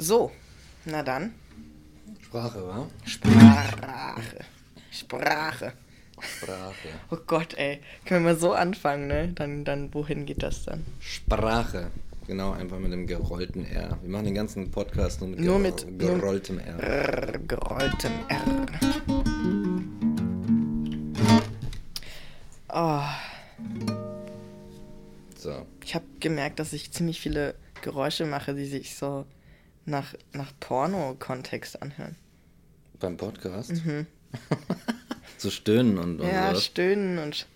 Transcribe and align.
So, 0.00 0.30
na 0.84 1.02
dann. 1.02 1.34
Sprache, 2.22 2.64
wa? 2.66 2.86
Sprache. 3.04 4.44
Sprache. 4.90 5.72
Sprache. 6.20 6.88
Oh 7.10 7.16
Gott, 7.26 7.54
ey. 7.54 7.80
Können 8.04 8.24
wir 8.24 8.32
mal 8.34 8.38
so 8.38 8.52
anfangen, 8.52 9.08
ne? 9.08 9.28
Dann, 9.34 9.64
dann, 9.64 9.92
wohin 9.94 10.24
geht 10.24 10.42
das 10.42 10.64
dann? 10.64 10.84
Sprache. 11.00 11.90
Genau, 12.28 12.52
einfach 12.52 12.78
mit 12.78 12.92
dem 12.92 13.06
gerollten 13.06 13.64
R. 13.64 13.98
Wir 14.02 14.10
machen 14.10 14.26
den 14.26 14.34
ganzen 14.34 14.70
Podcast 14.70 15.20
nur 15.20 15.30
mit, 15.30 15.40
Nur 15.40 15.56
gero- 15.58 15.86
mit- 15.86 15.98
gerolltem 15.98 16.58
R. 16.60 16.78
R, 16.78 17.38
gerolltem 17.40 18.12
R. 18.28 18.66
Oh, 22.70 23.00
So. 25.36 25.66
ich 25.84 25.94
habe 25.94 26.04
gemerkt, 26.20 26.58
dass 26.60 26.72
ich 26.72 26.92
ziemlich 26.92 27.20
viele 27.20 27.54
Geräusche 27.82 28.26
mache, 28.26 28.54
die 28.54 28.66
sich 28.66 28.94
so 28.96 29.24
nach, 29.88 30.14
nach 30.32 30.52
Porno-Kontext 30.60 31.80
anhören. 31.82 32.16
Beim 33.00 33.16
Podcast? 33.16 33.72
so 35.38 35.50
stöhnen 35.50 35.98
und, 35.98 36.20
und 36.20 36.26
Mhm. 36.26 36.32
ja, 36.32 36.48
sowas. 36.50 36.64
stöhnen 36.64 37.18
und, 37.18 37.46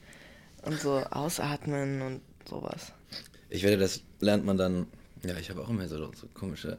und 0.62 0.80
so 0.80 0.98
ausatmen 1.10 2.02
und 2.02 2.20
sowas. 2.48 2.92
Ich 3.50 3.62
werde, 3.62 3.78
das 3.78 4.02
lernt 4.20 4.44
man 4.44 4.56
dann. 4.56 4.86
Ja, 5.24 5.36
ich 5.36 5.50
habe 5.50 5.60
auch 5.62 5.68
immer 5.68 5.86
so, 5.88 6.12
so 6.12 6.26
komische. 6.34 6.78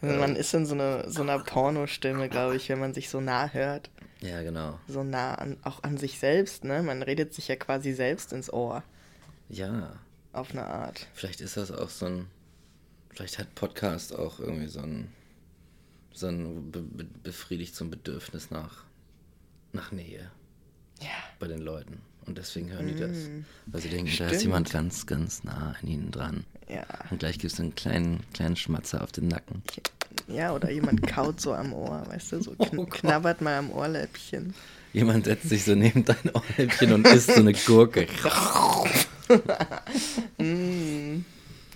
Also 0.00 0.16
man 0.16 0.34
ist 0.36 0.52
in 0.54 0.66
so, 0.66 0.74
eine, 0.74 1.08
so 1.10 1.22
einer 1.22 1.38
Pornostimme, 1.38 2.28
glaube 2.28 2.56
ich, 2.56 2.68
wenn 2.68 2.80
man 2.80 2.92
sich 2.94 3.08
so 3.08 3.20
nah 3.20 3.48
hört. 3.52 3.90
Ja, 4.20 4.42
genau. 4.42 4.78
So 4.88 5.02
nah 5.04 5.34
an, 5.34 5.56
auch 5.62 5.82
an 5.82 5.96
sich 5.96 6.18
selbst, 6.18 6.64
ne? 6.64 6.82
Man 6.82 7.02
redet 7.02 7.34
sich 7.34 7.48
ja 7.48 7.56
quasi 7.56 7.92
selbst 7.92 8.32
ins 8.32 8.52
Ohr. 8.52 8.82
Ja. 9.48 9.92
Auf 10.32 10.50
eine 10.52 10.66
Art. 10.66 11.06
Vielleicht 11.14 11.40
ist 11.40 11.56
das 11.56 11.70
auch 11.70 11.90
so 11.90 12.06
ein. 12.06 12.26
Vielleicht 13.12 13.38
hat 13.38 13.54
Podcast 13.54 14.14
auch 14.14 14.40
irgendwie 14.40 14.68
so 14.68 14.80
ein. 14.80 15.08
So 16.14 16.26
ein 16.28 16.70
be 16.70 16.82
be 16.82 17.04
befriedigt 17.22 17.74
so 17.74 17.84
ein 17.84 17.90
Bedürfnis 17.90 18.50
nach. 18.50 18.84
nach 19.72 19.92
Nähe 19.92 20.30
Ja. 21.00 21.08
bei 21.38 21.46
den 21.48 21.60
Leuten. 21.60 22.02
Und 22.26 22.36
deswegen 22.38 22.70
hören 22.70 22.86
die 22.88 22.94
das. 22.94 23.16
Weil 23.66 23.80
sie 23.80 23.88
denken, 23.88 24.06
da 24.06 24.12
Mm. 24.12 24.14
Stimmt. 24.14 24.32
ist 24.32 24.42
jemand 24.42 24.70
ganz, 24.70 25.06
ganz 25.06 25.42
nah 25.44 25.74
an 25.80 25.88
ihnen 25.88 26.10
dran. 26.10 26.44
Ja. 26.68 26.84
Und 27.10 27.18
gleich 27.20 27.38
gibt 27.38 27.52
es 27.54 27.58
einen 27.60 27.74
kleinen, 27.74 28.20
kleinen 28.34 28.56
Schmatzer 28.56 29.02
auf 29.02 29.10
den 29.12 29.28
Nacken. 29.28 29.62
Ja, 30.28 30.52
oder 30.54 30.70
jemand 30.70 31.04
kaut 31.06 31.40
so 31.40 31.52
am 31.54 31.72
Ohr, 31.72 32.04
weißt 32.06 32.32
du, 32.32 32.42
so 32.42 32.52
kn 32.54 32.78
Oh 32.78 32.86
knabbert 32.86 33.40
mal 33.40 33.56
am 33.58 33.70
Ohrläppchen. 33.72 34.54
Jemand 34.92 35.24
setzt 35.24 35.48
sich 35.48 35.64
so 35.64 35.74
neben 35.74 36.04
dein 36.04 36.30
Ohrläppchen 36.34 36.92
und 36.92 37.06
isst 37.08 37.28
so 37.34 37.40
eine 37.40 37.54
Gurke. 37.54 38.06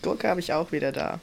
Gurke 0.03 0.29
habe 0.29 0.41
ich 0.41 0.53
auch 0.53 0.71
wieder 0.73 0.93
da. 0.93 1.21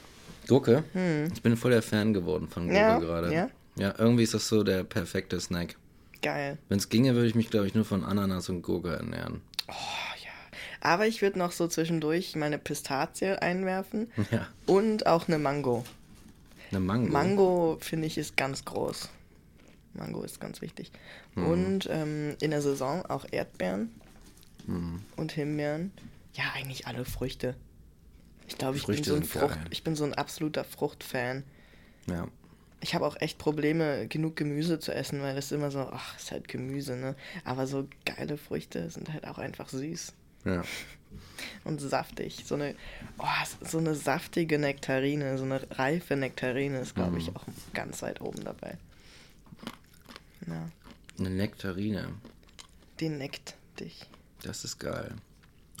Gurke? 0.48 0.84
Ich 1.32 1.42
bin 1.42 1.56
voll 1.56 1.70
der 1.72 1.82
Fan 1.82 2.12
geworden 2.14 2.48
von 2.48 2.68
Gurke 2.68 2.80
Hm. 2.80 2.88
Ja? 2.88 2.98
gerade. 2.98 3.34
Ja? 3.34 3.50
Ja, 3.76 3.94
irgendwie 3.98 4.22
ist 4.22 4.34
das 4.34 4.48
so 4.48 4.62
der 4.62 4.84
perfekte 4.84 5.40
Snack. 5.40 5.76
Geil. 6.22 6.58
Wenn 6.68 6.78
es 6.78 6.88
ginge, 6.88 7.14
würde 7.14 7.26
ich 7.28 7.34
mich, 7.34 7.50
glaube 7.50 7.66
ich, 7.66 7.74
nur 7.74 7.84
von 7.84 8.04
Ananas 8.04 8.48
und 8.48 8.62
Gurke 8.62 8.94
ernähren. 8.94 9.40
Oh 9.68 9.72
ja. 10.22 10.30
Aber 10.80 11.06
ich 11.06 11.22
würde 11.22 11.38
noch 11.38 11.52
so 11.52 11.66
zwischendurch 11.68 12.36
meine 12.36 12.58
Pistazie 12.58 13.36
einwerfen 13.40 14.10
Ja. 14.30 14.46
und 14.66 15.06
auch 15.06 15.28
eine 15.28 15.38
Mango. 15.38 15.84
Eine 16.70 16.80
Mango. 16.80 17.12
Mango 17.12 17.78
finde 17.80 18.06
ich 18.06 18.16
ist 18.18 18.36
ganz 18.36 18.64
groß. 18.64 19.08
Mango 19.94 20.22
ist 20.22 20.40
ganz 20.40 20.60
wichtig. 20.62 20.90
Hm. 21.34 21.46
Und 21.46 21.88
ähm, 21.90 22.36
in 22.40 22.50
der 22.50 22.62
Saison 22.62 23.04
auch 23.06 23.24
Erdbeeren 23.30 23.90
Hm. 24.66 25.02
und 25.16 25.32
Himbeeren. 25.32 25.92
Ja, 26.34 26.44
eigentlich 26.54 26.86
alle 26.86 27.04
Früchte. 27.04 27.54
Ich 28.48 28.58
glaube, 28.58 28.76
ich 28.76 28.86
bin 28.86 29.02
so 29.02 29.14
ein 29.14 29.24
Frucht, 29.24 29.54
geil. 29.54 29.64
ich 29.70 29.82
bin 29.82 29.96
so 29.96 30.04
ein 30.04 30.14
absoluter 30.14 30.64
Fruchtfan. 30.64 31.44
Ja. 32.06 32.28
Ich 32.80 32.94
habe 32.94 33.06
auch 33.06 33.16
echt 33.20 33.38
Probleme, 33.38 34.06
genug 34.08 34.36
Gemüse 34.36 34.78
zu 34.78 34.92
essen, 34.94 35.22
weil 35.22 35.34
das 35.34 35.50
immer 35.52 35.70
so, 35.70 35.80
ach, 35.90 36.18
ist 36.18 36.30
halt 36.32 36.48
Gemüse, 36.48 36.96
ne? 36.96 37.14
Aber 37.44 37.66
so 37.66 37.88
geile 38.04 38.36
Früchte 38.36 38.90
sind 38.90 39.10
halt 39.12 39.26
auch 39.26 39.38
einfach 39.38 39.70
süß 39.70 40.12
Ja. 40.44 40.62
und 41.64 41.80
saftig. 41.80 42.42
So 42.46 42.56
eine, 42.56 42.74
oh, 43.18 43.24
so 43.62 43.78
eine 43.78 43.94
saftige 43.94 44.58
Nektarine, 44.58 45.38
so 45.38 45.44
eine 45.44 45.66
reife 45.78 46.16
Nektarine 46.16 46.80
ist, 46.80 46.94
glaube 46.94 47.12
Mhm. 47.12 47.16
ich, 47.18 47.28
auch 47.34 47.44
ganz 47.72 48.02
weit 48.02 48.20
oben 48.20 48.44
dabei. 48.44 48.76
Ja, 50.46 50.68
Eine 51.18 51.30
Nektarine. 51.30 52.08
die 53.00 53.08
neckt 53.08 53.54
dich. 53.80 54.04
Das 54.42 54.62
ist 54.64 54.78
geil. 54.78 55.14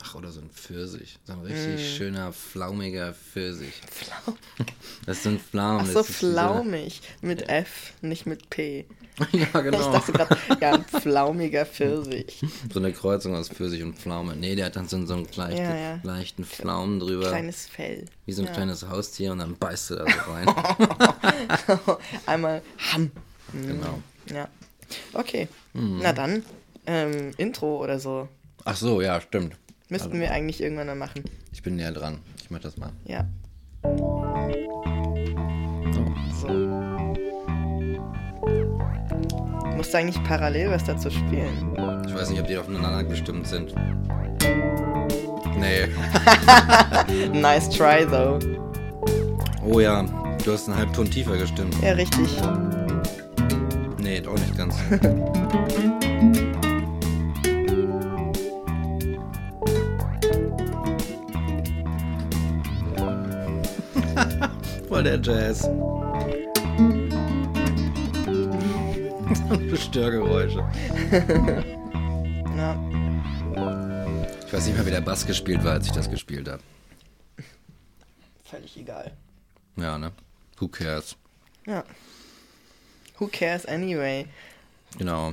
Ach, 0.06 0.14
oder 0.16 0.30
so 0.30 0.40
ein 0.40 0.50
Pfirsich. 0.50 1.18
So 1.24 1.32
ein 1.32 1.40
richtig 1.40 1.76
Mm. 1.80 1.96
schöner, 1.96 2.32
flaumiger 2.32 3.14
Pfirsich. 3.14 3.72
Flaum. 3.90 4.36
Das 5.06 5.22
sind 5.22 5.40
Pflaumen. 5.40 5.80
Ach 5.82 5.86
so, 5.92 6.00
ist 6.00 6.10
flaumig. 6.16 7.00
Mit 7.20 7.48
F, 7.48 7.92
nicht 8.02 8.26
mit 8.26 8.48
P. 8.50 8.84
ja, 9.32 9.38
Ich 9.42 9.52
genau. 9.52 9.92
dachte 9.92 10.12
gerade, 10.12 10.36
ja, 10.60 10.72
ein 10.74 10.84
flaumiger 10.84 11.66
Pfirsich. 11.66 12.42
So 12.72 12.80
eine 12.80 12.92
Kreuzung 12.92 13.34
aus 13.34 13.48
Pfirsich 13.48 13.82
und 13.82 13.98
Pflaume. 13.98 14.34
Nee, 14.36 14.54
der 14.56 14.66
hat 14.66 14.76
dann 14.76 14.88
so, 14.88 15.04
so 15.06 15.14
einen 15.14 15.26
leichten, 15.36 15.62
Ja, 15.62 15.76
ja. 15.76 16.00
leichten 16.02 16.44
Pflaumen 16.44 17.00
drüber. 17.00 17.28
Kleines 17.28 17.66
Fell. 17.66 18.04
wie 18.26 18.32
so 18.32 18.42
ein 18.42 18.48
ja. 18.48 18.52
kleines 18.54 18.88
Haustier 18.88 19.32
und 19.32 19.38
dann 19.38 19.56
beißt 19.56 19.90
du 19.90 19.94
da 19.96 20.04
so 20.06 20.32
rein. 20.32 20.46
Einmal 22.26 22.62
Ham. 22.92 23.10
genau. 23.52 24.00
Ja. 24.30 24.48
Okay. 25.12 25.48
Mhm. 25.74 26.00
Na 26.02 26.12
dann, 26.12 26.44
ähm, 26.86 27.32
Intro 27.36 27.82
oder 27.82 27.98
so. 27.98 28.28
Ach 28.64 28.76
so, 28.76 29.00
ja, 29.02 29.20
stimmt. 29.20 29.56
Müssten 29.94 30.18
wir 30.18 30.32
eigentlich 30.32 30.60
irgendwann 30.60 30.88
mal 30.88 30.96
machen. 30.96 31.22
Ich 31.52 31.62
bin 31.62 31.76
näher 31.76 31.92
dran. 31.92 32.18
Ich 32.42 32.50
mach 32.50 32.58
das 32.58 32.76
mal. 32.76 32.90
Ja. 33.04 33.28
So. 36.42 36.48
Musst 39.76 39.94
du 39.94 39.98
eigentlich 39.98 40.20
parallel 40.24 40.72
was 40.72 40.82
dazu 40.82 41.10
spielen? 41.10 41.76
Ich 42.08 42.12
weiß 42.12 42.30
nicht, 42.30 42.40
ob 42.40 42.48
die 42.48 42.56
aufeinander 42.56 43.04
gestimmt 43.04 43.46
sind. 43.46 43.72
Nee. 45.60 45.86
Nice 47.40 47.70
try, 47.70 48.04
though. 48.04 48.40
Oh 49.64 49.78
ja, 49.78 50.02
du 50.44 50.52
hast 50.54 50.68
einen 50.68 50.76
Halbton 50.76 51.08
tiefer 51.08 51.36
gestimmt. 51.36 51.76
Ja, 51.80 51.92
richtig. 51.92 52.30
Nee, 54.02 54.20
doch 54.20 54.34
nicht 54.34 54.58
ganz. 54.58 54.74
Voll 64.94 65.02
der 65.02 65.20
Jazz. 65.20 65.62
Störgeräusche. 69.88 70.64
Ja. 72.56 72.78
Ich 74.46 74.52
weiß 74.52 74.66
nicht 74.66 74.76
mehr, 74.76 74.86
wie 74.86 74.92
der 74.92 75.00
Bass 75.00 75.26
gespielt 75.26 75.64
war, 75.64 75.72
als 75.72 75.86
ich 75.86 75.92
das 75.92 76.08
gespielt 76.08 76.48
habe. 76.48 76.62
Völlig 78.44 78.76
egal. 78.76 79.10
Ja, 79.74 79.98
ne? 79.98 80.12
Who 80.60 80.68
cares? 80.68 81.16
Ja. 81.66 81.82
Who 83.18 83.28
cares 83.32 83.66
anyway? 83.66 84.26
Genau. 84.96 85.32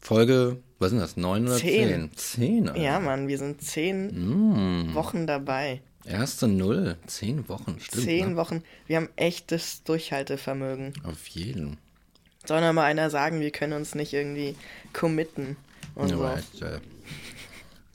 Folge, 0.00 0.56
was 0.78 0.88
sind 0.88 1.00
das? 1.00 1.18
Neun 1.18 1.46
oder 1.48 1.58
Zehn. 1.58 1.88
zehn? 1.88 2.10
Zehn, 2.16 2.68
Alter. 2.70 2.80
Ja, 2.80 2.98
Mann, 2.98 3.28
wir 3.28 3.36
sind 3.36 3.60
zehn 3.60 4.86
Mm, 4.86 4.94
Wochen 4.94 5.26
dabei. 5.26 5.82
Erste 6.04 6.48
Null. 6.48 6.96
Zehn 7.06 7.48
Wochen, 7.48 7.78
stimmt. 7.80 8.04
zehn 8.04 8.30
ne? 8.30 8.36
Wochen. 8.36 8.62
Wir 8.86 8.96
haben 8.96 9.08
echtes 9.16 9.82
Durchhaltevermögen. 9.84 10.92
Auf 11.04 11.26
jeden. 11.28 11.78
Soll 12.46 12.60
noch 12.62 12.72
mal 12.72 12.84
einer 12.84 13.10
sagen, 13.10 13.40
wir 13.40 13.50
können 13.50 13.74
uns 13.74 13.94
nicht 13.94 14.12
irgendwie 14.12 14.56
committen 14.92 15.56
und 15.94 16.08
so. 16.08 16.22
Right, 16.24 16.44
äh, 16.62 16.80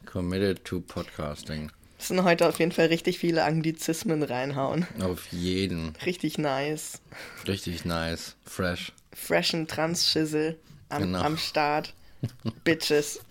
committed 0.06 0.64
to 0.66 0.82
podcasting. 0.82 1.72
Es 1.98 2.10
sind 2.10 2.24
heute 2.24 2.48
auf 2.48 2.60
jeden 2.60 2.72
Fall 2.72 2.88
richtig 2.88 3.18
viele 3.18 3.44
Anglizismen 3.46 4.22
reinhauen. 4.22 4.86
Auf 5.02 5.28
jeden. 5.32 5.94
Richtig 6.06 6.38
nice. 6.38 7.02
Richtig 7.48 7.86
nice. 7.86 8.36
Fresh. 8.46 8.92
Freshen 9.14 9.68
Trans-Schissel 9.68 10.60
am, 10.90 11.02
Genau. 11.02 11.22
am 11.22 11.38
Start. 11.38 11.94
Bitches. 12.64 13.22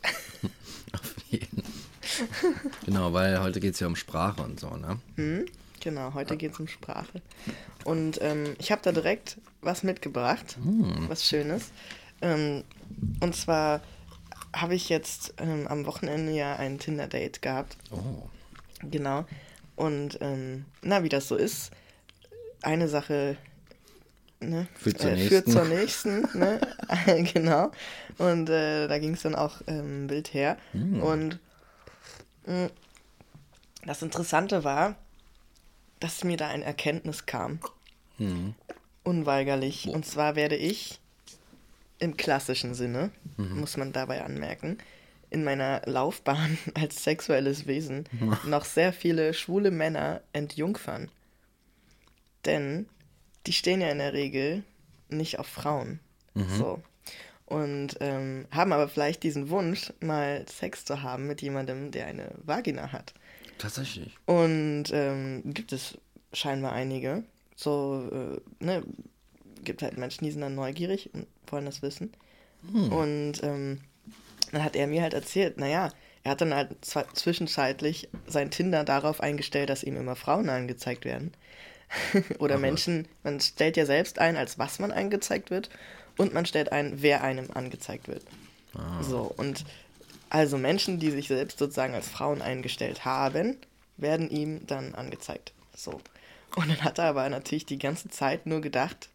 Auf 0.93 1.15
jeden. 1.31 1.63
genau, 2.85 3.13
weil 3.13 3.41
heute 3.41 3.61
geht 3.61 3.75
es 3.75 3.81
ja 3.81 3.87
um 3.87 3.97
Sprache 3.97 4.43
und 4.43 4.61
so, 4.61 4.71
ne? 4.77 4.99
Genau, 5.81 6.15
heute 6.15 6.37
geht 6.37 6.53
es 6.53 6.61
um 6.61 6.69
Sprache. 6.69 7.21
Und 7.85 8.19
ähm, 8.23 8.55
ich 8.59 8.73
habe 8.73 8.81
da 8.83 8.93
direkt 8.93 9.37
was 9.61 9.83
mitgebracht, 9.83 10.57
Hm. 10.63 11.09
was 11.09 11.25
Schönes. 11.27 11.71
Ähm, 12.23 12.65
und 13.21 13.35
zwar 13.37 13.81
habe 14.55 14.75
ich 14.75 14.89
jetzt 14.89 15.35
ähm, 15.39 15.67
am 15.67 15.85
Wochenende 15.87 16.33
ja 16.33 16.57
ein 16.57 16.79
Tinder-Date 16.79 17.43
gehabt. 17.43 17.77
Oh. 17.91 18.29
Genau. 18.83 19.27
Und 19.77 20.19
ähm, 20.21 20.65
na, 20.83 21.03
wie 21.03 21.09
das 21.09 21.29
so 21.29 21.37
ist, 21.37 21.71
eine 22.63 22.89
Sache 22.89 23.37
ne, 24.41 24.69
Führt 24.75 25.01
zur 25.01 25.11
äh, 25.11 25.17
nächsten. 25.17 25.51
zur 25.51 25.65
nächsten. 25.65 26.21
Ne? 26.39 26.61
genau. 27.35 27.73
Und 28.19 28.49
äh, 28.49 28.87
da 28.89 28.99
ging 28.99 29.15
es 29.15 29.23
dann 29.23 29.35
auch 29.35 29.61
ähm, 29.67 30.09
wild 30.09 30.33
her. 30.33 30.57
Hm. 30.73 31.03
Und 31.03 31.39
das 33.85 34.03
Interessante 34.03 34.65
war, 34.65 34.97
dass 36.01 36.25
mir 36.25 36.37
da 36.37 36.49
eine 36.49 36.65
Erkenntnis 36.65 37.27
kam. 37.27 37.59
Hm. 38.19 38.55
unweigerlich. 39.03 39.89
Und 39.89 40.07
zwar 40.07 40.35
werde 40.37 40.57
ich 40.57 40.99
im 41.99 42.17
klassischen 42.17 42.75
Sinne, 42.75 43.11
Mhm. 43.37 43.61
muss 43.61 43.77
man 43.77 43.93
dabei 43.93 44.25
anmerken, 44.25 44.79
in 45.31 45.43
meiner 45.45 45.83
Laufbahn 45.85 46.57
als 46.75 47.03
sexuelles 47.05 47.67
Wesen 47.67 48.05
noch 48.47 48.65
sehr 48.65 48.93
viele 48.93 49.35
schwule 49.35 49.71
Männer 49.71 50.21
entjungfern. 50.33 51.11
Denn 52.45 52.89
die 53.47 53.53
stehen 53.53 53.81
ja 53.81 53.89
in 53.91 53.99
der 53.99 54.13
Regel 54.13 54.63
nicht 55.09 55.39
auf 55.39 55.47
Frauen. 55.49 56.01
So. 56.35 56.83
Und 57.47 57.97
ähm, 58.01 58.47
haben 58.51 58.73
aber 58.73 58.89
vielleicht 58.89 59.23
diesen 59.23 59.51
Wunsch, 59.51 59.93
mal 60.01 60.47
Sex 60.49 60.85
zu 60.85 61.03
haben 61.03 61.27
mit 61.27 61.43
jemandem, 61.43 61.91
der 61.91 62.07
eine 62.07 62.31
Vagina 62.43 62.93
hat. 62.93 63.13
Tatsächlich. 63.59 64.17
Und 64.27 64.85
ähm, 64.93 65.43
gibt 65.45 65.73
es 65.73 65.99
scheinbar 66.33 66.73
einige. 66.73 67.25
So, 67.55 68.09
äh, 68.61 68.65
ne, 68.65 68.83
gibt 69.63 69.83
halt 69.83 69.99
Menschen, 69.99 70.25
die 70.25 70.31
sind 70.31 70.41
dann 70.41 70.55
neugierig 70.55 71.11
und 71.13 71.27
wollen 71.47 71.67
das 71.67 71.83
wissen. 71.83 72.13
Und 72.73 73.43
ähm, 73.43 73.81
dann 74.53 74.65
hat 74.65 74.77
er 74.77 74.87
mir 74.87 75.03
halt 75.03 75.15
erzählt, 75.15 75.59
naja, 75.59 75.91
er 76.23 76.31
hat 76.31 76.41
dann 76.41 76.55
halt 76.55 76.71
zwischenzeitlich 76.83 78.09
sein 78.27 78.51
Tinder 78.51 78.85
darauf 78.85 79.21
eingestellt, 79.21 79.69
dass 79.69 79.83
ihm 79.83 79.97
immer 79.97 80.17
Frauen 80.17 80.49
angezeigt 80.49 81.05
werden. 81.05 81.33
Oder 82.39 82.55
Ach 82.55 82.59
was. 82.59 82.63
Menschen, 82.63 83.07
man 83.23 83.41
stellt 83.41 83.77
ja 83.77 83.85
selbst 83.85 84.19
ein, 84.19 84.37
als 84.37 84.59
was 84.59 84.79
man 84.79 84.91
angezeigt 84.91 85.51
wird 85.51 85.69
und 86.17 86.35
man 86.35 86.47
stellt 86.47 86.73
ein, 86.73 87.03
wer 87.03 87.23
einem 87.23 87.51
angezeigt 87.53 88.09
wird. 88.09 88.23
So, 89.03 89.33
und 89.37 89.65
also 90.31 90.59
Menschen, 90.59 90.99
die 90.99 91.11
sich 91.11 91.29
selbst 91.29 91.59
sozusagen 91.59 91.95
als 91.95 92.09
Frauen 92.09 92.43
eingestellt 92.43 93.05
haben, 93.05 93.57
werden 93.97 94.31
ihm 94.31 94.67
dann 94.67 94.95
angezeigt. 94.95 95.53
So. 95.77 96.01
Und 96.57 96.69
dann 96.69 96.83
hat 96.83 96.99
er 96.99 97.07
aber 97.07 97.29
natürlich 97.29 97.67
die 97.67 97.79
ganze 97.79 98.09
Zeit 98.09 98.47
nur 98.47 98.61
gedacht, 98.61 99.09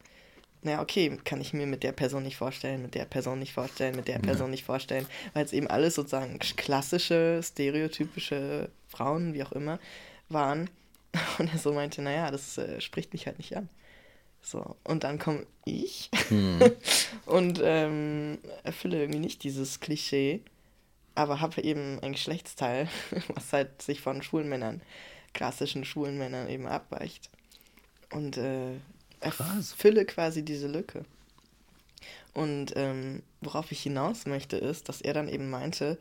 naja, 0.61 0.81
okay, 0.81 1.17
kann 1.23 1.39
ich 1.39 1.53
mir 1.53 1.67
mit 1.67 1.83
der 1.83 1.93
Person 1.93 2.23
nicht 2.23 2.35
vorstellen, 2.35 2.81
mit 2.81 2.93
der 2.93 3.05
Person 3.05 3.39
nicht 3.39 3.53
vorstellen, 3.53 3.95
mit 3.95 4.09
der 4.09 4.19
Person 4.19 4.51
nicht 4.51 4.65
vorstellen, 4.65 5.07
weil 5.33 5.45
es 5.45 5.53
eben 5.53 5.67
alles 5.67 5.95
sozusagen 5.95 6.37
klassische, 6.39 7.41
stereotypische 7.41 8.69
Frauen, 8.89 9.33
wie 9.33 9.43
auch 9.43 9.53
immer, 9.53 9.79
waren. 10.27 10.69
Und 11.37 11.51
er 11.53 11.59
so 11.59 11.73
meinte, 11.73 12.01
naja, 12.01 12.29
das 12.29 12.57
äh, 12.57 12.81
spricht 12.81 13.13
mich 13.13 13.25
halt 13.25 13.37
nicht 13.37 13.55
an. 13.55 13.69
So, 14.41 14.77
und 14.83 15.03
dann 15.03 15.19
komme 15.19 15.45
ich 15.65 16.09
und 17.25 17.61
ähm, 17.63 18.39
erfülle 18.63 18.99
irgendwie 19.01 19.19
nicht 19.19 19.43
dieses 19.43 19.79
Klischee, 19.79 20.41
aber 21.15 21.41
habe 21.41 21.61
eben 21.61 21.99
ein 22.01 22.13
Geschlechtsteil, 22.13 22.87
was 23.35 23.53
halt 23.53 23.81
sich 23.81 24.01
von 24.01 24.21
schwulen 24.21 24.49
Männern, 24.49 24.81
klassischen 25.33 25.85
schwulen 25.85 26.17
Männern 26.17 26.49
eben 26.49 26.67
abweicht. 26.67 27.29
Und 28.11 28.37
äh, 28.37 28.71
Krass. 29.19 29.71
erfülle 29.71 30.05
quasi 30.05 30.43
diese 30.43 30.67
Lücke. 30.67 31.05
Und 32.33 32.73
ähm, 32.75 33.23
worauf 33.41 33.71
ich 33.71 33.81
hinaus 33.81 34.25
möchte, 34.25 34.57
ist, 34.57 34.89
dass 34.89 35.01
er 35.01 35.13
dann 35.13 35.27
eben 35.27 35.49
meinte, 35.49 35.97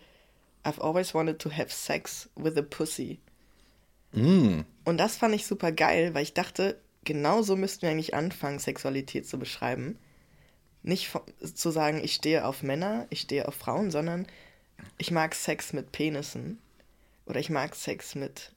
I've 0.65 0.81
always 0.81 1.15
wanted 1.15 1.39
to 1.41 1.51
have 1.51 1.71
sex 1.71 2.29
with 2.37 2.57
a 2.57 2.63
pussy. 2.63 3.19
Mm. 4.13 4.61
Und 4.85 4.99
das 4.99 5.17
fand 5.17 5.35
ich 5.35 5.47
super 5.47 5.73
geil, 5.73 6.15
weil 6.15 6.23
ich 6.23 6.35
dachte, 6.35 6.79
genau 7.09 7.43
so 7.43 7.57
müssten 7.57 7.83
wir 7.83 7.91
eigentlich 7.91 8.15
anfangen, 8.15 8.61
Sexualität 8.61 9.27
zu 9.27 9.39
beschreiben. 9.39 9.99
Nicht 10.83 11.09
von, 11.09 11.23
zu 11.43 11.71
sagen, 11.71 12.01
ich 12.05 12.15
stehe 12.15 12.45
auf 12.45 12.63
Männer, 12.63 13.07
ich 13.11 13.23
stehe 13.23 13.49
auf 13.49 13.55
Frauen, 13.55 13.91
sondern 13.91 14.27
ich 14.99 15.11
mag 15.11 15.35
Sex 15.35 15.73
mit 15.73 15.91
Penissen. 15.91 16.59
Oder 17.27 17.41
ich 17.41 17.51
mag 17.51 17.75
Sex 17.75 18.15
mit 18.15 18.53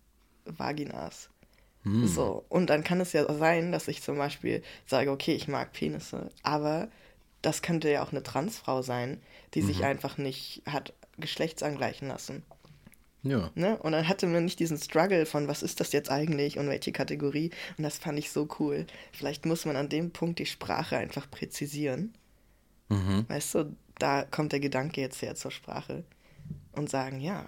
Vaginas. 0.46 1.30
So, 2.06 2.46
und 2.48 2.70
dann 2.70 2.84
kann 2.84 3.02
es 3.02 3.14
ja 3.14 3.32
sein, 3.34 3.72
dass 3.72 3.88
ich 3.88 4.04
zum 4.04 4.18
Beispiel 4.18 4.62
sage, 4.86 5.10
okay, 5.10 5.34
ich 5.34 5.48
mag 5.48 5.74
Penisse, 5.74 6.30
aber 6.44 6.90
das 7.42 7.64
könnte 7.64 7.90
ja 7.90 8.04
auch 8.04 8.12
eine 8.12 8.22
Transfrau 8.22 8.84
sein, 8.84 9.20
die 9.56 9.64
sich 9.64 9.84
einfach 9.84 10.20
nicht 10.20 10.62
hat 10.68 10.94
geschlechtsangleichen 11.18 12.08
lassen. 12.08 12.44
Ja. 13.24 13.52
Ne? 13.56 13.78
Und 13.78 13.92
dann 13.92 14.08
hatte 14.08 14.26
man 14.28 14.46
nicht 14.46 14.60
diesen 14.60 14.78
Struggle 14.78 15.26
von, 15.26 15.48
was 15.48 15.62
ist 15.62 15.80
das 15.80 15.92
jetzt 15.92 16.10
eigentlich 16.10 16.58
und 16.58 16.68
welche 16.68 16.92
Kategorie. 16.92 17.52
Und 17.78 17.84
das 17.84 17.98
fand 17.98 18.18
ich 18.18 18.32
so 18.32 18.48
cool. 18.60 18.88
Vielleicht 19.12 19.46
muss 19.46 19.66
man 19.66 19.76
an 19.76 19.90
dem 19.90 20.12
Punkt 20.12 20.40
die 20.40 20.46
Sprache 20.46 20.98
einfach 20.98 21.30
präzisieren. 21.30 22.14
Mhm. 22.90 23.26
Weißt 23.28 23.56
du, 23.56 23.76
da 24.00 24.24
kommt 24.24 24.52
der 24.52 24.60
Gedanke 24.60 25.02
jetzt 25.02 25.22
her 25.22 25.36
zur 25.36 25.52
Sprache. 25.52 26.04
Und 26.74 26.90
sagen, 26.90 27.20
ja, 27.20 27.46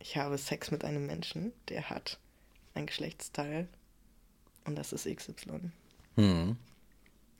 ich 0.00 0.16
habe 0.16 0.38
Sex 0.38 0.70
mit 0.70 0.84
einem 0.84 1.06
Menschen, 1.06 1.52
der 1.68 1.88
hat 1.88 2.18
ein 2.74 2.86
Geschlechtsteil. 2.86 3.68
Und 4.64 4.76
das 4.76 4.92
ist 4.92 5.06
XY. 5.06 5.70
Hm. 6.16 6.56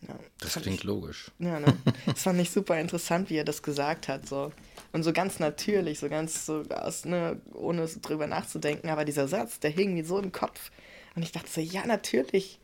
Ja, 0.06 0.18
Das 0.38 0.54
klingt 0.54 0.78
ich, 0.78 0.84
logisch. 0.84 1.30
Ja, 1.38 1.60
ne? 1.60 1.76
Das 2.06 2.22
fand 2.22 2.40
ich 2.40 2.50
super 2.50 2.80
interessant, 2.80 3.30
wie 3.30 3.36
er 3.36 3.44
das 3.44 3.62
gesagt 3.62 4.08
hat. 4.08 4.26
So. 4.26 4.52
Und 4.92 5.02
so 5.02 5.12
ganz 5.12 5.38
natürlich, 5.38 5.98
so 5.98 6.08
ganz 6.08 6.46
so 6.46 6.62
aus, 6.70 7.04
ne, 7.04 7.40
ohne 7.52 7.86
drüber 7.86 8.26
nachzudenken. 8.26 8.88
Aber 8.88 9.04
dieser 9.04 9.28
Satz, 9.28 9.60
der 9.60 9.70
hing 9.70 9.94
mir 9.94 10.04
so 10.04 10.18
im 10.18 10.32
Kopf. 10.32 10.70
Und 11.14 11.22
ich 11.22 11.32
dachte 11.32 11.48
so, 11.50 11.60
ja, 11.60 11.84
natürlich, 11.86 12.58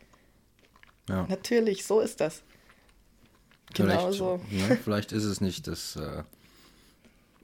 Ja. 1.09 1.27
natürlich, 1.29 1.85
so 1.85 2.01
ist 2.01 2.21
das. 2.21 2.43
Genau 3.75 3.99
Vielleicht, 3.99 4.19
so. 4.19 4.41
ne, 4.51 4.79
vielleicht 4.83 5.13
ist 5.13 5.25
es 5.25 5.41
nicht 5.41 5.67
das, 5.67 5.97
äh, 5.97 6.23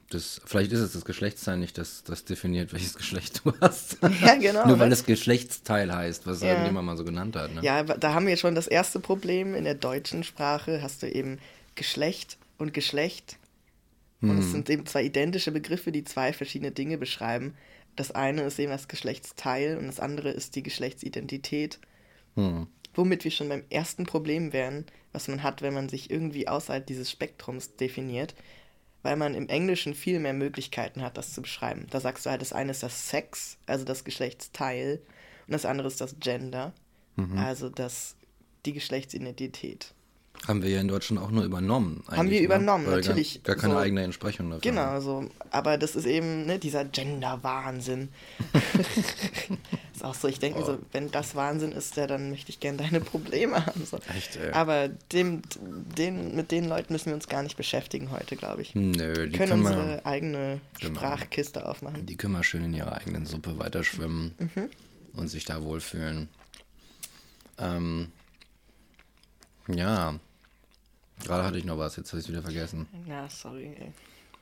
das. 0.09 0.41
Vielleicht 0.45 0.71
ist 0.71 0.79
es 0.79 0.93
das 0.93 1.03
Geschlechtsteil 1.05 1.57
nicht, 1.57 1.77
das, 1.77 2.03
das 2.03 2.23
definiert, 2.25 2.73
welches 2.73 2.95
Geschlecht 2.95 3.41
du 3.43 3.53
hast. 3.61 3.97
Ja, 4.21 4.35
genau. 4.35 4.67
Nur 4.67 4.79
weil 4.79 4.87
ne? 4.87 4.93
es 4.93 5.05
Geschlechtsteil 5.05 5.93
heißt, 5.93 6.25
was 6.25 6.41
Ja. 6.41 6.49
irgendjemand 6.49 6.85
mal 6.85 6.97
so 6.97 7.03
genannt 7.03 7.35
hat. 7.35 7.53
Ne? 7.53 7.61
Ja, 7.63 7.83
da 7.83 8.13
haben 8.13 8.27
wir 8.27 8.37
schon 8.37 8.55
das 8.55 8.67
erste 8.67 8.99
Problem. 8.99 9.53
In 9.55 9.63
der 9.65 9.75
deutschen 9.75 10.23
Sprache 10.23 10.81
hast 10.81 11.03
du 11.03 11.11
eben 11.11 11.39
Geschlecht 11.75 12.37
und 12.57 12.73
Geschlecht. 12.73 13.37
Und 14.29 14.37
es 14.37 14.51
sind 14.51 14.69
eben 14.69 14.85
zwei 14.85 15.03
identische 15.03 15.51
Begriffe, 15.51 15.91
die 15.91 16.03
zwei 16.03 16.31
verschiedene 16.31 16.71
Dinge 16.71 16.97
beschreiben. 16.97 17.55
Das 17.95 18.11
eine 18.11 18.43
ist 18.43 18.59
eben 18.59 18.71
das 18.71 18.87
Geschlechtsteil 18.87 19.77
und 19.77 19.87
das 19.87 19.99
andere 19.99 20.29
ist 20.29 20.55
die 20.55 20.63
Geschlechtsidentität. 20.63 21.79
Hm. 22.35 22.67
Womit 22.93 23.23
wir 23.23 23.31
schon 23.31 23.49
beim 23.49 23.63
ersten 23.69 24.05
Problem 24.05 24.53
wären, 24.53 24.85
was 25.11 25.27
man 25.27 25.43
hat, 25.43 25.61
wenn 25.61 25.73
man 25.73 25.89
sich 25.89 26.11
irgendwie 26.11 26.47
außerhalb 26.47 26.85
dieses 26.85 27.09
Spektrums 27.09 27.75
definiert, 27.77 28.35
weil 29.01 29.15
man 29.15 29.33
im 29.33 29.49
Englischen 29.49 29.95
viel 29.95 30.19
mehr 30.19 30.33
Möglichkeiten 30.33 31.01
hat, 31.01 31.17
das 31.17 31.33
zu 31.33 31.41
beschreiben. 31.41 31.87
Da 31.89 31.99
sagst 31.99 32.25
du 32.25 32.29
halt, 32.29 32.41
das 32.41 32.53
eine 32.53 32.71
ist 32.71 32.83
das 32.83 33.09
Sex, 33.09 33.57
also 33.65 33.85
das 33.85 34.03
Geschlechtsteil, 34.03 35.01
und 35.47 35.53
das 35.53 35.65
andere 35.65 35.87
ist 35.87 35.99
das 35.99 36.19
Gender, 36.19 36.73
also 37.35 37.69
das, 37.69 38.15
die 38.65 38.73
Geschlechtsidentität. 38.73 39.93
Haben 40.47 40.63
wir 40.63 40.69
ja 40.71 40.81
in 40.81 40.87
Deutschland 40.87 41.21
auch 41.21 41.29
nur 41.29 41.43
übernommen. 41.43 42.03
Haben 42.07 42.13
wir 42.15 42.19
eigentlich, 42.21 42.41
übernommen, 42.41 42.87
Weil 42.87 42.95
natürlich. 43.01 43.43
Gar, 43.43 43.55
gar 43.55 43.61
keine 43.61 43.73
So. 43.75 43.79
eigene 43.79 44.03
Entsprechung 44.03 44.49
dafür. 44.49 44.61
Genau, 44.71 44.99
so. 44.99 45.29
Aber 45.51 45.77
das 45.77 45.95
ist 45.95 46.05
eben 46.07 46.47
ne, 46.47 46.57
dieser 46.57 46.83
Gender-Wahnsinn. 46.83 48.09
ist 49.93 50.03
auch 50.03 50.15
so, 50.15 50.27
ich 50.27 50.39
denke 50.39 50.59
mir 50.59 50.65
so, 50.65 50.79
wenn 50.93 51.11
das 51.11 51.35
Wahnsinn 51.35 51.71
ist, 51.71 51.95
ja, 51.95 52.07
dann 52.07 52.31
möchte 52.31 52.49
ich 52.49 52.59
gerne 52.59 52.79
deine 52.79 53.01
Probleme 53.01 53.63
haben. 53.65 53.85
So. 53.85 53.97
Echt, 54.17 54.37
ey. 54.37 54.51
Aber 54.53 54.87
dem, 54.87 55.43
den, 55.97 56.35
mit 56.35 56.49
den 56.51 56.67
Leuten 56.67 56.91
müssen 56.93 57.07
wir 57.07 57.13
uns 57.13 57.27
gar 57.27 57.43
nicht 57.43 57.55
beschäftigen 57.55 58.09
heute, 58.09 58.35
glaube 58.35 58.63
ich. 58.63 58.73
Nö, 58.73 58.97
Wir 58.97 59.27
die 59.27 59.37
können 59.37 59.49
können, 59.51 59.65
unsere 59.65 59.87
wir, 59.89 60.05
eigene 60.07 60.59
Genau. 60.79 60.95
Sprachkiste 60.99 61.67
aufmachen. 61.69 62.07
die 62.07 62.15
können 62.17 62.33
wir 62.33 62.43
schön 62.43 62.63
in 62.65 62.73
ihrer 62.73 62.93
eigenen 62.93 63.27
Suppe 63.27 63.59
weiterschwimmen 63.59 64.33
Mhm. 64.39 64.69
und 65.13 65.27
sich 65.27 65.45
da 65.45 65.61
wohlfühlen. 65.61 66.29
Ähm, 67.59 68.07
ja, 69.67 70.15
gerade 71.23 71.43
hatte 71.43 71.57
ich 71.57 71.65
noch 71.65 71.77
was, 71.77 71.95
jetzt 71.95 72.11
habe 72.11 72.19
ich 72.19 72.25
es 72.25 72.31
wieder 72.31 72.41
vergessen. 72.41 72.87
Ja, 73.07 73.29
sorry. 73.29 73.75
Ey. 73.79 73.93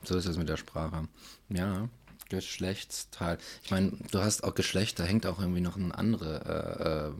So 0.02 0.16
ist 0.16 0.26
es 0.26 0.36
mit 0.36 0.48
der 0.48 0.56
Sprache. 0.56 1.08
Ja, 1.48 1.88
Geschlechtsteil. 2.28 3.38
Ich 3.62 3.70
meine, 3.70 3.92
du 4.10 4.20
hast 4.20 4.44
auch 4.44 4.54
Geschlecht, 4.54 4.98
da 4.98 5.04
hängt 5.04 5.26
auch 5.26 5.38
irgendwie 5.38 5.60
noch 5.60 5.76
eine 5.76 5.96
andere, 5.96 7.14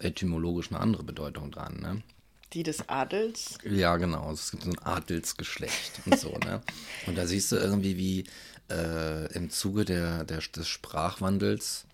äh, 0.00 0.04
äh, 0.04 0.06
etymologisch 0.08 0.70
eine 0.70 0.80
andere 0.80 1.04
Bedeutung 1.04 1.50
dran, 1.50 1.78
ne? 1.80 2.02
Die 2.52 2.62
des 2.62 2.88
Adels. 2.88 3.58
Ja, 3.64 3.96
genau. 3.96 4.32
Es 4.32 4.50
gibt 4.52 4.64
so 4.64 4.70
ein 4.70 4.78
Adelsgeschlecht 4.78 6.00
und 6.06 6.18
so, 6.18 6.38
ne? 6.38 6.62
Und 7.06 7.16
da 7.16 7.26
siehst 7.26 7.50
du 7.52 7.56
irgendwie, 7.56 7.96
wie 7.96 8.24
äh, 8.70 9.32
im 9.34 9.50
Zuge 9.50 9.84
der, 9.84 10.24
der, 10.24 10.38
des 10.38 10.68
Sprachwandels, 10.68 11.86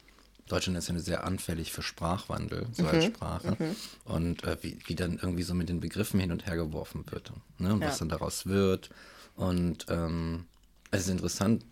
Deutschland 0.51 0.79
ist 0.79 0.89
ja 0.89 0.99
sehr 0.99 1.25
anfällig 1.25 1.73
für 1.73 1.83
Sprachwandel, 1.83 2.67
so 2.73 2.87
als 2.87 3.05
Sprache, 3.05 3.57
und 4.05 4.45
äh, 4.45 4.57
wie, 4.63 4.79
wie 4.87 4.95
dann 4.95 5.19
irgendwie 5.23 5.43
so 5.45 5.55
mit 5.55 5.69
den 5.69 5.81
Begriffen 5.81 6.21
hin 6.21 6.33
und 6.33 6.47
her 6.47 6.57
geworfen 6.57 7.05
wird, 7.11 7.33
ne? 7.59 7.73
Und 7.75 7.81
was 7.81 7.95
Ja. 7.95 7.99
dann 8.01 8.09
daraus 8.11 8.47
wird. 8.47 8.91
Und 9.37 9.87
ähm, 9.89 10.47
es 10.91 11.03
ist 11.03 11.09
interessant, 11.09 11.65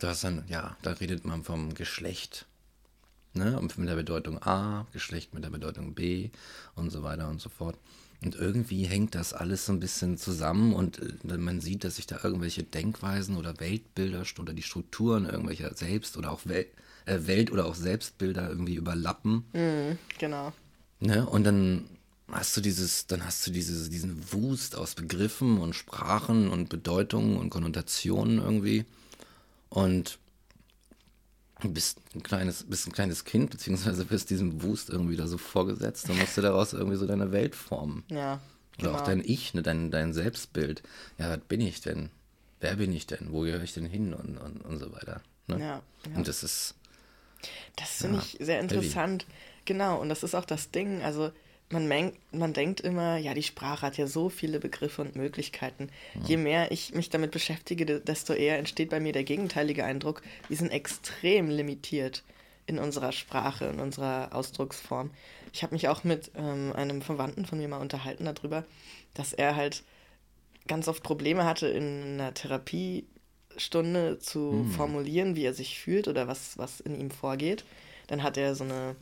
du 0.00 0.06
hast 0.06 0.24
dann, 0.24 0.44
ja, 0.48 0.76
da 0.82 0.92
redet 0.92 1.24
man 1.24 1.42
vom 1.44 1.74
Geschlecht 1.74 2.46
ne? 3.34 3.58
Und 3.58 3.78
mit 3.78 3.88
der 3.88 3.96
Bedeutung 3.96 4.42
A, 4.42 4.86
Geschlecht 4.92 5.34
mit 5.34 5.44
der 5.44 5.50
Bedeutung 5.50 5.94
B 5.94 6.30
und 6.74 6.90
so 6.90 7.02
weiter 7.02 7.28
und 7.28 7.40
so 7.40 7.48
fort. 7.48 7.76
Und 8.22 8.34
irgendwie 8.34 8.84
hängt 8.84 9.14
das 9.14 9.32
alles 9.32 9.64
so 9.64 9.72
ein 9.72 9.80
bisschen 9.80 10.18
zusammen 10.18 10.74
und 10.74 10.98
äh, 10.98 11.38
man 11.38 11.60
sieht, 11.60 11.84
dass 11.84 11.96
sich 11.96 12.06
da 12.06 12.20
irgendwelche 12.22 12.62
Denkweisen 12.62 13.36
oder 13.36 13.58
Weltbilder 13.60 14.24
oder 14.38 14.52
die 14.52 14.62
Strukturen 14.62 15.24
irgendwelcher 15.24 15.74
Selbst- 15.74 16.16
oder 16.16 16.30
auch 16.30 16.42
Wel 16.44 16.66
Welt- 17.06 17.50
oder 17.50 17.66
auch 17.66 17.74
Selbstbilder 17.74 18.48
irgendwie 18.48 18.74
überlappen. 18.74 19.44
Mhm, 19.52 19.98
genau. 20.18 20.52
Ne? 21.00 21.26
Und 21.26 21.44
dann 21.44 21.84
hast 22.30 22.56
du 22.56 22.60
dieses, 22.60 23.06
dann 23.06 23.24
hast 23.24 23.46
du 23.46 23.50
dieses, 23.50 23.90
diesen 23.90 24.32
Wust 24.32 24.76
aus 24.76 24.94
Begriffen 24.94 25.58
und 25.58 25.74
Sprachen 25.74 26.48
und 26.48 26.68
Bedeutungen 26.68 27.36
und 27.36 27.50
Konnotationen 27.50 28.38
irgendwie. 28.38 28.84
Und 29.68 30.18
bist 31.68 31.98
ein 32.14 32.22
kleines, 32.22 32.64
bist 32.64 32.86
ein 32.86 32.92
kleines 32.92 33.24
Kind, 33.24 33.50
beziehungsweise 33.50 34.04
bist 34.04 34.30
diesem 34.30 34.62
Wust 34.62 34.88
irgendwie 34.90 35.16
da 35.16 35.26
so 35.26 35.38
vorgesetzt. 35.38 36.08
Dann 36.08 36.18
musst 36.18 36.36
du 36.36 36.40
daraus 36.40 36.72
irgendwie 36.72 36.96
so 36.96 37.06
deine 37.06 37.32
Welt 37.32 37.54
formen. 37.54 38.04
Ja. 38.08 38.40
Oder 38.78 38.94
auch 38.94 39.02
dein 39.02 39.22
Ich, 39.22 39.52
ne, 39.52 39.62
dein, 39.62 39.90
dein 39.90 40.14
Selbstbild. 40.14 40.82
Ja, 41.18 41.28
was 41.28 41.40
bin 41.40 41.60
ich 41.60 41.80
denn? 41.80 42.10
Wer 42.60 42.76
bin 42.76 42.92
ich 42.92 43.06
denn? 43.06 43.28
Wo 43.30 43.40
gehöre 43.40 43.62
ich 43.62 43.74
denn 43.74 43.86
hin? 43.86 44.14
Und, 44.14 44.38
und, 44.38 44.64
und 44.64 44.78
so 44.78 44.92
weiter. 44.92 45.20
Ne? 45.48 45.60
Ja, 45.60 45.66
ja. 45.66 46.16
Und 46.16 46.28
das 46.28 46.42
ist, 46.42 46.74
Das 47.76 48.02
finde 48.02 48.18
Ja, 48.18 48.24
ich 48.24 48.36
sehr 48.40 48.60
interessant. 48.60 49.26
Genau, 49.64 50.00
und 50.00 50.08
das 50.08 50.22
ist 50.22 50.34
auch 50.34 50.44
das 50.44 50.70
Ding. 50.70 51.02
Also 51.02 51.30
man, 51.70 51.86
man 52.32 52.52
denkt 52.52 52.80
immer, 52.80 53.16
ja, 53.18 53.32
die 53.34 53.42
Sprache 53.44 53.86
hat 53.86 53.96
ja 53.96 54.06
so 54.06 54.28
viele 54.28 54.58
Begriffe 54.58 55.02
und 55.02 55.14
Möglichkeiten. 55.16 55.90
Je 56.26 56.36
mehr 56.36 56.72
ich 56.72 56.94
mich 56.94 57.10
damit 57.10 57.30
beschäftige, 57.30 57.86
de- 57.86 58.00
desto 58.00 58.32
eher 58.32 58.58
entsteht 58.58 58.90
bei 58.90 58.98
mir 59.00 59.12
der 59.12 59.24
gegenteilige 59.24 59.84
Eindruck, 59.84 60.22
wir 60.48 60.56
sind 60.56 60.70
extrem 60.72 61.48
limitiert 61.48 62.24
in 62.66 62.78
unserer 62.78 63.12
Sprache, 63.12 63.66
in 63.66 63.80
unserer 63.80 64.30
Ausdrucksform. 64.32 65.10
Ich 65.52 65.62
habe 65.62 65.74
mich 65.74 65.88
auch 65.88 66.04
mit 66.04 66.30
ähm, 66.36 66.72
einem 66.74 67.02
Verwandten 67.02 67.46
von 67.46 67.58
mir 67.58 67.68
mal 67.68 67.80
unterhalten 67.80 68.24
darüber, 68.24 68.64
dass 69.14 69.32
er 69.32 69.56
halt 69.56 69.82
ganz 70.68 70.88
oft 70.88 71.02
Probleme 71.02 71.44
hatte, 71.44 71.68
in 71.68 72.20
einer 72.20 72.34
Therapiestunde 73.50 74.18
zu 74.18 74.66
formulieren, 74.76 75.36
wie 75.36 75.44
er 75.44 75.54
sich 75.54 75.78
fühlt 75.78 76.08
oder 76.08 76.28
was, 76.28 76.56
was 76.58 76.80
in 76.80 76.98
ihm 76.98 77.10
vorgeht. 77.10 77.64
Dann 78.06 78.22
hat 78.22 78.36
er 78.36 78.54
so 78.54 78.64
eine 78.64 78.96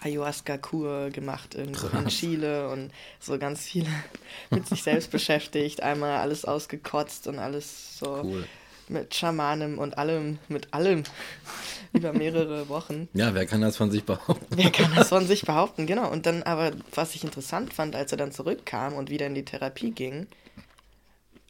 Ayahuasca-Kur 0.00 1.10
gemacht 1.10 1.54
irgendwo 1.54 1.88
in 1.88 2.06
Chile 2.08 2.68
und 2.70 2.90
so 3.20 3.38
ganz 3.38 3.62
viele 3.64 3.88
mit 4.50 4.66
sich 4.68 4.82
selbst 4.82 5.10
beschäftigt, 5.10 5.82
einmal 5.82 6.18
alles 6.18 6.44
ausgekotzt 6.44 7.26
und 7.26 7.38
alles 7.38 7.98
so 7.98 8.20
Cool. 8.22 8.46
mit 8.88 9.14
Schamanem 9.14 9.78
und 9.78 9.98
allem, 9.98 10.38
mit 10.48 10.72
allem 10.72 11.02
über 11.92 12.12
mehrere 12.12 12.68
Wochen. 12.68 13.08
ja, 13.12 13.34
wer 13.34 13.44
kann 13.46 13.60
das 13.60 13.76
von 13.76 13.90
sich 13.90 14.04
behaupten? 14.04 14.46
Wer 14.56 14.70
kann 14.70 14.94
das 14.94 15.08
von 15.08 15.26
sich 15.26 15.42
behaupten, 15.42 15.86
genau. 15.86 16.10
Und 16.10 16.26
dann 16.26 16.44
aber, 16.44 16.72
was 16.94 17.14
ich 17.16 17.24
interessant 17.24 17.72
fand, 17.74 17.96
als 17.96 18.12
er 18.12 18.18
dann 18.18 18.30
zurückkam 18.32 18.94
und 18.94 19.10
wieder 19.10 19.26
in 19.26 19.34
die 19.34 19.44
Therapie 19.44 19.90
ging, 19.90 20.28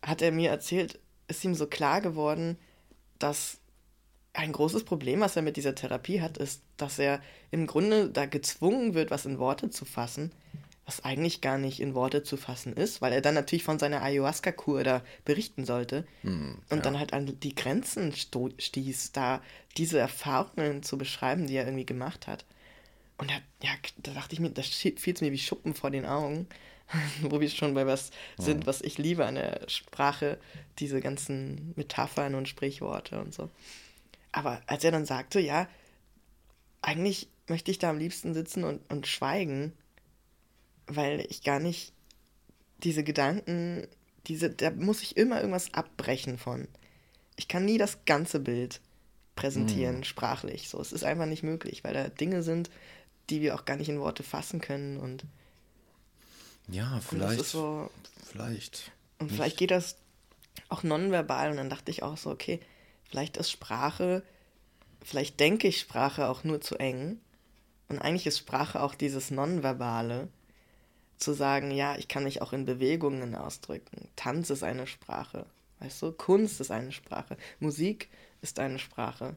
hat 0.03 0.23
er 0.23 0.33
mir 0.33 0.49
erzählt, 0.51 0.99
ist 1.29 1.45
ihm 1.45 1.55
so 1.55 1.67
klar 1.67 2.01
geworden, 2.01 2.59
dass 3.19 3.59
ein 4.33 4.53
großes 4.53 4.85
Problem, 4.85 5.21
was 5.21 5.37
er 5.37 5.43
mit 5.43 5.57
dieser 5.57 5.75
Therapie 5.75 6.21
hat, 6.21 6.39
ist, 6.39 6.63
dass 6.77 6.99
er 6.99 7.21
im 7.51 7.67
Grunde 7.67 8.11
da 8.11 8.27
gezwungen 8.27 8.95
wird, 8.95 9.11
was 9.11 9.27
in 9.27 9.39
Worte 9.39 9.71
zu 9.71 9.85
fassen, 9.85 10.33
was 10.87 11.05
eigentlich 11.05 11.41
gar 11.41 11.59
nicht 11.59 11.81
in 11.81 11.95
Worte 11.95 12.23
zu 12.23 12.37
fassen 12.37 12.73
ist, 12.73 13.03
weil 13.03 13.13
er 13.13 13.21
dann 13.21 13.35
natürlich 13.35 13.65
von 13.65 13.79
seiner 13.79 14.03
Ayahuasca-Kur 14.03 14.85
da 14.85 15.03
berichten 15.25 15.65
sollte 15.65 16.07
und 16.71 16.87
dann 16.87 16.99
halt 16.99 17.13
an 17.13 17.39
die 17.41 17.55
Grenzen 17.55 18.13
stieß, 18.15 19.13
da 19.13 19.43
diese 19.77 19.99
Erfahrungen 19.99 20.83
zu 20.83 20.97
beschreiben, 20.97 21.47
die 21.47 21.57
er 21.57 21.67
irgendwie 21.67 21.87
gemacht 21.87 22.27
hat. 22.27 22.45
Und 23.19 23.31
da, 23.31 23.35
ja, 23.63 23.73
da 23.99 24.13
dachte 24.13 24.35
ich 24.35 24.41
mir, 24.41 24.51
da 24.51 24.63
fiel 24.63 24.95
es 25.15 25.21
mir 25.21 25.33
wie 25.33 25.39
Schuppen 25.39 25.75
vor 25.75 25.91
den 25.91 26.07
Augen, 26.07 26.47
wo 27.23 27.41
wir 27.41 27.51
schon 27.51 27.75
bei 27.75 27.87
was 27.87 28.11
sind, 28.39 28.67
was 28.67 28.81
ich 28.81 28.99
liebe 28.99 29.27
an 29.27 29.35
der 29.35 29.69
Sprache, 29.69 30.39
diese 30.79 31.01
ganzen 31.01 31.73
Metaphern 31.77 32.35
und 32.35 32.49
Sprichworte 32.49 33.21
und 33.21 33.35
so. 33.35 33.51
Aber 34.33 34.63
als 34.67 34.85
er 34.85 34.93
dann 34.93 35.07
sagte, 35.07 35.41
ja, 35.41 35.69
eigentlich 36.83 37.29
möchte 37.47 37.71
ich 37.71 37.79
da 37.79 37.91
am 37.91 37.99
liebsten 37.99 38.35
sitzen 38.35 38.65
und, 38.65 38.81
und 38.91 39.07
schweigen, 39.07 39.73
weil 40.87 41.27
ich 41.29 41.43
gar 41.43 41.61
nicht 41.61 41.93
diese 42.83 43.05
Gedanken, 43.05 43.87
diese, 44.27 44.51
da 44.51 44.71
muss 44.71 45.03
ich 45.03 45.17
immer 45.17 45.39
irgendwas 45.39 45.73
abbrechen 45.75 46.39
von. 46.39 46.69
Ich 47.37 47.49
kann 47.49 47.65
nie 47.65 47.79
das 47.79 48.05
ganze 48.05 48.41
Bild 48.41 48.81
präsentieren, 49.37 50.05
sprachlich. 50.05 50.69
So, 50.69 50.81
es 50.81 50.93
ist 50.93 51.05
einfach 51.05 51.27
nicht 51.27 51.43
möglich, 51.43 51.85
weil 51.85 51.95
da 51.95 52.09
Dinge 52.09 52.43
sind, 52.43 52.71
die 53.31 53.41
wir 53.41 53.55
auch 53.55 53.65
gar 53.65 53.77
nicht 53.77 53.89
in 53.89 54.01
Worte 54.01 54.23
fassen 54.23 54.61
können 54.61 54.99
und, 54.99 55.25
Ja, 56.69 57.01
vielleicht. 57.01 57.45
so, 57.47 57.91
Vielleicht. 58.31 58.93
und 59.19 59.33
vielleicht 59.33 59.57
geht 59.57 59.71
das 59.71 59.97
auch 60.69 60.83
nonverbal 60.83 61.51
und 61.51 61.57
dann 61.57 61.71
dachte 61.71 61.91
ich 61.91 62.03
auch 62.03 62.17
so, 62.17 62.31
okay, 62.31 62.61
vielleicht 63.09 63.37
ist 63.37 63.51
Sprache, 63.51 64.23
vielleicht 65.03 65.41
denke 65.41 65.69
ich 65.69 65.81
Sprache 65.81 66.29
auch 66.29 66.45
nur 66.45 66.61
zu 66.61 66.77
eng 66.77 67.19
und 67.89 67.99
eigentlich 67.99 68.27
ist 68.27 68.39
Sprache 68.39 68.83
auch 68.83 68.95
dieses 68.95 69.31
Nonverbale, 69.31 70.29
zu 71.17 71.33
sagen, 71.33 71.71
ja, 71.73 71.97
ich 71.97 72.07
kann 72.07 72.25
mich 72.25 72.43
auch 72.43 72.53
in 72.53 72.65
Bewegungen 72.65 73.35
ausdrücken. 73.35 74.09
Tanz 74.15 74.51
ist 74.51 74.63
eine 74.63 74.87
Sprache, 74.87 75.47
weißt 75.81 76.03
du, 76.03 76.13
Kunst 76.13 76.61
ist 76.61 76.71
eine 76.71 76.93
Sprache, 76.93 77.37
Musik 77.59 78.09
ist 78.41 78.59
eine 78.61 78.79
Sprache, 78.79 79.35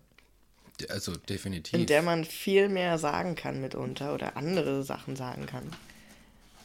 Also 0.90 1.16
definitiv. 1.16 1.74
in 1.74 1.86
der 1.88 2.02
man 2.04 2.24
viel 2.24 2.70
mehr 2.70 2.98
sagen 3.00 3.36
kann 3.36 3.62
mitunter 3.62 4.14
oder 4.14 4.38
andere 4.38 4.84
Sachen 4.84 5.16
sagen 5.16 5.46
kann, 5.48 5.72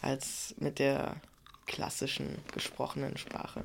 als 0.07 0.55
mit 0.59 0.79
der 0.79 1.17
klassischen 1.67 2.39
gesprochenen 2.53 3.17
Sprache. 3.17 3.65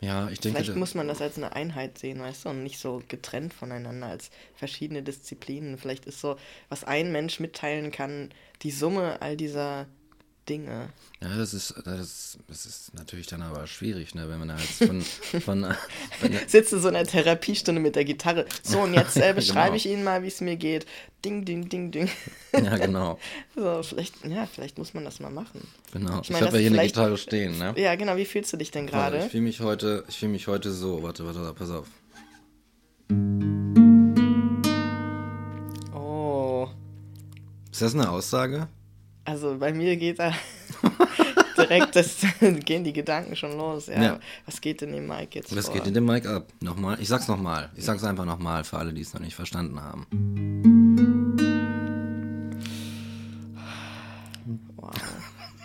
ja, 0.00 0.28
ich 0.28 0.40
denke, 0.40 0.58
Vielleicht 0.58 0.76
muss 0.76 0.94
man 0.94 1.06
das 1.06 1.20
als 1.20 1.36
eine 1.36 1.52
Einheit 1.52 1.98
sehen, 1.98 2.20
weißt 2.20 2.44
du, 2.44 2.48
und 2.50 2.62
nicht 2.64 2.78
so 2.78 3.00
getrennt 3.08 3.54
voneinander 3.54 4.08
als 4.08 4.30
verschiedene 4.56 5.02
Disziplinen. 5.02 5.78
Vielleicht 5.78 6.04
ist 6.04 6.20
so, 6.20 6.36
was 6.68 6.84
ein 6.84 7.12
Mensch 7.12 7.38
mitteilen 7.38 7.92
kann, 7.92 8.34
die 8.62 8.72
Summe 8.72 9.22
all 9.22 9.36
dieser 9.36 9.86
Dinge. 10.48 10.88
Ja, 11.20 11.36
das 11.36 11.52
ist, 11.52 11.74
das 11.84 12.00
ist, 12.00 12.38
das 12.48 12.64
ist 12.66 12.94
natürlich 12.94 13.26
dann 13.26 13.42
aber 13.42 13.66
schwierig, 13.66 14.14
ne, 14.14 14.28
wenn 14.28 14.38
man 14.38 14.48
da 14.48 14.56
jetzt 14.56 14.84
von, 14.84 15.02
von 15.40 15.74
wenn, 16.20 16.48
Sitze 16.48 16.80
so 16.80 16.88
in 16.88 16.96
einer 16.96 17.06
Therapiestunde 17.08 17.80
mit 17.80 17.96
der 17.96 18.04
Gitarre. 18.04 18.46
So, 18.62 18.80
und 18.80 18.94
jetzt 18.94 19.16
äh, 19.16 19.32
beschreibe 19.36 19.66
Genau. 19.66 19.76
ich 19.76 19.86
Ihnen 19.86 20.04
mal, 20.04 20.22
wie 20.22 20.28
es 20.28 20.40
mir 20.40 20.56
geht. 20.56 20.86
Ding, 21.24 21.44
ding, 21.44 21.68
ding, 21.68 21.90
ding. 21.90 22.08
ja 22.52 22.76
genau, 22.76 23.18
So, 23.56 23.82
vielleicht, 23.82 24.24
ja, 24.24 24.46
vielleicht 24.46 24.78
muss 24.78 24.94
man 24.94 25.04
das 25.04 25.18
mal 25.20 25.30
machen. 25.30 25.66
genau. 25.92 26.20
Ich 26.20 26.28
Ich, 26.28 26.30
meine, 26.30 26.46
habe 26.46 26.56
ja 26.60 26.68
hier 26.68 26.78
eine 26.78 26.86
Gitarre 26.86 27.18
stehen, 27.18 27.58
ne? 27.58 27.74
Ja, 27.76 27.94
genau, 27.96 28.16
wie 28.16 28.24
fühlst 28.24 28.52
du 28.52 28.56
dich 28.56 28.70
denn 28.70 28.86
gerade? 28.86 29.18
Ich 29.24 29.30
fühle 29.32 29.42
mich 29.42 29.60
heute, 29.60 30.04
ich 30.08 30.18
fühle 30.18 30.32
mich 30.32 30.46
heute 30.46 30.70
so. 30.72 31.02
Warte, 31.02 31.26
warte, 31.26 31.40
warte, 31.40 31.54
pass 31.54 31.70
auf. 31.70 31.86
Oh, 35.94 36.68
Ist 37.72 37.82
das 37.82 37.94
eine 37.94 38.10
Aussage? 38.10 38.68
Also 39.28 39.56
bei 39.58 39.72
mir 39.72 39.96
geht 39.96 40.18
da 40.18 40.32
direkt, 41.56 41.94
das, 41.96 42.16
gehen 42.64 42.84
die 42.84 42.92
Gedanken 42.92 43.36
schon 43.36 43.56
los. 43.58 43.86
Ja, 43.88 44.02
Ja. 44.02 44.20
was 44.46 44.60
geht 44.60 44.80
in 44.82 44.92
dem 44.92 45.06
Mic 45.06 45.28
jetzt 45.34 45.54
Was 45.54 45.66
vor? 45.66 45.74
geht 45.74 45.86
in 45.86 45.94
dem 45.94 46.06
Mic 46.06 46.26
ab? 46.26 46.46
Nochmal? 46.60 46.96
Ich 47.00 47.08
sag's 47.08 47.28
nochmal. 47.28 47.68
Ich 47.76 47.84
sag's 47.84 48.04
einfach 48.04 48.24
nochmal 48.24 48.64
für 48.64 48.78
alle, 48.78 48.92
die 48.92 49.02
es 49.02 49.12
noch 49.12 49.20
nicht 49.20 49.34
verstanden 49.34 49.80
haben. 49.80 50.06
Wow. 54.76 54.92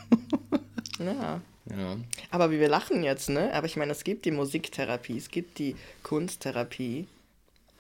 ja. 1.00 1.42
Ja. 1.70 1.96
Aber 2.30 2.52
wir 2.52 2.68
lachen 2.68 3.04
jetzt, 3.04 3.30
ne? 3.30 3.54
Aber 3.54 3.66
ich 3.68 3.78
meine, 3.78 3.94
es 3.94 4.04
gibt 4.04 4.26
die 4.26 4.32
Musiktherapie, 4.32 5.18
es 5.18 5.30
gibt 5.30 5.60
die 5.60 5.76
Kunsttherapie. 6.04 7.08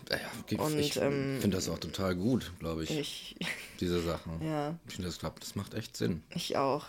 Ja 0.10 0.60
Und, 0.60 0.80
ich 0.80 0.98
ähm, 0.98 1.40
finde 1.42 1.58
das 1.58 1.70
auch 1.70 1.80
total 1.80 2.16
gut, 2.16 2.52
glaube 2.60 2.84
ich, 2.84 2.92
Ich, 2.92 3.36
diese 3.80 4.02
Sachen. 4.02 4.42
ja, 4.44 4.78
Ich 4.88 4.96
finde 4.96 5.08
das 5.10 5.20
klappt, 5.20 5.44
das 5.44 5.56
macht 5.56 5.74
echt 5.74 5.96
Sinn. 5.98 6.24
ich 6.36 6.58
auch. 6.58 6.88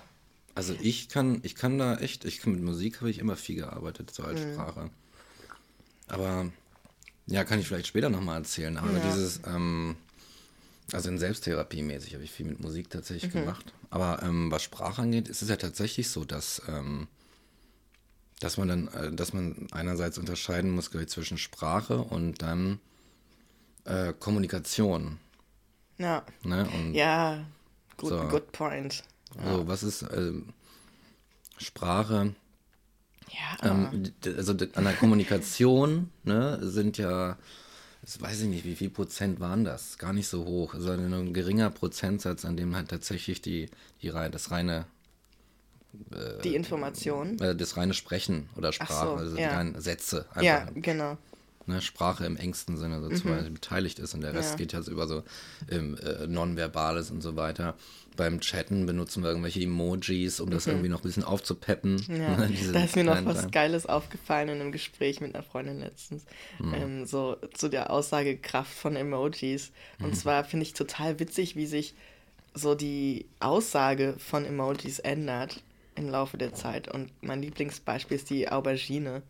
Also 0.56 0.74
ich 0.80 1.08
kann, 1.08 1.40
ich 1.42 1.56
kann 1.56 1.78
da 1.78 1.96
echt, 1.96 2.24
ich 2.24 2.38
kann 2.40 2.52
mit 2.52 2.62
Musik 2.62 3.00
habe 3.00 3.10
ich 3.10 3.18
immer 3.18 3.36
viel 3.36 3.56
gearbeitet, 3.56 4.12
so 4.14 4.22
als 4.22 4.40
Mhm. 4.40 4.52
Sprache. 4.52 4.90
Aber 6.06 6.50
ja, 7.26 7.44
kann 7.44 7.58
ich 7.58 7.66
vielleicht 7.66 7.86
später 7.88 8.08
nochmal 8.10 8.38
erzählen. 8.38 8.76
Aber 8.76 8.92
Ja. 8.92 8.98
dieses, 9.00 9.40
ähm, 9.46 9.96
also 10.92 11.08
in 11.08 11.18
Selbsttherapie 11.18 11.82
mäßig 11.82 12.14
habe 12.14 12.22
ich 12.24 12.30
viel 12.30 12.46
mit 12.46 12.60
Musik 12.60 12.90
tatsächlich 12.90 13.32
Mhm. 13.34 13.40
gemacht. 13.40 13.72
Aber 13.90 14.22
ähm, 14.22 14.50
was 14.50 14.62
Sprache 14.62 15.02
angeht, 15.02 15.28
ist 15.28 15.42
es 15.42 15.48
ja 15.48 15.56
tatsächlich 15.56 16.08
so, 16.08 16.24
dass, 16.24 16.62
ähm, 16.68 17.08
dass 18.40 18.56
man 18.56 18.68
dann, 18.68 18.88
äh, 18.88 19.12
dass 19.12 19.32
man 19.32 19.66
einerseits 19.72 20.18
unterscheiden 20.18 20.70
muss, 20.70 20.90
glaube 20.90 21.04
ich, 21.04 21.10
zwischen 21.10 21.38
Sprache 21.38 21.98
und 21.98 22.42
dann 22.42 22.78
äh, 23.84 24.12
Kommunikation. 24.18 25.18
Ja, 25.98 26.24
Ne? 26.42 26.66
Und 26.74 26.94
ja, 26.94 27.44
good, 27.96 28.10
So. 28.10 28.28
good 28.28 28.52
point. 28.52 29.04
also 29.38 29.66
was 29.68 29.82
ist 29.82 30.02
ähm, 30.12 30.48
Sprache? 31.58 32.34
Ja, 33.30 33.70
Ähm, 33.70 34.12
also 34.24 34.52
an 34.52 34.84
der 34.84 34.94
Kommunikation 34.94 36.10
ne, 36.24 36.58
sind 36.62 36.98
ja, 36.98 37.36
das 38.02 38.20
weiß 38.20 38.42
ich 38.42 38.48
nicht, 38.48 38.64
wie 38.64 38.76
viel 38.76 38.90
Prozent 38.90 39.40
waren 39.40 39.64
das? 39.64 39.98
Gar 39.98 40.12
nicht 40.12 40.28
so 40.28 40.44
hoch. 40.44 40.74
Also 40.74 40.90
ein 40.90 41.32
geringer 41.32 41.70
Prozentsatz, 41.70 42.44
an 42.44 42.56
dem 42.56 42.76
halt 42.76 42.88
tatsächlich 42.88 43.40
die, 43.40 43.70
die 44.02 44.08
das 44.08 44.50
reine 44.50 44.86
die 46.42 46.54
Information. 46.54 47.38
äh, 47.38 47.54
das 47.54 47.76
reine 47.76 47.94
Sprechen 47.94 48.48
oder 48.56 48.72
Sprache, 48.72 49.06
so, 49.06 49.14
also 49.14 49.36
ja. 49.36 49.48
die 49.48 49.54
reinen 49.54 49.80
Sätze 49.80 50.26
einfach 50.30 50.42
Ja, 50.42 50.68
genau. 50.74 51.16
Ne, 51.66 51.80
Sprache 51.80 52.26
im 52.26 52.36
engsten 52.36 52.76
Sinne 52.76 53.00
sozusagen 53.00 53.48
mhm. 53.48 53.54
beteiligt 53.54 53.98
ist 53.98 54.14
und 54.14 54.20
der 54.20 54.34
Rest 54.34 54.52
ja. 54.52 54.56
geht 54.56 54.72
ja 54.72 54.82
so 54.82 54.90
über 54.90 55.06
so 55.06 55.22
ähm, 55.70 55.96
äh, 55.98 56.26
Nonverbales 56.26 57.10
und 57.10 57.22
so 57.22 57.36
weiter. 57.36 57.74
Beim 58.16 58.40
Chatten 58.40 58.86
benutzen 58.86 59.22
wir 59.22 59.30
irgendwelche 59.30 59.60
Emojis, 59.60 60.38
um 60.38 60.50
das 60.50 60.66
mhm. 60.66 60.72
irgendwie 60.72 60.88
noch 60.88 61.00
ein 61.00 61.02
bisschen 61.02 61.24
aufzupeppen. 61.24 61.98
Ja. 62.08 62.36
da 62.72 62.84
ist 62.84 62.96
mir 62.96 63.04
noch 63.04 63.24
was 63.24 63.50
Geiles 63.50 63.86
aufgefallen 63.86 64.48
in 64.50 64.60
einem 64.60 64.72
Gespräch 64.72 65.20
mit 65.20 65.34
einer 65.34 65.42
Freundin 65.42 65.80
letztens. 65.80 66.24
Mhm. 66.58 66.74
Ähm, 66.74 67.06
so 67.06 67.36
zu 67.54 67.68
der 67.68 67.90
Aussagekraft 67.90 68.72
von 68.72 68.94
Emojis. 68.94 69.72
Und 69.98 70.10
mhm. 70.10 70.14
zwar 70.14 70.44
finde 70.44 70.64
ich 70.64 70.74
total 70.74 71.18
witzig, 71.18 71.56
wie 71.56 71.66
sich 71.66 71.94
so 72.54 72.74
die 72.76 73.26
Aussage 73.40 74.14
von 74.18 74.44
Emojis 74.44 75.00
ändert 75.00 75.60
im 75.96 76.08
Laufe 76.08 76.38
der 76.38 76.54
Zeit. 76.54 76.88
Und 76.88 77.10
mein 77.22 77.42
Lieblingsbeispiel 77.42 78.16
ist 78.16 78.30
die 78.30 78.48
Aubergine. 78.48 79.22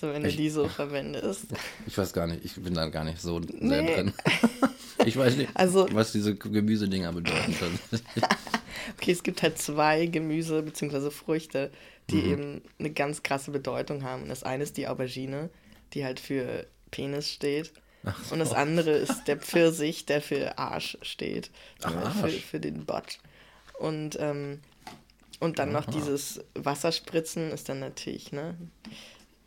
Du, 0.00 0.12
wenn 0.12 0.24
ich, 0.24 0.36
du 0.36 0.42
die 0.42 0.50
so 0.50 0.68
verwendest. 0.68 1.46
Ich 1.86 1.96
weiß 1.96 2.12
gar 2.12 2.26
nicht, 2.26 2.44
ich 2.44 2.54
bin 2.54 2.74
da 2.74 2.86
gar 2.88 3.04
nicht 3.04 3.20
so 3.20 3.40
nee. 3.40 3.68
sehr 3.68 3.82
drin. 3.82 4.12
Ich 5.06 5.16
weiß 5.16 5.36
nicht, 5.36 5.50
also, 5.54 5.86
was 5.92 6.10
diese 6.10 6.34
Gemüsedinger 6.34 7.12
bedeuten. 7.12 7.54
okay, 8.96 9.12
es 9.12 9.22
gibt 9.22 9.42
halt 9.42 9.56
zwei 9.56 10.06
Gemüse 10.06 10.60
bzw. 10.62 11.10
Früchte, 11.10 11.70
die 12.10 12.16
mhm. 12.16 12.32
eben 12.32 12.62
eine 12.78 12.90
ganz 12.90 13.22
krasse 13.22 13.52
Bedeutung 13.52 14.02
haben. 14.02 14.28
Das 14.28 14.42
eine 14.42 14.64
ist 14.64 14.76
die 14.76 14.88
Aubergine, 14.88 15.50
die 15.94 16.04
halt 16.04 16.18
für 16.18 16.66
Penis 16.90 17.30
steht. 17.30 17.72
So. 18.02 18.34
Und 18.34 18.40
das 18.40 18.52
andere 18.52 18.90
ist 18.90 19.24
der 19.26 19.36
Pfirsich, 19.36 20.06
der 20.06 20.20
für 20.20 20.58
Arsch 20.58 20.98
steht. 21.02 21.50
Ach, 21.82 21.94
Arsch. 21.94 22.16
Für, 22.16 22.30
für 22.30 22.60
den 22.60 22.84
Butt. 22.84 23.18
Und, 23.78 24.16
ähm, 24.20 24.60
und 25.40 25.58
dann 25.58 25.74
Aha. 25.74 25.80
noch 25.80 25.86
dieses 25.86 26.40
Wasserspritzen 26.54 27.52
ist 27.52 27.68
dann 27.68 27.78
natürlich, 27.78 28.32
ne? 28.32 28.56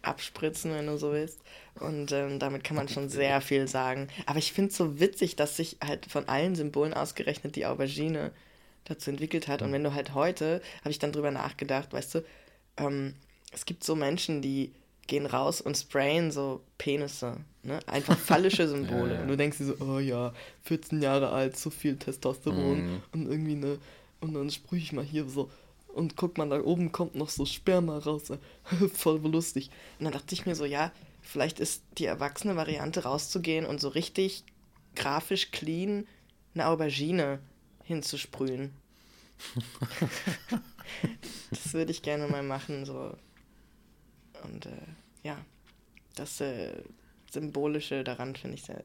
Abspritzen, 0.02 0.72
wenn 0.74 0.88
du 0.88 0.98
so 0.98 1.12
willst. 1.12 1.40
Und 1.80 2.12
ähm, 2.12 2.40
damit 2.40 2.64
kann 2.64 2.76
man 2.76 2.88
schon 2.88 3.10
sehr 3.10 3.42
viel 3.42 3.68
sagen. 3.68 4.08
Aber 4.26 4.40
ich 4.40 4.54
finde 4.54 4.72
es 4.72 4.78
so 4.78 5.00
witzig, 5.00 5.36
dass 5.36 5.58
sich 5.58 5.78
halt 5.86 6.06
von 6.06 6.28
allen 6.28 6.56
Symbolen 6.56 6.94
ausgerechnet 6.94 7.56
die 7.56 7.66
Aubergine 7.66 8.32
dazu 8.86 9.10
entwickelt 9.10 9.48
hat. 9.48 9.62
Und 9.62 9.72
wenn 9.72 9.84
du 9.84 9.94
halt 9.94 10.14
heute, 10.14 10.62
habe 10.82 10.90
ich 10.90 11.00
dann 11.00 11.12
drüber 11.12 11.32
nachgedacht, 11.32 11.94
weißt 11.94 12.16
du, 12.16 12.26
ähm, 12.78 13.16
es 13.52 13.66
gibt 13.66 13.84
so 13.84 13.96
Menschen, 13.96 14.42
die 14.42 14.74
gehen 15.08 15.26
raus 15.26 15.62
und 15.62 15.78
sprayen 15.78 16.32
so 16.32 16.62
Penisse. 16.78 17.38
Ne? 17.64 17.80
Einfach 17.88 18.18
fallische 18.20 18.68
Symbole. 18.68 19.10
ja, 19.10 19.16
ja. 19.16 19.22
Und 19.22 19.28
du 19.28 19.38
denkst 19.38 19.58
dir 19.58 19.66
so, 19.66 19.76
oh 19.80 20.00
ja, 20.00 20.34
14 20.64 21.02
Jahre 21.02 21.30
alt, 21.30 21.58
so 21.58 21.70
viel 21.70 21.98
Testosteron 21.98 22.86
mhm. 22.86 23.02
und 23.14 23.30
irgendwie 23.30 23.56
eine. 23.56 23.78
Und 24.20 24.36
dann 24.36 24.52
sprühe 24.52 24.80
ich 24.80 24.94
mal 24.94 25.04
hier 25.04 25.28
so 25.28 25.50
und 25.94 26.16
guck 26.16 26.38
mal, 26.38 26.50
da 26.50 26.62
oben 26.62 26.92
kommt 26.92 27.16
noch 27.16 27.30
so 27.30 27.46
Sperma 27.46 27.98
raus. 27.98 28.32
Voll 28.94 29.20
lustig. 29.20 29.70
Und 30.00 30.06
dann 30.06 30.14
dachte 30.14 30.34
ich 30.34 30.46
mir 30.46 30.56
so, 30.56 30.66
ja, 30.66 30.92
vielleicht 31.22 31.60
ist 31.60 31.84
die 31.98 32.06
erwachsene 32.06 32.56
Variante 32.56 33.04
rauszugehen 33.04 33.66
und 33.66 33.80
so 33.82 33.90
richtig 33.90 34.44
grafisch 34.96 35.52
clean 35.52 36.08
eine 36.54 36.68
Aubergine 36.68 37.40
hinzusprühen. 37.84 38.74
das 41.50 41.74
würde 41.74 41.92
ich 41.92 42.02
gerne 42.02 42.28
mal 42.28 42.44
machen, 42.44 42.86
so. 42.86 43.16
Und 44.44 44.66
äh, 44.66 44.70
ja, 45.24 45.38
das 46.16 46.42
äh, 46.42 46.74
Symbolische 47.32 48.04
daran 48.04 48.36
finde 48.36 48.56
ich 48.58 48.64
sehr, 48.64 48.84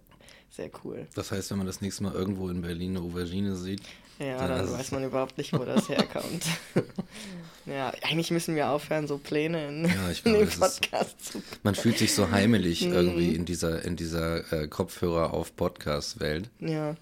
sehr 0.51 0.71
cool. 0.85 1.07
Das 1.15 1.33
heißt, 1.33 1.51
wenn 1.51 1.59
man 1.59 1.67
das 1.67 1.81
nächste 1.81 2.05
Mal 2.05 2.15
irgendwo 2.15 2.49
in 2.49 2.61
Berlin 2.61 2.97
eine 2.97 3.05
Aubergine 3.05 3.57
sieht, 3.57 3.83
ja, 4.19 4.47
dann, 4.47 4.67
dann 4.67 4.73
weiß 4.73 4.93
man 4.93 5.05
überhaupt 5.05 5.39
nicht, 5.39 5.53
wo 5.53 5.65
das 5.65 5.89
herkommt. 5.91 6.45
ja, 7.67 7.93
eigentlich 8.03 8.31
müssen 8.31 8.55
wir 8.55 8.71
aufhören, 8.71 9.07
so 9.07 9.19
Pläne 9.19 9.69
in, 9.69 9.85
ja, 9.85 10.11
ich 10.11 10.23
glaube, 10.23 10.39
in 10.39 10.49
den 10.49 10.59
Podcast 10.59 11.17
ist, 11.21 11.33
zu 11.33 11.43
Man 11.63 11.75
fühlt 11.75 11.99
sich 11.99 12.15
so 12.15 12.31
heimelig 12.31 12.85
irgendwie 12.85 13.35
in 13.35 13.45
dieser, 13.45 13.85
in 13.85 13.97
dieser 13.97 14.53
äh, 14.53 14.69
Kopfhörer 14.69 15.35
auf 15.35 15.55
Podcast-Welt. 15.57 16.51
Ja. 16.61 16.97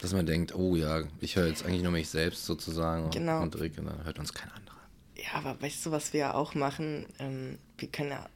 Dass 0.00 0.12
man 0.12 0.26
denkt, 0.26 0.54
oh 0.54 0.76
ja, 0.76 1.02
ich 1.20 1.36
höre 1.36 1.46
jetzt 1.46 1.64
eigentlich 1.64 1.82
nur 1.82 1.92
mich 1.92 2.08
selbst 2.08 2.44
sozusagen 2.46 3.10
genau. 3.10 3.42
und 3.42 3.58
Rick, 3.60 3.78
und 3.78 3.86
dann 3.86 4.04
hört 4.04 4.18
uns 4.18 4.32
kein 4.32 4.50
anderer. 4.50 4.76
Ja, 5.16 5.38
aber 5.38 5.60
weißt 5.62 5.86
du, 5.86 5.90
was 5.92 6.12
wir 6.12 6.20
ja 6.20 6.34
auch 6.34 6.54
machen? 6.54 7.06
Ähm, 7.18 7.58
wir 7.78 7.88
können 7.88 8.10
ja 8.10 8.26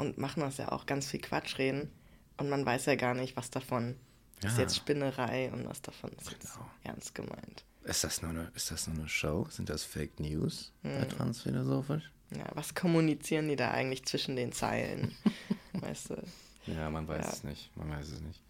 und 0.00 0.18
machen 0.18 0.40
das 0.40 0.56
ja 0.56 0.72
auch 0.72 0.86
ganz 0.86 1.06
viel 1.06 1.20
Quatsch 1.20 1.58
reden 1.58 1.90
und 2.38 2.48
man 2.48 2.64
weiß 2.64 2.86
ja 2.86 2.94
gar 2.94 3.14
nicht, 3.14 3.36
was 3.36 3.50
davon 3.50 3.96
ja. 4.42 4.50
ist 4.50 4.58
jetzt 4.58 4.76
Spinnerei 4.76 5.50
und 5.52 5.68
was 5.68 5.82
davon 5.82 6.10
ist 6.18 6.30
jetzt 6.30 6.54
genau. 6.54 6.70
ernst 6.84 7.14
gemeint. 7.14 7.64
Ist 7.84 8.04
das, 8.04 8.22
nur 8.22 8.30
eine, 8.30 8.50
ist 8.54 8.70
das 8.70 8.86
nur 8.86 8.96
eine 8.96 9.08
Show? 9.08 9.46
Sind 9.50 9.68
das 9.70 9.84
Fake 9.84 10.20
News 10.20 10.72
hm. 10.82 11.08
Transphilosophisch? 11.08 12.10
Ja, 12.30 12.46
was 12.54 12.74
kommunizieren 12.74 13.48
die 13.48 13.56
da 13.56 13.70
eigentlich 13.70 14.04
zwischen 14.04 14.36
den 14.36 14.52
Zeilen? 14.52 15.16
weißt 15.72 16.10
du? 16.10 16.22
Ja, 16.66 16.90
man 16.90 17.08
weiß 17.08 17.24
ja. 17.24 17.32
es 17.32 17.44
nicht. 17.44 17.76
Man 17.76 17.90
weiß 17.90 18.08
es 18.08 18.20
nicht. 18.20 18.40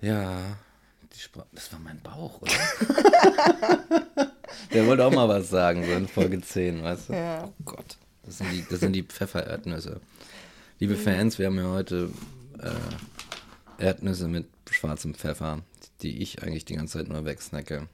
Ja, 0.00 0.58
die 1.14 1.18
Spra 1.18 1.46
das 1.52 1.72
war 1.72 1.80
mein 1.80 2.00
Bauch, 2.00 2.42
oder? 2.42 2.52
Der 4.72 4.86
wollte 4.86 5.04
auch 5.04 5.12
mal 5.12 5.28
was 5.28 5.48
sagen, 5.48 5.84
so 5.84 5.92
in 5.92 6.08
Folge 6.08 6.40
10, 6.40 6.82
weißt 6.82 7.08
du? 7.08 7.12
Ja. 7.14 7.44
Oh 7.44 7.52
Gott, 7.64 7.96
das 8.24 8.38
sind 8.38 8.52
die, 8.52 8.64
das 8.68 8.80
sind 8.80 8.92
die 8.92 9.02
Pfeffererdnüsse. 9.02 10.00
Liebe 10.78 10.94
mhm. 10.94 10.98
Fans, 10.98 11.38
wir 11.38 11.46
haben 11.46 11.56
ja 11.56 11.70
heute 11.70 12.10
äh, 12.60 12.70
Erdnüsse 13.78 14.28
mit 14.28 14.46
schwarzem 14.70 15.14
Pfeffer, 15.14 15.62
die 16.02 16.18
ich 16.18 16.42
eigentlich 16.42 16.64
die 16.64 16.74
ganze 16.74 16.98
Zeit 16.98 17.08
nur 17.08 17.24
wegsnacke. 17.24 17.88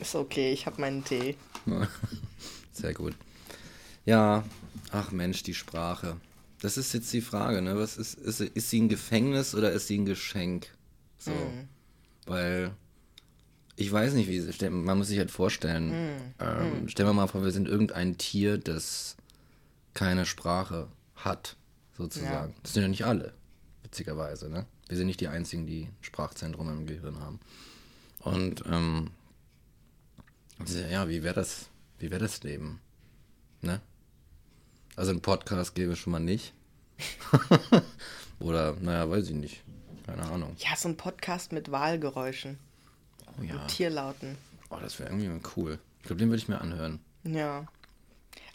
Ist 0.00 0.14
okay, 0.14 0.52
ich 0.52 0.66
habe 0.66 0.80
meinen 0.80 1.04
Tee. 1.04 1.36
Sehr 2.72 2.94
gut. 2.94 3.14
Ja, 4.04 4.44
ach 4.90 5.12
Mensch, 5.12 5.42
die 5.42 5.54
Sprache. 5.54 6.16
Das 6.60 6.76
ist 6.76 6.92
jetzt 6.92 7.12
die 7.12 7.20
Frage, 7.20 7.62
ne? 7.62 7.76
Was 7.76 7.96
ist, 7.96 8.14
ist, 8.14 8.40
ist 8.40 8.70
sie 8.70 8.80
ein 8.80 8.88
Gefängnis 8.88 9.54
oder 9.54 9.72
ist 9.72 9.86
sie 9.86 9.98
ein 9.98 10.04
Geschenk? 10.04 10.68
So. 11.18 11.30
Mm. 11.30 11.68
Weil 12.26 12.72
ich 13.76 13.90
weiß 13.90 14.14
nicht, 14.14 14.28
wie 14.28 14.68
man 14.68 14.98
muss 14.98 15.08
sich 15.08 15.18
halt 15.18 15.30
vorstellen. 15.30 15.90
Mm. 15.90 16.34
Ähm, 16.40 16.84
mm. 16.84 16.88
Stellen 16.88 17.08
wir 17.08 17.12
mal 17.12 17.26
vor, 17.26 17.44
wir 17.44 17.50
sind 17.50 17.68
irgendein 17.68 18.18
Tier, 18.18 18.58
das 18.58 19.16
keine 19.94 20.26
Sprache 20.26 20.88
hat, 21.16 21.56
sozusagen. 21.96 22.50
Ja. 22.50 22.60
Das 22.62 22.72
sind 22.72 22.82
ja 22.82 22.88
nicht 22.88 23.04
alle 23.04 23.32
witzigerweise. 23.94 24.50
Ne? 24.50 24.66
Wir 24.88 24.96
sind 24.96 25.06
nicht 25.06 25.20
die 25.20 25.28
Einzigen, 25.28 25.66
die 25.66 25.88
Sprachzentrum 26.00 26.68
im 26.68 26.86
Gehirn 26.86 27.20
haben. 27.20 27.38
Und 28.18 28.64
ähm, 28.66 29.10
ja, 30.90 31.08
wie 31.08 31.22
wäre 31.22 31.34
das, 31.34 31.68
wie 31.98 32.10
wäre 32.10 32.20
das 32.20 32.42
Leben? 32.42 32.80
Ne? 33.60 33.80
Also 34.96 35.12
ein 35.12 35.20
Podcast 35.20 35.76
gäbe 35.76 35.92
es 35.92 36.00
schon 36.00 36.10
mal 36.10 36.18
nicht. 36.18 36.54
Oder, 38.40 38.74
naja, 38.80 39.08
weiß 39.08 39.28
ich 39.28 39.36
nicht. 39.36 39.62
Keine 40.06 40.24
Ahnung. 40.24 40.56
Ja, 40.58 40.76
so 40.76 40.88
ein 40.88 40.96
Podcast 40.96 41.52
mit 41.52 41.70
Wahlgeräuschen. 41.70 42.58
Oh 43.38 43.42
ja. 43.42 43.54
Und 43.54 43.68
Tierlauten. 43.68 44.36
Oh, 44.70 44.76
das 44.80 44.98
wäre 44.98 45.10
irgendwie 45.10 45.40
cool. 45.56 45.78
Ich 46.00 46.06
glaube, 46.06 46.18
den 46.18 46.30
würde 46.30 46.42
ich 46.42 46.48
mir 46.48 46.60
anhören. 46.60 46.98
Ja. 47.22 47.66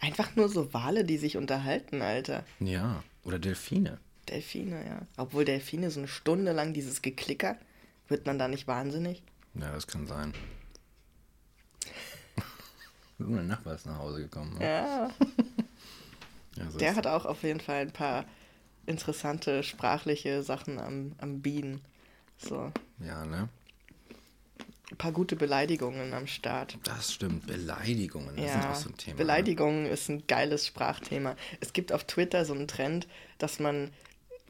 Einfach 0.02 0.36
nur 0.36 0.50
so 0.50 0.74
Wale, 0.74 1.06
die 1.06 1.18
sich 1.18 1.38
unterhalten, 1.38 2.02
Alter. 2.02 2.44
Ja. 2.60 3.04
Oder 3.24 3.40
Delfine. 3.40 4.00
Delfine, 4.30 4.86
ja. 4.86 5.02
Obwohl 5.18 5.46
Delfine 5.46 5.92
so 5.92 6.00
eine 6.00 6.08
Stunde 6.08 6.52
lang 6.52 6.74
dieses 6.74 7.02
Geklicker, 7.02 7.58
wird 8.08 8.26
man 8.26 8.40
da 8.40 8.48
nicht 8.48 8.68
wahnsinnig? 8.68 9.24
Ja, 9.56 9.72
das 9.72 9.88
kann 9.88 10.08
sein. 10.08 10.34
Irgendein 13.20 13.48
Nachbar 13.48 13.76
ist 13.76 13.86
nach 13.86 13.98
Hause 13.98 14.22
gekommen. 14.22 14.58
Ne? 14.58 14.64
Ja. 14.64 15.10
ja 16.56 16.72
so 16.72 16.78
Der 16.78 16.96
hat 16.96 17.08
auch 17.08 17.26
auf 17.26 17.44
jeden 17.44 17.60
Fall 17.60 17.82
ein 17.82 17.92
paar 17.92 18.26
interessante 18.86 19.64
sprachliche 19.64 20.44
Sachen 20.44 20.80
am, 20.80 21.14
am 21.20 21.42
Bienen. 21.42 21.82
So. 22.38 22.72
Ja, 23.00 23.26
ne? 23.26 23.50
Ein 24.92 24.98
paar 24.98 25.12
gute 25.12 25.36
Beleidigungen 25.36 26.14
am 26.14 26.26
Start. 26.26 26.78
Das 26.84 27.14
stimmt, 27.14 27.46
Beleidigungen, 27.46 28.36
das 28.36 28.46
ja, 28.46 28.52
sind 28.54 28.66
auch 28.66 28.76
so 28.76 28.90
ein 28.90 28.98
Thema. 28.98 29.18
Beleidigungen 29.18 29.84
ne? 29.84 29.90
ist 29.90 30.10
ein 30.10 30.26
geiles 30.26 30.66
Sprachthema. 30.66 31.36
Es 31.60 31.74
gibt 31.74 31.92
auf 31.94 32.06
Twitter 32.06 32.44
so 32.44 32.54
einen 32.54 32.68
Trend, 32.68 33.08
dass 33.38 33.60
man 33.60 33.92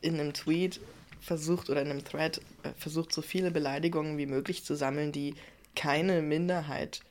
in 0.01 0.19
einem 0.19 0.33
Tweet 0.33 0.79
versucht 1.21 1.69
oder 1.69 1.81
in 1.81 1.89
einem 1.89 2.03
Thread 2.03 2.39
äh, 2.63 2.69
versucht, 2.77 3.13
so 3.13 3.21
viele 3.21 3.51
Beleidigungen 3.51 4.17
wie 4.17 4.25
möglich 4.25 4.63
zu 4.63 4.75
sammeln, 4.75 5.11
die 5.11 5.35
keine 5.75 6.21
Minderheit 6.21 7.01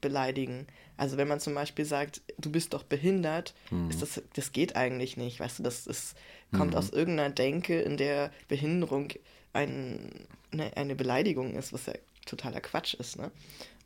beleidigen. 0.00 0.66
Also 0.96 1.16
wenn 1.16 1.28
man 1.28 1.40
zum 1.40 1.54
Beispiel 1.54 1.84
sagt, 1.84 2.20
du 2.38 2.50
bist 2.50 2.74
doch 2.74 2.82
behindert, 2.82 3.54
mhm. 3.70 3.90
ist 3.90 4.02
das, 4.02 4.22
das 4.34 4.52
geht 4.52 4.76
eigentlich 4.76 5.16
nicht. 5.16 5.40
Weißt 5.40 5.58
du, 5.58 5.62
das 5.62 5.86
ist, 5.86 6.16
kommt 6.52 6.72
mhm. 6.72 6.78
aus 6.78 6.90
irgendeiner 6.90 7.30
Denke, 7.30 7.80
in 7.80 7.96
der 7.96 8.32
Behinderung 8.48 9.12
ein, 9.52 10.26
ne, 10.52 10.70
eine 10.76 10.94
Beleidigung 10.94 11.54
ist, 11.54 11.72
was 11.72 11.86
ja 11.86 11.94
totaler 12.26 12.60
Quatsch 12.60 12.94
ist, 12.94 13.18
ne? 13.18 13.30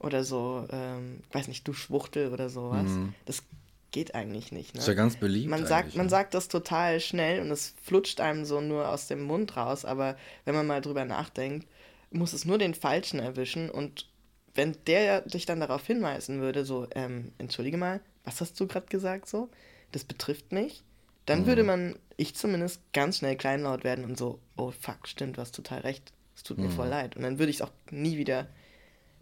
Oder 0.00 0.24
so, 0.24 0.66
ähm, 0.72 1.20
weiß 1.30 1.46
nicht, 1.46 1.66
du 1.68 1.72
Schwuchtel 1.72 2.32
oder 2.32 2.48
sowas. 2.48 2.88
Mhm. 2.88 3.14
Das 3.24 3.44
geht 3.92 4.14
eigentlich 4.14 4.50
nicht. 4.52 4.74
Ne? 4.74 4.80
Ist 4.80 4.88
ja 4.88 4.94
ganz 4.94 5.16
beliebt. 5.16 5.48
Man 5.48 5.66
sagt, 5.66 5.94
man 5.94 6.08
sagt 6.08 6.34
das 6.34 6.48
total 6.48 6.98
schnell 7.00 7.40
und 7.40 7.50
es 7.50 7.74
flutscht 7.82 8.20
einem 8.20 8.44
so 8.44 8.60
nur 8.60 8.88
aus 8.88 9.06
dem 9.06 9.22
Mund 9.22 9.56
raus, 9.56 9.84
aber 9.84 10.16
wenn 10.44 10.54
man 10.54 10.66
mal 10.66 10.80
drüber 10.80 11.04
nachdenkt, 11.04 11.68
muss 12.10 12.32
es 12.32 12.44
nur 12.44 12.58
den 12.58 12.74
Falschen 12.74 13.20
erwischen 13.20 13.70
und 13.70 14.08
wenn 14.54 14.76
der 14.86 15.22
dich 15.22 15.46
dann 15.46 15.60
darauf 15.60 15.86
hinweisen 15.86 16.40
würde, 16.40 16.64
so, 16.64 16.86
ähm, 16.94 17.32
entschuldige 17.38 17.78
mal, 17.78 18.00
was 18.24 18.40
hast 18.40 18.58
du 18.60 18.66
gerade 18.66 18.86
gesagt 18.86 19.28
so? 19.28 19.48
Das 19.92 20.04
betrifft 20.04 20.52
mich, 20.52 20.82
dann 21.26 21.46
würde 21.46 21.62
man, 21.62 21.96
ich 22.16 22.34
zumindest, 22.34 22.80
ganz 22.92 23.18
schnell 23.18 23.36
kleinlaut 23.36 23.84
werden 23.84 24.04
und 24.04 24.18
so, 24.18 24.40
oh 24.56 24.72
fuck, 24.72 25.06
stimmt, 25.06 25.36
du 25.36 25.40
hast 25.40 25.54
total 25.54 25.80
recht. 25.80 26.12
Es 26.34 26.42
tut 26.42 26.58
mir 26.58 26.70
voll 26.70 26.88
leid. 26.88 27.14
Und 27.14 27.22
dann 27.22 27.38
würde 27.38 27.50
ich 27.50 27.56
es 27.56 27.62
auch 27.62 27.70
nie 27.90 28.16
wieder 28.16 28.48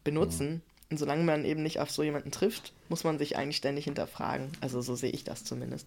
benutzen. 0.05 0.63
Und 0.91 0.99
solange 0.99 1.23
man 1.23 1.45
eben 1.45 1.63
nicht 1.63 1.79
auf 1.79 1.91
so 1.91 2.03
jemanden 2.03 2.33
trifft, 2.33 2.73
muss 2.89 3.05
man 3.05 3.19
sich 3.19 3.37
eigentlich 3.37 3.57
ständig 3.57 3.85
hinterfragen. 3.85 4.51
Also 4.61 4.81
so 4.83 4.97
sehe 4.97 5.11
ich 5.13 5.25
das 5.25 5.45
zumindest. 5.45 5.87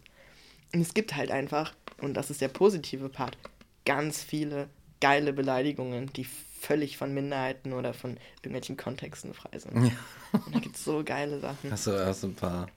Und 0.73 0.81
es 0.81 0.93
gibt 0.93 1.15
halt 1.15 1.29
einfach, 1.29 1.73
und 2.01 2.13
das 2.15 2.29
ist 2.29 2.41
der 2.41 2.47
positive 2.47 3.09
Part, 3.09 3.37
ganz 3.85 4.23
viele 4.23 4.69
geile 5.01 5.33
Beleidigungen, 5.33 6.11
die 6.13 6.25
völlig 6.61 6.95
von 6.97 7.13
Minderheiten 7.13 7.73
oder 7.73 7.93
von 7.93 8.17
irgendwelchen 8.37 8.77
Kontexten 8.77 9.33
frei 9.33 9.59
sind. 9.59 9.91
Und 10.31 10.55
da 10.55 10.59
gibt 10.59 10.77
es 10.77 10.85
so 10.85 11.03
geile 11.03 11.41
Sachen. 11.41 11.69
Hast 11.69 11.87
du, 11.87 11.91
du 11.91 12.27
ein 12.27 12.35
paar? 12.35 12.69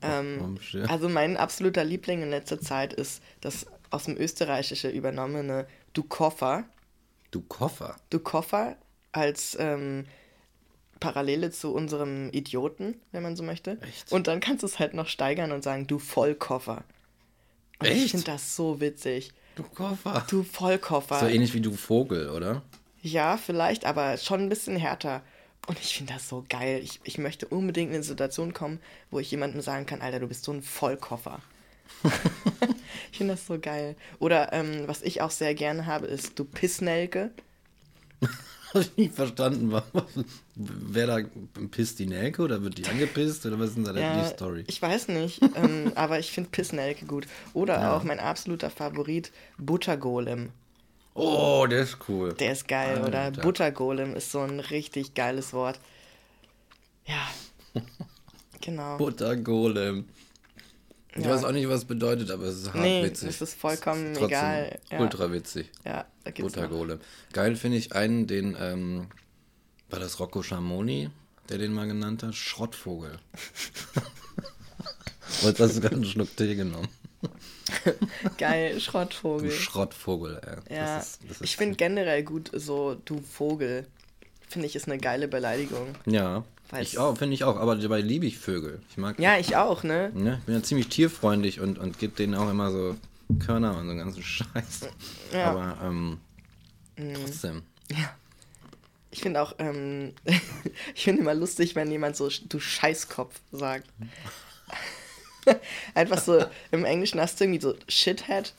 Ähm, 0.00 0.58
also 0.88 1.08
mein 1.08 1.36
absoluter 1.36 1.84
Liebling 1.84 2.22
in 2.22 2.30
letzter 2.30 2.60
Zeit 2.60 2.92
ist 2.92 3.22
das 3.40 3.66
aus 3.90 4.04
dem 4.04 4.16
Österreichische 4.16 4.88
übernommene 4.88 5.66
Du 5.92 6.04
Koffer. 6.04 6.64
du 7.32 7.40
Koffer. 7.42 7.96
Du 8.10 8.20
Koffer 8.20 8.76
als 9.10 9.56
ähm, 9.60 10.06
Parallele 11.02 11.50
zu 11.50 11.74
unserem 11.74 12.30
Idioten, 12.30 12.94
wenn 13.10 13.22
man 13.22 13.36
so 13.36 13.42
möchte. 13.42 13.78
Echt? 13.82 14.12
Und 14.12 14.26
dann 14.28 14.40
kannst 14.40 14.62
du 14.62 14.66
es 14.66 14.78
halt 14.78 14.94
noch 14.94 15.08
steigern 15.08 15.52
und 15.52 15.62
sagen, 15.62 15.86
du 15.86 15.98
Vollkoffer. 15.98 16.84
Und 17.80 17.88
ich 17.88 18.04
Echt? 18.04 18.10
finde 18.12 18.26
das 18.26 18.54
so 18.54 18.80
witzig. 18.80 19.32
Du 19.56 19.64
Koffer. 19.64 20.24
Du 20.30 20.42
Vollkoffer. 20.44 21.20
So 21.20 21.26
ähnlich 21.26 21.52
wie 21.54 21.60
du 21.60 21.72
Vogel, 21.72 22.30
oder? 22.30 22.62
Ja, 23.02 23.36
vielleicht, 23.36 23.84
aber 23.84 24.16
schon 24.16 24.40
ein 24.40 24.48
bisschen 24.48 24.76
härter. 24.76 25.22
Und 25.66 25.78
ich 25.80 25.96
finde 25.96 26.14
das 26.14 26.28
so 26.28 26.44
geil. 26.48 26.80
Ich, 26.82 27.00
ich 27.04 27.18
möchte 27.18 27.46
unbedingt 27.46 27.90
in 27.90 27.96
eine 27.96 28.04
Situation 28.04 28.52
kommen, 28.52 28.80
wo 29.10 29.18
ich 29.18 29.30
jemandem 29.30 29.60
sagen 29.60 29.86
kann, 29.86 30.00
Alter, 30.00 30.20
du 30.20 30.28
bist 30.28 30.44
so 30.44 30.52
ein 30.52 30.62
Vollkoffer. 30.62 31.40
ich 33.12 33.18
finde 33.18 33.34
das 33.34 33.46
so 33.46 33.58
geil. 33.58 33.96
Oder 34.18 34.52
ähm, 34.52 34.84
was 34.86 35.02
ich 35.02 35.20
auch 35.20 35.30
sehr 35.30 35.54
gerne 35.54 35.86
habe, 35.86 36.06
ist 36.06 36.38
du 36.38 36.44
Pissnelke. 36.44 37.32
Habe 38.74 38.84
ich 38.84 38.96
nicht 38.96 39.14
verstanden. 39.14 39.72
Wer 40.54 41.06
da 41.06 41.18
pisst 41.70 41.98
die 41.98 42.06
Nelke 42.06 42.42
oder 42.42 42.62
wird 42.62 42.78
die 42.78 42.86
angepisst 42.86 43.44
oder 43.46 43.58
was 43.58 43.70
ist 43.70 43.76
denn 43.76 43.84
da 43.84 43.94
Ja, 43.98 44.22
die 44.22 44.28
Story? 44.28 44.64
Ich 44.66 44.80
weiß 44.80 45.08
nicht, 45.08 45.40
ähm, 45.56 45.92
aber 45.94 46.18
ich 46.18 46.30
finde 46.30 46.50
Pissnelke 46.50 47.04
gut. 47.06 47.26
Oder 47.54 47.80
Ja. 47.80 47.96
auch 47.96 48.04
mein 48.04 48.18
absoluter 48.20 48.70
Favorit, 48.70 49.30
Buttergolem. 49.58 50.50
Oh, 51.14 51.66
der 51.68 51.80
ist 51.82 51.98
cool. 52.08 52.32
Der 52.34 52.52
ist 52.52 52.66
geil, 52.68 53.02
oder? 53.06 53.20
Alter. 53.20 53.42
Buttergolem 53.42 54.16
ist 54.16 54.32
so 54.32 54.40
ein 54.40 54.60
richtig 54.60 55.14
geiles 55.14 55.52
Wort. 55.52 55.78
Ja. 57.06 57.28
Genau. 58.64 58.96
Buttergolem. 58.96 60.04
Ich 61.14 61.24
Ja. 61.24 61.30
weiß 61.30 61.44
auch 61.44 61.52
nicht, 61.52 61.68
was 61.68 61.80
es 61.80 61.84
bedeutet, 61.84 62.30
aber 62.30 62.44
es 62.44 62.56
ist 62.62 62.66
hart 62.72 62.82
Nee, 62.82 63.04
witzig. 63.04 63.28
es 63.28 63.42
ist 63.42 63.54
vollkommen 63.54 64.12
Trotzdem 64.14 64.28
egal. 64.28 64.78
Ja. 64.90 65.00
Ultra 65.00 65.30
witzig. 65.32 65.70
Ja, 65.84 66.06
da 66.24 66.30
gibt's. 66.30 66.54
Buttergolem. 66.54 67.00
Geil 67.32 67.54
finde 67.56 67.76
ich 67.78 67.92
einen, 67.94 68.26
den, 68.26 68.56
ähm, 68.58 69.06
war 69.90 70.00
das 70.00 70.18
Rocco 70.20 70.42
Schamoni, 70.42 71.10
der 71.50 71.58
den 71.58 71.72
mal 71.74 71.86
genannt 71.86 72.22
hat? 72.22 72.34
Schrottvogel. 72.34 73.18
Und 75.42 75.58
hast 75.58 75.76
du 75.76 75.80
gerade 75.80 75.96
einen 75.96 76.04
Schluck 76.04 76.34
Tee 76.36 76.54
genommen. 76.54 76.88
Geil, 78.38 78.74
Du 78.74 78.80
Schrottvogel. 78.80 79.50
Schrottvogel, 79.50 80.40
ey. 80.68 80.76
ja, 80.76 80.96
Das 80.96 81.06
ist, 81.06 81.20
das 81.24 81.30
ist 81.36 81.44
ich 81.44 81.56
finde 81.56 81.76
generell 81.76 82.22
gut 82.22 82.50
so, 82.54 82.94
du 83.04 83.20
Vogel. 83.20 83.86
Finde 84.48 84.66
ich, 84.66 84.76
ist 84.76 84.86
eine 84.88 84.98
geile 84.98 85.28
Beleidigung. 85.28 85.88
Ja, 86.06 86.44
ich 86.80 86.98
auch, 86.98 87.16
finde 87.16 87.34
ich 87.34 87.44
auch. 87.44 87.56
Aber 87.56 87.76
dabei 87.76 88.00
liebe 88.00 88.26
ich 88.26 88.38
Vögel. 88.38 88.80
Ich 88.88 88.96
mag 88.96 89.18
Ja, 89.18 89.38
ich 89.38 89.56
auch, 89.56 89.82
ne? 89.82 90.10
Ne? 90.14 90.38
Ich 90.40 90.44
bin 90.46 90.54
ja 90.54 90.62
ziemlich 90.62 90.88
tierfreundlich 90.88 91.60
und, 91.60 91.78
und 91.78 91.98
gebe 91.98 92.14
denen 92.14 92.34
auch 92.34 92.50
immer 92.50 92.70
so 92.70 92.96
Körner 93.38 93.76
und 93.76 93.84
so 93.84 93.90
einen 93.90 93.98
ganzen 93.98 94.22
Scheiß. 94.22 94.88
Ja. 95.32 95.50
Aber 95.50 95.78
ähm, 95.82 96.18
trotzdem. 96.96 97.62
Ja. 97.90 98.14
Ich 99.10 99.20
finde 99.20 99.42
auch, 99.42 99.54
ähm, 99.58 100.14
ich 100.94 101.04
finde 101.04 101.22
immer 101.22 101.34
lustig, 101.34 101.74
wenn 101.74 101.90
jemand 101.90 102.16
so, 102.16 102.28
du 102.48 102.58
Scheißkopf 102.58 103.40
sagt. 103.52 103.86
Einfach 105.94 106.18
so, 106.18 106.44
im 106.70 106.84
Englischen 106.84 107.20
hast 107.20 107.38
du 107.38 107.44
irgendwie 107.44 107.60
so 107.60 107.74
Shithead. 107.88 108.54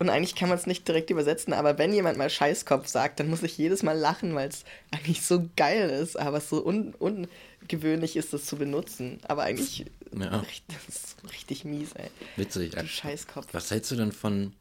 Und 0.00 0.08
eigentlich 0.08 0.34
kann 0.34 0.48
man 0.48 0.56
es 0.58 0.66
nicht 0.66 0.88
direkt 0.88 1.10
übersetzen, 1.10 1.52
aber 1.52 1.76
wenn 1.78 1.92
jemand 1.92 2.16
mal 2.16 2.30
Scheißkopf 2.30 2.88
sagt, 2.88 3.20
dann 3.20 3.28
muss 3.28 3.42
ich 3.42 3.56
jedes 3.58 3.82
Mal 3.82 3.96
lachen, 3.98 4.34
weil 4.34 4.48
es 4.48 4.64
eigentlich 4.90 5.20
so 5.22 5.48
geil 5.56 5.90
ist, 5.90 6.18
aber 6.18 6.38
es 6.38 6.48
so 6.48 6.64
un 6.66 6.94
ungewöhnlich 6.98 8.16
ist, 8.16 8.32
das 8.32 8.46
zu 8.46 8.56
benutzen. 8.56 9.20
Aber 9.28 9.42
eigentlich 9.42 9.84
Ja. 10.18 10.38
richtig, 10.38 10.64
das 10.86 10.96
ist 10.96 11.16
richtig 11.32 11.64
mies, 11.66 11.92
ey. 11.92 12.08
Witzig. 12.36 12.72
Du 12.72 12.86
Scheißkopf. 12.86 13.46
Was 13.52 13.70
hältst 13.70 13.90
du 13.90 13.96
denn 13.96 14.10
von. 14.12 14.54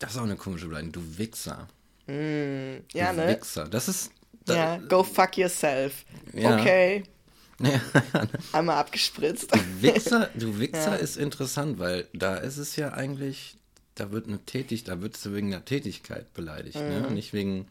Das 0.00 0.10
ist 0.12 0.18
auch 0.18 0.24
eine 0.24 0.36
komische 0.36 0.66
Beleidigung. 0.66 0.92
Du 0.92 1.18
Wichser. 1.18 1.68
Ja, 2.08 3.12
du 3.12 3.16
ne? 3.16 3.28
Wichser. 3.28 3.68
Das 3.68 3.88
ist. 3.88 4.10
Da, 4.46 4.54
Ja, 4.56 4.76
go 4.88 5.02
fuck 5.04 5.38
yourself. 5.38 6.04
Ja. 6.34 6.58
Okay, 6.60 7.04
Ja. 7.60 7.80
einmal 8.52 8.76
abgespritzt. 8.78 9.48
Wichser, 9.80 10.28
du 10.34 10.58
Wichser 10.58 10.90
Ja. 10.90 10.94
ist 10.96 11.16
interessant, 11.16 11.78
weil 11.78 12.08
da 12.12 12.34
ist 12.36 12.56
es 12.58 12.74
ja 12.74 12.92
eigentlich. 12.92 13.56
Da 13.94 14.10
wird 14.10 14.26
eine 14.26 14.44
Tätig, 14.44 14.84
da 14.84 15.00
wird 15.00 15.16
es 15.16 15.32
wegen 15.32 15.50
der 15.50 15.64
Tätigkeit 15.64 16.32
beleidigt, 16.34 16.76
ne? 16.76 17.06
Mhm. 17.08 17.14
Nicht 17.14 17.32
wegen. 17.32 17.68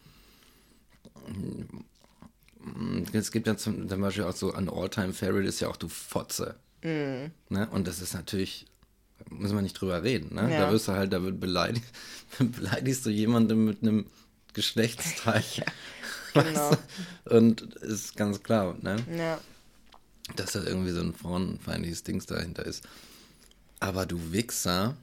Es 3.12 3.32
gibt 3.32 3.48
ja 3.48 3.58
zum, 3.58 3.90
zum 3.90 4.02
Beispiel 4.02 4.24
auch 4.24 4.36
so 4.36 4.54
ein 4.54 4.70
All-Time-Favorite 4.70 5.48
ist 5.48 5.60
ja 5.60 5.68
auch 5.68 5.76
du 5.76 5.90
Fotze. 5.90 6.56
Mhm. 6.82 7.32
Ne? 7.50 7.68
Und 7.72 7.88
das 7.88 8.02
ist 8.02 8.14
natürlich, 8.14 8.68
müssen 9.30 9.56
wir 9.56 9.62
nicht 9.62 9.80
drüber 9.80 10.04
reden, 10.04 10.36
ne? 10.36 10.52
Ja. 10.52 10.62
Da 10.62 10.72
wirst 10.72 10.88
du 10.88 10.94
halt, 10.94 11.12
da 11.12 11.22
wird 11.24 11.40
beleidigt, 11.40 11.86
beleidigst 12.40 13.06
du 13.06 13.10
jemanden 13.10 13.66
mit 13.66 13.82
einem 13.82 14.06
Geschlechtsteil. 14.54 15.44
genau. 16.34 16.72
Und 17.26 17.62
ist 17.76 18.16
ganz 18.16 18.42
klar, 18.44 18.78
ne? 18.82 18.98
Ja. 19.18 19.40
Dass 20.38 20.54
da 20.54 20.64
irgendwie 20.64 20.92
so 20.92 21.02
ein 21.02 21.14
frauenfeindliches 21.14 22.04
Dings 22.04 22.26
dahinter 22.28 22.66
ist. 22.66 22.88
Aber 23.82 24.06
du 24.06 24.32
Wichser 24.32 24.96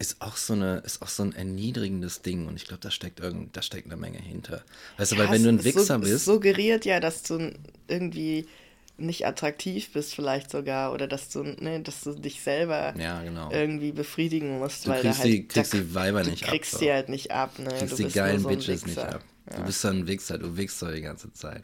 ist 0.00 0.20
auch 0.20 0.36
so 0.36 0.54
eine, 0.54 0.78
ist 0.78 1.00
auch 1.02 1.08
so 1.08 1.22
ein 1.22 1.32
erniedrigendes 1.34 2.22
Ding 2.22 2.48
und 2.48 2.56
ich 2.56 2.64
glaube, 2.64 2.80
da 2.82 2.90
steckt 2.90 3.20
irgend, 3.20 3.56
da 3.56 3.62
steckt 3.62 3.86
eine 3.86 3.96
Menge 3.96 4.18
hinter. 4.18 4.64
Weißt 4.96 5.12
du, 5.12 5.16
weil 5.18 5.26
Ja, 5.26 5.32
wenn 5.32 5.44
du 5.44 5.50
ein 5.50 5.62
Wichser 5.64 5.96
es 5.96 6.00
bist, 6.00 6.24
suggeriert 6.24 6.84
ja, 6.84 6.98
dass 7.00 7.22
du 7.22 7.52
irgendwie 7.86 8.48
nicht 8.96 9.26
attraktiv 9.26 9.92
bist 9.92 10.14
vielleicht 10.14 10.50
sogar 10.50 10.92
oder 10.92 11.06
dass 11.06 11.28
du, 11.30 11.42
ne, 11.42 11.80
dass 11.80 12.02
du 12.02 12.12
dich 12.14 12.40
selber 12.42 12.94
ja 12.98 13.22
genau, 13.22 13.50
irgendwie 13.50 13.92
befriedigen 13.92 14.58
musst, 14.58 14.84
Du 14.86 14.90
weil 14.90 15.00
kriegst 15.00 15.20
da 15.20 15.22
halt 15.24 15.32
die- 15.32 15.48
kriegst 15.48 15.72
da- 15.74 15.78
die 15.78 15.94
Weiber 15.94 16.22
du 16.22 16.30
nicht 16.30 16.44
ab, 16.44 16.50
kriegst 16.50 16.72
so. 16.72 16.78
die 16.80 16.90
halt 16.92 17.08
nicht 17.08 17.30
ab, 17.30 17.58
ne? 17.58 17.68
kriegst 17.68 17.92
du 17.92 17.96
die 17.96 18.02
bist 18.04 18.16
geilen 18.16 18.40
so 18.40 18.48
Bitches 18.48 18.84
nicht 18.86 18.98
ab. 18.98 19.22
Du 19.56 19.62
bist 19.64 19.80
so 19.80 19.88
ein 19.88 20.06
Wichser, 20.06 20.38
du 20.38 20.56
wichst 20.56 20.80
doch 20.82 20.92
die 20.92 21.00
ganze 21.00 21.32
Zeit. 21.32 21.62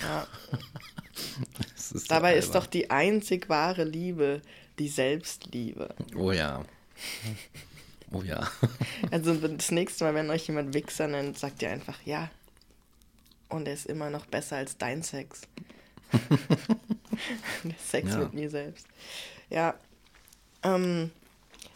Ja. 0.00 0.26
Das 1.74 1.92
ist 1.92 2.10
Dabei 2.10 2.32
so 2.32 2.38
ist 2.38 2.54
doch 2.54 2.66
die 2.66 2.88
einzig 2.90 3.48
wahre 3.50 3.84
Liebe 3.84 4.40
die 4.78 4.88
Selbstliebe. 4.88 5.94
Oh 6.16 6.32
ja. 6.32 6.64
Oh 8.12 8.22
ja. 8.22 8.50
Also 9.10 9.34
das 9.34 9.70
nächste 9.70 10.04
Mal, 10.04 10.14
wenn 10.14 10.30
euch 10.30 10.46
jemand 10.46 10.74
Wichser 10.74 11.08
nennt, 11.08 11.38
sagt 11.38 11.62
ihr 11.62 11.70
einfach 11.70 11.98
ja. 12.04 12.30
Und 13.48 13.66
er 13.68 13.74
ist 13.74 13.86
immer 13.86 14.10
noch 14.10 14.26
besser 14.26 14.56
als 14.56 14.76
dein 14.78 15.02
Sex. 15.02 15.42
Der 17.64 17.74
Sex 17.78 18.10
Ja. 18.10 18.18
mit 18.18 18.34
mir 18.34 18.50
selbst. 18.50 18.86
Ja. 19.50 19.74
Ähm, 20.62 21.10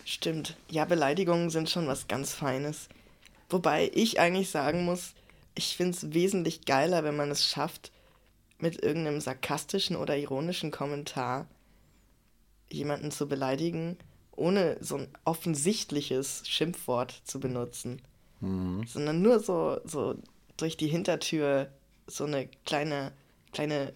stimmt. 0.05 0.57
Ja, 0.71 0.85
Beleidigungen 0.85 1.51
sind 1.51 1.71
schon 1.71 1.87
was 1.87 2.09
ganz 2.09 2.33
Feines. 2.35 2.89
Wobei 3.49 3.91
ich 3.95 4.19
eigentlich 4.21 4.51
sagen 4.51 4.85
muss, 4.85 5.13
ich 5.55 5.77
finde 5.77 5.97
es 5.97 6.13
wesentlich 6.13 6.65
geiler, 6.65 7.05
wenn 7.05 7.17
man 7.17 7.31
es 7.31 7.47
schafft, 7.47 7.93
mit 8.59 8.83
irgendeinem 8.83 9.21
sarkastischen 9.21 9.97
oder 9.97 10.17
ironischen 10.17 10.71
Kommentar 10.71 11.47
jemanden 12.71 13.11
zu 13.11 13.27
beleidigen, 13.29 13.97
ohne 14.33 14.77
so 14.81 14.97
ein 14.97 15.09
offensichtliches 15.25 16.43
Schimpfwort 16.47 17.23
zu 17.25 17.41
benutzen. 17.41 18.03
Sondern 18.41 19.23
nur 19.23 19.41
so, 19.41 19.81
so 19.85 20.15
durch 20.59 20.77
die 20.77 20.89
Hintertür 20.89 21.69
so 22.07 22.25
eine 22.25 22.49
kleine, 22.67 23.13
kleine 23.53 23.93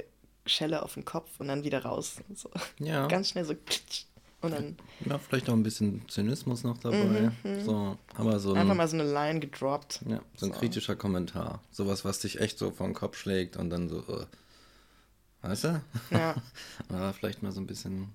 Schelle 0.46 0.82
auf 0.82 0.94
den 0.94 1.04
Kopf 1.04 1.28
und 1.38 1.48
dann 1.48 1.62
wieder 1.62 1.84
raus. 1.84 2.16
So. 2.34 2.50
Ja. 2.78 3.06
Ganz 3.08 3.28
schnell 3.28 3.44
so 3.44 3.54
klitsch. 3.54 4.04
und 4.40 4.52
dann 4.52 4.76
Ja, 5.04 5.18
vielleicht 5.18 5.46
noch 5.48 5.54
ein 5.54 5.62
bisschen 5.62 6.08
Zynismus 6.08 6.64
noch 6.64 6.78
dabei. 6.78 7.30
So, 7.64 7.98
aber 8.16 8.40
so 8.40 8.52
Mhm, 8.54 8.56
einfach 8.56 8.70
ein, 8.72 8.76
mal 8.78 8.88
so 8.88 8.96
eine 8.98 9.12
Line 9.12 9.40
gedroppt. 9.40 10.00
ja, 10.08 10.20
so 10.36 10.46
ein 10.46 10.52
kritischer 10.52 10.96
Kommentar. 10.96 11.60
Sowas, 11.70 12.04
was 12.06 12.20
dich 12.20 12.40
echt 12.40 12.58
so 12.58 12.70
vor 12.70 12.86
den 12.86 12.94
Kopf 12.94 13.18
schlägt 13.18 13.56
und 13.58 13.68
dann 13.70 13.88
so, 13.90 13.98
äh, 14.00 14.26
weißt 15.42 15.64
du? 15.64 15.82
Ja. 16.10 16.34
Aber 16.88 17.12
vielleicht 17.12 17.42
mal 17.42 17.52
so 17.52 17.60
ein 17.60 17.66
bisschen 17.66 18.08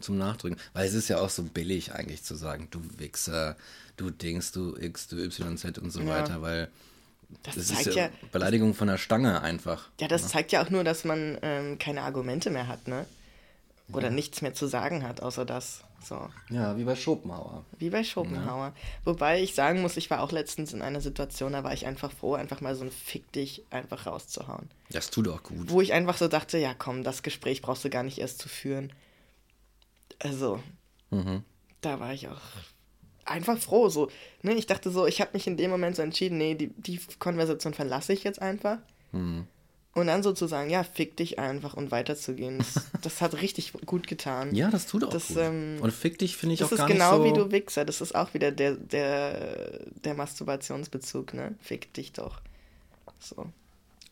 zum 0.00 0.18
Nachdrücken. 0.18 0.58
Weil 0.72 0.86
es 0.86 0.94
ist 0.94 1.08
ja 1.08 1.18
auch 1.20 1.30
so 1.30 1.42
billig 1.42 1.92
eigentlich 1.92 2.22
zu 2.22 2.34
sagen, 2.34 2.68
du 2.70 2.80
Wichser, 2.98 3.56
du 3.96 4.10
Dings, 4.10 4.52
du 4.52 4.76
X, 4.76 5.08
du 5.08 5.16
YZ 5.16 5.78
und 5.78 5.90
so 5.90 6.00
Ja. 6.00 6.06
weiter, 6.08 6.42
weil 6.42 6.68
Das 7.42 7.54
das 7.56 7.68
zeigt 7.68 7.86
ist 7.88 7.94
ja, 7.96 8.04
ja, 8.06 8.10
Beleidigung 8.32 8.74
von 8.74 8.88
der 8.88 8.98
Stange 8.98 9.40
einfach. 9.42 9.88
ja, 10.00 10.08
das 10.08 10.28
zeigt 10.28 10.52
ja 10.52 10.62
auch 10.64 10.70
nur, 10.70 10.84
dass 10.84 11.04
man 11.04 11.38
ähm, 11.42 11.78
keine 11.78 12.02
Argumente 12.02 12.50
mehr 12.50 12.68
hat, 12.68 12.86
ne? 12.88 13.06
Oder 13.92 14.10
nichts 14.10 14.42
mehr 14.42 14.52
zu 14.52 14.66
sagen 14.66 15.04
hat, 15.04 15.22
außer 15.22 15.44
das. 15.44 15.82
So. 16.04 16.28
Ja, 16.50 16.76
wie 16.76 16.82
bei 16.82 16.96
Schopenhauer. 16.96 17.64
Wie 17.78 17.88
bei 17.90 18.02
Schopenhauer. 18.02 18.66
Ja. 18.66 18.74
Wobei 19.04 19.40
ich 19.40 19.54
sagen 19.54 19.80
muss, 19.80 19.96
ich 19.96 20.10
war 20.10 20.22
auch 20.22 20.32
letztens 20.32 20.72
in 20.72 20.82
einer 20.82 21.00
Situation, 21.00 21.52
da 21.52 21.62
war 21.64 21.72
ich 21.72 21.86
einfach 21.86 22.10
froh, 22.12 22.34
einfach 22.34 22.60
mal 22.60 22.74
so 22.74 22.84
ein 22.84 22.90
Fick 22.90 23.30
dich 23.32 23.62
einfach 23.70 24.06
rauszuhauen. 24.06 24.68
Das 24.90 25.10
tut 25.10 25.28
auch 25.28 25.42
gut. 25.44 25.70
Wo 25.70 25.80
ich 25.80 25.92
einfach 25.92 26.16
so 26.16 26.26
dachte, 26.26 26.58
ja 26.58 26.74
komm, 26.74 27.04
das 27.04 27.22
Gespräch 27.22 27.62
brauchst 27.62 27.84
du 27.84 27.90
gar 27.90 28.02
nicht 28.02 28.18
erst 28.18 28.40
zu 28.40 28.48
führen. 28.48 28.92
Also, 30.18 30.60
mhm. 31.10 31.42
da 31.80 32.00
war 32.00 32.12
ich 32.12 32.28
auch 32.28 32.40
einfach 33.24 33.58
froh. 33.58 33.88
So, 33.88 34.10
ne? 34.42 34.54
Ich 34.54 34.66
dachte 34.66 34.90
so, 34.90 35.06
ich 35.06 35.20
habe 35.20 35.30
mich 35.34 35.46
in 35.46 35.56
dem 35.56 35.70
Moment 35.70 35.96
so 35.96 36.02
entschieden, 36.02 36.38
nee, 36.38 36.54
die, 36.54 36.68
die 36.68 37.00
Konversation 37.18 37.74
verlasse 37.74 38.12
ich 38.12 38.24
jetzt 38.24 38.40
einfach. 38.40 38.78
Mhm. 39.12 39.46
Und 39.94 40.08
dann 40.08 40.22
sozusagen, 40.22 40.68
ja, 40.68 40.84
fick 40.84 41.16
dich 41.16 41.38
einfach 41.38 41.72
und 41.72 41.90
weiterzugehen. 41.90 42.58
Das, 42.58 42.74
das 43.02 43.22
hat 43.22 43.40
richtig 43.40 43.72
gut 43.86 44.06
getan. 44.06 44.54
Ja, 44.54 44.70
das 44.70 44.86
tut 44.86 45.04
auch 45.04 45.08
das, 45.08 45.28
gut. 45.28 45.38
Ähm, 45.38 45.78
und 45.80 45.90
fick 45.90 46.18
dich 46.18 46.36
finde 46.36 46.54
ich 46.54 46.64
auch 46.64 46.70
gar 46.70 46.86
nicht 46.86 46.98
genau 46.98 47.16
so... 47.16 47.22
Das 47.22 47.26
ist 47.26 47.32
genau 47.32 47.44
wie 47.44 47.50
du 47.50 47.52
Wichser. 47.52 47.84
Das 47.86 48.00
ist 48.02 48.14
auch 48.14 48.34
wieder 48.34 48.52
der, 48.52 48.72
der, 48.72 49.80
der 50.04 50.14
Masturbationsbezug, 50.14 51.32
ne? 51.32 51.54
Fick 51.60 51.94
dich 51.94 52.12
doch. 52.12 52.42
So. 53.20 53.46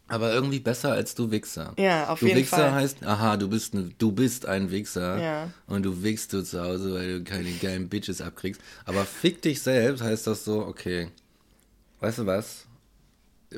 Aber 0.07 0.33
irgendwie 0.33 0.61
besser 0.61 0.93
als 0.93 1.15
du 1.15 1.31
Wichser. 1.31 1.73
Ja, 1.79 2.09
auf 2.09 2.21
du 2.21 2.27
jeden 2.27 2.41
Wichser 2.41 2.57
Fall. 2.57 2.71
Du 2.71 2.75
heißt, 2.75 3.07
aha, 3.07 3.37
du 3.37 3.49
bist, 3.49 3.73
ne, 3.75 3.91
du 3.97 4.13
bist 4.13 4.45
ein 4.47 4.71
Wichser. 4.71 5.19
Ja. 5.19 5.51
Und 5.67 5.83
du 5.83 6.03
wichst 6.03 6.33
du 6.33 6.43
zu 6.43 6.63
Hause, 6.63 6.95
weil 6.95 7.19
du 7.19 7.25
keine 7.25 7.51
geilen 7.53 7.89
Bitches 7.89 8.21
abkriegst. 8.21 8.61
Aber 8.85 9.05
fick 9.05 9.41
dich 9.41 9.63
selbst 9.63 10.03
heißt 10.03 10.27
das 10.27 10.45
so, 10.45 10.67
okay, 10.67 11.09
weißt 12.01 12.19
du 12.19 12.27
was? 12.27 12.67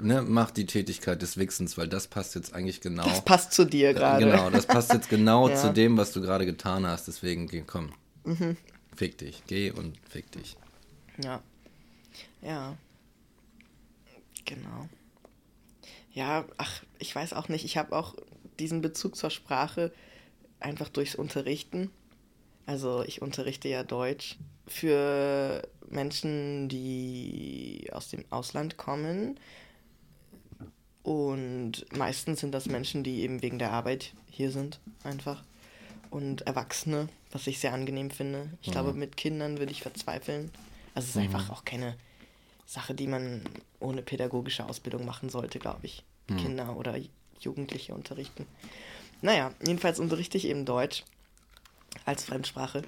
ne, 0.02 0.22
mach 0.22 0.50
die 0.50 0.66
Tätigkeit 0.66 1.20
des 1.22 1.36
Wichsens, 1.36 1.78
weil 1.78 1.88
das 1.88 2.06
passt 2.06 2.34
jetzt 2.34 2.54
eigentlich 2.54 2.80
genau. 2.80 3.04
Das 3.04 3.24
passt 3.24 3.52
zu 3.52 3.64
dir 3.64 3.94
gerade. 3.94 4.24
Genau, 4.24 4.50
das 4.50 4.66
passt 4.66 4.92
jetzt 4.92 5.08
genau 5.08 5.48
ja. 5.48 5.56
zu 5.56 5.72
dem, 5.72 5.96
was 5.96 6.12
du 6.12 6.20
gerade 6.20 6.46
getan 6.46 6.86
hast. 6.86 7.08
Deswegen, 7.08 7.48
komm, 7.66 7.92
mhm. 8.24 8.56
fick 8.94 9.18
dich, 9.18 9.42
geh 9.46 9.70
und 9.70 9.96
fick 10.08 10.30
dich. 10.32 10.56
Ja. 11.22 11.40
Ja. 12.42 12.76
Genau. 14.44 14.88
Ja, 16.16 16.46
ach, 16.56 16.82
ich 16.98 17.14
weiß 17.14 17.34
auch 17.34 17.48
nicht. 17.48 17.64
Ich 17.64 17.76
habe 17.76 17.96
auch 17.96 18.16
diesen 18.58 18.80
Bezug 18.80 19.14
zur 19.16 19.30
Sprache 19.30 19.92
einfach 20.58 20.88
durchs 20.88 21.14
Unterrichten. 21.14 21.90
Also 22.64 23.04
ich 23.04 23.22
unterrichte 23.22 23.68
ja 23.68 23.84
Deutsch 23.84 24.36
für 24.66 25.62
Menschen, 25.88 26.68
die 26.68 27.88
aus 27.92 28.08
dem 28.08 28.24
Ausland 28.30 28.76
kommen, 28.76 29.38
und 31.06 31.84
meistens 31.96 32.40
sind 32.40 32.50
das 32.50 32.66
Menschen, 32.66 33.04
die 33.04 33.20
eben 33.20 33.40
wegen 33.40 33.60
der 33.60 33.70
Arbeit 33.70 34.12
hier 34.28 34.50
sind, 34.50 34.80
einfach. 35.04 35.44
Und 36.10 36.40
Erwachsene, 36.48 37.08
was 37.30 37.46
ich 37.46 37.60
sehr 37.60 37.72
angenehm 37.72 38.10
finde. 38.10 38.50
Ich 38.60 38.68
mhm. 38.68 38.72
glaube, 38.72 38.92
mit 38.92 39.16
Kindern 39.16 39.58
würde 39.58 39.70
ich 39.70 39.82
verzweifeln. 39.82 40.50
Also 40.96 41.04
es 41.04 41.10
ist 41.10 41.14
mhm. 41.14 41.22
einfach 41.22 41.50
auch 41.50 41.64
keine 41.64 41.94
Sache, 42.66 42.94
die 42.94 43.06
man 43.06 43.42
ohne 43.78 44.02
pädagogische 44.02 44.66
Ausbildung 44.66 45.04
machen 45.04 45.30
sollte, 45.30 45.58
glaube 45.58 45.86
ich. 45.86 46.04
Mhm. 46.28 46.36
Kinder 46.36 46.76
oder 46.76 46.96
Jugendliche 47.40 47.94
unterrichten. 47.94 48.46
Naja, 49.22 49.52
jedenfalls 49.64 50.00
unterrichte 50.00 50.36
ich 50.36 50.46
eben 50.46 50.64
Deutsch 50.64 51.04
als 52.04 52.24
Fremdsprache. 52.24 52.82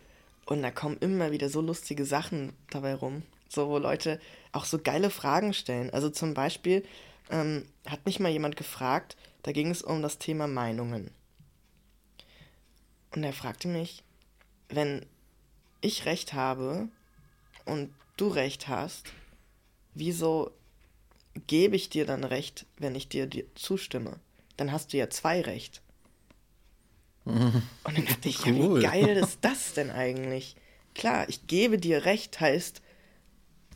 Und 0.46 0.62
da 0.62 0.70
kommen 0.70 0.98
immer 1.00 1.30
wieder 1.30 1.48
so 1.48 1.60
lustige 1.60 2.04
Sachen 2.04 2.52
dabei 2.70 2.94
rum. 2.94 3.22
So, 3.48 3.68
wo 3.68 3.78
Leute 3.78 4.20
auch 4.52 4.64
so 4.64 4.78
geile 4.78 5.10
Fragen 5.10 5.54
stellen. 5.54 5.90
Also 5.90 6.10
zum 6.10 6.34
Beispiel, 6.34 6.84
ähm, 7.30 7.64
hat 7.86 8.04
mich 8.06 8.20
mal 8.20 8.30
jemand 8.30 8.56
gefragt, 8.56 9.16
da 9.42 9.52
ging 9.52 9.70
es 9.70 9.82
um 9.82 10.02
das 10.02 10.18
Thema 10.18 10.46
Meinungen. 10.46 11.10
Und 13.14 13.24
er 13.24 13.32
fragte 13.32 13.68
mich, 13.68 14.02
wenn 14.68 15.06
ich 15.80 16.04
recht 16.04 16.34
habe 16.34 16.88
und 17.64 17.94
du 18.16 18.28
recht 18.28 18.68
hast, 18.68 19.06
wieso 19.98 20.52
gebe 21.46 21.76
ich 21.76 21.90
dir 21.90 22.06
dann 22.06 22.24
recht, 22.24 22.66
wenn 22.78 22.94
ich 22.94 23.08
dir, 23.08 23.26
dir 23.26 23.44
zustimme? 23.54 24.18
Dann 24.56 24.72
hast 24.72 24.92
du 24.92 24.96
ja 24.96 25.10
zwei 25.10 25.40
Recht. 25.40 25.82
Und 27.24 27.62
dann 27.84 28.06
dachte 28.06 28.28
ich, 28.28 28.46
cool. 28.46 28.82
ja, 28.82 28.92
wie 28.92 29.04
geil 29.04 29.16
ist 29.16 29.38
das 29.42 29.74
denn 29.74 29.90
eigentlich? 29.90 30.56
Klar, 30.94 31.28
ich 31.28 31.46
gebe 31.46 31.78
dir 31.78 32.04
recht, 32.04 32.40
heißt, 32.40 32.80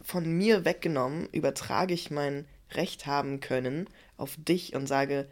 von 0.02 0.24
mir 0.26 0.64
weggenommen, 0.64 1.28
übertrage 1.32 1.94
ich 1.94 2.10
mein 2.10 2.46
Recht 2.72 3.06
haben 3.06 3.40
können 3.40 3.88
auf 4.16 4.36
dich 4.36 4.74
und 4.74 4.86
sage, 4.86 5.28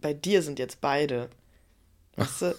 bei 0.00 0.12
dir 0.12 0.42
sind 0.42 0.58
jetzt 0.58 0.80
beide. 0.80 1.30
Weißt 2.16 2.42
du? 2.42 2.54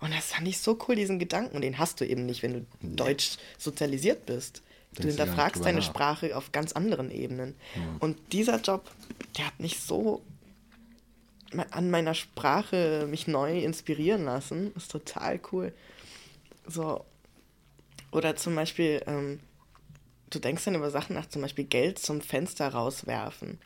Und 0.00 0.14
das 0.14 0.26
fand 0.26 0.48
ich 0.48 0.58
so 0.58 0.78
cool, 0.86 0.94
diesen 0.94 1.18
Gedanken. 1.18 1.56
Und 1.56 1.62
den 1.62 1.78
hast 1.78 2.00
du 2.00 2.06
eben 2.06 2.26
nicht, 2.26 2.42
wenn 2.42 2.52
du 2.54 2.66
deutsch 2.80 3.36
sozialisiert 3.58 4.24
bist. 4.26 4.62
Du 4.96 5.04
hinterfragst 5.04 5.64
deine 5.64 5.82
Sprache 5.82 6.36
auf 6.36 6.52
ganz 6.52 6.72
anderen 6.72 7.10
Ebenen. 7.10 7.54
Mhm. 7.76 7.96
Und 8.00 8.32
dieser 8.32 8.60
Job, 8.60 8.90
der 9.36 9.46
hat 9.46 9.60
mich 9.60 9.80
so 9.80 10.22
an 11.70 11.90
meiner 11.90 12.14
Sprache 12.14 13.06
mich 13.08 13.26
neu 13.26 13.58
inspirieren 13.58 14.24
lassen. 14.24 14.72
Ist 14.74 14.90
total 14.90 15.40
cool. 15.52 15.72
So. 16.66 17.04
Oder 18.12 18.36
zum 18.36 18.54
Beispiel, 18.54 19.02
ähm, 19.06 19.40
du 20.30 20.38
denkst 20.38 20.64
dann 20.64 20.74
über 20.74 20.90
Sachen 20.90 21.14
nach, 21.14 21.28
zum 21.28 21.42
Beispiel 21.42 21.64
Geld 21.64 21.98
zum 21.98 22.20
Fenster 22.20 22.68
rauswerfen. 22.68 23.58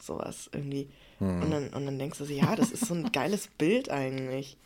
Sowas 0.00 0.50
irgendwie. 0.52 0.88
Hm. 1.18 1.42
Und, 1.42 1.50
dann, 1.50 1.68
und 1.68 1.86
dann 1.86 1.98
denkst 1.98 2.18
du 2.18 2.24
so, 2.24 2.32
ja, 2.32 2.56
das 2.56 2.70
ist 2.70 2.86
so 2.86 2.94
ein 2.94 3.12
geiles 3.12 3.48
Bild 3.58 3.90
eigentlich. 3.90 4.56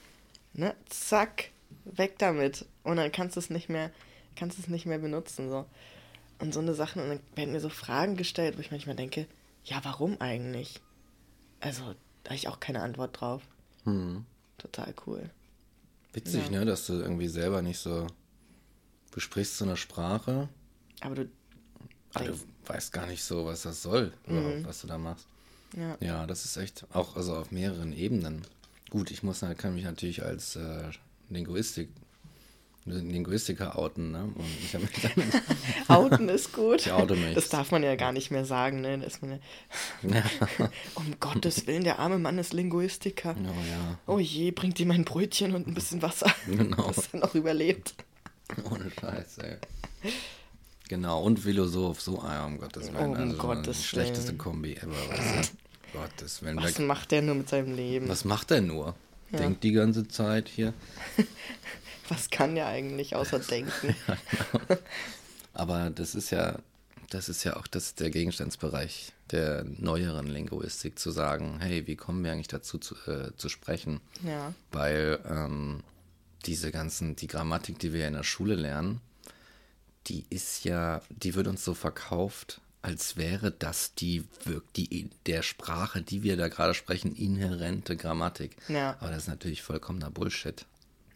Ne? 0.55 0.75
Zack, 0.89 1.51
weg 1.85 2.15
damit. 2.19 2.65
Und 2.83 2.97
dann 2.97 3.13
kannst 3.13 3.37
du 3.37 3.41
es 3.41 3.51
nicht 3.51 3.69
mehr, 3.69 3.91
kannst 4.37 4.59
es 4.59 4.69
nicht 4.69 4.87
mehr 4.87 4.99
benutzen. 4.99 5.51
So. 5.51 5.67
Und 6.41 6.55
so 6.55 6.61
eine 6.61 6.75
Sachen, 6.75 7.03
und 7.03 7.09
dann 7.09 7.21
werden 7.35 7.53
mir 7.53 7.61
so 7.61 7.69
Fragen 7.69 8.17
gestellt, 8.17 8.57
wo 8.57 8.61
ich 8.61 8.71
manchmal 8.71 8.97
denke, 8.97 9.27
ja, 9.65 9.81
warum 9.83 10.21
eigentlich? 10.21 10.81
Also, 11.61 11.83
da 12.23 12.31
habe 12.31 12.37
ich 12.37 12.49
auch 12.49 12.61
keine 12.61 12.83
Antwort 12.83 13.21
drauf. 13.21 13.43
Hm. 13.85 14.25
Total 14.57 14.95
cool. 15.07 15.31
Witzig, 16.13 16.45
ja. 16.45 16.51
ne, 16.61 16.65
dass 16.65 16.87
du 16.87 16.95
irgendwie 16.95 17.29
selber 17.29 17.63
nicht 17.63 17.79
so. 17.79 18.07
Du 19.11 19.21
sprichst 19.21 19.59
so 19.59 19.65
eine 19.65 19.77
Sprache. 19.77 20.49
Aber 21.01 21.15
du 21.15 21.29
Ah, 22.15 22.25
du 22.25 22.39
weißt 22.67 22.93
gar 22.93 23.07
nicht 23.07 23.23
so, 23.23 23.45
was 23.45 23.63
das 23.63 23.83
soll, 23.83 24.13
mhm. 24.27 24.65
was 24.65 24.81
du 24.81 24.87
da 24.87 24.99
machst. 24.99 25.27
Ja. 25.77 25.97
ja, 26.01 26.27
das 26.27 26.45
ist 26.45 26.57
echt 26.57 26.87
auch 26.93 27.17
also 27.17 27.37
auf 27.37 27.51
mehreren 27.51 27.93
Ebenen. 27.93 28.43
Gut, 28.91 29.11
ich 29.11 29.23
muss 29.23 29.45
kann 29.59 29.75
mich 29.75 29.85
natürlich 29.85 30.23
als 30.25 30.57
äh, 30.57 30.91
Linguistik 31.29 31.91
Linguistiker 32.85 33.79
outen, 33.79 34.13
ne? 34.13 34.33
Outen 35.89 36.29
ist 36.29 36.53
gut. 36.53 36.87
Ich 36.87 36.93
oute 36.93 37.17
mich. 37.17 37.35
Das 37.35 37.49
darf 37.49 37.71
man 37.71 37.83
ja 37.83 37.97
gar 37.97 38.13
nicht 38.13 38.31
mehr 38.31 38.45
sagen, 38.45 38.81
ne? 38.81 38.99
Das 38.99 39.21
man 39.21 39.41
ja 40.03 40.23
um 40.95 41.15
Gottes 41.21 41.67
Willen, 41.67 41.85
der 41.85 41.99
arme 41.99 42.19
Mann 42.19 42.39
ist 42.39 42.53
Linguistiker. 42.53 43.35
Oh, 43.39 43.69
ja. 43.69 43.99
oh 44.07 44.19
je, 44.19 44.51
bringt 44.51 44.81
ihm 44.81 44.91
ein 44.91 45.05
Brötchen 45.05 45.55
und 45.55 45.67
ein 45.67 45.75
bisschen 45.75 46.03
Wasser, 46.03 46.33
genau. 46.47 46.89
dass 46.89 47.09
er 47.13 47.21
noch 47.21 47.35
überlebt. 47.35 47.95
Ohne 48.71 48.91
Scheiß, 48.91 49.39
ey. 49.39 49.57
Genau, 50.89 51.23
und 51.23 51.41
Philosoph, 51.41 52.01
so, 52.01 52.21
ah, 52.23 52.47
um 52.47 52.59
Gottes 52.59 52.93
Willen. 52.93 53.11
Um 53.11 53.15
also 53.15 53.37
Gottes 53.37 53.85
schlechteste 53.85 54.35
Kombi 54.35 54.75
ever, 54.75 54.93
weißt 55.11 55.53
du? 55.53 55.99
Gottes 55.99 56.43
Willen. 56.43 56.63
Was 56.63 56.79
macht 56.79 57.11
der 57.11 57.23
nur 57.23 57.35
mit 57.35 57.49
seinem 57.49 57.75
Leben? 57.75 58.09
Was 58.09 58.25
macht 58.25 58.51
der 58.51 58.63
nur? 58.63 58.95
Ja. 59.31 59.41
Denkt 59.41 59.63
die 59.63 59.73
ganze 59.73 60.09
Zeit 60.09 60.49
hier. 60.49 60.73
Was 62.09 62.31
kann 62.31 62.55
der 62.55 62.67
eigentlich 62.67 63.15
außer 63.15 63.39
denken? 63.51 63.95
ja, 64.07 64.17
genau. 64.31 64.81
Aber 65.55 65.91
das 65.91 66.15
ist 66.15 66.31
ja, 66.31 66.59
das 67.11 67.29
ist 67.29 67.45
ja 67.45 67.57
auch 67.57 67.67
das 67.67 67.95
der 67.95 68.11
Gegenstandsbereich 68.11 69.13
der 69.31 69.65
neueren 69.65 70.27
Linguistik, 70.27 70.99
zu 70.99 71.11
sagen, 71.11 71.59
hey, 71.61 71.87
wie 71.87 71.97
kommen 71.97 72.25
wir 72.25 72.33
eigentlich 72.33 72.49
dazu 72.49 72.79
zu, 72.79 72.95
äh, 73.07 73.37
zu 73.37 73.49
sprechen? 73.49 74.01
Ja. 74.23 74.55
Weil 74.73 75.19
ähm, 75.29 75.83
diese 76.47 76.71
ganzen, 76.71 77.17
die 77.17 77.27
Grammatik, 77.27 77.79
die 77.79 77.93
wir 77.93 78.07
in 78.07 78.15
der 78.15 78.23
Schule 78.23 78.55
lernen, 78.55 79.01
die 80.07 80.25
ist 80.31 80.65
ja, 80.65 81.03
die 81.11 81.35
wird 81.35 81.47
uns 81.47 81.65
so 81.65 81.75
verkauft, 81.75 82.61
als 82.81 83.17
wäre 83.17 83.51
das 83.51 83.95
die, 83.95 84.25
die 84.77 85.11
der 85.27 85.43
Sprache, 85.43 86.01
die 86.01 86.23
wir 86.23 86.37
da 86.37 86.49
gerade 86.49 86.75
sprechen, 86.75 87.15
inhärente 87.15 87.97
Grammatik. 87.97 88.57
Ja. 88.69 88.97
Aber 89.01 89.11
das 89.11 89.25
ist 89.25 89.29
natürlich 89.29 89.63
vollkommener 89.63 90.11
Bullshit. 90.11 90.65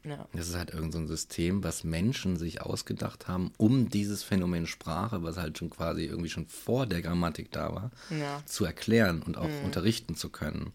Ja. 0.04 0.26
Das 0.32 0.48
ist 0.48 0.56
halt 0.56 0.70
irgendein 0.70 1.06
so 1.06 1.14
System, 1.14 1.62
was 1.62 1.84
Menschen 1.84 2.36
sich 2.36 2.60
ausgedacht 2.60 3.28
haben, 3.28 3.52
um 3.56 3.88
dieses 3.88 4.22
Phänomen 4.22 4.66
Sprache, 4.66 5.22
was 5.22 5.36
halt 5.36 5.58
schon 5.58 5.70
quasi 5.70 6.04
irgendwie 6.04 6.30
schon 6.30 6.46
vor 6.46 6.86
der 6.86 7.02
Grammatik 7.02 7.52
da 7.52 7.72
war, 7.72 7.90
ja. 8.10 8.42
zu 8.46 8.64
erklären 8.64 9.22
und 9.22 9.36
auch 9.36 9.48
mhm. 9.48 9.64
unterrichten 9.64 10.16
zu 10.16 10.28
können. 10.28 10.72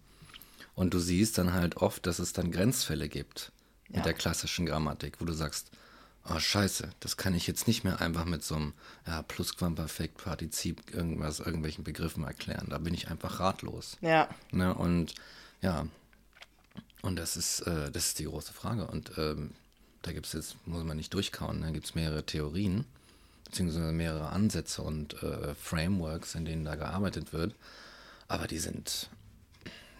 Und 0.75 0.93
du 0.93 0.99
siehst 0.99 1.37
dann 1.37 1.53
halt 1.53 1.77
oft, 1.77 2.05
dass 2.05 2.19
es 2.19 2.33
dann 2.33 2.51
Grenzfälle 2.51 3.09
gibt 3.09 3.51
mit 3.89 4.05
der 4.05 4.13
klassischen 4.13 4.65
Grammatik, 4.65 5.19
wo 5.19 5.25
du 5.25 5.33
sagst, 5.33 5.71
oh 6.29 6.39
scheiße, 6.39 6.89
das 6.99 7.17
kann 7.17 7.33
ich 7.33 7.47
jetzt 7.47 7.67
nicht 7.67 7.83
mehr 7.83 8.01
einfach 8.01 8.25
mit 8.25 8.43
so 8.43 8.55
einem 8.55 8.73
ja, 9.05 9.21
Plusquamperfekt, 9.21 10.17
Partizip, 10.17 10.93
irgendwas, 10.93 11.39
irgendwelchen 11.39 11.83
Begriffen 11.83 12.23
erklären. 12.23 12.67
Da 12.69 12.77
bin 12.77 12.93
ich 12.93 13.09
einfach 13.09 13.39
ratlos. 13.39 13.97
Ja. 14.01 14.27
Ne? 14.51 14.73
Und 14.73 15.15
ja, 15.61 15.87
und 17.07 17.15
das 17.15 17.37
ist, 17.37 17.61
äh, 17.61 17.89
das 17.89 18.07
ist 18.07 18.19
die 18.19 18.25
große 18.25 18.51
Frage. 18.51 18.85
Und 18.85 19.17
ähm, 19.17 19.51
da 20.01 20.11
gibt 20.11 20.25
es 20.25 20.33
jetzt, 20.33 20.67
muss 20.67 20.83
man 20.83 20.97
nicht 20.97 21.13
durchkauen, 21.13 21.61
da 21.61 21.71
gibt 21.71 21.85
es 21.85 21.95
mehrere 21.95 22.25
Theorien, 22.25 22.85
beziehungsweise 23.45 23.93
mehrere 23.93 24.29
Ansätze 24.29 24.81
und 24.81 25.23
äh, 25.23 25.55
Frameworks, 25.55 26.35
in 26.35 26.43
denen 26.43 26.65
da 26.65 26.75
gearbeitet 26.75 27.31
wird. 27.31 27.55
Aber 28.27 28.45
die 28.45 28.59
sind, 28.59 29.09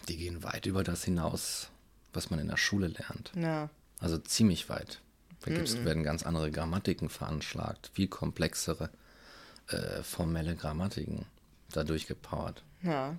die 0.10 0.18
gehen 0.18 0.44
weit 0.44 0.66
über 0.66 0.84
das 0.84 1.06
hinaus, 1.06 1.70
was 2.12 2.30
man 2.30 2.40
in 2.40 2.50
der 2.50 2.58
Schule 2.58 2.88
lernt. 2.88 3.32
Ja. 3.36 3.70
Also 4.00 4.18
ziemlich 4.18 4.68
weit. 4.68 5.00
Da 5.42 5.52
gibt's, 5.52 5.76
werden 5.86 6.04
ganz 6.04 6.24
andere 6.24 6.52
Grammatiken 6.52 7.08
veranschlagt, 7.08 7.90
viel 7.94 8.10
komplexere 8.10 8.90
äh, 9.68 10.04
formelle 10.04 10.58
Grammatiken 10.58 11.26
dadurch 11.72 12.06
gepowert. 12.06 12.64
Ja. 12.84 13.16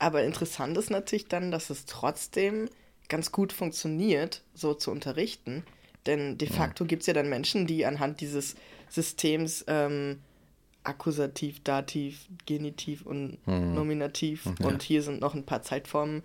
Aber 0.00 0.24
interessant 0.24 0.76
ist 0.76 0.90
natürlich 0.90 1.28
dann, 1.28 1.52
dass 1.52 1.70
es 1.70 1.84
trotzdem 1.84 2.68
ganz 3.10 3.30
gut 3.32 3.52
funktioniert, 3.52 4.42
so 4.54 4.72
zu 4.72 4.90
unterrichten. 4.90 5.64
Denn 6.06 6.38
de 6.38 6.48
facto 6.48 6.86
gibt 6.86 7.02
es 7.02 7.06
ja 7.08 7.12
dann 7.12 7.28
Menschen, 7.28 7.66
die 7.66 7.84
anhand 7.84 8.22
dieses 8.22 8.54
Systems 8.88 9.64
ähm, 9.68 10.20
Akkusativ, 10.82 11.62
Dativ, 11.62 12.26
Genitiv 12.46 13.04
und 13.04 13.36
Nominativ 13.74 14.46
und 14.64 14.82
hier 14.82 15.02
sind 15.02 15.20
noch 15.20 15.34
ein 15.34 15.44
paar 15.44 15.60
Zeitformen 15.60 16.22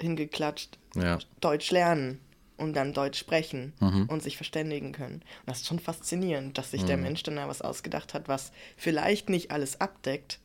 hingeklatscht, 0.00 0.78
Ja. 0.94 1.18
Deutsch 1.40 1.72
lernen 1.72 2.20
und 2.58 2.74
dann 2.74 2.92
Deutsch 2.92 3.18
sprechen 3.18 3.72
und 4.08 4.22
sich 4.22 4.36
verständigen 4.36 4.92
können. 4.92 5.16
Und 5.16 5.46
das 5.46 5.62
ist 5.62 5.66
schon 5.66 5.80
faszinierend, 5.80 6.56
dass 6.58 6.70
sich 6.70 6.84
der 6.84 6.96
Mensch 6.96 7.24
dann 7.24 7.36
da 7.36 7.48
was 7.48 7.60
ausgedacht 7.60 8.14
hat, 8.14 8.28
was 8.28 8.52
vielleicht 8.76 9.28
nicht 9.28 9.50
alles 9.50 9.80
abdeckt, 9.80 10.38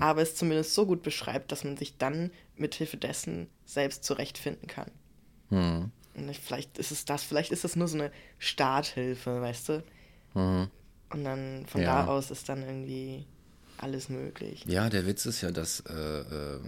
aber 0.00 0.22
es 0.22 0.34
zumindest 0.34 0.74
so 0.74 0.86
gut 0.86 1.02
beschreibt, 1.02 1.52
dass 1.52 1.64
man 1.64 1.76
sich 1.76 1.98
dann 1.98 2.30
mit 2.56 2.74
Hilfe 2.74 2.96
dessen 2.96 3.48
selbst 3.66 4.02
zurechtfinden 4.04 4.66
kann. 4.66 4.90
Hm. 5.50 5.90
Vielleicht 6.42 6.78
ist 6.78 6.90
es 6.90 7.04
das, 7.04 7.22
vielleicht 7.22 7.52
ist 7.52 7.64
es 7.64 7.76
nur 7.76 7.86
so 7.88 7.96
eine 7.96 8.10
Starthilfe, 8.38 9.40
weißt 9.40 9.68
du? 9.68 9.82
Und 10.34 11.24
dann 11.24 11.64
von 11.66 11.80
Ja. 11.80 12.02
da 12.04 12.06
aus 12.08 12.30
ist 12.30 12.48
dann 12.48 12.62
irgendwie 12.62 13.24
alles 13.78 14.08
möglich. 14.08 14.64
Ja, 14.66 14.90
der 14.90 15.06
Witz 15.06 15.26
ist 15.26 15.40
ja, 15.40 15.50
dass, 15.50 15.80
äh, 15.88 15.92
äh, 15.92 16.60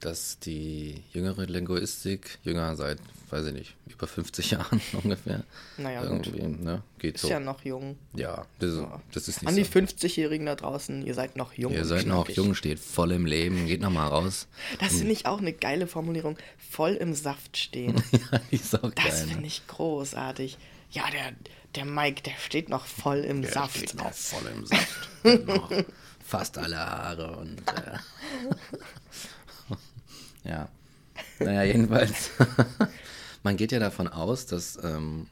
dass 0.00 0.38
die 0.38 1.02
jüngere 1.12 1.46
Linguistik, 1.46 2.38
jünger 2.44 2.76
seit, 2.76 2.98
weiß 3.30 3.46
ich 3.46 3.52
nicht, 3.54 3.74
über 3.88 4.06
50 4.06 4.50
Jahren 4.52 4.80
ungefähr, 5.02 5.42
Naja, 5.78 6.04
gut. 6.04 6.26
irgendwie, 6.26 6.62
ne, 6.64 6.82
geht 6.98 7.14
Ist 7.16 7.22
so. 7.22 7.28
ja 7.28 7.40
noch 7.40 7.64
jung. 7.64 7.96
Ja, 8.14 8.44
das, 8.58 8.72
ist- 8.74 8.84
das 9.12 9.28
ist 9.28 9.42
nicht 9.42 9.48
An 9.48 9.56
die 9.56 9.64
so. 9.64 9.70
50-Jährigen 9.70 10.46
da 10.46 10.54
draußen, 10.54 11.04
ihr 11.06 11.14
seid 11.14 11.36
noch 11.36 11.52
jung. 11.54 11.72
Ihr 11.72 11.84
seid 11.86 12.06
noch 12.06 12.28
jung, 12.28 12.54
steht 12.54 12.78
voll 12.78 13.12
im 13.12 13.24
Leben, 13.26 13.66
geht 13.66 13.80
noch 13.80 13.90
mal 13.90 14.06
raus. 14.06 14.48
Das 14.80 14.92
finde 14.94 15.12
ich 15.12 15.26
auch 15.26 15.38
eine 15.38 15.52
geile 15.52 15.86
Formulierung. 15.86 16.36
Voll 16.70 16.92
im 16.92 17.14
Saft 17.14 17.56
stehen. 17.56 17.96
ja, 18.32 18.38
die 18.50 18.56
ist 18.56 18.74
auch 18.74 18.90
Das 18.92 19.04
geil. 19.04 19.26
finde 19.28 19.40
Ne? 19.40 19.46
ich 19.46 19.66
großartig. 19.66 20.58
Ja, 20.90 21.04
der, 21.10 21.32
der 21.74 21.84
Mike, 21.84 22.22
der 22.22 22.34
steht 22.38 22.68
noch 22.68 22.84
voll 22.86 23.18
im 23.18 23.42
Der 23.42 23.50
Saft. 23.52 23.76
steht 23.78 23.94
noch 23.94 24.12
voll 24.12 24.46
im 24.54 24.66
Saft. 24.66 25.46
Noch 25.46 25.70
fast 26.24 26.58
alle 26.58 26.76
Haare 26.78 27.36
und 27.36 27.58
äh, 27.68 27.98
ja. 30.48 30.68
Naja, 31.38 31.62
jedenfalls. 31.64 32.30
man 33.42 33.56
geht 33.56 33.72
ja 33.72 33.78
davon 33.78 34.08
aus, 34.08 34.46
dass 34.46 34.82
ähm, 34.82 35.26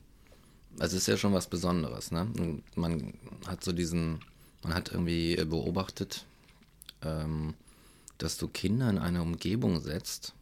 also 0.79 0.96
es 0.96 1.03
ist 1.03 1.07
ja 1.09 1.16
schon 1.16 1.33
was 1.33 1.46
Besonderes, 1.46 2.11
ne? 2.11 2.27
Man 2.74 3.14
hat 3.46 3.62
so 3.62 3.72
diesen, 3.72 4.20
man 4.62 4.74
hat 4.74 4.90
irgendwie 4.90 5.37
beobachtet, 5.37 6.24
ähm, 7.03 7.55
dass 8.18 8.38
du 8.38 8.48
Kinder 8.48 8.90
in 8.90 8.98
eine 8.98 9.22
Umgebung 9.22 9.81
setzt, 9.81 10.35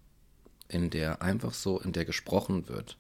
in 0.69 0.91
der 0.91 1.23
einfach 1.23 1.55
so, 1.55 1.81
in 1.81 1.93
der 1.93 2.05
gesprochen 2.05 2.69
wird. 2.69 2.97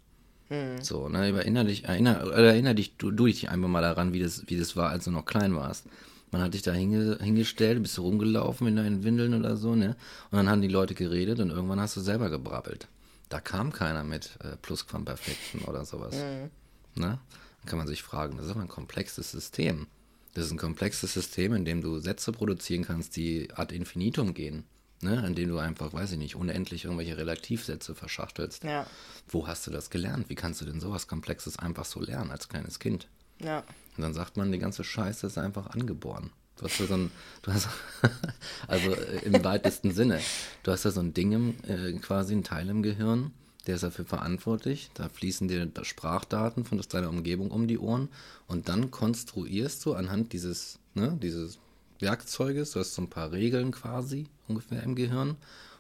So, 0.82 1.08
ne, 1.08 1.30
erinner 1.30 1.64
dich, 1.64 1.84
erinner, 1.84 2.18
erinner 2.30 2.74
dich, 2.74 2.96
du, 2.98 3.10
du 3.10 3.26
dich 3.26 3.48
einfach 3.48 3.68
mal 3.68 3.80
daran, 3.80 4.12
wie 4.12 4.20
das, 4.20 4.42
wie 4.48 4.58
das 4.58 4.76
war, 4.76 4.90
als 4.90 5.04
du 5.04 5.10
noch 5.10 5.24
klein 5.24 5.56
warst. 5.56 5.86
Man 6.32 6.40
hat 6.40 6.54
dich 6.54 6.62
da 6.62 6.72
hinge, 6.72 7.18
hingestellt, 7.20 7.80
bist 7.82 7.98
rumgelaufen 7.98 8.66
in 8.66 8.76
deinen 8.76 9.04
Windeln 9.04 9.34
oder 9.34 9.56
so, 9.56 9.74
ne? 9.76 9.96
Und 10.30 10.38
dann 10.38 10.48
haben 10.48 10.62
die 10.62 10.68
Leute 10.68 10.94
geredet 10.94 11.38
und 11.40 11.50
irgendwann 11.50 11.78
hast 11.78 11.96
du 11.96 12.00
selber 12.00 12.30
gebrabbelt. 12.30 12.88
Da 13.28 13.38
kam 13.40 13.72
keiner 13.72 14.02
mit 14.02 14.30
äh, 14.42 14.56
Plusquamperfekten 14.56 15.62
oder 15.62 15.84
sowas. 15.84 16.14
Ne? 16.14 16.50
Dann 16.94 17.66
kann 17.66 17.78
man 17.78 17.86
sich 17.86 18.02
fragen, 18.02 18.36
das 18.36 18.46
ist 18.46 18.52
aber 18.52 18.62
ein 18.62 18.68
komplexes 18.68 19.30
System. 19.30 19.86
Das 20.34 20.46
ist 20.46 20.52
ein 20.52 20.58
komplexes 20.58 21.12
System, 21.12 21.54
in 21.54 21.64
dem 21.64 21.82
du 21.82 21.98
Sätze 21.98 22.32
produzieren 22.32 22.84
kannst, 22.84 23.16
die 23.16 23.48
ad 23.54 23.74
infinitum 23.74 24.34
gehen. 24.34 24.64
Ne? 25.00 25.26
In 25.26 25.34
dem 25.34 25.48
du 25.48 25.58
einfach, 25.58 25.92
weiß 25.92 26.12
ich 26.12 26.18
nicht, 26.18 26.36
unendlich 26.36 26.84
irgendwelche 26.84 27.16
Relativsätze 27.16 27.94
verschachtelst. 27.94 28.64
Ja, 28.64 28.86
Wo 29.28 29.46
hast 29.46 29.66
du 29.66 29.70
das 29.70 29.90
gelernt? 29.90 30.28
Wie 30.28 30.34
kannst 30.34 30.60
du 30.60 30.64
denn 30.64 30.80
sowas 30.80 31.08
Komplexes 31.08 31.58
einfach 31.58 31.84
so 31.84 32.00
lernen 32.00 32.30
als 32.30 32.48
kleines 32.48 32.78
Kind? 32.78 33.08
ja. 33.38 33.64
Und 33.96 34.02
dann 34.02 34.14
sagt 34.14 34.36
man, 34.36 34.52
die 34.52 34.58
ganze 34.58 34.84
Scheiße 34.84 35.26
ist 35.26 35.38
einfach 35.38 35.68
angeboren. 35.68 36.30
Du 36.56 36.64
hast 36.64 36.78
ja 36.78 36.86
so 36.86 36.94
ein, 36.94 37.10
du 37.42 37.52
hast, 37.52 37.68
also 38.68 38.90
äh, 38.90 39.24
im 39.24 39.42
weitesten 39.44 39.92
Sinne, 39.92 40.20
du 40.62 40.70
hast 40.70 40.84
ja 40.84 40.90
so 40.90 41.00
ein 41.00 41.14
Ding, 41.14 41.32
im, 41.32 41.54
äh, 41.66 41.92
quasi 41.94 42.34
ein 42.34 42.44
Teil 42.44 42.68
im 42.68 42.82
Gehirn, 42.82 43.32
der 43.66 43.76
ist 43.76 43.84
dafür 43.84 44.04
verantwortlich. 44.04 44.90
Da 44.94 45.08
fließen 45.08 45.48
dir 45.48 45.66
da 45.66 45.84
Sprachdaten 45.84 46.64
von 46.64 46.80
deiner 46.80 47.08
Umgebung 47.08 47.50
um 47.50 47.68
die 47.68 47.78
Ohren 47.78 48.08
und 48.46 48.68
dann 48.68 48.90
konstruierst 48.90 49.84
du 49.84 49.94
anhand 49.94 50.32
dieses, 50.32 50.78
ne, 50.94 51.18
dieses 51.20 51.58
Werkzeuges, 52.00 52.72
du 52.72 52.80
hast 52.80 52.94
so 52.94 53.02
ein 53.02 53.10
paar 53.10 53.32
Regeln 53.32 53.70
quasi 53.70 54.26
ungefähr 54.48 54.82
im 54.82 54.94
Gehirn 54.94 55.36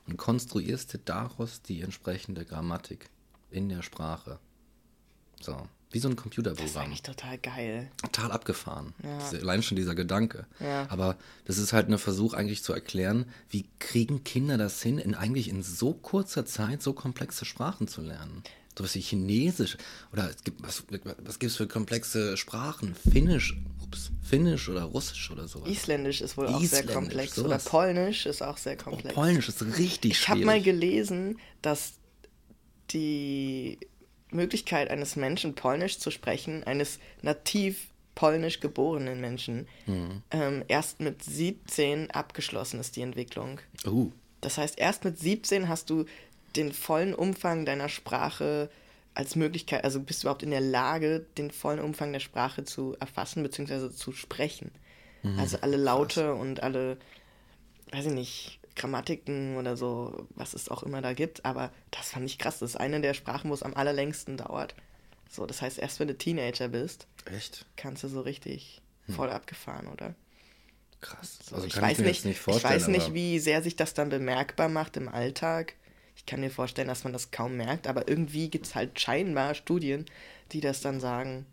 und 0.06 0.16
konstruierst 0.16 0.94
dir 0.94 1.00
daraus 1.04 1.62
die 1.62 1.82
entsprechende 1.82 2.44
Grammatik 2.44 3.10
in 3.50 3.68
der 3.68 3.82
Sprache. 3.82 4.38
So, 5.40 5.56
wie 5.92 5.98
so 5.98 6.08
ein 6.08 6.12
Das 6.12 6.18
ist 6.18 6.22
Computerprogramm 6.22 6.84
eigentlich 6.84 7.02
total 7.02 7.38
geil. 7.38 7.90
total 8.02 8.32
abgefahren. 8.32 8.94
Ja. 9.02 9.18
Allein 9.40 9.62
schon 9.62 9.76
dieser 9.76 9.94
Gedanke. 9.94 10.46
Ja. 10.60 10.86
Aber 10.90 11.16
das 11.44 11.58
ist 11.58 11.72
halt 11.72 11.88
ein 11.88 11.98
Versuch 11.98 12.34
eigentlich 12.34 12.62
zu 12.62 12.72
erklären, 12.72 13.26
wie 13.50 13.66
kriegen 13.78 14.24
Kinder 14.24 14.56
das 14.58 14.82
hin, 14.82 14.98
in 14.98 15.14
eigentlich 15.14 15.48
in 15.48 15.62
so 15.62 15.92
kurzer 15.92 16.44
Zeit 16.46 16.82
so 16.82 16.92
komplexe 16.92 17.44
Sprachen 17.44 17.88
zu 17.88 18.00
lernen. 18.00 18.42
Sowas 18.76 18.94
wie 18.94 19.00
Chinesisch 19.00 19.76
oder 20.14 20.30
es 20.30 20.42
gibt, 20.44 20.62
was, 20.62 20.82
was 21.24 21.38
gibt 21.38 21.50
es 21.50 21.56
für 21.56 21.66
komplexe 21.68 22.38
Sprachen? 22.38 22.94
Finnisch, 22.94 23.54
ups, 23.82 24.10
Finnisch 24.22 24.66
oder 24.70 24.84
Russisch 24.84 25.30
oder 25.30 25.46
sowas. 25.46 25.68
Isländisch 25.68 26.22
ist 26.22 26.38
wohl 26.38 26.46
auch 26.46 26.62
sehr 26.64 26.86
komplex. 26.86 27.38
Oder 27.38 27.48
sowas. 27.50 27.64
Polnisch 27.64 28.24
ist 28.24 28.42
auch 28.42 28.56
sehr 28.56 28.78
Oh, 28.80 28.84
komplex. 28.84 29.14
Polnisch 29.14 29.48
ist 29.50 29.60
richtig 29.76 30.12
Ich 30.12 30.28
habe 30.28 30.38
schwierig. 30.40 30.46
mal 30.46 30.62
gelesen, 30.62 31.38
dass 31.60 31.92
die 32.92 33.78
Möglichkeit 34.32 34.90
eines 34.90 35.16
Menschen 35.16 35.54
Polnisch 35.54 35.98
zu 35.98 36.10
sprechen, 36.10 36.64
eines 36.64 36.98
nativ 37.22 37.86
polnisch 38.14 38.60
geborenen 38.60 39.20
Menschen, 39.20 39.66
Mhm. 39.86 40.22
ähm, 40.30 40.64
erst 40.68 41.00
mit 41.00 41.22
17 41.24 42.10
abgeschlossen 42.10 42.78
ist, 42.80 42.96
die 42.96 43.02
Entwicklung. 43.02 43.58
uh, 43.86 44.10
Das 44.42 44.58
heißt, 44.58 44.78
erst 44.78 45.04
mit 45.04 45.18
17 45.18 45.68
hast 45.68 45.88
du 45.88 46.04
den 46.56 46.72
vollen 46.72 47.14
Umfang 47.14 47.64
deiner 47.64 47.88
Sprache 47.88 48.68
als 49.14 49.36
Möglichkeit, 49.36 49.84
also 49.84 50.00
bist 50.00 50.22
du 50.22 50.26
überhaupt 50.26 50.42
in 50.42 50.50
der 50.50 50.60
Lage, 50.60 51.24
den 51.38 51.50
vollen 51.50 51.80
Umfang 51.80 52.12
der 52.12 52.20
Sprache 52.20 52.64
zu 52.64 52.96
erfassen 53.00 53.42
bzw. 53.42 53.90
zu 53.90 54.12
sprechen. 54.12 54.70
Also 55.38 55.58
alle 55.60 55.76
Laute 55.76 56.34
und 56.34 56.62
alle, 56.64 56.96
weiß 57.92 58.06
ich 58.06 58.12
nicht, 58.12 58.58
Grammatiken 58.76 59.56
oder 59.56 59.76
so, 59.76 60.26
was 60.34 60.54
es 60.54 60.68
auch 60.68 60.82
immer 60.82 61.02
da 61.02 61.12
gibt. 61.12 61.44
Aber 61.44 61.70
das 61.90 62.10
fand 62.10 62.26
ich 62.26 62.38
krass. 62.38 62.58
Das 62.58 62.70
ist 62.70 62.76
eine 62.76 63.00
der 63.00 63.14
Sprachen, 63.14 63.50
wo 63.50 63.54
es 63.54 63.62
am 63.62 63.74
allerlängsten 63.74 64.36
dauert. 64.36 64.74
So, 65.30 65.46
das 65.46 65.62
heißt, 65.62 65.78
erst 65.78 65.98
wenn 66.00 66.08
du 66.08 66.16
Teenager 66.16 66.68
bist, 66.68 67.06
echt 67.24 67.64
kannst 67.76 68.02
du 68.04 68.08
so 68.08 68.20
richtig 68.20 68.80
voll 69.08 69.30
abgefahren, 69.30 69.88
oder? 69.88 70.14
krass. 71.00 71.38
So, 71.48 71.56
Also 71.56 71.66
ich 71.66 71.72
kann 71.72 71.82
weiß 71.82 71.98
mir 71.98 72.04
nicht, 72.06 72.24
nicht 72.24 72.46
ich 72.46 72.62
weiß 72.64 72.86
nicht, 72.88 73.06
aber- 73.06 73.14
wie 73.14 73.38
sehr 73.40 73.60
sich 73.62 73.74
das 73.76 73.92
dann 73.94 74.08
bemerkbar 74.08 74.68
macht 74.68 74.96
im 74.96 75.08
Alltag. 75.08 75.74
Ich 76.14 76.26
kann 76.26 76.40
mir 76.40 76.50
vorstellen, 76.50 76.86
dass 76.88 77.02
man 77.04 77.12
das 77.12 77.30
kaum 77.32 77.56
merkt, 77.56 77.86
aber 77.88 78.06
irgendwie 78.08 78.48
gibt 78.50 78.66
es 78.66 78.74
halt 78.76 79.00
scheinbar 79.00 79.54
Studien, 79.54 80.06
die 80.52 80.60
das 80.60 80.80
dann 80.80 81.00
sagen. 81.00 81.46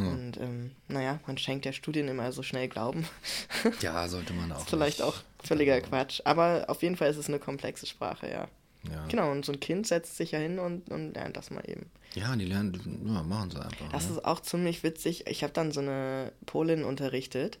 Hm. 0.00 0.12
Und 0.12 0.36
ähm, 0.38 0.70
naja, 0.88 1.20
man 1.26 1.38
schenkt 1.38 1.66
ja 1.66 1.72
Studien 1.72 2.08
immer 2.08 2.32
so 2.32 2.42
schnell 2.42 2.68
Glauben. 2.68 3.06
Ja, 3.80 4.08
sollte 4.08 4.32
man 4.32 4.52
auch. 4.52 4.60
ist 4.60 4.70
vielleicht 4.70 5.02
auch 5.02 5.16
völliger 5.42 5.80
Quatsch. 5.80 6.20
Aber 6.24 6.64
auf 6.68 6.82
jeden 6.82 6.96
Fall 6.96 7.10
ist 7.10 7.16
es 7.16 7.28
eine 7.28 7.38
komplexe 7.38 7.86
Sprache, 7.86 8.30
ja. 8.30 8.48
Ja. 8.90 9.06
Genau, 9.08 9.30
und 9.30 9.44
so 9.44 9.52
ein 9.52 9.60
Kind 9.60 9.86
setzt 9.86 10.16
sich 10.16 10.30
ja 10.30 10.38
hin 10.38 10.58
und, 10.58 10.90
und 10.90 11.12
lernt 11.12 11.36
das 11.36 11.50
mal 11.50 11.62
eben. 11.68 11.90
Ja, 12.14 12.34
die 12.34 12.46
lernen, 12.46 12.72
ja, 13.06 13.22
machen 13.22 13.50
sie 13.50 13.62
einfach. 13.62 13.90
Das 13.92 14.06
ne? 14.06 14.12
ist 14.12 14.24
auch 14.24 14.40
ziemlich 14.40 14.82
witzig. 14.82 15.26
Ich 15.26 15.42
habe 15.42 15.52
dann 15.52 15.70
so 15.70 15.80
eine 15.80 16.32
Polin 16.46 16.84
unterrichtet 16.84 17.58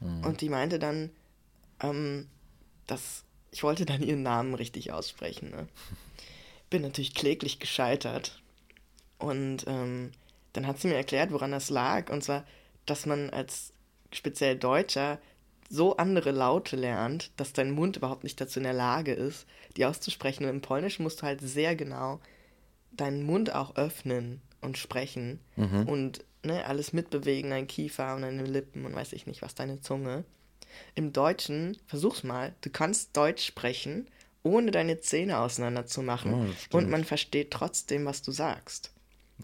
und 0.00 0.40
die 0.40 0.48
meinte 0.48 0.78
dann, 0.78 1.10
ähm, 1.80 2.26
dass 2.86 3.24
ich 3.52 3.62
wollte 3.62 3.84
dann 3.84 4.02
ihren 4.02 4.22
Namen 4.22 4.54
richtig 4.54 4.92
aussprechen. 4.92 5.50
Ne? 5.50 5.68
Bin 6.70 6.82
natürlich 6.82 7.14
kläglich 7.14 7.60
gescheitert. 7.60 8.40
Und 9.18 9.64
ähm, 9.68 10.10
dann 10.52 10.66
hat 10.66 10.78
sie 10.80 10.88
mir 10.88 10.96
erklärt, 10.96 11.32
woran 11.32 11.52
das 11.52 11.70
lag. 11.70 12.10
Und 12.10 12.22
zwar, 12.24 12.44
dass 12.86 13.06
man 13.06 13.30
als 13.30 13.72
speziell 14.12 14.56
Deutscher 14.56 15.18
so 15.70 15.96
andere 15.96 16.32
Laute 16.32 16.76
lernt, 16.76 17.30
dass 17.38 17.52
dein 17.54 17.70
Mund 17.70 17.96
überhaupt 17.96 18.24
nicht 18.24 18.40
dazu 18.40 18.58
in 18.60 18.64
der 18.64 18.74
Lage 18.74 19.12
ist, 19.14 19.46
die 19.76 19.86
auszusprechen. 19.86 20.44
Und 20.44 20.50
im 20.50 20.60
Polnischen 20.60 21.02
musst 21.02 21.22
du 21.22 21.26
halt 21.26 21.40
sehr 21.40 21.74
genau 21.76 22.20
deinen 22.90 23.22
Mund 23.24 23.54
auch 23.54 23.76
öffnen 23.76 24.42
und 24.60 24.76
sprechen. 24.76 25.40
Und 25.86 26.24
ne, 26.44 26.66
alles 26.66 26.92
mitbewegen, 26.92 27.50
dein 27.50 27.66
Kiefer 27.66 28.14
und 28.14 28.22
deine 28.22 28.44
Lippen 28.44 28.84
und 28.84 28.94
weiß 28.94 29.14
ich 29.14 29.26
nicht 29.26 29.40
was, 29.40 29.54
deine 29.54 29.80
Zunge. 29.80 30.24
Im 30.94 31.12
Deutschen, 31.12 31.78
versuch's 31.86 32.22
mal, 32.22 32.54
du 32.60 32.68
kannst 32.70 33.16
Deutsch 33.16 33.44
sprechen, 33.46 34.08
ohne 34.42 34.70
deine 34.72 35.00
Zähne 35.00 35.38
auseinander 35.38 35.86
zu 35.86 36.02
machen 36.02 36.34
Oh, 36.34 36.44
das 36.46 36.62
stimmt. 36.64 36.74
und 36.84 36.90
man 36.90 37.04
versteht 37.04 37.50
trotzdem, 37.50 38.04
was 38.04 38.20
du 38.22 38.30
sagst. 38.32 38.91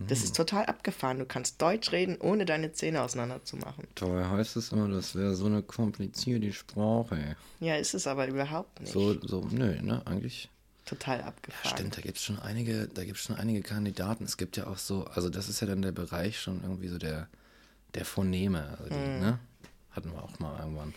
Das 0.07 0.19
Mhm. 0.21 0.25
ist 0.25 0.37
total 0.37 0.67
abgefahren. 0.67 1.19
Du 1.19 1.25
kannst 1.25 1.61
Deutsch 1.61 1.91
reden, 1.93 2.17
ohne 2.21 2.45
deine 2.45 2.73
Zähne 2.73 3.03
auseinander 3.03 3.43
zu 3.45 3.57
machen. 3.57 3.87
Dabei 3.97 4.25
heißt 4.27 4.57
es 4.57 4.71
immer, 4.73 4.89
das 4.89 5.15
wäre 5.15 5.35
so 5.35 5.47
eine 5.47 5.63
komplizierte 5.63 6.53
Sprache. 6.53 7.37
Ja, 7.61 7.77
ist 7.77 7.95
es 7.95 8.07
aber 8.07 8.29
überhaupt 8.29 8.81
nicht. 8.81 8.93
So, 8.93 9.21
so, 9.27 9.47
nö, 9.51 9.81
ne, 9.83 10.03
eigentlich. 10.07 10.49
Total 10.85 11.21
abgefahren. 11.23 11.77
Stimmt, 11.77 11.97
da 11.97 12.01
gibt 12.01 12.17
es 12.17 12.25
schon 12.25 12.39
einige, 12.39 12.87
da 12.89 13.05
gibt 13.05 13.19
schon 13.19 13.37
einige 13.37 13.61
Kandidaten. 13.61 14.25
Es 14.25 14.37
gibt 14.37 14.57
ja 14.57 14.67
auch 14.69 14.79
so, 14.79 15.05
also 15.07 15.29
das 15.29 15.49
ist 15.49 15.61
ja 15.61 15.67
dann 15.67 15.83
der 15.83 15.93
Bereich 15.93 16.41
schon 16.41 16.63
irgendwie 16.63 16.89
so 16.89 16.97
der, 16.99 17.29
der 17.95 18.05
Phoneme, 18.05 18.77
also 18.79 18.85
die, 18.91 18.95
Mhm. 18.97 19.21
ne? 19.21 19.39
Hatten 19.91 20.13
wir 20.13 20.23
auch 20.23 20.39
mal 20.39 20.59
irgendwann. 20.61 20.95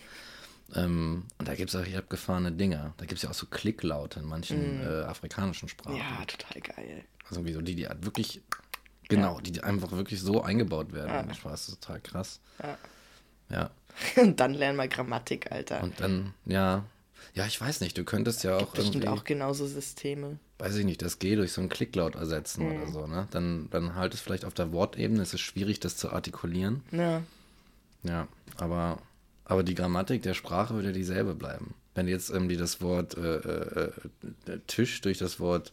Ähm, 0.74 1.24
und 1.38 1.48
da 1.48 1.54
gibt 1.54 1.70
es 1.70 1.76
auch 1.76 1.84
hier 1.84 1.98
abgefahrene 1.98 2.52
Dinger. 2.52 2.94
Da 2.96 3.04
gibt 3.04 3.18
es 3.18 3.22
ja 3.22 3.30
auch 3.30 3.34
so 3.34 3.46
Klicklaute 3.46 4.20
in 4.20 4.26
manchen 4.26 4.80
äh, 4.80 5.02
afrikanischen 5.02 5.68
Sprachen. 5.68 5.94
Mhm. 5.94 5.98
ja, 6.00 6.24
total 6.24 6.60
geil. 6.62 7.04
Also 7.28 7.44
wie 7.44 7.52
so 7.52 7.60
die, 7.60 7.74
die 7.74 7.86
halt 7.86 8.04
wirklich, 8.04 8.40
genau, 9.16 9.40
die, 9.40 9.52
die 9.52 9.62
einfach 9.62 9.92
wirklich 9.92 10.20
so 10.20 10.42
eingebaut 10.42 10.92
werden. 10.92 11.32
Sprache. 11.34 11.52
Das 11.52 11.68
ist 11.68 11.80
total 11.82 12.00
krass. 12.00 12.40
Ja. 12.62 12.78
Ja. 13.50 13.70
Und 14.22 14.40
dann 14.40 14.54
lernen 14.54 14.76
wir 14.78 14.88
Grammatik, 14.88 15.52
Alter. 15.52 15.82
Und 15.82 16.00
dann, 16.00 16.34
ja, 16.46 16.84
ja, 17.34 17.46
ich 17.46 17.60
weiß 17.60 17.80
nicht, 17.80 17.96
du 17.96 18.04
könntest 18.04 18.44
ja 18.44 18.56
auch 18.56 18.72
Bestimmt 18.74 18.96
irgendwie, 18.96 19.08
auch 19.08 19.24
genauso 19.24 19.66
Systeme. 19.66 20.38
weiß 20.58 20.76
ich 20.76 20.84
nicht, 20.84 21.02
das 21.02 21.18
G 21.18 21.36
durch 21.36 21.52
so 21.52 21.60
einen 21.60 21.70
Klicklaut 21.70 22.14
ersetzen 22.14 22.70
oder 22.70 22.92
so, 22.92 23.06
ne? 23.06 23.26
Dann, 23.30 23.68
dann 23.70 23.94
halt 23.94 24.12
es 24.14 24.20
vielleicht 24.20 24.44
auf 24.44 24.54
der 24.54 24.72
Wortebene, 24.72 25.22
es 25.22 25.32
ist 25.32 25.40
schwierig, 25.40 25.80
das 25.80 25.96
zu 25.96 26.10
artikulieren. 26.10 26.82
Ja. 26.90 27.22
Ja, 28.02 28.28
aber, 28.56 28.98
aber 29.44 29.62
die 29.62 29.74
Grammatik 29.74 30.22
der 30.22 30.34
Sprache 30.34 30.74
würde 30.74 30.92
dieselbe 30.92 31.34
bleiben. 31.34 31.74
Wenn 31.94 32.08
jetzt 32.08 32.30
irgendwie 32.30 32.56
das 32.56 32.80
Wort 32.80 33.16
äh, 33.16 33.36
äh, 33.36 33.92
äh, 34.46 34.58
Tisch 34.66 35.00
durch 35.02 35.18
das 35.18 35.40
Wort 35.40 35.72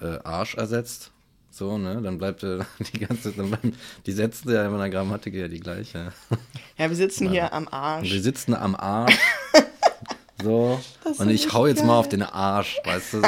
äh, 0.00 0.18
Arsch 0.24 0.56
ersetzt, 0.56 1.10
so, 1.56 1.78
ne, 1.78 2.00
dann 2.02 2.18
bleibt 2.18 2.42
äh, 2.42 2.58
die 2.92 3.00
ganze, 3.00 3.32
dann 3.32 3.50
bleiben 3.50 3.74
die 4.06 4.12
Sätze 4.12 4.52
ja 4.52 4.66
in 4.66 4.76
der 4.78 4.90
Grammatik 4.90 5.34
ja 5.34 5.48
die 5.48 5.60
gleiche. 5.60 6.12
Ja, 6.76 6.88
wir 6.90 6.96
sitzen 6.96 7.30
hier 7.30 7.52
am 7.52 7.68
Arsch. 7.68 8.10
wir 8.10 8.20
sitzen 8.20 8.54
am 8.54 8.74
Arsch. 8.74 9.16
So. 10.42 10.78
Das 11.04 11.20
Und 11.20 11.30
ich 11.30 11.52
hau 11.54 11.66
jetzt 11.66 11.80
mal 11.82 11.88
geil. 11.92 11.96
auf 12.00 12.08
den 12.10 12.22
Arsch, 12.22 12.76
weißt 12.84 13.14
du 13.14 13.20
so? 13.22 13.26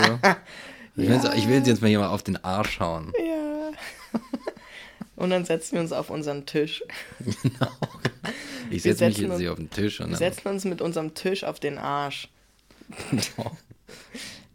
Ich, 0.96 1.08
will, 1.08 1.20
ich 1.36 1.48
will 1.48 1.62
jetzt 1.66 1.80
mal 1.80 1.88
hier 1.88 2.00
mal 2.00 2.08
auf 2.08 2.22
den 2.24 2.36
Arsch 2.44 2.78
hauen. 2.80 3.12
Ja. 3.16 4.20
Und 5.14 5.30
dann 5.30 5.44
setzen 5.46 5.74
wir 5.76 5.80
uns 5.80 5.92
auf 5.92 6.10
unseren 6.10 6.44
Tisch. 6.44 6.82
Ich 8.68 8.84
Wir 8.84 8.94
setze 8.94 9.04
mich 9.06 9.18
jetzt 9.18 9.30
uns- 9.30 9.40
hier 9.40 9.52
auf 9.52 9.56
den 9.58 9.70
Tisch 9.70 10.00
und 10.00 10.08
Wir 10.10 10.18
dann. 10.18 10.18
setzen 10.34 10.48
uns 10.48 10.64
mit 10.66 10.82
unserem 10.82 11.14
Tisch 11.14 11.44
auf 11.44 11.58
den 11.58 11.78
Arsch. 11.78 12.28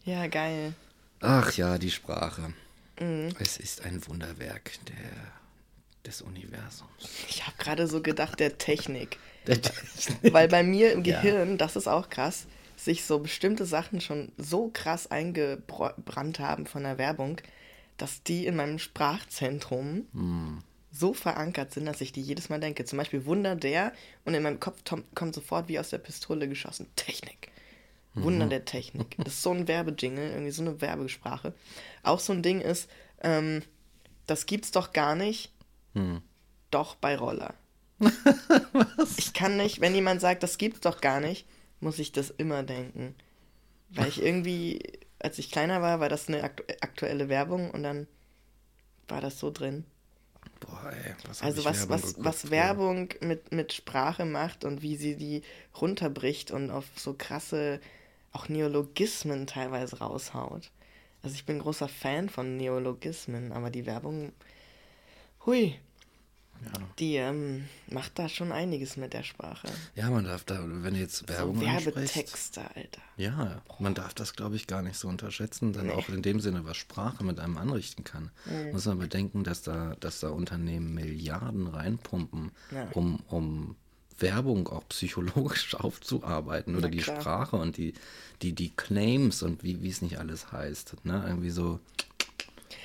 Ja, 0.05 0.27
geil. 0.27 0.73
Ach 1.21 1.51
ja, 1.53 1.77
die 1.77 1.89
Sprache. 1.91 2.53
Mhm. 3.01 3.29
Es 3.39 3.57
ist 3.57 3.81
ein 3.83 4.05
Wunderwerk 4.07 4.71
der, 4.87 5.31
des 6.05 6.21
Universums. 6.21 7.09
Ich 7.29 7.45
habe 7.45 7.57
gerade 7.57 7.87
so 7.87 8.01
gedacht, 8.01 8.39
der 8.39 8.57
Technik. 8.57 9.17
Der 9.47 9.59
Weil 10.33 10.47
bei 10.47 10.61
mir 10.61 10.91
im 10.93 11.03
Ja. 11.03 11.19
Gehirn, 11.19 11.57
das 11.57 11.75
ist 11.75 11.87
auch 11.87 12.09
krass, 12.11 12.45
sich 12.77 13.03
so 13.05 13.17
bestimmte 13.17 13.65
Sachen 13.65 13.99
schon 13.99 14.31
so 14.37 14.69
krass 14.71 15.09
eingebrannt 15.09 16.37
haben 16.37 16.67
von 16.67 16.83
der 16.83 16.99
Werbung, 16.99 17.37
dass 17.97 18.21
die 18.21 18.45
in 18.45 18.55
meinem 18.55 18.77
Sprachzentrum 18.77 20.05
Hm. 20.13 20.59
so 20.91 21.13
verankert 21.15 21.73
sind, 21.73 21.85
dass 21.87 22.01
ich 22.01 22.11
die 22.11 22.21
jedes 22.21 22.49
Mal 22.49 22.59
denke. 22.59 22.85
Zum 22.85 22.97
Beispiel 22.99 23.25
Wunder 23.25 23.55
der 23.55 23.93
und 24.25 24.35
in 24.35 24.43
meinem 24.43 24.59
Kopf 24.59 24.77
kommt 25.15 25.33
sofort 25.33 25.67
wie 25.69 25.79
aus 25.79 25.89
der 25.89 25.97
Pistole 25.97 26.47
geschossen. 26.47 26.85
Technik. 26.95 27.49
Wunder 28.13 28.47
der 28.47 28.65
Technik. 28.65 29.15
Das 29.17 29.33
ist 29.35 29.41
so 29.41 29.51
ein 29.51 29.67
Werbejingle, 29.67 30.31
irgendwie 30.31 30.51
so 30.51 30.61
eine 30.61 30.81
Werbesprache. 30.81 31.53
Auch 32.03 32.19
so 32.19 32.33
ein 32.33 32.43
Ding 32.43 32.59
ist, 32.61 32.89
ähm, 33.21 33.61
das 34.27 34.45
gibt's 34.45 34.71
doch 34.71 34.91
gar 34.93 35.15
nicht. 35.15 35.51
Doch 36.71 36.95
bei 36.95 37.15
Roller. 37.15 37.53
Ich 39.17 39.33
kann 39.33 39.57
nicht, 39.57 39.81
wenn 39.81 39.93
jemand 39.95 40.21
sagt, 40.21 40.41
das 40.43 40.57
gibt's 40.57 40.81
doch 40.81 41.01
gar 41.01 41.19
nicht, 41.19 41.45
muss 41.79 41.99
ich 41.99 42.11
das 42.11 42.29
immer 42.29 42.63
denken. 42.63 43.15
Weil 43.89 44.07
ich 44.07 44.21
irgendwie, 44.21 44.81
als 45.19 45.37
ich 45.37 45.51
kleiner 45.51 45.81
war, 45.81 45.99
war 45.99 46.09
das 46.09 46.27
eine 46.27 46.43
aktu 46.43 46.63
aktuelle 46.81 47.29
Werbung 47.29 47.69
und 47.71 47.83
dann 47.83 48.07
war 49.07 49.21
das 49.21 49.39
so 49.39 49.51
drin. 49.51 49.85
Boah, 50.59 50.91
ey, 50.91 51.13
was 51.27 51.41
Also 51.41 51.65
was, 51.65 51.81
Werbung 51.81 51.89
was, 51.95 52.01
geguckt, 52.01 52.25
was. 52.25 52.51
Werbung 52.51 53.09
mit, 53.21 53.51
mit 53.51 53.73
Sprache 53.73 54.25
macht 54.25 54.63
und 54.63 54.81
wie 54.81 54.95
sie 54.95 55.15
die 55.15 55.43
runterbricht 55.79 56.51
und 56.51 56.71
auf 56.71 56.85
so 56.95 57.13
krasse, 57.17 57.79
auch 58.33 58.49
Neologismen 58.49 59.47
teilweise 59.47 59.99
raushaut. 59.99 60.69
Also 61.23 61.35
ich 61.35 61.45
bin 61.45 61.59
großer 61.59 61.87
Fan 61.87 62.29
von 62.29 62.57
Neologismen, 62.57 63.51
aber 63.51 63.69
die 63.69 63.85
Werbung, 63.85 64.31
hui, 65.45 65.75
Ja. 66.63 66.71
die 66.99 67.15
ähm, 67.15 67.67
macht 67.89 68.17
da 68.19 68.29
schon 68.29 68.51
einiges 68.51 68.95
mit 68.97 69.13
der 69.13 69.23
Sprache. 69.23 69.67
ja, 69.95 70.09
man 70.09 70.25
darf 70.25 70.43
da, 70.43 70.59
wenn 70.63 70.93
du 70.93 70.99
jetzt 70.99 71.27
Werbung 71.27 71.59
so 71.59 71.65
Werbetexte, 71.65 72.61
Alter. 72.75 73.01
Ja, 73.17 73.61
man 73.79 73.93
darf 73.95 74.13
das, 74.13 74.35
glaube 74.35 74.55
ich, 74.55 74.67
gar 74.67 74.81
nicht 74.83 74.97
so 74.97 75.07
unterschätzen, 75.07 75.73
dann 75.73 75.89
auch 75.91 76.07
in 76.09 76.21
dem 76.21 76.39
Sinne, 76.39 76.63
was 76.65 76.77
Sprache 76.77 77.23
mit 77.23 77.39
einem 77.39 77.57
anrichten 77.57 78.03
kann. 78.03 78.31
Muss 78.71 78.85
man 78.85 78.99
bedenken, 78.99 79.43
dass 79.43 79.61
da, 79.63 79.95
dass 79.99 80.19
da 80.19 80.29
Unternehmen 80.29 80.93
Milliarden 80.93 81.67
reinpumpen, 81.67 82.51
Ja. 82.71 82.87
um, 82.93 83.19
um 83.27 83.75
Werbung 84.21 84.67
auch 84.67 84.87
psychologisch 84.89 85.75
aufzuarbeiten 85.79 86.75
oder 86.75 86.89
die. 86.89 87.01
Sprache 87.01 87.55
und 87.55 87.77
die, 87.77 87.93
die, 88.41 88.53
die 88.53 88.69
Claims 88.69 89.43
und 89.43 89.63
wie, 89.63 89.87
es 89.87 90.01
nicht 90.01 90.19
alles 90.19 90.51
heißt. 90.51 91.05
Ne? 91.05 91.23
Irgendwie 91.27 91.49
so, 91.49 91.79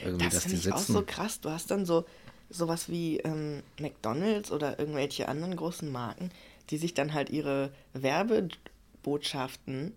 irgendwie, 0.05 0.25
Das 0.25 0.45
finde 0.45 0.57
ich 0.57 0.73
auch 0.73 0.79
sitzen. 0.79 0.93
so 0.93 1.03
krass. 1.03 1.41
Du 1.41 1.51
hast 1.51 1.71
dann 1.71 1.87
so 1.87 2.05
sowas 2.49 2.89
wie 2.89 3.19
ähm, 3.19 3.63
McDonalds 3.81 4.53
oder 4.53 4.79
irgendwelche 4.79 5.29
anderen 5.29 5.57
großen 5.57 5.91
Marken, 5.91 6.31
die 6.71 6.79
sich 6.79 6.95
dann 6.95 7.13
halt 7.13 7.31
ihre 7.31 7.73
Werbebotschaften 7.93 9.93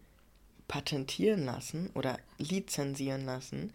patentieren 0.67 1.45
lassen 1.45 1.89
oder 1.93 2.19
lizenzieren 2.37 3.25
lassen, 3.25 3.71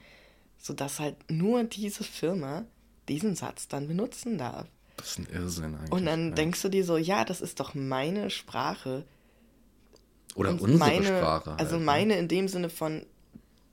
sodass 0.59 1.01
halt 1.01 1.17
nur 1.31 1.65
diese 1.65 2.05
Firma 2.05 2.65
diesen 3.09 3.37
Satz 3.37 3.69
dann 3.69 3.89
benutzen 3.89 4.39
darf. 4.39 4.67
Das 4.97 5.11
ist 5.11 5.18
ein 5.18 5.28
Irrsinn 5.32 5.74
eigentlich. 5.74 5.92
Und 5.92 6.07
dann 6.07 6.28
ja. 6.30 6.34
denkst 6.34 6.62
du 6.62 6.68
dir 6.68 6.84
so, 6.84 6.97
ja, 6.97 7.24
das 7.24 7.40
ist 7.40 7.61
doch 7.61 7.74
meine 7.74 8.30
Sprache. 8.30 9.05
Oder 10.34 10.51
Und 10.51 10.61
unsere 10.61 10.78
meine, 10.78 11.07
Sprache. 11.07 11.51
Halt, 11.51 11.61
Also 11.61 11.78
ne? 11.78 11.84
meine 11.84 12.16
in 12.16 12.28
dem 12.28 12.49
Sinne 12.49 12.70
von, 12.70 13.05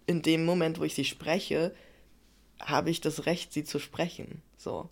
in 0.06 0.22
dem 0.22 0.46
Moment, 0.46 0.80
wo 0.80 0.84
ich 0.84 0.96
sie 0.96 1.06
spreche, 1.06 1.74
habe 2.60 2.90
ich 2.90 3.02
das 3.02 3.26
Recht, 3.26 3.54
sie 3.54 3.64
zu 3.64 3.80
sprechen. 3.80 4.42
So. 4.58 4.90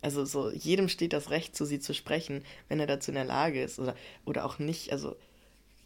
Also 0.00 0.24
so, 0.24 0.50
jedem 0.50 0.88
steht 0.88 1.12
das 1.12 1.30
Recht 1.30 1.56
zu, 1.56 1.64
sie 1.64 1.78
zu 1.78 1.94
sprechen, 1.94 2.44
wenn 2.68 2.80
er 2.80 2.86
dazu 2.86 3.12
in 3.12 3.14
der 3.14 3.24
Lage 3.24 3.62
ist. 3.62 3.78
Oder, 3.78 3.94
oder 4.24 4.44
auch 4.44 4.58
nicht, 4.58 4.92
also 4.92 5.16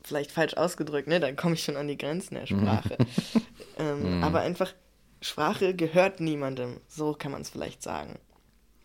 vielleicht 0.02 0.30
falsch 0.30 0.54
ausgedrückt, 0.54 1.08
ne? 1.08 1.20
Dann 1.20 1.36
komme 1.36 1.54
ich 1.54 1.64
schon 1.64 1.76
an 1.76 1.88
die 1.88 1.98
Grenzen 1.98 2.34
der 2.34 2.46
Sprache. 2.46 2.96
ähm, 3.78 4.22
aber 4.22 4.40
einfach, 4.40 4.72
Sprache 5.20 5.74
gehört 5.74 6.20
niemandem. 6.20 6.80
So 6.88 7.12
kann 7.12 7.32
man 7.32 7.42
es 7.42 7.50
vielleicht 7.50 7.82
sagen. 7.82 8.18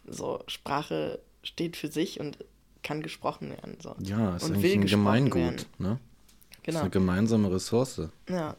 So, 0.06 0.44
Sprache 0.48 1.20
steht 1.44 1.78
für 1.78 1.92
sich 1.92 2.20
und 2.20 2.44
kann 2.84 3.02
gesprochen 3.02 3.50
werden. 3.52 3.78
So. 3.82 3.96
Ja, 4.00 4.36
ist 4.36 4.44
und 4.44 4.56
eigentlich 4.56 4.74
ein 4.74 4.88
Gemeingut. 4.88 5.36
werden. 5.42 5.66
Ne? 5.78 6.00
Das 6.00 6.58
ist 6.58 6.64
Genau. 6.64 6.80
eine 6.82 6.90
gemeinsame 6.90 7.52
Ressource. 7.52 8.02
Ja. 8.30 8.56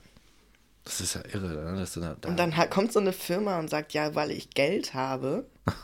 Das 0.84 1.00
ist 1.00 1.14
ja 1.14 1.22
irre, 1.32 1.72
ne? 1.72 1.78
dass 1.78 1.94
du 1.94 2.00
da, 2.00 2.16
da 2.20 2.28
Und 2.28 2.36
dann 2.36 2.52
kommt 2.70 2.92
so 2.92 2.98
eine 2.98 3.12
Firma 3.12 3.58
und 3.60 3.70
sagt, 3.70 3.92
ja, 3.92 4.14
weil 4.16 4.30
ich 4.32 4.50
Geld 4.50 4.94
habe, 4.94 5.46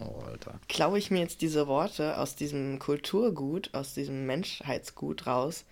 Oh, 0.00 0.22
klaue 0.68 0.98
ich 0.98 1.10
mir 1.10 1.20
jetzt 1.20 1.40
diese 1.40 1.66
Worte 1.66 2.18
aus 2.18 2.36
diesem 2.36 2.78
Kulturgut, 2.78 3.74
aus 3.74 3.94
diesem 3.94 4.26
Menschheitsgut 4.26 5.26
raus 5.26 5.64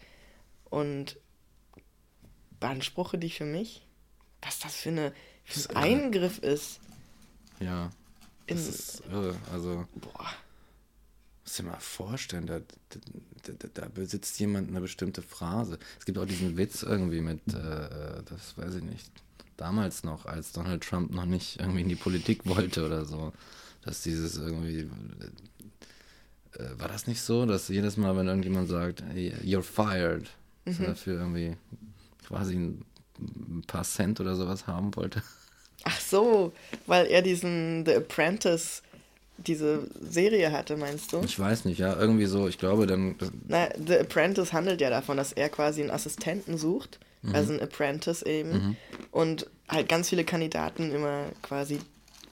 und 0.71 1.19
beanspruche 2.59 3.19
die 3.19 3.31
für 3.31 3.45
mich? 3.45 3.87
Was 4.43 4.59
das 4.59 4.75
für, 4.77 4.89
eine, 4.89 5.13
für 5.45 5.71
ein. 5.77 5.77
Eingriff 5.77 6.39
ist. 6.39 6.81
Ja. 7.61 7.91
Das 8.47 8.69
ist 8.69 9.03
irre. 9.11 9.35
Also, 9.53 9.87
boah, 9.97 10.31
musst 11.47 11.59
dir 11.59 11.63
mal 11.63 11.79
vorstellen, 11.79 12.47
da, 12.47 12.59
da, 12.59 13.69
da, 13.75 13.89
besitzt 13.89 14.39
jemand 14.41 14.69
eine 14.69 14.81
bestimmte 14.81 15.23
Phrase. 15.23 15.79
Es 15.99 16.05
gibt 16.05 16.19
auch 16.19 16.27
diesen 16.27 16.57
Witz 16.57 16.83
irgendwie 16.83 17.21
mit, 17.21 17.41
äh, 17.49 18.23
das 18.25 18.57
weiß 18.57 18.75
ich 18.75 18.83
nicht, 18.83 19.11
damals 19.57 20.03
noch, 20.03 20.27
als 20.27 20.53
Donald 20.53 20.83
Trump 20.83 21.13
noch 21.13 21.25
nicht 21.25 21.61
irgendwie 21.61 21.83
in 21.83 21.89
die 21.89 21.97
Politik 21.97 22.47
wollte 22.47 22.85
oder 22.85 23.05
so, 23.05 23.33
dass 23.83 24.03
dieses 24.03 24.37
irgendwie, 24.37 24.89
äh, 26.53 26.79
war 26.79 26.89
das 26.89 27.07
nicht 27.07 27.23
so, 27.23 27.47
dass 27.47 27.69
jedes 27.69 27.97
Mal, 27.97 28.17
wenn 28.17 28.27
irgendjemand 28.27 28.69
sagt, 28.69 29.03
hey, 29.13 29.33
you're 29.43 29.63
fired, 29.63 30.29
dass 30.65 30.81
er 30.81 30.87
dafür 30.89 31.21
irgendwie 31.21 31.57
quasi 32.27 32.57
ein, 32.57 32.85
ein 33.19 33.63
paar 33.67 33.85
Cent 33.85 34.21
oder 34.21 34.35
sowas 34.35 34.67
haben 34.67 34.95
wollte? 34.97 35.23
Ach 35.87 36.01
so, 36.01 36.53
weil 36.87 37.07
er 37.07 37.23
diesen 37.23 37.87
The 37.87 37.95
Apprentice 37.95 38.83
diese 39.39 39.87
Serie 40.01 40.51
hatte, 40.51 40.77
meinst 40.77 41.13
du? 41.13 41.21
Ich 41.21 41.39
weiß 41.39 41.65
nicht, 41.67 41.79
ja, 41.79 41.99
irgendwie 41.99 42.27
so, 42.27 42.49
ich 42.49 42.59
glaube 42.59 42.87
dann. 42.87 43.17
Na, 43.47 43.69
The 43.87 43.99
Apprentice 43.99 44.53
handelt 44.53 44.81
ja 44.81 44.91
davon, 44.91 45.17
dass 45.17 45.33
er 45.33 45.49
quasi 45.49 45.83
einen 45.83 45.91
Assistenten 45.91 46.59
sucht, 46.59 46.99
mhm. 47.23 47.35
also 47.35 47.53
einen 47.53 47.63
Apprentice 47.63 48.23
eben, 48.23 48.51
mhm. 48.51 48.77
und 49.13 49.47
halt 49.69 49.89
ganz 49.89 50.09
viele 50.09 50.25
Kandidaten 50.25 50.93
immer 50.93 51.27
quasi 51.43 51.79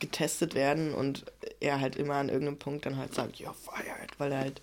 getestet 0.00 0.54
werden 0.54 0.92
und 0.92 1.24
er 1.60 1.80
halt 1.80 1.96
immer 1.96 2.14
an 2.14 2.28
irgendeinem 2.28 2.58
Punkt 2.58 2.86
dann 2.86 2.96
halt 2.96 3.14
sagt, 3.14 3.36
ja, 3.36 3.52
Freiheit, 3.52 4.10
weil 4.18 4.32
er 4.32 4.38
halt 4.40 4.60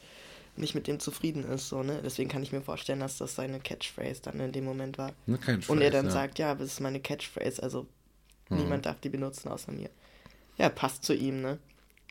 nicht 0.57 0.75
mit 0.75 0.87
dem 0.87 0.99
zufrieden 0.99 1.45
ist, 1.49 1.69
so, 1.69 1.81
ne? 1.81 2.01
Deswegen 2.03 2.29
kann 2.29 2.43
ich 2.43 2.51
mir 2.51 2.61
vorstellen, 2.61 2.99
dass 2.99 3.17
das 3.17 3.35
seine 3.35 3.59
Catchphrase 3.59 4.21
dann 4.23 4.39
in 4.41 4.51
dem 4.51 4.65
Moment 4.65 4.97
war. 4.97 5.13
Eine 5.25 5.37
Catchphrase, 5.37 5.71
und 5.71 5.81
er 5.81 5.91
dann 5.91 6.05
ja. 6.05 6.11
sagt, 6.11 6.39
ja, 6.39 6.53
das 6.53 6.73
ist 6.73 6.81
meine 6.81 6.99
Catchphrase, 6.99 7.63
also 7.63 7.87
hm. 8.51 8.63
niemand 8.63 8.85
darf 8.85 8.99
die 8.99 9.09
benutzen 9.09 9.49
außer 9.49 9.71
mir. 9.71 9.89
Ja, 10.57 10.69
passt 10.69 11.03
zu 11.03 11.13
ihm, 11.13 11.41
ne? 11.41 11.59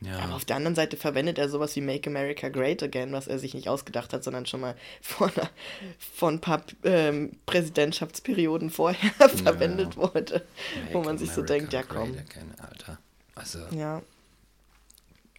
Ja. 0.02 0.18
Aber 0.20 0.34
auf 0.34 0.46
der 0.46 0.56
anderen 0.56 0.74
Seite 0.74 0.96
verwendet 0.96 1.36
er 1.36 1.50
sowas 1.50 1.76
wie 1.76 1.82
Make 1.82 2.08
America 2.08 2.48
Great 2.48 2.82
Again, 2.82 3.12
was 3.12 3.28
er 3.28 3.38
sich 3.38 3.52
nicht 3.52 3.68
ausgedacht 3.68 4.14
hat, 4.14 4.24
sondern 4.24 4.46
schon 4.46 4.60
mal 4.60 4.74
vor, 5.02 5.28
einer, 5.28 5.50
vor 5.98 6.30
ein 6.30 6.40
paar 6.40 6.62
ähm, 6.84 7.32
Präsidentschaftsperioden 7.46 8.70
vorher 8.70 9.12
ja. 9.20 9.28
verwendet 9.28 9.96
wurde. 9.96 10.42
Make 10.84 10.94
wo 10.94 11.02
man 11.02 11.18
sich 11.18 11.30
America 11.30 11.48
so 11.48 11.54
denkt, 11.54 11.72
ja 11.72 11.82
komm. 11.82 12.12
Again, 12.12 12.54
Alter. 12.58 12.98
Also, 13.34 13.58
ja. 13.72 14.02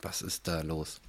was 0.01 0.21
ist 0.21 0.47
da 0.47 0.61
los? 0.61 1.01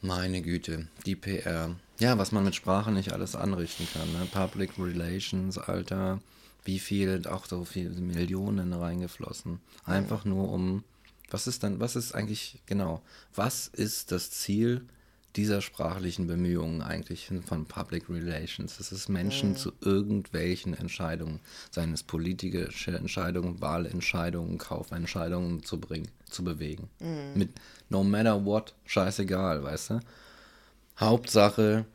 Meine 0.00 0.42
Güte, 0.42 0.88
die 1.06 1.14
PR. 1.14 1.76
Ja, 1.98 2.18
was 2.18 2.32
man 2.32 2.44
mit 2.44 2.54
Sprache 2.56 2.90
nicht 2.90 3.12
alles 3.12 3.36
anrichten 3.36 3.86
kann. 3.92 4.12
Ne? 4.12 4.26
Public 4.32 4.70
Relations, 4.78 5.58
Alter, 5.58 6.20
wie 6.64 6.78
viel, 6.78 7.26
auch 7.26 7.46
so 7.46 7.64
viele 7.64 7.90
Millionen 7.90 8.72
reingeflossen. 8.72 9.60
Einfach 9.84 10.24
nur 10.24 10.50
um, 10.52 10.84
was 11.30 11.46
ist 11.46 11.62
dann, 11.62 11.80
was 11.80 11.96
ist 11.96 12.14
eigentlich, 12.14 12.60
genau, 12.66 13.02
was 13.34 13.68
ist 13.68 14.12
das 14.12 14.30
Ziel 14.30 14.86
dieser 15.34 15.62
sprachlichen 15.62 16.26
Bemühungen 16.26 16.82
eigentlich 16.82 17.30
von 17.46 17.64
Public 17.66 18.08
Relations? 18.08 18.76
Das 18.78 18.92
ist 18.92 19.08
Menschen 19.08 19.50
mhm. 19.50 19.56
zu 19.56 19.72
irgendwelchen 19.80 20.74
Entscheidungen, 20.74 21.40
seien 21.70 21.92
es 21.92 22.02
politische 22.02 22.96
Entscheidungen, 22.96 23.60
Wahlentscheidungen, 23.60 24.58
Kaufentscheidungen 24.58 25.64
zu 25.64 25.80
bringen, 25.80 26.08
zu 26.28 26.44
bewegen. 26.44 26.88
Mhm. 27.00 27.32
Mit 27.34 27.50
no 27.88 28.04
matter 28.04 28.44
what, 28.44 28.74
scheißegal, 28.84 29.62
weißt 29.64 29.90
du? 29.90 30.00
Hauptsache, 30.98 31.86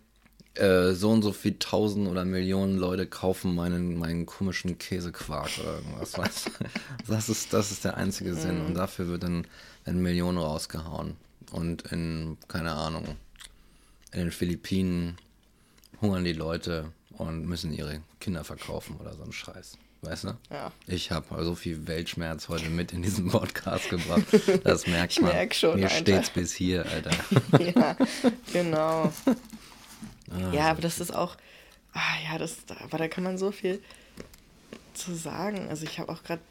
äh, 0.60 0.93
so 0.93 1.12
und 1.12 1.22
so 1.22 1.32
viel 1.32 1.58
tausend 1.60 2.08
oder 2.08 2.26
Millionen 2.26 2.78
Leute 2.78 3.05
kaufen 3.05 3.55
meinen, 3.55 3.97
meinen 3.97 4.26
komischen 4.26 4.78
Käsequark 4.78 5.49
oder 5.60 5.76
irgendwas, 5.76 6.18
weißt? 6.18 6.51
Das 7.08 7.30
ist, 7.30 7.53
das 7.53 7.72
ist 7.72 7.86
der 7.86 7.97
einzige 7.97 8.36
Sinn. 8.36 8.62
Und 8.62 8.70
mhm. 8.70 8.76
dafür 8.76 9.08
wird 9.08 9.24
dann 9.24 9.45
eine 9.86 9.97
Million 9.97 10.38
rausgehauen. 10.38 11.16
Und 11.51 11.91
in, 11.91 12.38
keine 12.47 12.74
Ahnung, 12.74 13.16
in 14.12 14.20
den 14.20 14.32
Philippinen 14.32 15.18
hungern 16.01 16.24
die 16.24 16.34
Leute 16.34 16.91
und 17.12 17.45
müssen 17.45 17.74
ihre 17.74 18.01
Kinder 18.20 18.43
verkaufen 18.43 18.97
oder 18.99 19.14
so 19.14 19.24
ein 19.24 19.32
Scheiß. 19.32 19.78
Weißt 20.01 20.26
du? 20.26 20.38
Ja. 20.51 20.72
Ich 20.86 21.12
habe 21.12 21.43
so 21.43 21.55
viel 21.55 21.88
Weltschmerz 21.88 22.49
heute 22.49 22.70
mit 22.70 22.93
in 22.93 23.01
diesem 23.01 23.30
Podcast 23.30 23.89
gebracht. 23.89 24.24
Das 24.64 24.86
merkt 24.86 25.14
ich 25.14 25.22
man. 25.22 25.32
Merk 25.32 25.55
schon, 25.55 25.80
Mir 25.80 25.86
Alter. 25.86 25.97
steht's 25.97 26.30
bis 26.30 26.53
hier, 26.53 26.86
Alter. 26.86 27.12
ja, 27.76 27.97
genau. 28.53 29.12
Ah, 30.32 30.54
ja, 30.54 30.70
aber 30.70 30.82
das 30.82 31.00
ist 31.00 31.14
auch. 31.14 31.38
Ah, 31.94 32.16
ja, 32.30 32.38
das, 32.38 32.58
aber 32.84 32.98
da 32.98 33.08
kann 33.08 33.24
man 33.24 33.38
so 33.38 33.52
viel 33.52 33.82
zu 34.94 35.16
sagen. 35.16 35.68
Also 35.70 35.86
ich 35.86 36.00
habe 36.00 36.12
auch 36.12 36.24
gerade 36.24 36.42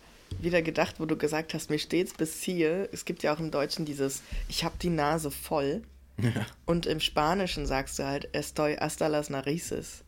wieder 0.40 0.62
gedacht, 0.62 0.96
wo 0.98 1.06
du 1.06 1.16
gesagt 1.16 1.54
hast, 1.54 1.70
mir 1.70 1.78
steht's 1.78 2.14
bis 2.14 2.42
hier. 2.42 2.88
Es 2.92 3.04
gibt 3.04 3.22
ja 3.22 3.34
auch 3.34 3.40
im 3.40 3.50
Deutschen 3.50 3.84
dieses, 3.84 4.22
ich 4.48 4.64
habe 4.64 4.76
die 4.80 4.90
Nase 4.90 5.30
voll. 5.30 5.82
Ja. 6.20 6.46
Und 6.64 6.86
im 6.86 7.00
Spanischen 7.00 7.66
sagst 7.66 7.98
du 7.98 8.04
halt, 8.04 8.34
estoy 8.34 8.76
hasta 8.76 9.06
las 9.06 9.30
narices. 9.30 10.02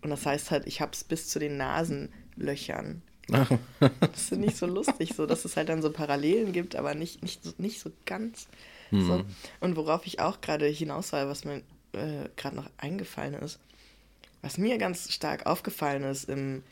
Und 0.00 0.10
das 0.10 0.24
heißt 0.24 0.50
halt, 0.50 0.66
ich 0.66 0.80
hab's 0.80 1.04
bis 1.04 1.28
zu 1.28 1.38
den 1.38 1.56
Nasenlöchern. 1.56 3.02
das 3.28 4.22
ist 4.22 4.32
nicht 4.32 4.56
so 4.56 4.66
lustig, 4.66 5.14
so 5.16 5.26
dass 5.26 5.44
es 5.44 5.56
halt 5.56 5.68
dann 5.68 5.82
so 5.82 5.90
Parallelen 5.90 6.52
gibt, 6.52 6.76
aber 6.76 6.94
nicht, 6.94 7.22
nicht, 7.22 7.58
nicht 7.58 7.80
so 7.80 7.90
ganz. 8.04 8.46
Mhm. 8.90 9.06
So. 9.06 9.24
Und 9.60 9.76
worauf 9.76 10.06
ich 10.06 10.20
auch 10.20 10.40
gerade 10.40 10.66
hinaus 10.66 11.12
war, 11.12 11.28
was 11.28 11.44
mir 11.44 11.62
äh, 11.96 12.28
gerade 12.36 12.56
noch 12.56 12.70
eingefallen 12.78 13.34
ist, 13.34 13.58
was 14.42 14.58
mir 14.58 14.78
ganz 14.78 15.12
stark 15.12 15.46
aufgefallen 15.46 16.04
ist 16.04 16.28
im 16.28 16.62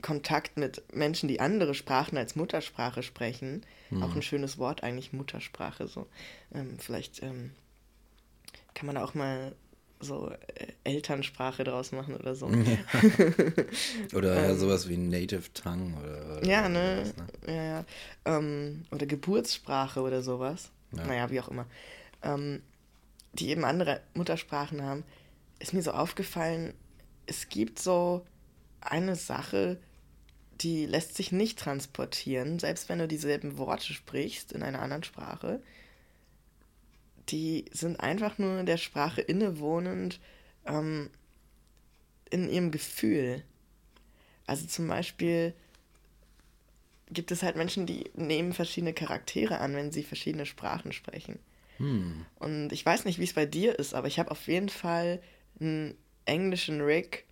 Kontakt 0.00 0.56
mit 0.56 0.82
Menschen, 0.94 1.28
die 1.28 1.40
andere 1.40 1.74
Sprachen 1.74 2.16
als 2.16 2.36
Muttersprache 2.36 3.02
sprechen, 3.02 3.66
mhm. 3.90 4.02
auch 4.02 4.14
ein 4.14 4.22
schönes 4.22 4.58
Wort 4.58 4.82
eigentlich, 4.82 5.12
Muttersprache, 5.12 5.88
so. 5.88 6.06
Ähm, 6.54 6.78
vielleicht 6.78 7.22
ähm, 7.22 7.50
kann 8.74 8.86
man 8.86 8.94
da 8.94 9.04
auch 9.04 9.14
mal 9.14 9.54
so 10.00 10.30
äh, 10.30 10.66
Elternsprache 10.84 11.64
draus 11.64 11.92
machen 11.92 12.14
oder 12.14 12.34
so. 12.34 12.48
Ja. 12.48 12.78
oder 14.14 14.50
ähm, 14.50 14.58
sowas 14.58 14.88
wie 14.88 14.96
Native 14.96 15.52
Tongue 15.52 15.94
oder, 16.00 16.38
oder 16.38 16.46
ja, 16.46 16.68
ne? 16.68 17.04
Sowas, 17.04 17.16
ne? 17.16 17.54
Ja, 17.54 17.62
ja. 17.64 17.84
Ähm, 18.24 18.84
oder 18.92 19.06
Geburtssprache 19.06 20.00
oder 20.00 20.22
sowas. 20.22 20.70
Ja. 20.92 21.06
Naja, 21.06 21.30
wie 21.30 21.40
auch 21.40 21.48
immer. 21.48 21.66
Ähm, 22.22 22.62
die 23.38 23.50
eben 23.50 23.64
andere 23.64 24.00
Muttersprachen 24.14 24.82
haben, 24.82 25.04
ist 25.58 25.72
mir 25.72 25.82
so 25.82 25.92
aufgefallen, 25.92 26.74
es 27.26 27.48
gibt 27.48 27.78
so 27.78 28.24
eine 28.80 29.16
Sache, 29.16 29.78
die 30.60 30.86
lässt 30.86 31.14
sich 31.14 31.30
nicht 31.30 31.58
transportieren, 31.58 32.58
selbst 32.58 32.88
wenn 32.88 32.98
du 32.98 33.08
dieselben 33.08 33.58
Worte 33.58 33.92
sprichst 33.92 34.52
in 34.52 34.62
einer 34.62 34.80
anderen 34.80 35.04
Sprache 35.04 35.60
die 37.30 37.66
sind 37.72 38.00
einfach 38.00 38.38
nur 38.38 38.62
der 38.62 38.76
Sprache 38.76 39.20
innewohnend 39.20 40.20
ähm, 40.66 41.10
in 42.30 42.48
ihrem 42.48 42.70
Gefühl. 42.70 43.42
Also 44.46 44.66
zum 44.66 44.88
Beispiel 44.88 45.54
gibt 47.10 47.30
es 47.30 47.42
halt 47.42 47.56
Menschen, 47.56 47.86
die 47.86 48.10
nehmen 48.14 48.52
verschiedene 48.52 48.92
Charaktere 48.92 49.58
an, 49.58 49.74
wenn 49.74 49.92
sie 49.92 50.02
verschiedene 50.02 50.46
Sprachen 50.46 50.92
sprechen. 50.92 51.38
Hm. 51.78 52.26
Und 52.38 52.72
ich 52.72 52.84
weiß 52.84 53.04
nicht, 53.04 53.18
wie 53.18 53.24
es 53.24 53.32
bei 53.32 53.46
dir 53.46 53.78
ist, 53.78 53.94
aber 53.94 54.08
ich 54.08 54.18
habe 54.18 54.30
auf 54.30 54.46
jeden 54.46 54.68
Fall 54.68 55.20
einen 55.60 55.96
englischen 56.24 56.80
Rick, 56.80 57.24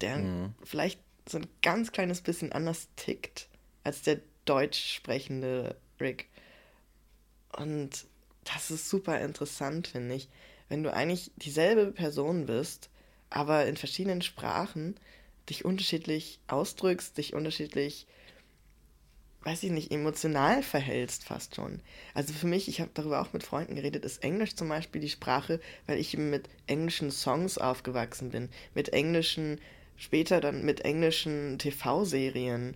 der 0.00 0.16
hm. 0.16 0.54
vielleicht 0.62 1.00
so 1.28 1.38
ein 1.38 1.46
ganz 1.62 1.92
kleines 1.92 2.20
bisschen 2.20 2.52
anders 2.52 2.88
tickt 2.96 3.48
als 3.82 4.02
der 4.02 4.20
deutsch 4.44 4.94
sprechende 4.94 5.76
Rick. 6.00 6.28
Und 7.56 8.06
das 8.44 8.70
ist 8.70 8.88
super 8.88 9.20
interessant, 9.20 9.88
finde 9.88 10.14
ich. 10.16 10.28
Wenn 10.68 10.82
du 10.82 10.92
eigentlich 10.92 11.30
dieselbe 11.36 11.92
Person 11.92 12.46
bist, 12.46 12.90
aber 13.30 13.66
in 13.66 13.76
verschiedenen 13.76 14.22
Sprachen 14.22 14.96
dich 15.48 15.64
unterschiedlich 15.64 16.40
ausdrückst, 16.46 17.18
dich 17.18 17.34
unterschiedlich, 17.34 18.06
weiß 19.44 19.62
ich 19.62 19.70
nicht, 19.70 19.92
emotional 19.92 20.62
verhältst 20.62 21.24
fast 21.24 21.54
schon. 21.54 21.80
Also 22.14 22.32
für 22.32 22.46
mich, 22.46 22.66
ich 22.68 22.80
habe 22.80 22.90
darüber 22.94 23.20
auch 23.20 23.32
mit 23.32 23.42
Freunden 23.42 23.76
geredet, 23.76 24.04
ist 24.04 24.24
Englisch 24.24 24.54
zum 24.54 24.68
Beispiel 24.68 25.00
die 25.00 25.10
Sprache, 25.10 25.60
weil 25.86 25.98
ich 25.98 26.14
eben 26.14 26.30
mit 26.30 26.48
englischen 26.66 27.10
Songs 27.10 27.58
aufgewachsen 27.58 28.30
bin, 28.30 28.48
mit 28.74 28.90
englischen, 28.94 29.60
später 29.96 30.40
dann 30.40 30.64
mit 30.64 30.80
englischen 30.80 31.58
TV-Serien 31.58 32.74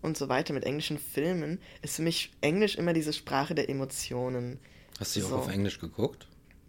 und 0.00 0.16
so 0.16 0.28
weiter, 0.28 0.54
mit 0.54 0.64
englischen 0.64 0.98
Filmen, 0.98 1.60
ist 1.82 1.96
für 1.96 2.02
mich 2.02 2.32
Englisch 2.40 2.76
immer 2.76 2.94
diese 2.94 3.12
Sprache 3.12 3.54
der 3.54 3.68
Emotionen. 3.68 4.58
Hast 4.98 5.16
du 5.16 5.20
so. 5.20 5.28
auch 5.28 5.40
auf 5.40 5.48
Englisch 5.48 5.78
geguckt? 5.78 6.26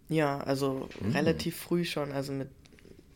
Ja, 0.10 0.40
also 0.40 0.90
mhm. 1.00 1.12
relativ 1.12 1.56
früh 1.58 1.86
schon, 1.86 2.12
also 2.12 2.34
mit, 2.34 2.50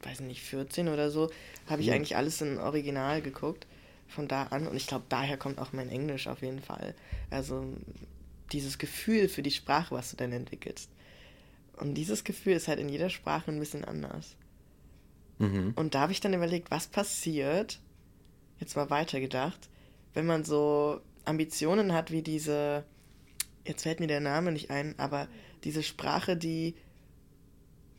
weiß 0.04 0.22
nicht, 0.22 0.42
14 0.42 0.88
oder 0.88 1.12
so, 1.12 1.30
habe 1.68 1.82
ich 1.82 1.88
mhm. 1.88 1.94
eigentlich 1.94 2.16
alles 2.16 2.42
in 2.42 2.58
Original 2.58 3.22
geguckt. 3.22 3.68
Von 4.14 4.28
da 4.28 4.44
an. 4.44 4.68
Und 4.68 4.76
ich 4.76 4.88
glaube, 4.88 5.06
daher 5.10 5.38
kommt 5.38 5.60
auch 5.60 5.74
mein 5.74 5.90
Englisch 5.90 6.28
auf 6.28 6.42
jeden 6.42 6.62
Fall. 6.62 6.94
Also 7.30 7.66
dieses 8.52 8.78
Gefühl 8.78 9.30
für 9.30 9.42
die 9.42 9.52
Sprache, 9.52 9.96
was 9.96 10.12
du 10.12 10.18
dann 10.18 10.34
entwickelst. 10.34 10.90
Und 11.78 11.96
dieses 11.96 12.24
Gefühl 12.24 12.54
ist 12.54 12.68
halt 12.68 12.80
in 12.80 12.90
jeder 12.90 13.10
Sprache 13.10 13.52
ein 13.52 13.60
bisschen 13.60 13.86
anders. 13.86 14.36
Mhm. 15.40 15.74
Und 15.76 15.96
da 15.96 16.02
habe 16.02 16.12
ich 16.12 16.20
dann 16.20 16.34
überlegt, 16.34 16.70
was 16.70 16.88
passiert, 16.88 17.80
jetzt 18.60 18.76
mal 18.76 18.90
weitergedacht, 18.90 19.70
wenn 20.14 20.26
man 20.26 20.44
so 20.44 21.00
Ambitionen 21.24 21.94
hat 21.94 22.12
wie 22.12 22.22
diese 22.22 22.84
jetzt 23.66 23.84
fällt 23.84 24.00
mir 24.00 24.08
der 24.08 24.20
Name 24.20 24.52
nicht 24.52 24.70
ein, 24.70 24.98
aber 24.98 25.28
diese 25.64 25.84
Sprache, 25.84 26.36
die 26.36 26.76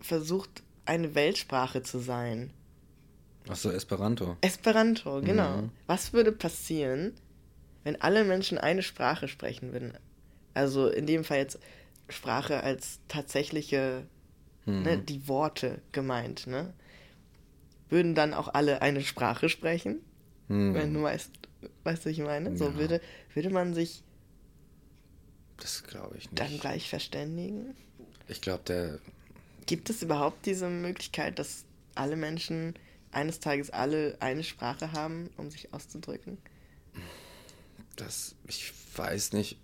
versucht, 0.01 0.63
eine 0.85 1.15
Weltsprache 1.15 1.83
zu 1.83 1.99
sein. 2.01 2.53
Achso, 3.49 3.71
Esperanto. 3.71 4.37
Esperanto, 4.41 5.21
genau. 5.21 5.63
Mhm. 5.63 5.71
Was 5.87 6.13
würde 6.13 6.33
passieren, 6.33 7.13
wenn 7.85 8.01
alle 8.01 8.25
Menschen 8.25 8.59
eine 8.59 8.83
Sprache 8.83 9.29
sprechen 9.29 9.73
würden? 9.73 9.93
Also 10.55 10.89
in 10.89 11.07
dem 11.07 11.25
Fall 11.25 11.39
jetzt 11.39 11.59
Sprache 12.09 12.63
als 12.63 13.01
tatsächliche, 13.09 14.05
mhm. 14.67 14.83
ne, 14.83 14.99
die 14.99 15.27
Worte 15.29 15.81
gemeint, 15.93 16.47
ne? 16.47 16.73
Würden 17.89 18.15
dann 18.15 18.33
auch 18.33 18.49
alle 18.49 18.81
eine 18.81 19.03
Sprache 19.03 19.49
sprechen? 19.49 20.01
Mhm. 20.49 20.75
Wenn 20.75 20.95
du 20.95 21.03
weißt, 21.03 21.31
weißt 21.85 22.05
du, 22.05 22.11
was 22.11 22.13
ich 22.13 22.21
meine? 22.21 22.51
Ja. 22.51 22.57
So 22.57 22.77
würde, 22.77 23.01
würde 23.35 23.51
man 23.51 23.75
sich 23.75 24.03
Das 25.59 25.83
glaube 25.85 26.17
ich 26.17 26.31
nicht. 26.31 26.41
Dann 26.41 26.59
gleich 26.59 26.89
verständigen? 26.89 27.75
Ich 28.29 28.41
glaube, 28.41 28.63
der. 28.67 28.99
Gibt 29.67 29.91
es 29.91 30.03
überhaupt 30.03 30.47
diese 30.47 30.69
Möglichkeit, 30.69 31.39
dass 31.39 31.65
alle 31.95 32.17
Menschen 32.17 32.75
eines 33.13 33.41
Tages 33.41 33.71
alle 33.71 34.17
eine 34.21 34.45
Sprache 34.45 34.93
haben, 34.93 35.31
um 35.37 35.51
sich 35.51 35.73
auszudrücken? 35.73 36.39
Das, 37.97 38.35
ich 38.49 38.73
weiß 38.97 39.33
nicht. 39.33 39.59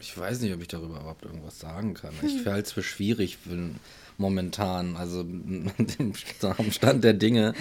Ich 0.00 0.16
weiß 0.16 0.40
nicht, 0.40 0.54
ob 0.54 0.60
ich 0.62 0.68
darüber 0.68 1.00
überhaupt 1.00 1.24
irgendwas 1.24 1.58
sagen 1.58 1.94
kann. 1.94 2.14
Ich 2.22 2.46
halte 2.46 2.68
es 2.68 2.72
für 2.72 2.84
schwierig 2.84 3.36
für, 3.36 3.70
momentan, 4.16 4.96
also 4.96 5.20
am 6.58 6.72
Stand 6.72 7.02
der 7.02 7.14
Dinge, 7.14 7.54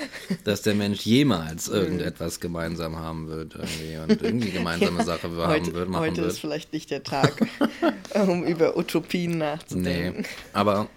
dass 0.43 0.61
der 0.63 0.75
Mensch 0.75 1.01
jemals 1.01 1.67
irgendetwas 1.67 2.39
gemeinsam 2.39 2.97
haben 2.97 3.27
wird 3.27 3.55
irgendwie 3.55 3.97
und 3.97 4.21
irgendwie 4.21 4.51
gemeinsame 4.51 4.97
ja, 4.99 5.05
Sache 5.05 5.29
heute, 5.29 5.41
haben 5.41 5.73
wird, 5.73 5.89
machen 5.89 6.01
heute 6.01 6.21
wird. 6.21 6.31
ist 6.31 6.39
vielleicht 6.39 6.73
nicht 6.73 6.91
der 6.91 7.03
Tag, 7.03 7.33
um 8.13 8.43
über 8.43 8.77
Utopien 8.77 9.37
nachzudenken. 9.37 10.21
Nee, 10.21 10.27
aber 10.53 10.89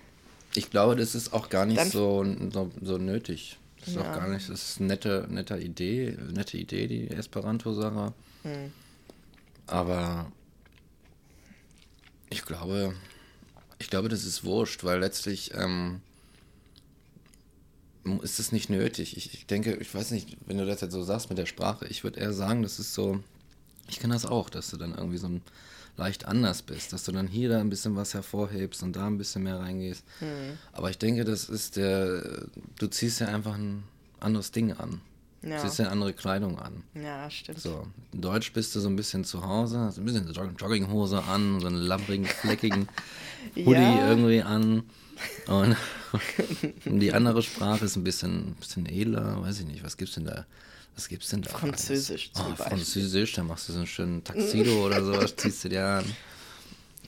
ich 0.55 0.71
glaube, 0.71 0.97
das 0.97 1.15
ist 1.15 1.33
auch 1.33 1.49
gar 1.49 1.67
nicht 1.67 1.85
so, 1.87 2.27
so, 2.53 2.71
so 2.83 2.99
nötig. 2.99 3.60
Das 3.81 3.89
ist 3.89 3.97
ja. 3.97 4.03
auch 4.03 4.15
gar 4.15 4.29
nicht, 4.29 4.49
das 4.49 4.71
ist 4.71 4.79
eine 4.79 4.89
nette, 4.89 5.27
nette 5.31 5.59
Idee, 5.59 6.17
nette 6.33 6.59
Idee, 6.59 6.87
die 6.87 7.11
Esperanto-Sache. 7.11 8.13
Hm. 8.43 8.73
Aber 9.67 10.31
ich 12.29 12.45
glaube, 12.45 12.95
ich 13.79 13.89
glaube, 13.89 14.09
das 14.09 14.25
ist 14.25 14.45
wurscht, 14.45 14.85
weil 14.85 15.01
letztlich 15.01 15.53
ähm, 15.55 16.01
ist 18.23 18.39
es 18.39 18.53
nicht 18.53 18.71
nötig. 18.71 19.17
Ich, 19.17 19.35
ich, 19.35 19.47
denke, 19.47 19.75
ich 19.77 19.95
weiß 19.95 20.11
nicht, 20.11 20.37
wenn 20.47 20.59
du 20.59 20.67
das 20.67 20.81
jetzt 20.81 20.93
so 20.93 21.03
sagst 21.03 21.29
mit 21.29 21.39
der 21.39 21.47
Sprache, 21.47 21.87
ich 21.87 22.05
würde 22.05 22.21
eher 22.21 22.33
sagen, 22.33 22.63
das 22.63 22.79
ist 22.79 22.95
so, 22.95 23.23
ich 23.91 24.01
kenne 24.01 24.15
das 24.15 24.27
auch, 24.27 24.51
dass 24.51 24.71
du 24.71 24.77
dann 24.77 24.95
irgendwie 24.95 25.19
so 25.19 25.29
ein 25.29 25.43
leicht 25.97 26.27
anders 26.27 26.63
bist, 26.63 26.93
dass 26.93 27.05
du 27.05 27.13
dann 27.13 27.27
hier 27.27 27.51
da 27.51 27.61
ein 27.61 27.71
bisschen 27.71 27.95
was 27.95 28.15
hervorhebst 28.15 28.83
und 28.83 28.97
da 28.97 29.07
ein 29.07 29.19
bisschen 29.19 29.43
mehr 29.43 29.59
reingehst. 29.59 30.05
Mhm. 30.21 30.59
Aber 30.73 30.91
ich 30.91 30.99
denke, 30.99 31.25
das 31.25 31.49
ist 31.49 31.77
der, 31.77 32.47
du 32.79 32.87
ziehst 32.87 33.21
ja 33.21 33.29
einfach 33.29 33.55
ein 33.55 33.85
anderes 34.19 34.51
Ding 34.51 34.73
an. 34.73 35.01
Ja. 35.43 35.57
Du 35.57 35.63
ziehst 35.63 35.79
ja 35.79 35.89
andere 35.89 36.13
Kleidung 36.13 36.59
an. 36.59 36.83
Ja, 36.95 37.31
stimmt. 37.31 37.61
So, 37.61 37.87
in 38.13 38.21
Deutsch 38.21 38.53
bist 38.53 38.75
du 38.75 38.81
so 38.81 38.89
ein 38.89 38.97
bisschen 38.97 39.25
zu 39.25 39.47
Hause, 39.47 39.79
hast 39.79 39.99
ein 39.99 40.05
bisschen 40.05 40.27
eine 40.27 40.33
Jogginghose 40.33 41.23
an, 41.23 41.61
so 41.61 41.67
einen 41.67 41.77
labbrigen, 41.77 42.27
fleckigen 42.27 42.89
Hoodie 43.57 43.81
ja. 43.81 44.09
irgendwie 44.09 44.43
an. 44.43 44.83
Und, 45.47 45.77
und, 46.85 47.01
die 47.01 47.13
andere 47.13 47.43
Sprache 47.43 47.85
ist 47.85 47.97
ein 47.97 48.05
bisschen, 48.05 48.55
bisschen 48.55 48.87
edler, 48.87 49.43
weiß 49.43 49.61
ich 49.61 49.67
nicht, 49.67 49.85
was 49.85 49.97
gibt's 49.97 50.15
denn 50.15 50.25
da? 50.25 50.47
Was 50.97 51.09
gibt's 51.09 51.29
denn 51.31 51.43
da? 51.43 51.51
Französisch 51.51 52.33
zum 52.33 52.47
oh, 52.47 52.49
Beispiel. 52.51 52.67
Französisch, 52.67 53.33
da 53.33 53.43
machst 53.43 53.69
du 53.69 53.73
so 53.73 53.79
einen 53.79 53.87
schönen 53.87 54.25
Taxido 54.25 54.87
oder 54.87 55.03
sowas, 55.05 55.35
ziehst 55.37 55.65
du 55.65 55.69
dir 55.69 55.85
an. 55.85 56.05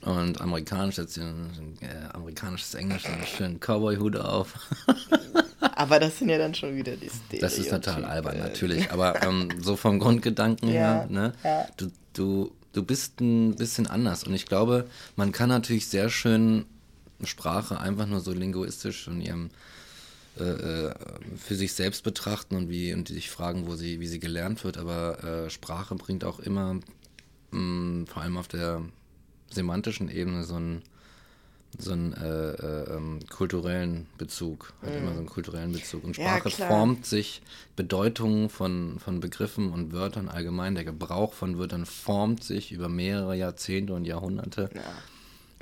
Und 0.02 0.40
amerikanisch, 0.40 0.98
jetzt 0.98 1.16
ein, 1.18 1.78
äh, 1.80 2.12
amerikanisches 2.12 2.74
Englisch, 2.74 3.06
einen 3.06 3.24
schönen 3.24 3.60
Cowboy-Hut 3.60 4.16
auf. 4.16 4.54
Aber 5.60 6.00
das 6.00 6.18
sind 6.18 6.28
ja 6.28 6.38
dann 6.38 6.54
schon 6.54 6.74
wieder 6.74 6.96
die 6.96 7.08
Stereotypen. 7.08 7.40
Das 7.40 7.58
ist 7.58 7.70
total 7.70 8.04
albern, 8.04 8.38
natürlich. 8.38 8.90
Aber 8.90 9.22
ähm, 9.22 9.48
so 9.60 9.76
vom 9.76 10.00
Grundgedanken 10.00 10.68
ja, 10.68 10.74
her, 10.74 11.06
ne? 11.08 11.32
Ja. 11.44 11.66
Du, 11.76 11.92
du, 12.14 12.52
du 12.72 12.82
bist 12.82 13.20
ein 13.20 13.54
bisschen 13.54 13.86
anders. 13.86 14.24
Und 14.24 14.34
ich 14.34 14.46
glaube, 14.46 14.88
man 15.14 15.30
kann 15.30 15.48
natürlich 15.48 15.86
sehr 15.86 16.08
schön 16.08 16.66
Sprache 17.24 17.80
einfach 17.80 18.06
nur 18.06 18.20
so 18.20 18.32
linguistisch 18.32 19.06
in 19.06 19.20
ihrem 19.20 19.50
äh, 20.40 20.44
äh, 20.44 20.94
für 21.36 21.54
sich 21.54 21.74
selbst 21.74 22.04
betrachten 22.04 22.56
und 22.56 22.70
wie 22.70 22.94
und 22.94 23.08
sich 23.08 23.28
fragen, 23.28 23.66
wo 23.66 23.76
sie, 23.76 24.00
wie 24.00 24.06
sie 24.06 24.18
gelernt 24.18 24.64
wird. 24.64 24.78
Aber 24.78 25.22
äh, 25.22 25.50
Sprache 25.50 25.94
bringt 25.94 26.24
auch 26.24 26.40
immer, 26.40 26.80
mh, 27.50 27.60
mm, 27.60 28.06
vor 28.06 28.22
allem 28.22 28.38
auf 28.38 28.48
der 28.48 28.80
semantischen 29.50 30.08
Ebene, 30.08 30.44
so 30.44 30.54
einen, 30.54 30.82
so 31.78 31.92
einen 31.92 32.14
äh, 32.14 32.52
äh, 32.52 32.96
ähm, 32.96 33.20
kulturellen 33.28 34.06
Bezug. 34.16 34.72
Hat 34.80 34.94
mm. 34.94 34.96
immer 34.96 35.12
so 35.12 35.18
einen 35.18 35.28
kulturellen 35.28 35.72
Bezug. 35.72 36.02
Und 36.02 36.16
Sprache 36.16 36.48
ja, 36.48 36.66
formt 36.66 37.04
sich, 37.04 37.42
Bedeutungen 37.76 38.48
von, 38.48 39.00
von 39.00 39.20
Begriffen 39.20 39.70
und 39.70 39.92
Wörtern 39.92 40.30
allgemein, 40.30 40.74
der 40.74 40.84
Gebrauch 40.84 41.34
von 41.34 41.58
Wörtern 41.58 41.84
formt 41.84 42.42
sich 42.42 42.72
über 42.72 42.88
mehrere 42.88 43.36
Jahrzehnte 43.36 43.92
und 43.92 44.06
Jahrhunderte. 44.06 44.70
Ja 44.74 44.80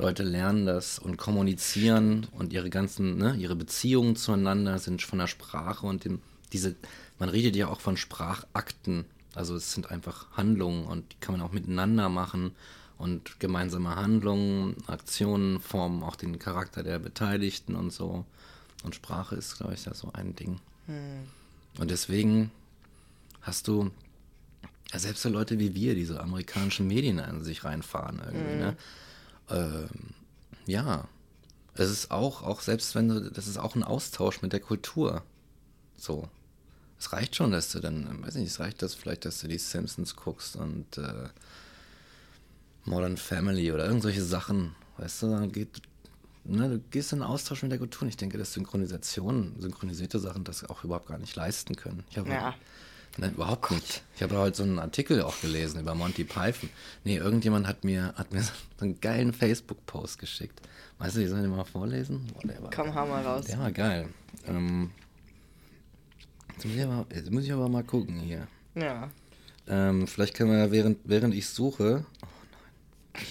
Leute 0.01 0.23
lernen 0.23 0.67
das 0.67 0.99
und 0.99 1.17
kommunizieren 1.17 2.27
und 2.33 2.53
ihre 2.53 2.71
ganzen, 2.71 3.19
ne, 3.19 3.37
ihre 3.37 3.57
Beziehungen 3.57 4.17
zueinander 4.17 4.79
sind 4.79 5.03
von 5.03 5.19
der 5.19 5.27
Sprache 5.27 5.87
und 5.87 6.05
dem, 6.05 6.21
diese, 6.53 6.75
man 7.19 7.29
redet 7.29 7.55
ja 7.57 7.69
auch 7.69 7.81
von 7.81 7.97
Sprachakten. 7.97 9.05
Also 9.35 9.55
es 9.55 9.73
sind 9.73 9.91
einfach 9.91 10.27
Handlungen 10.33 10.87
und 10.87 11.13
die 11.13 11.17
kann 11.21 11.37
man 11.37 11.47
auch 11.47 11.53
miteinander 11.53 12.09
machen 12.09 12.53
und 12.99 13.39
gemeinsame 13.41 13.97
Handlungen, 13.97 14.77
Aktionen 14.87 15.61
formen 15.61 16.03
auch 16.03 16.17
den 16.17 16.39
Charakter 16.39 16.83
der 16.83 16.99
Beteiligten 16.99 17.75
und 17.75 17.93
so. 17.93 18.25
Und 18.83 18.95
Sprache 18.95 19.37
ist, 19.37 19.59
glaube 19.59 19.75
ich, 19.75 19.85
ja 19.85 19.95
so 19.95 20.11
ein 20.13 20.35
Ding. 20.35 20.59
Hm. 20.87 21.27
Und 21.79 21.91
deswegen 21.91 22.51
hast 23.43 23.69
du 23.69 23.91
ja, 24.93 24.99
selbst 24.99 25.23
so 25.23 25.29
Leute 25.29 25.59
wie 25.59 25.75
wir, 25.75 25.95
die 25.95 26.05
so 26.05 26.19
amerikanischen 26.19 26.87
Medien 26.89 27.21
an 27.21 27.45
sich 27.45 27.65
reinfahren 27.65 28.21
irgendwie, 28.25 28.53
hm. 28.53 28.59
ne? 28.59 28.77
Ähm, 29.51 30.15
ja, 30.67 31.09
es 31.75 31.91
ist 31.91 32.11
auch, 32.11 32.43
auch 32.43 32.61
selbst 32.61 32.95
wenn 32.95 33.09
du, 33.09 33.31
das 33.31 33.47
ist 33.47 33.59
auch 33.59 33.75
ein 33.75 33.83
Austausch 33.83 34.43
mit 34.43 34.53
der 34.53 34.61
Kultur. 34.61 35.23
So. 35.97 36.29
Es 36.99 37.13
reicht 37.13 37.37
schon, 37.37 37.51
dass 37.51 37.73
du 37.73 37.81
dann, 37.81 38.23
weiß 38.23 38.35
nicht, 38.35 38.49
es 38.49 38.61
reicht 38.61 38.83
das 38.83 38.95
vielleicht, 38.95 39.25
dass 39.25 39.41
du 39.41 39.49
die 39.49 39.59
Simpsons 39.59 40.17
guckst 40.17 40.57
und 40.57 40.99
äh, 40.99 41.29
Modern 42.85 43.17
Family 43.17 43.73
oder 43.73 43.87
irgendwelche 43.87 44.23
Sachen, 44.23 44.75
weißt 44.99 45.23
du, 45.23 45.31
dann 45.31 45.53
geht, 45.53 45.81
ne, 46.45 46.69
du 46.69 46.79
gehst 46.91 47.13
in 47.13 47.23
Austausch 47.23 47.63
mit 47.63 47.73
der 47.73 47.79
Kultur. 47.79 48.03
Und 48.03 48.09
ich 48.09 48.17
denke, 48.19 48.37
dass 48.37 48.53
Synchronisation, 48.53 49.55
synchronisierte 49.59 50.19
Sachen 50.19 50.45
das 50.45 50.69
auch 50.69 50.85
überhaupt 50.85 51.09
gar 51.09 51.19
nicht 51.19 51.37
leisten 51.37 51.77
können. 51.77 52.05
Ich 52.11 52.19
habe 52.19 52.29
ja. 52.29 52.55
Nein, 53.19 53.35
überhaupt 53.35 53.63
Gott. 53.63 53.79
nicht. 53.79 54.03
Ich 54.17 54.23
habe 54.23 54.37
heute 54.39 54.57
so 54.57 54.63
einen 54.63 54.79
Artikel 54.79 55.23
auch 55.23 55.41
gelesen 55.41 55.81
über 55.81 55.95
Monty 55.95 56.25
Python. 56.25 56.71
Nee, 57.05 57.17
irgendjemand 57.17 57.67
hat 57.67 57.85
mir, 57.85 58.15
hat 58.17 58.33
mir 58.33 58.43
so 58.43 58.53
einen 58.81 59.01
geilen 59.01 59.33
Facebook-Post 59.33 60.19
geschickt. 60.19 60.61
Weißt 60.99 61.17
du, 61.17 61.21
die 61.21 61.27
sollen 61.27 61.43
den 61.43 61.51
mal 61.51 61.65
vorlesen? 61.65 62.27
Boah, 62.33 62.71
Komm, 62.75 62.95
hau 62.95 63.07
mal 63.07 63.23
raus. 63.23 63.47
Der 63.47 63.59
war 63.59 63.73
geil. 63.73 64.09
Ähm, 64.47 64.91
jetzt, 66.53 66.65
muss 66.67 66.75
ich 66.75 66.83
aber, 66.83 67.07
jetzt 67.15 67.31
muss 67.31 67.45
ich 67.45 67.53
aber 67.53 67.69
mal 67.69 67.85
gucken 67.85 68.21
hier. 68.21 68.47
Ja. 68.75 69.11
Ähm, 69.67 70.07
vielleicht 70.07 70.35
können 70.35 70.51
wir 70.53 70.59
ja, 70.59 70.71
während, 70.71 70.99
während 71.05 71.35
ich 71.35 71.49
suche. 71.49 72.05
Oh 72.23 72.27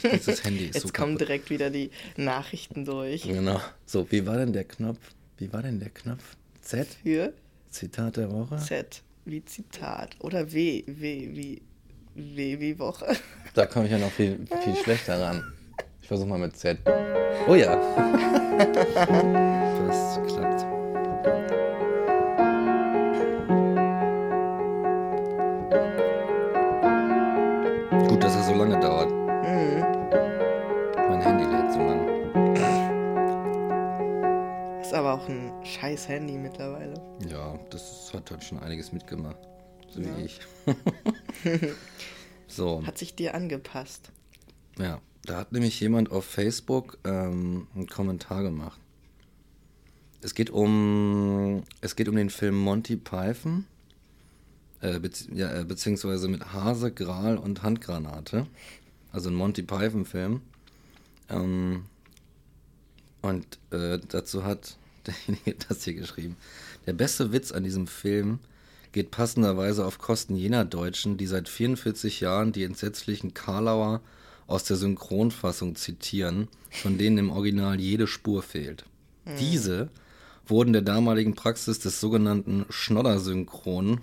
nein. 0.03 0.19
Dieses 0.19 0.43
Handy 0.43 0.65
ist 0.65 0.75
Jetzt 0.75 0.88
so 0.88 0.93
kommen 0.93 1.17
direkt 1.17 1.49
wieder 1.49 1.69
die 1.69 1.91
Nachrichten 2.17 2.86
durch. 2.86 3.23
Genau. 3.23 3.61
So, 3.86 4.11
wie 4.11 4.25
war 4.25 4.38
denn 4.38 4.51
der 4.53 4.65
Knopf? 4.65 4.99
Wie 5.38 5.53
war 5.53 5.61
denn 5.61 5.80
der 5.80 5.89
Knopf? 5.89 6.36
Z? 6.61 6.88
Für? 7.03 7.34
Zitat 7.69 8.17
der 8.17 8.32
Woche? 8.32 8.57
Z 8.57 9.03
wie 9.26 9.43
Zitat. 9.45 10.15
Oder 10.20 10.51
W, 10.51 10.84
W, 10.88 11.30
wie, 11.34 11.61
W 12.15 12.59
wie 12.59 12.80
Woche. 12.80 13.15
Da 13.53 13.65
komme 13.65 13.86
ich 13.86 13.91
ja 13.91 13.97
noch 13.97 14.11
viel, 14.11 14.45
viel 14.63 14.76
schlechter 14.84 15.22
ran. 15.22 15.43
Ich 16.01 16.07
versuche 16.07 16.28
mal 16.30 16.39
mit 16.39 16.55
Z. 16.57 16.80
Oh 17.47 17.55
ja. 17.55 17.78
Das 19.88 20.20
klappt. 20.28 20.78
Auch 35.20 35.28
ein 35.28 35.51
scheiß 35.65 36.07
Handy 36.07 36.38
mittlerweile. 36.38 37.01
Ja, 37.28 37.57
das 37.70 38.11
hat 38.13 38.32
halt 38.32 38.43
schon 38.43 38.59
einiges 38.59 38.91
mitgemacht. 38.91 39.38
So 39.89 40.01
ja. 40.01 40.17
wie 40.17 40.22
ich. 40.24 40.39
so. 42.47 42.86
Hat 42.86 42.97
sich 42.97 43.15
dir 43.15 43.36
angepasst. 43.36 44.11
Ja, 44.78 45.01
da 45.26 45.38
hat 45.38 45.51
nämlich 45.51 45.80
jemand 45.80 46.11
auf 46.11 46.26
Facebook 46.26 46.97
ähm, 47.03 47.67
einen 47.76 47.88
Kommentar 47.88 48.43
gemacht. 48.43 48.80
Es 50.22 50.36
geht 50.36 50.49
um 50.49 51.63
es 51.82 51.95
geht 51.95 52.07
um 52.09 52.15
den 52.15 52.30
Film 52.30 52.57
Monty 52.57 52.97
Python, 52.97 53.65
äh, 54.82 54.99
bezieh 54.99 55.34
ja, 55.34 55.61
äh, 55.61 55.65
beziehungsweise 55.65 56.28
mit 56.28 56.53
Hase, 56.53 56.91
Gral 56.91 57.38
und 57.38 57.63
Handgranate. 57.63 58.47
Also 59.11 59.30
ein 59.30 59.36
Monty 59.36 59.63
Python-Film. 59.63 60.41
Ähm, 61.30 61.86
und 63.22 63.59
äh, 63.72 63.99
dazu 64.07 64.43
hat 64.43 64.78
derjenige 65.28 65.66
das 65.68 65.84
hier 65.84 65.93
geschrieben. 65.93 66.38
Der 66.86 66.93
beste 66.93 67.32
Witz 67.32 67.51
an 67.51 67.64
diesem 67.64 67.88
Film 67.88 68.39
geht 68.91 69.12
passenderweise 69.12 69.86
auf 69.86 69.99
Kosten 69.99 70.36
jener 70.36 70.66
Deutschen, 70.66 71.18
die 71.18 71.28
seit 71.28 71.49
44 71.49 72.22
Jahren 72.22 72.51
die 72.51 72.64
entsetzlichen 72.64 73.34
Karlauer 73.34 74.01
aus 74.47 74.64
der 74.64 74.78
Synchronfassung 74.78 75.76
zitieren, 75.76 76.47
von 76.72 76.97
denen 76.97 77.18
im 77.20 77.30
Original 77.30 77.80
jede 77.80 78.07
Spur 78.07 78.41
fehlt. 78.41 78.86
Mhm. 79.26 79.38
Diese 79.38 79.89
wurden 80.47 80.74
der 80.74 80.82
damaligen 80.82 81.36
Praxis 81.36 81.80
des 81.80 81.99
sogenannten 81.99 82.66
Schnodder-Synchron 82.70 84.01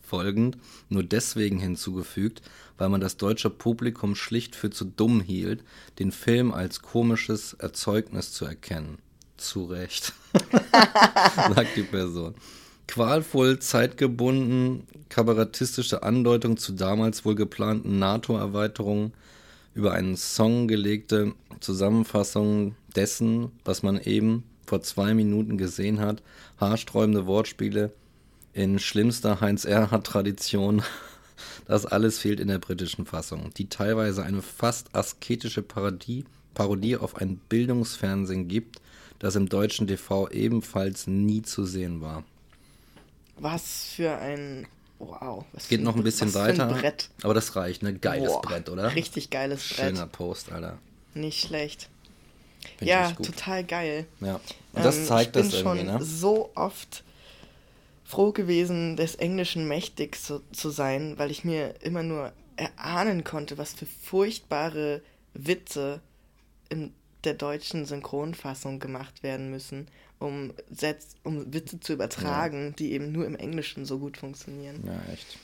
folgend 0.00 0.58
nur 0.88 1.02
deswegen 1.02 1.58
hinzugefügt, 1.58 2.40
weil 2.78 2.88
man 2.88 3.00
das 3.00 3.16
deutsche 3.16 3.50
Publikum 3.50 4.14
schlicht 4.14 4.56
für 4.56 4.70
zu 4.70 4.84
dumm 4.84 5.20
hielt, 5.20 5.62
den 5.98 6.12
Film 6.12 6.52
als 6.52 6.80
komisches 6.80 7.52
Erzeugnis 7.54 8.32
zu 8.32 8.44
erkennen. 8.44 8.98
Zu 9.36 9.64
Recht, 9.64 10.12
sagt 11.54 11.76
die 11.76 11.82
Person. 11.82 12.34
Qualvoll, 12.86 13.58
zeitgebunden, 13.58 14.86
kabarettistische 15.08 16.02
Andeutung 16.02 16.56
zu 16.56 16.72
damals 16.72 17.24
wohl 17.24 17.34
geplanten 17.34 17.98
NATO-Erweiterungen, 17.98 19.12
über 19.74 19.92
einen 19.92 20.16
Song 20.16 20.68
gelegte 20.68 21.34
Zusammenfassung 21.60 22.76
dessen, 22.94 23.50
was 23.64 23.82
man 23.82 24.00
eben 24.00 24.44
vor 24.66 24.82
zwei 24.82 25.14
Minuten 25.14 25.58
gesehen 25.58 26.00
hat, 26.00 26.22
haarsträubende 26.58 27.26
Wortspiele 27.26 27.92
in 28.52 28.78
schlimmster 28.78 29.40
Heinz-Erhardt-Tradition. 29.40 30.82
Das 31.66 31.84
alles 31.84 32.18
fehlt 32.18 32.40
in 32.40 32.48
der 32.48 32.58
britischen 32.58 33.06
Fassung, 33.06 33.50
die 33.56 33.68
teilweise 33.68 34.22
eine 34.22 34.42
fast 34.42 34.94
asketische 34.94 35.62
Parodie, 35.62 36.24
Parodie 36.52 36.96
auf 36.96 37.16
ein 37.16 37.38
Bildungsfernsehen 37.48 38.48
gibt, 38.48 38.80
das 39.24 39.36
im 39.36 39.48
deutschen 39.48 39.86
TV 39.86 40.28
ebenfalls 40.28 41.06
nie 41.06 41.40
zu 41.40 41.64
sehen 41.64 42.02
war. 42.02 42.24
Was 43.38 43.86
für 43.96 44.16
ein. 44.18 44.66
Wow. 44.98 45.44
Was 45.52 45.68
Geht 45.68 45.82
noch 45.82 45.96
ein 45.96 46.02
bisschen 46.02 46.34
weiter. 46.34 46.68
Ein 46.68 46.74
Brett. 46.74 47.08
Aber 47.22 47.32
das 47.32 47.56
reicht, 47.56 47.82
ne? 47.82 47.94
Geiles 47.94 48.30
Boah, 48.30 48.42
Brett, 48.42 48.68
oder? 48.68 48.94
Richtig 48.94 49.30
geiles 49.30 49.66
Brett. 49.68 49.96
Schöner 49.96 50.06
Post, 50.06 50.52
Alter. 50.52 50.78
Nicht 51.14 51.40
schlecht. 51.40 51.88
Find 52.60 52.82
ich 52.82 52.88
ja, 52.88 53.12
total 53.12 53.64
geil. 53.64 54.06
Ja. 54.20 54.40
Und 54.72 54.84
das 54.84 54.98
Ähm, 54.98 55.06
zeigt 55.06 55.36
ich 55.36 55.42
bin 55.42 55.50
das 55.50 55.60
irgendwie, 55.60 55.78
schon 55.78 55.98
ne? 55.98 56.04
so 56.04 56.50
oft 56.54 57.02
froh 58.04 58.32
gewesen, 58.32 58.96
des 58.96 59.14
Englischen 59.14 59.66
mächtig 59.66 60.20
zu, 60.20 60.42
zu 60.52 60.68
sein, 60.70 61.18
weil 61.18 61.30
ich 61.30 61.44
mir 61.44 61.74
immer 61.82 62.02
nur 62.02 62.32
erahnen 62.56 63.24
konnte, 63.24 63.56
was 63.58 63.72
für 63.72 63.86
furchtbare 63.86 65.02
Witze 65.32 66.00
in 66.68 66.92
der 67.24 67.34
deutschen 67.34 67.84
Synchronfassung 67.86 68.78
gemacht 68.78 69.22
werden 69.22 69.50
müssen, 69.50 69.88
um, 70.18 70.52
Sätz, 70.70 71.16
um 71.24 71.52
Witze 71.52 71.80
zu 71.80 71.92
übertragen, 71.94 72.74
die 72.78 72.92
eben 72.92 73.12
nur 73.12 73.26
im 73.26 73.36
Englischen 73.36 73.84
so 73.84 73.98
gut 73.98 74.16
funktionieren. 74.16 74.82
Ja, 74.86 75.12
echt. 75.12 75.38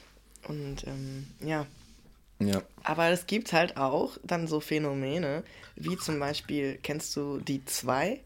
Und 0.48 0.86
ähm, 0.86 1.26
ja, 1.44 1.66
Ja. 2.38 2.62
aber 2.82 3.08
es 3.10 3.26
gibt 3.26 3.52
halt 3.52 3.76
auch 3.76 4.16
dann 4.24 4.46
so 4.46 4.60
Phänomene, 4.60 5.42
wie 5.76 5.96
zum 5.98 6.18
Beispiel, 6.18 6.78
kennst 6.82 7.14
du 7.16 7.38
die 7.38 7.64
zwei? 7.66 8.20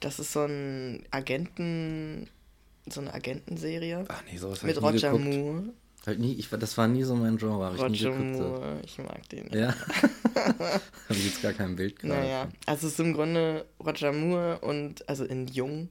Das 0.00 0.18
ist 0.18 0.32
so 0.32 0.44
ein 0.44 1.04
Agenten, 1.10 2.28
so 2.88 3.00
eine 3.00 3.14
Agentenserie 3.14 4.04
Ach 4.08 4.22
nee, 4.30 4.36
sowas 4.38 4.62
mit 4.62 4.76
ich 4.76 4.82
Roger 4.82 5.12
geguckt. 5.12 5.24
Moore. 5.36 5.62
Halt 6.06 6.18
nie, 6.20 6.34
ich, 6.34 6.48
das 6.50 6.76
war 6.78 6.86
nie 6.86 7.02
so 7.02 7.16
mein 7.16 7.36
Genre, 7.36 7.72
ich 7.74 7.80
Roger. 7.80 8.12
So. 8.12 8.18
Moore, 8.18 8.80
ich 8.84 8.98
mag 8.98 9.28
den. 9.28 9.48
Ja. 9.52 9.74
habe 10.58 10.80
ich 11.10 11.26
jetzt 11.26 11.42
gar 11.42 11.52
kein 11.52 11.76
Bild 11.76 11.98
gerade. 11.98 12.14
Naja, 12.14 12.48
also 12.66 12.86
es 12.86 12.94
ist 12.94 13.00
im 13.00 13.14
Grunde 13.14 13.66
Roger 13.84 14.12
Moore 14.12 14.58
und, 14.60 15.08
also 15.08 15.24
in 15.24 15.46
Jung 15.46 15.88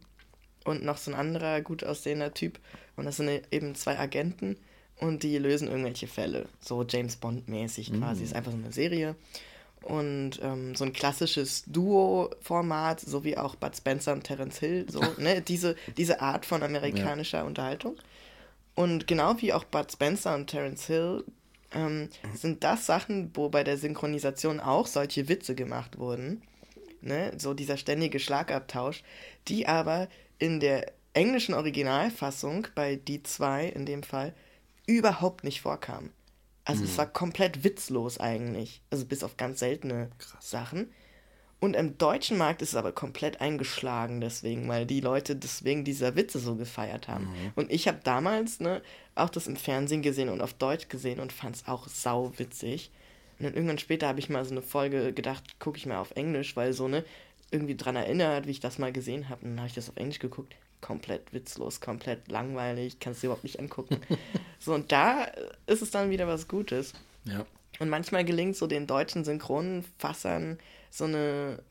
und 0.66 0.84
noch 0.84 0.98
so 0.98 1.12
ein 1.12 1.18
anderer 1.18 1.62
gut 1.62 1.84
aussehender 1.84 2.34
Typ. 2.34 2.60
Und 2.96 3.06
das 3.06 3.18
sind 3.18 3.30
eben 3.52 3.76
zwei 3.76 3.98
Agenten 3.98 4.58
und 5.00 5.24
die 5.24 5.38
lösen 5.38 5.68
irgendwelche 5.68 6.08
Fälle. 6.08 6.48
So 6.60 6.84
James 6.88 7.18
Bond-mäßig 7.18 7.94
quasi. 7.94 8.24
Ist 8.24 8.36
einfach 8.36 8.52
so 8.52 8.58
eine 8.58 8.72
Serie. 8.72 9.16
Und 9.82 10.40
ähm, 10.42 10.74
so 10.74 10.84
ein 10.84 10.94
klassisches 10.94 11.64
Duo-Format, 11.68 13.02
so 13.02 13.24
wie 13.24 13.38
auch 13.38 13.56
Bud 13.56 13.76
Spencer 13.76 14.14
und 14.14 14.24
Terence 14.24 14.58
Hill, 14.60 14.88
so, 14.90 15.00
ne? 15.18 15.42
Diese, 15.42 15.76
diese 15.96 16.22
Art 16.22 16.46
von 16.46 16.64
amerikanischer 16.64 17.46
Unterhaltung. 17.46 17.96
Und 18.74 19.06
genau 19.08 19.40
wie 19.42 19.54
auch 19.54 19.64
Bud 19.64 19.92
Spencer 19.92 20.34
und 20.34 20.48
Terence 20.48 20.88
Hill 20.88 21.24
ähm, 21.76 22.10
sind 22.34 22.64
das 22.64 22.86
Sachen, 22.86 23.32
wo 23.36 23.50
bei 23.50 23.64
der 23.64 23.78
Synchronisation 23.78 24.60
auch 24.60 24.88
solche 24.88 25.28
Witze 25.28 25.56
gemacht 25.56 26.00
wurden. 26.00 26.42
Ne? 27.02 27.34
So 27.38 27.54
dieser 27.54 27.78
ständige 27.78 28.20
Schlagabtausch, 28.20 29.04
die 29.48 29.68
aber 29.68 30.08
in 30.40 30.60
der 30.60 30.92
englischen 31.14 31.54
Originalfassung 31.54 32.68
bei 32.76 32.96
die 32.96 33.24
zwei 33.24 33.68
in 33.68 33.86
dem 33.86 34.04
Fall 34.04 34.34
überhaupt 34.88 35.44
nicht 35.44 35.62
vorkamen. 35.62 36.12
Also 36.66 36.84
es 36.84 36.98
war 36.98 37.06
komplett 37.06 37.64
witzlos 37.64 38.20
eigentlich. 38.20 38.82
Also 38.90 39.06
bis 39.06 39.24
auf 39.24 39.38
ganz 39.38 39.60
seltene 39.60 40.10
Sachen. 40.40 40.92
Und 41.60 41.76
im 41.76 41.98
deutschen 41.98 42.38
Markt 42.38 42.62
ist 42.62 42.70
es 42.70 42.76
aber 42.76 42.92
komplett 42.92 43.42
eingeschlagen 43.42 44.22
deswegen, 44.22 44.68
weil 44.68 44.86
die 44.86 45.00
Leute 45.00 45.36
deswegen 45.36 45.84
dieser 45.84 46.16
Witze 46.16 46.38
so 46.40 46.56
gefeiert 46.56 47.08
haben. 47.08 47.30
Und 47.56 47.72
ich 47.72 47.88
habe 47.88 48.00
damals 48.04 48.60
ne, 48.60 48.82
auch 49.16 49.30
das 49.30 49.48
im 49.48 49.56
Fernsehen 49.56 50.02
gesehen 50.02 50.30
und 50.30 50.42
auf 50.42 50.54
Deutsch 50.54 50.90
gesehen 50.90 51.20
und 51.20 51.32
fand 51.32 51.56
es 51.56 51.68
auch 51.68 51.88
sau 51.88 52.34
witzig. 52.38 52.92
Und 53.40 53.46
dann 53.46 53.54
irgendwann 53.54 53.80
später 53.80 54.08
habe 54.08 54.20
ich 54.20 54.30
mal 54.30 54.46
so 54.46 54.52
eine 54.52 54.62
Folge 54.62 55.12
gedacht, 55.14 55.60
gucke 55.60 55.78
ich 55.78 55.86
mal 55.86 55.98
auf 55.98 56.12
Englisch, 56.12 56.56
weil 56.56 56.74
so 56.74 56.88
ne 56.88 57.04
irgendwie 57.52 57.76
dran 57.76 57.96
erinnert, 57.96 58.48
wie 58.48 58.52
ich 58.52 58.60
das 58.60 58.78
mal 58.78 58.92
gesehen 58.92 59.30
habe. 59.30 59.44
Und 59.44 59.52
dann 59.52 59.60
habe 59.60 59.68
ich 59.68 59.76
das 59.76 59.90
auf 59.90 59.98
Englisch 59.98 60.20
geguckt. 60.20 60.56
Komplett 60.82 61.34
witzlos, 61.34 61.82
komplett 61.82 62.28
langweilig, 62.28 63.00
kannst 63.00 63.24
du 63.24 63.28
überhaupt 63.28 63.44
nicht 63.44 63.60
angucken. 63.60 64.02
so, 64.60 64.74
und 64.74 64.92
da 64.92 65.26
ist 65.66 65.82
es 65.82 65.90
dann 65.90 66.10
wieder 66.10 66.28
was 66.28 66.48
Gutes. 66.48 66.94
Ja. 67.24 67.46
Und 67.80 67.90
manchmal 67.90 68.24
gelingt 68.24 68.56
so 68.56 68.68
den 68.68 68.88
deutschen 68.88 69.24
Synchronfassern 69.24 70.60
so 70.96 71.06
eine, 71.06 71.62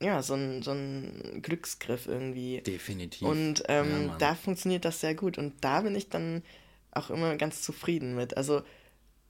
ja, 0.00 0.22
so 0.22 0.34
ein, 0.34 0.62
so 0.62 0.72
ein 0.72 1.40
Glücksgriff 1.42 2.06
irgendwie. 2.06 2.60
Definitiv. 2.60 3.26
Und 3.26 3.64
ähm, 3.68 4.08
Ja, 4.08 4.16
da 4.18 4.34
funktioniert 4.34 4.84
das 4.84 5.00
sehr 5.00 5.14
gut. 5.14 5.38
Und 5.38 5.54
da 5.62 5.80
bin 5.80 5.94
ich 5.94 6.08
dann 6.10 6.42
auch 6.90 7.10
immer 7.10 7.36
ganz 7.36 7.62
zufrieden 7.62 8.14
mit. 8.14 8.36
Also 8.36 8.62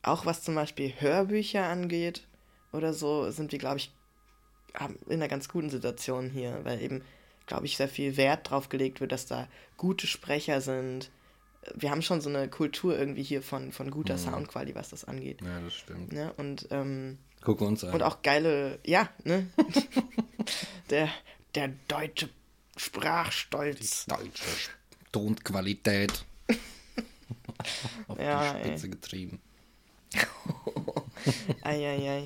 auch 0.02 0.26
was 0.26 0.42
zum 0.42 0.54
Beispiel 0.54 0.92
Hörbücher 0.98 1.64
angeht 1.64 2.26
oder 2.72 2.92
so, 2.92 3.30
sind 3.30 3.52
wir, 3.52 3.58
glaube 3.58 3.78
ich, 3.78 3.92
in 5.06 5.12
einer 5.14 5.28
ganz 5.28 5.48
guten 5.48 5.70
Situation 5.70 6.30
hier, 6.30 6.60
weil 6.64 6.82
eben, 6.82 7.02
glaube 7.46 7.66
ich, 7.66 7.76
sehr 7.76 7.88
viel 7.88 8.16
Wert 8.16 8.50
drauf 8.50 8.68
gelegt 8.68 9.00
wird, 9.00 9.12
dass 9.12 9.26
da 9.26 9.48
gute 9.76 10.06
Sprecher 10.06 10.60
sind. 10.60 11.10
Wir 11.74 11.90
haben 11.90 12.02
schon 12.02 12.20
so 12.20 12.28
eine 12.28 12.48
Kultur 12.48 12.98
irgendwie 12.98 13.22
hier 13.22 13.40
von, 13.40 13.70
von 13.72 13.90
guter 13.90 14.18
Soundqualität, 14.18 14.74
was 14.74 14.90
das 14.90 15.04
angeht. 15.04 15.40
ja, 15.42 15.60
das 15.60 15.74
stimmt. 15.74 16.12
Ne? 16.12 16.32
Und, 16.36 16.66
ähm, 16.70 17.18
Guck 17.44 17.60
uns 17.60 17.84
an. 17.84 17.92
und 17.92 18.02
auch 18.02 18.22
geile, 18.22 18.78
ja, 18.84 19.08
ne? 19.24 19.46
der, 20.90 21.10
der 21.54 21.70
deutsche 21.88 22.28
Sprachstolz. 22.76 24.06
Deutsche 24.06 24.70
Tonqualität. 25.12 26.24
Auf 28.08 28.18
Ja, 28.18 28.54
die 28.54 28.58
ey. 28.60 28.66
Spitze 28.66 28.88
getrieben. 28.88 29.40
Eieiei. 31.62 32.24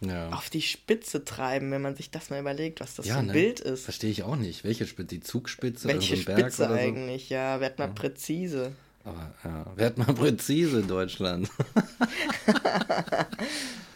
Ja. 0.00 0.30
Auf 0.30 0.48
die 0.48 0.62
Spitze 0.62 1.24
treiben, 1.24 1.70
wenn 1.72 1.82
man 1.82 1.94
sich 1.94 2.10
das 2.10 2.30
mal 2.30 2.40
überlegt, 2.40 2.80
was 2.80 2.94
das 2.94 3.06
ja, 3.06 3.14
für 3.14 3.20
ein 3.20 3.26
ne? 3.26 3.32
Bild 3.34 3.60
ist. 3.60 3.84
Verstehe 3.84 4.10
ich 4.10 4.22
auch 4.22 4.36
nicht. 4.36 4.64
Welche 4.64 4.86
Spitze? 4.86 5.08
Die 5.08 5.20
Zugspitze 5.20 5.88
Welche 5.88 6.14
oder 6.14 6.22
so 6.22 6.30
ein 6.30 6.36
Berg 6.36 6.52
Spitze 6.52 6.64
oder 6.64 6.74
so? 6.74 6.80
eigentlich? 6.80 7.28
Ja, 7.28 7.60
werd 7.60 7.78
mal 7.78 7.88
präzise. 7.88 8.72
Aber 9.04 9.34
ja, 9.44 9.76
werd 9.76 9.98
mal 9.98 10.14
präzise, 10.14 10.82
Deutschland. 10.82 11.50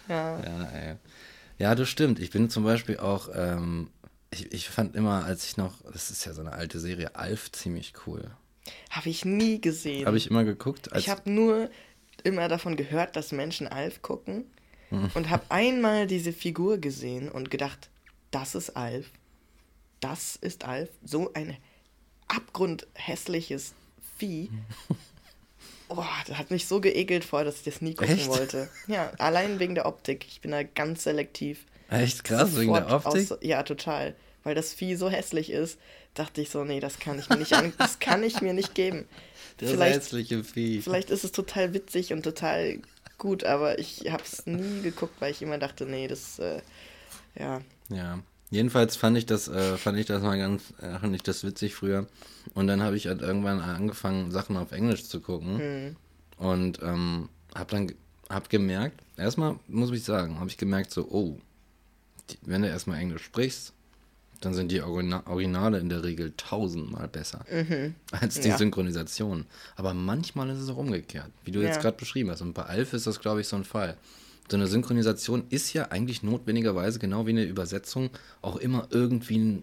Ja. 0.09 0.41
Ja, 0.43 0.65
ey. 0.71 0.97
Ja, 1.59 1.75
das 1.75 1.89
stimmt. 1.89 2.19
Ich 2.19 2.31
bin 2.31 2.51
zum 2.51 2.65
Beispiel 2.65 2.99
auch, 2.99 3.29
ähm, 3.35 3.91
ich, 4.31 4.53
ich 4.53 4.69
fand 4.69 4.97
immer, 4.97 5.25
als 5.25 5.45
ich 5.47 5.57
noch, 5.57 5.75
das 5.93 6.11
ist 6.11 6.25
ja 6.25 6.33
so 6.35 6.41
eine 6.41 6.53
alte 6.53 6.81
Serie, 6.81 7.15
Alf 7.15 7.53
ziemlich 7.53 7.93
cool. 8.07 8.31
Habe 8.91 9.09
ich 9.11 9.25
nie 9.25 9.61
gesehen. 9.61 10.07
Habe 10.07 10.17
ich 10.17 10.29
immer 10.29 10.45
geguckt. 10.45 10.89
Ich 10.97 11.09
habe 11.09 11.31
nur 11.31 11.71
immer 12.23 12.49
davon 12.49 12.77
gehört, 12.77 13.17
dass 13.17 13.33
Menschen 13.33 13.67
Alf 13.69 14.03
gucken 14.03 14.45
Hm. 14.91 15.11
und 15.15 15.31
habe 15.31 15.45
einmal 15.51 16.07
diese 16.07 16.33
Figur 16.33 16.79
gesehen 16.79 17.31
und 17.31 17.51
gedacht, 17.51 17.89
das 18.31 18.55
ist 18.55 18.71
Alf. 18.77 19.11
Das 20.01 20.37
ist 20.37 20.65
Alf. 20.65 20.91
So 21.05 21.33
ein 21.35 21.57
abgrundhässliches 22.29 23.75
Vieh. 24.19 24.51
Boah, 25.95 26.09
das 26.27 26.39
hat 26.39 26.51
mich 26.51 26.67
so 26.67 26.81
geekelt 26.81 27.25
vor, 27.25 27.45
dass 27.45 27.59
ich 27.59 27.63
das 27.65 27.81
nie 27.81 27.95
gucken 27.95 28.15
Echt? 28.17 28.29
wollte. 28.29 28.69
Ja, 28.87 29.13
allein 29.19 29.59
wegen 29.59 29.75
der 29.75 29.87
Optik. 29.87 30.27
Ich 30.29 30.41
bin 30.41 30.51
da 30.51 30.63
ganz 30.63 31.05
selektiv. 31.05 31.65
echt 31.91 32.25
krass, 32.25 32.57
wegen 32.57 32.73
der 32.73 32.83
Sofort 32.89 33.07
Optik. 33.07 33.31
Aus, 33.33 33.39
ja, 33.43 33.63
total. 33.63 34.15
Weil 34.43 34.55
das 34.55 34.75
Vieh 34.75 34.97
so 34.97 35.09
hässlich 35.09 35.51
ist, 35.51 35.79
dachte 36.15 36.41
ich 36.41 36.51
so, 36.51 36.65
nee, 36.65 36.81
das 36.81 36.99
kann 36.99 37.19
ich 37.19 37.29
mir 37.29 37.37
nicht 37.37 37.55
an, 37.55 37.73
das 37.79 37.99
kann 37.99 38.23
ich 38.23 38.41
mir 38.41 38.53
nicht 38.55 38.75
geben. 38.75 39.07
Das 39.59 39.71
vielleicht, 39.71 39.95
hässliche 39.97 40.43
Vieh. 40.43 40.83
vielleicht 40.83 41.11
ist 41.11 41.23
es 41.23 41.31
total 41.31 41.75
witzig 41.75 42.13
und 42.13 42.25
total 42.25 42.81
gut, 43.19 43.45
aber 43.45 43.79
ich 43.79 44.11
habe 44.11 44.25
es 44.25 44.47
nie 44.47 44.83
geguckt, 44.83 45.15
weil 45.21 45.31
ich 45.31 45.43
immer 45.43 45.59
dachte, 45.59 45.87
nee, 45.87 46.09
das, 46.09 46.41
äh, 46.41 46.61
ja, 47.39 47.61
Ja. 47.89 48.19
Jedenfalls 48.51 48.95
fand 48.97 49.17
ich 49.19 49.27
das, 49.27 49.49
äh, 49.49 49.77
fand 49.77 49.99
ich 49.99 50.07
das 50.07 50.23
mal 50.23 50.39
ganz, 50.39 50.63
äh, 50.81 50.99
fand 50.99 51.15
ich 51.15 51.23
das 51.23 51.45
witzig 51.45 51.75
früher. 51.75 52.07
Und 52.55 52.67
dann 52.67 52.83
habe 52.83 52.97
ich 52.97 53.07
halt 53.07 53.21
irgendwann 53.23 53.61
angefangen, 53.61 54.31
Sachen 54.31 54.57
auf 54.57 54.73
Englisch 54.73 55.05
zu 55.09 55.21
gucken. 55.21 55.59
Hm. 55.59 55.97
Und 56.37 56.81
ähm, 56.83 57.29
habe 57.55 57.71
dann 57.71 57.93
hab 58.29 58.49
gemerkt, 58.51 59.01
erstmal 59.17 59.57
muss 59.69 59.91
ich 59.91 60.05
sagen, 60.05 60.39
habe 60.39 60.51
ich 60.51 60.57
gemerkt 60.57 60.91
so, 60.93 61.09
oh, 61.11 61.39
die, 62.31 62.39
wenn 62.43 62.63
du 62.63 62.69
erstmal 62.69 62.99
Englisch 62.99 63.25
sprichst, 63.25 63.73
dann 64.41 64.53
sind 64.55 64.71
die 64.71 64.83
Origina 64.83 65.23
Originale 65.27 65.79
in 65.79 65.89
der 65.89 66.05
Regel 66.05 66.35
tausendmal 66.37 67.09
besser 67.09 67.45
als 68.11 68.35
die 68.35 68.41
Mhm. 68.43 68.51
Ja. 68.51 68.59
Synchronisation. 68.59 69.47
Aber 69.77 69.95
manchmal 69.95 70.51
ist 70.51 70.59
es 70.59 70.69
auch 70.69 70.77
umgekehrt, 70.77 71.31
wie 71.45 71.51
du 71.51 71.61
jetzt 71.63 71.77
Ja. 71.77 71.83
gerade 71.83 71.97
beschrieben 71.97 72.31
hast. 72.31 72.43
Und 72.43 72.53
bei 72.53 72.65
Alf 72.65 72.93
ist 72.93 73.07
das, 73.07 73.21
glaube 73.21 73.41
ich, 73.41 73.49
so 73.49 73.57
ein 73.57 73.65
Fall. 73.65 73.97
So 74.49 74.57
eine 74.57 74.67
Synchronisation 74.67 75.45
ist 75.49 75.73
ja 75.73 75.91
eigentlich 75.91 76.23
notwendigerweise, 76.23 76.99
genau 76.99 77.27
wie 77.27 77.31
eine 77.31 77.45
Übersetzung, 77.45 78.11
auch 78.43 78.57
immer 78.57 78.89
irgendwie 78.91 79.63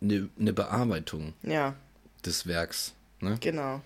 eine, 0.00 0.30
eine 0.38 0.52
Bearbeitung 0.52 1.34
Ja, 1.42 1.74
des 2.24 2.46
Werks. 2.46 2.94
Ne? 3.20 3.36
genau. 3.40 3.82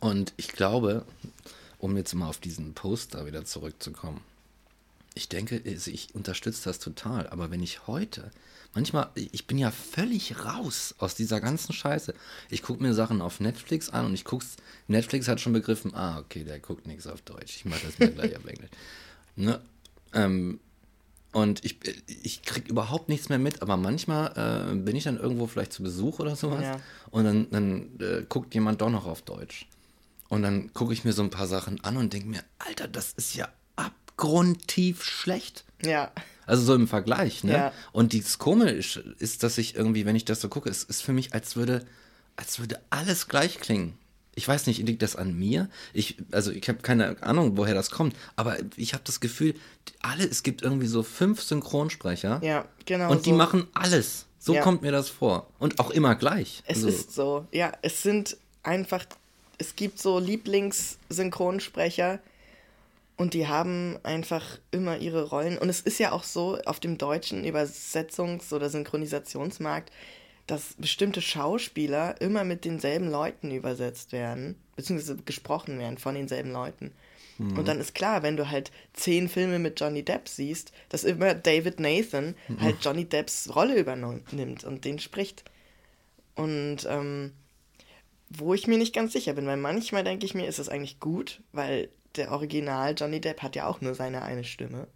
Und 0.00 0.32
ich 0.36 0.48
glaube, 0.48 1.04
um 1.78 1.96
jetzt 1.96 2.14
mal 2.14 2.28
auf 2.28 2.38
diesen 2.38 2.74
Poster 2.74 3.26
wieder 3.26 3.44
zurückzukommen, 3.44 4.20
ich 5.14 5.28
denke, 5.28 5.56
ich 5.56 6.14
unterstütze 6.14 6.64
das 6.64 6.78
total, 6.78 7.28
aber 7.28 7.50
wenn 7.50 7.62
ich 7.62 7.86
heute, 7.86 8.30
manchmal, 8.74 9.08
ich 9.14 9.46
bin 9.46 9.56
ja 9.56 9.70
völlig 9.70 10.44
raus 10.44 10.94
aus 10.98 11.14
dieser 11.14 11.40
ganzen 11.40 11.72
Scheiße. 11.72 12.14
Ich 12.50 12.62
gucke 12.62 12.82
mir 12.82 12.92
Sachen 12.92 13.22
auf 13.22 13.40
Netflix 13.40 13.88
an 13.88 14.04
und 14.04 14.14
ich 14.14 14.24
guck's, 14.24 14.56
Netflix 14.88 15.26
hat 15.26 15.40
schon 15.40 15.54
begriffen, 15.54 15.94
ah, 15.94 16.18
okay, 16.18 16.44
der 16.44 16.60
guckt 16.60 16.86
nichts 16.86 17.06
auf 17.06 17.22
Deutsch, 17.22 17.56
ich 17.56 17.64
mache 17.64 17.86
das 17.86 17.98
mir 17.98 18.10
gleich 18.10 18.36
auf 18.36 18.44
Englisch. 18.44 18.70
Ne? 19.36 19.60
Ähm, 20.12 20.60
und 21.32 21.64
ich, 21.64 21.78
ich 22.22 22.42
krieg 22.42 22.68
überhaupt 22.68 23.08
nichts 23.10 23.28
mehr 23.28 23.38
mit, 23.38 23.60
aber 23.60 23.76
manchmal 23.76 24.72
äh, 24.72 24.74
bin 24.74 24.96
ich 24.96 25.04
dann 25.04 25.18
irgendwo 25.18 25.46
vielleicht 25.46 25.72
zu 25.72 25.82
Besuch 25.82 26.18
oder 26.18 26.34
sowas 26.34 26.62
Ja. 26.62 26.80
und 27.10 27.24
dann, 27.24 27.50
dann 27.50 27.90
äh, 28.00 28.24
guckt 28.28 28.54
jemand 28.54 28.80
doch 28.80 28.88
noch 28.90 29.06
auf 29.06 29.20
Deutsch. 29.22 29.66
Und 30.28 30.42
dann 30.42 30.72
gucke 30.72 30.92
ich 30.94 31.04
mir 31.04 31.12
so 31.12 31.22
ein 31.22 31.30
paar 31.30 31.46
Sachen 31.46 31.82
an 31.84 31.96
und 31.98 32.12
denke 32.12 32.28
mir, 32.28 32.42
Alter, 32.58 32.88
das 32.88 33.12
ist 33.12 33.34
ja 33.34 33.48
abgrundtief 33.76 35.04
schlecht. 35.04 35.64
Ja, 35.84 36.10
Also 36.46 36.62
so 36.64 36.74
im 36.74 36.88
Vergleich, 36.88 37.44
ne? 37.44 37.52
Ja. 37.52 37.72
Und 37.92 38.14
das 38.14 38.38
Komische 38.38 39.14
ist, 39.18 39.42
dass 39.42 39.58
ich 39.58 39.74
irgendwie, 39.76 40.06
wenn 40.06 40.16
ich 40.16 40.24
das 40.24 40.40
so 40.40 40.48
gucke, 40.48 40.70
es 40.70 40.84
ist 40.84 41.02
für 41.02 41.12
mich, 41.12 41.34
als 41.34 41.54
würde, 41.54 41.84
als 42.36 42.58
würde 42.58 42.80
alles 42.90 43.28
gleich 43.28 43.60
klingen. 43.60 43.92
Ich 44.36 44.46
weiß 44.46 44.68
nicht, 44.68 44.86
liegt 44.86 45.02
das 45.02 45.16
an 45.16 45.36
mir? 45.36 45.68
Ich, 45.92 46.16
also 46.30 46.52
ich 46.52 46.68
habe 46.68 46.78
keine 46.82 47.20
Ahnung, 47.22 47.56
woher 47.56 47.74
das 47.74 47.90
kommt, 47.90 48.14
aber 48.36 48.58
ich 48.76 48.92
habe 48.92 49.02
das 49.04 49.20
Gefühl, 49.20 49.54
alle, 50.02 50.24
es 50.24 50.42
gibt 50.42 50.62
irgendwie 50.62 50.86
so 50.86 51.02
fünf 51.02 51.42
Synchronsprecher 51.42 52.40
ja, 52.44 52.66
genau. 52.84 53.10
und 53.10 53.26
die 53.26 53.30
so. 53.30 53.36
machen 53.36 53.66
alles. 53.72 54.26
So 54.38 54.54
Ja. 54.54 54.60
kommt 54.60 54.82
mir 54.82 54.92
das 54.92 55.08
vor. 55.08 55.48
Und 55.58 55.80
auch 55.80 55.90
immer 55.90 56.14
gleich. 56.14 56.62
Es 56.66 56.76
also, 56.76 56.88
ist 56.88 57.14
so, 57.14 57.46
ja, 57.50 57.72
es 57.82 58.02
sind 58.02 58.36
einfach, 58.62 59.04
es 59.58 59.74
gibt 59.74 59.98
so 59.98 60.20
Lieblingssynchronsprecher 60.20 62.20
und 63.16 63.34
die 63.34 63.48
haben 63.48 63.98
einfach 64.02 64.58
immer 64.70 64.98
ihre 64.98 65.24
Rollen. 65.24 65.58
Und 65.58 65.70
es 65.70 65.80
ist 65.80 65.98
ja 65.98 66.12
auch 66.12 66.24
so 66.24 66.58
auf 66.66 66.78
dem 66.78 66.98
deutschen 66.98 67.44
Übersetzungs- 67.44 68.52
oder 68.52 68.68
Synchronisationsmarkt, 68.68 69.90
dass 70.46 70.74
bestimmte 70.78 71.20
Schauspieler 71.20 72.20
immer 72.20 72.44
mit 72.44 72.64
denselben 72.64 73.10
Leuten 73.10 73.50
übersetzt 73.50 74.12
werden, 74.12 74.56
beziehungsweise 74.76 75.16
gesprochen 75.24 75.78
werden 75.78 75.98
von 75.98 76.14
denselben 76.14 76.52
Leuten. 76.52 76.92
Und 77.38 77.68
dann 77.68 77.80
ist 77.80 77.94
klar, 77.94 78.22
wenn 78.22 78.38
du 78.38 78.48
halt 78.48 78.70
zehn 78.94 79.28
Filme 79.28 79.58
mit 79.58 79.78
Johnny 79.78 80.02
Depp 80.02 80.26
siehst, 80.26 80.72
dass 80.88 81.04
immer 81.04 81.34
David 81.34 81.80
Nathan 81.80 82.34
halt 82.58 82.76
Johnny 82.80 83.04
Depps 83.04 83.54
Rolle 83.54 83.78
übernimmt 83.78 84.64
und 84.64 84.84
den 84.86 84.98
spricht. 84.98 85.44
Und 86.34 86.86
ähm, 86.88 87.32
wo 88.30 88.54
ich 88.54 88.66
mir 88.66 88.78
nicht 88.78 88.94
ganz 88.94 89.12
sicher 89.12 89.34
bin, 89.34 89.46
weil 89.46 89.58
manchmal 89.58 90.02
denke 90.02 90.24
ich 90.24 90.34
mir, 90.34 90.46
ist 90.46 90.58
es 90.58 90.70
eigentlich 90.70 90.98
gut, 90.98 91.42
weil 91.52 91.90
der 92.16 92.32
Original 92.32 92.94
Johnny 92.96 93.20
Depp 93.20 93.42
hat 93.42 93.54
ja 93.54 93.66
auch 93.66 93.82
nur 93.82 93.94
seine 93.94 94.22
eine 94.22 94.44
Stimme 94.44 94.86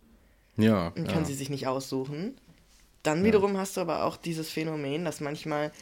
ja, 0.56 0.88
und 0.88 1.06
ja. 1.06 1.12
kann 1.12 1.26
sie 1.26 1.34
sich 1.34 1.50
nicht 1.50 1.66
aussuchen. 1.66 2.38
Dann 3.02 3.24
wiederum 3.24 3.56
hast 3.56 3.76
du 3.76 3.80
aber 3.80 4.04
auch 4.04 4.16
dieses 4.16 4.50
Phänomen, 4.50 5.04
dass 5.04 5.20
manchmal 5.20 5.72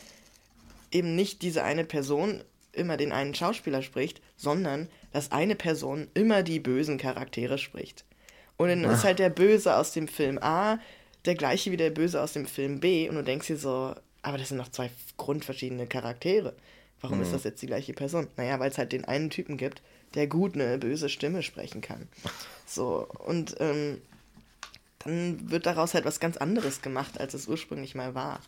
eben 0.92 1.16
nicht 1.16 1.42
diese 1.42 1.64
eine 1.64 1.84
Person 1.84 2.44
immer 2.72 2.96
den 2.96 3.12
einen 3.12 3.34
Schauspieler 3.34 3.82
spricht, 3.82 4.20
sondern 4.36 4.88
dass 5.12 5.32
eine 5.32 5.56
Person 5.56 6.08
immer 6.14 6.42
die 6.42 6.60
bösen 6.60 6.96
Charaktere 6.96 7.58
spricht. 7.58 8.04
Und 8.56 8.68
dann 8.68 8.84
ist 8.84 9.04
halt 9.04 9.18
der 9.18 9.30
Böse 9.30 9.76
aus 9.76 9.92
dem 9.92 10.08
Film 10.08 10.38
A 10.40 10.78
der 11.24 11.34
gleiche 11.34 11.70
wie 11.70 11.76
der 11.76 11.90
Böse 11.90 12.22
aus 12.22 12.32
dem 12.32 12.46
Film 12.46 12.80
B 12.80 13.08
und 13.08 13.16
du 13.16 13.22
denkst 13.22 13.48
dir 13.48 13.56
so, 13.56 13.94
aber 14.22 14.38
das 14.38 14.48
sind 14.48 14.56
noch 14.56 14.70
zwei 14.70 14.90
grundverschiedene 15.16 15.86
Charaktere. 15.86 16.54
Warum 17.00 17.22
ist 17.22 17.32
das 17.32 17.44
jetzt 17.44 17.62
die 17.62 17.66
gleiche 17.66 17.92
Person? 17.92 18.26
Naja, 18.36 18.58
weil 18.58 18.70
es 18.70 18.78
halt 18.78 18.92
den 18.92 19.04
einen 19.04 19.30
Typen 19.30 19.56
gibt, 19.56 19.82
der 20.14 20.26
gut 20.26 20.54
eine 20.54 20.78
böse 20.78 21.08
Stimme 21.08 21.42
sprechen 21.42 21.80
kann. 21.80 22.08
So, 22.66 23.06
und 23.24 23.54
ähm, 23.60 24.00
dann 25.00 25.50
wird 25.50 25.66
daraus 25.66 25.94
halt 25.94 26.04
was 26.04 26.20
ganz 26.20 26.36
anderes 26.36 26.82
gemacht, 26.82 27.20
als 27.20 27.34
es 27.34 27.46
ursprünglich 27.48 27.94
mal 27.94 28.14
war. 28.14 28.40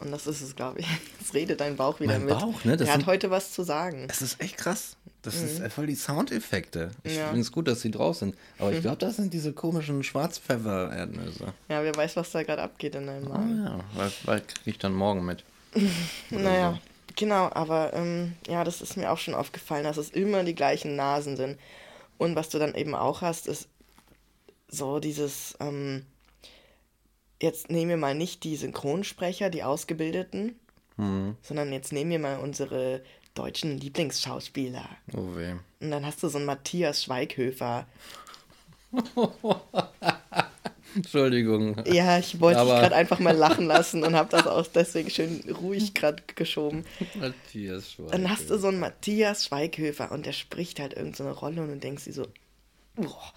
Und 0.00 0.10
das 0.12 0.26
ist 0.26 0.42
es, 0.42 0.54
glaube 0.54 0.80
ich. 0.80 0.86
Jetzt 1.20 1.34
redet 1.34 1.60
dein 1.60 1.76
Bauch 1.76 1.98
wieder 2.00 2.12
Mein 2.12 2.26
mit. 2.26 2.38
Bauch, 2.38 2.64
ne? 2.64 2.76
Das 2.76 2.88
er 2.88 2.94
hat 2.94 3.00
sind- 3.00 3.06
heute 3.06 3.30
was 3.30 3.52
zu 3.52 3.62
sagen. 3.62 4.06
Es 4.10 4.22
ist 4.22 4.40
echt 4.40 4.56
krass. 4.58 4.96
Das 5.22 5.34
ist 5.36 5.60
äh, 5.60 5.68
voll 5.70 5.86
die 5.86 5.94
Soundeffekte. 5.96 6.90
Ich 7.02 7.12
Mhm. 7.14 7.18
Ja. 7.18 7.26
finde 7.26 7.40
es 7.40 7.50
gut, 7.52 7.66
dass 7.68 7.80
sie 7.80 7.90
drauf 7.90 8.16
sind. 8.16 8.36
Aber 8.58 8.72
ich 8.72 8.80
glaube, 8.82 8.98
das 8.98 9.16
sind 9.16 9.32
diese 9.34 9.52
komischen 9.52 10.02
Schwarzpfeffer-Erdnüsse. 10.04 11.52
Ja, 11.68 11.82
wer 11.82 11.94
weiß, 11.94 12.16
was 12.16 12.30
da 12.30 12.42
gerade 12.42 12.62
abgeht 12.62 12.94
in 12.94 13.06
deinem 13.06 13.28
Magen. 13.28 13.64
ja, 13.64 13.80
weil, 13.94 14.12
weil 14.24 14.40
kriege 14.40 14.70
ich 14.70 14.78
dann 14.78 14.92
morgen 14.94 15.24
mit. 15.24 15.44
Naja, 16.30 16.78
genau, 17.16 17.50
aber 17.52 17.92
ähm, 17.94 18.34
ja, 18.46 18.64
das 18.64 18.80
ist 18.80 18.96
mir 18.96 19.10
auch 19.10 19.18
schon 19.18 19.34
aufgefallen, 19.34 19.84
dass 19.84 19.96
es 19.96 20.10
immer 20.10 20.44
die 20.44 20.54
gleichen 20.54 20.96
Nasen 20.96 21.36
sind. 21.36 21.58
Und 22.18 22.36
was 22.36 22.48
du 22.48 22.58
dann 22.58 22.74
eben 22.74 22.94
auch 22.94 23.20
hast, 23.22 23.46
ist 23.48 23.68
so 24.68 24.98
dieses, 25.00 25.56
ähm, 25.60 26.04
jetzt 27.40 27.70
nehmen 27.70 27.90
wir 27.90 27.96
mal 27.96 28.14
nicht 28.14 28.44
die 28.44 28.56
Synchronsprecher, 28.56 29.50
die 29.50 29.62
Ausgebildeten, 29.64 30.58
sondern 31.42 31.72
jetzt 31.72 31.92
nehmen 31.92 32.10
wir 32.10 32.18
mal 32.18 32.38
unsere 32.40 33.02
deutschen 33.34 33.78
Lieblingsschauspieler. 33.78 34.84
Oh 35.16 35.36
weh. 35.36 35.52
Und 35.80 35.90
dann 35.92 36.04
hast 36.04 36.22
du 36.24 36.28
so 36.28 36.38
einen 36.38 36.46
Matthias 36.46 37.04
Schweighöfer. 37.04 37.86
Entschuldigung. 40.96 41.76
Ja, 41.86 42.18
ich 42.18 42.40
wollte 42.40 42.60
dich 42.62 42.68
Aber- 42.70 42.80
gerade 42.80 42.96
einfach 42.96 43.18
mal 43.20 43.36
lachen 43.36 43.66
lassen 43.68 44.02
und 44.02 44.16
habe 44.16 44.30
das 44.30 44.46
auch 44.46 44.66
deswegen 44.66 45.10
schön 45.10 45.40
ruhig 45.60 45.94
gerade 45.94 46.22
geschoben. 46.34 46.84
Matthias 47.14 47.92
Schweiger. 47.92 48.10
Dann 48.10 48.28
hast 48.30 48.50
du 48.50 48.58
so 48.58 48.68
einen 48.68 48.80
Matthias 48.80 49.44
Schweighöfer 49.44 50.10
und 50.10 50.26
der 50.26 50.32
spricht 50.32 50.80
halt 50.80 50.94
irgendeine 50.94 51.16
so 51.16 51.24
eine 51.24 51.32
Rolle 51.32 51.62
und 51.62 51.68
du 51.68 51.76
denkst 51.76 52.04
dir 52.04 52.12
so, 52.14 52.26
boah. 52.96 53.32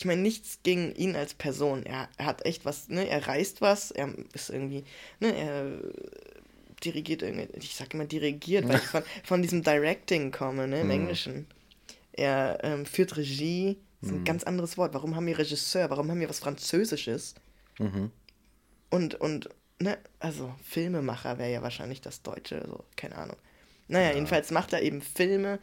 Ich 0.00 0.06
meine, 0.06 0.22
nichts 0.22 0.60
gegen 0.62 0.94
ihn 0.94 1.14
als 1.14 1.34
Person. 1.34 1.84
Er, 1.84 2.08
er 2.16 2.24
hat 2.24 2.46
echt 2.46 2.64
was, 2.64 2.88
ne, 2.88 3.06
er 3.06 3.28
reißt 3.28 3.60
was, 3.60 3.90
er 3.90 4.08
ist 4.32 4.48
irgendwie, 4.48 4.82
ne, 5.20 5.36
er 5.36 5.78
dirigiert 6.82 7.20
irgendwie, 7.20 7.48
ich 7.58 7.76
sag 7.76 7.92
immer 7.92 8.06
dirigiert, 8.06 8.66
weil 8.66 8.76
ich 8.76 8.82
von, 8.86 9.02
von 9.22 9.42
diesem 9.42 9.62
Directing 9.62 10.30
komme, 10.30 10.66
ne, 10.66 10.80
im 10.80 10.90
Englischen. 10.90 11.46
Er 12.12 12.60
ähm, 12.62 12.86
führt 12.86 13.18
Regie, 13.18 13.76
ist 14.00 14.10
ein 14.10 14.24
ganz 14.24 14.44
anderes 14.44 14.78
Wort. 14.78 14.94
Warum 14.94 15.16
haben 15.16 15.26
wir 15.26 15.38
Regisseur? 15.38 15.90
Warum 15.90 16.10
haben 16.10 16.20
wir 16.20 16.30
was 16.30 16.38
Französisches? 16.38 17.34
Und, 18.88 19.16
und, 19.16 19.50
ne, 19.80 19.98
also 20.18 20.54
Filmemacher 20.64 21.36
wäre 21.36 21.52
ja 21.52 21.60
wahrscheinlich 21.60 22.00
das 22.00 22.22
Deutsche, 22.22 22.64
so, 22.66 22.84
keine 22.96 23.16
Ahnung. 23.16 23.36
Naja, 23.86 24.14
jedenfalls 24.14 24.50
macht 24.50 24.72
er 24.72 24.80
eben 24.80 25.02
Filme 25.02 25.58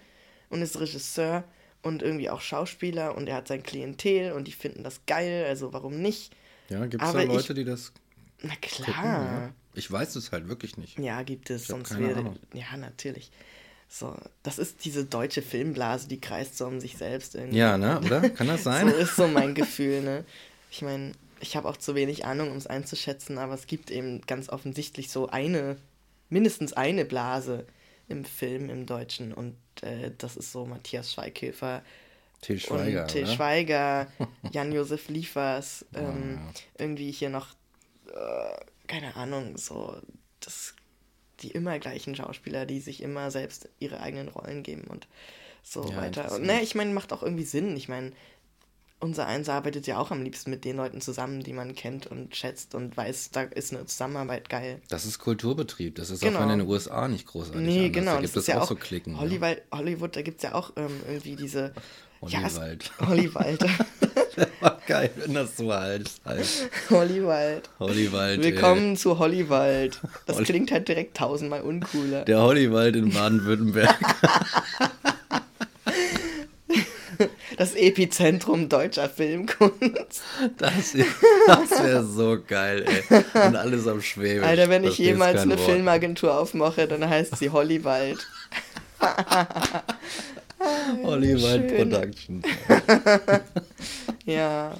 und 0.51 0.61
ist 0.61 0.79
Regisseur 0.79 1.43
und 1.81 2.01
irgendwie 2.01 2.29
auch 2.29 2.41
Schauspieler 2.41 3.15
und 3.15 3.27
er 3.27 3.35
hat 3.35 3.47
sein 3.47 3.63
Klientel 3.63 4.31
und 4.33 4.47
die 4.47 4.51
finden 4.51 4.83
das 4.83 5.01
geil, 5.05 5.45
also 5.47 5.73
warum 5.73 6.01
nicht? 6.01 6.33
Ja, 6.69 6.85
gibt 6.85 7.03
es 7.03 7.11
da 7.13 7.19
ich- 7.21 7.27
Leute, 7.27 7.53
die 7.53 7.63
das 7.63 7.91
Na 8.41 8.53
gucken? 8.55 8.85
klar. 8.85 9.05
Ja. 9.05 9.53
Ich 9.73 9.91
weiß 9.91 10.15
es 10.15 10.31
halt 10.31 10.47
wirklich 10.47 10.77
nicht. 10.77 10.97
Ja, 10.99 11.21
gibt 11.21 11.49
es, 11.49 11.63
Ich 11.63 11.67
sonst 11.67 11.97
wäre. 11.97 12.19
Ahnung. 12.19 12.39
Ja, 12.53 12.75
natürlich. 12.77 13.31
So, 13.89 14.15
das 14.43 14.57
ist 14.59 14.83
diese 14.83 15.05
deutsche 15.05 15.41
Filmblase, 15.41 16.07
die 16.09 16.19
kreist 16.19 16.57
so 16.57 16.65
um 16.65 16.79
sich 16.81 16.97
selbst 16.97 17.35
irgendwie. 17.35 17.57
Ja, 17.59 17.77
ne? 17.77 18.01
Oder? 18.03 18.29
Kann 18.31 18.47
das 18.47 18.63
sein? 18.63 18.89
So 18.89 18.95
ist 18.95 19.15
so 19.15 19.27
mein 19.27 19.55
Gefühl, 19.55 20.01
ne? 20.01 20.25
Ich 20.71 20.81
meine, 20.81 21.13
ich 21.39 21.55
habe 21.55 21.69
auch 21.69 21.77
zu 21.77 21.95
wenig 21.95 22.25
Ahnung, 22.25 22.51
um 22.51 22.57
es 22.57 22.67
einzuschätzen, 22.67 23.37
aber 23.37 23.53
es 23.53 23.67
gibt 23.67 23.89
eben 23.91 24.21
ganz 24.21 24.49
offensichtlich 24.49 25.09
so 25.09 25.29
eine, 25.29 25.77
mindestens 26.29 26.73
eine 26.73 27.05
Blase 27.05 27.65
im 28.07 28.25
Film, 28.25 28.69
im 28.69 28.85
Deutschen. 28.85 29.33
Und 29.33 29.55
äh, 29.81 30.11
das 30.17 30.37
ist 30.37 30.51
so 30.51 30.65
Matthias 30.65 31.13
Schweighöfer 31.13 31.83
Til 32.41 32.59
Schweiger, 32.59 33.01
und 33.03 33.07
Till 33.09 33.23
oder? 33.23 33.33
Schweiger, 33.33 34.07
Jan-Josef 34.51 35.09
Liefers, 35.09 35.85
Ah, 35.93 35.99
ähm, 35.99 36.39
irgendwie 36.77 37.11
hier 37.11 37.29
noch, 37.29 37.55
äh, 38.13 38.65
keine 38.87 39.15
Ahnung, 39.15 39.57
so 39.57 39.95
das, 40.39 40.75
die 41.41 41.51
immer 41.51 41.79
gleichen 41.79 42.15
Schauspieler, 42.15 42.65
die 42.65 42.79
sich 42.79 43.01
immer 43.01 43.31
selbst 43.31 43.69
ihre 43.79 43.99
eigenen 43.99 44.27
Rollen 44.29 44.63
geben 44.63 44.83
und 44.85 45.07
so 45.63 45.89
Ja, 45.89 45.97
weiter. 45.97 46.31
Und 46.31 46.43
ne, 46.43 46.61
ich 46.61 46.75
meine, 46.75 46.93
macht 46.93 47.11
auch 47.11 47.23
irgendwie 47.23 47.43
Sinn. 47.43 47.75
Ich 47.75 47.89
meine, 47.89 48.13
unser 48.99 49.27
Eins 49.27 49.47
arbeitet 49.49 49.85
ja 49.87 49.97
auch 49.99 50.09
am 50.11 50.23
liebsten 50.23 50.49
mit 50.49 50.65
den 50.65 50.77
Leuten 50.77 51.01
zusammen, 51.01 51.43
die 51.43 51.53
man 51.53 51.75
kennt 51.75 52.07
und 52.07 52.35
schätzt 52.35 52.73
und 52.75 52.97
weiß, 52.97 53.29
da 53.31 53.41
ist 53.43 53.73
eine 53.73 53.85
Zusammenarbeit 53.85 54.49
geil. 54.49 54.81
Das 54.89 55.05
ist 55.05 55.19
Kulturbetrieb. 55.19 55.95
Das 55.95 56.09
ist 56.09 56.21
Genau. 56.21 56.39
auch 56.39 56.43
in 56.43 56.49
den 56.59 56.61
USA 56.67 57.07
nicht 57.07 57.27
großartig 57.27 57.61
Nee, 57.61 57.85
anders. 57.85 57.91
genau. 57.93 58.15
Da 58.15 58.21
gibt 58.21 58.35
es 58.37 58.47
ja 58.47 58.61
auch 58.61 58.67
so 58.67 58.75
Klicken. 58.75 59.13
ja. 59.13 59.19
Hollywood, 59.19 59.61
Hollywood 59.71 60.15
da 60.15 60.21
gibt 60.23 60.37
es 60.37 60.43
ja 60.49 60.55
auch 60.55 60.71
ähm, 60.77 60.89
irgendwie 61.07 61.35
diese. 61.35 61.73
Ja, 62.27 62.41
es- 62.47 62.55
Hollywald. 62.57 62.91
Hollywald. 63.07 63.61
war 64.59 64.81
geil, 64.87 65.11
wenn 65.17 65.33
das 65.35 65.55
so 65.57 65.71
heißt. 65.71 66.21
Hollywald. 66.89 67.69
Hollywald. 67.79 68.41
Willkommen 68.41 68.91
ey. 68.91 68.97
zu 68.97 69.19
Hollywald. 69.19 70.01
Das 70.25 70.37
Holly 70.37 70.45
klingt 70.45 70.71
halt 70.71 70.87
direkt 70.87 71.17
tausendmal 71.17 71.61
uncooler. 71.61 72.25
Der 72.25 72.41
Hollywald 72.41 72.95
in 72.95 73.11
Baden-Württemberg. 73.13 73.95
Das 77.57 77.75
Epizentrum 77.75 78.69
deutscher 78.69 79.09
Filmkunst. 79.09 80.21
Das, 80.57 80.93
das 81.47 81.83
wäre 81.83 82.05
so 82.05 82.37
geil, 82.45 82.85
ey. 82.85 83.23
Und 83.47 83.55
alles 83.55 83.87
am 83.87 84.01
Schwäbisch. 84.01 84.45
Alter, 84.45 84.69
wenn 84.69 84.83
ich 84.83 84.97
jemals 84.97 85.41
eine 85.41 85.57
Wort. 85.57 85.69
Filmagentur 85.69 86.37
aufmache, 86.37 86.87
dann 86.87 87.07
heißt 87.07 87.37
sie 87.37 87.49
Hollywald. 87.49 88.25
Hollywald 91.03 91.75
Production. 91.75 92.43
ja. 94.25 94.73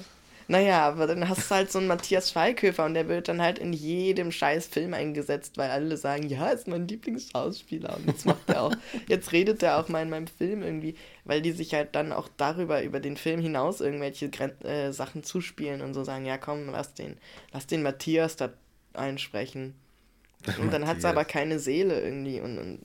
Naja, 0.50 0.88
aber 0.88 1.08
dann 1.08 1.28
hast 1.28 1.52
du 1.52 1.56
halt 1.56 1.72
so 1.72 1.80
einen 1.80 1.88
Matthias 1.88 2.32
Schweighöfer 2.32 2.86
und 2.86 2.93
der 2.93 3.10
wird 3.10 3.28
dann 3.28 3.41
halt 3.41 3.60
in 3.60 3.74
jedem 3.74 4.32
scheiß 4.32 4.68
Film 4.68 4.93
eingesetzt, 4.93 5.58
weil 5.58 5.70
alle 5.70 5.98
sagen, 5.98 6.30
ja, 6.30 6.50
ist 6.50 6.70
mein 6.70 6.88
Lieblingsschauspieler. 6.88 7.98
Und 7.98 8.08
jetzt 8.08 8.26
macht 8.26 8.50
er 8.50 8.62
auch, 8.64 8.74
jetzt 9.08 9.34
redet 9.34 9.62
er 9.62 9.78
auch 9.78 9.89
mal 9.89 10.04
in 10.04 10.10
meinem 10.10 10.28
Film 10.28 10.64
irgendwie, 10.64 10.95
weil 11.26 11.41
die 11.41 11.52
sich 11.52 11.74
halt 11.74 11.95
dann 11.95 12.14
auch 12.14 12.30
darüber, 12.38 12.82
über 12.82 13.02
den 13.02 13.18
Film 13.18 13.41
hinaus 13.41 13.82
irgendwelche 13.82 14.30
Gren 14.30 14.60
äh, 14.62 14.93
Sachen 14.93 15.24
zuspielen 15.24 15.82
und 15.82 15.93
so 15.93 16.06
sagen, 16.06 16.26
ja 16.26 16.38
komm, 16.38 16.70
lass 16.70 16.93
den, 16.93 17.18
lass 17.52 17.68
den 17.68 17.84
Matthias 17.84 18.38
da 18.38 18.50
einsprechen. 18.93 19.76
Und 20.62 20.72
dann 20.72 20.88
hat 20.88 21.00
es 21.00 21.06
aber 21.06 21.26
keine 21.26 21.60
Seele 21.60 22.00
irgendwie. 22.00 22.39
Und, 22.39 22.58
und, 22.60 22.80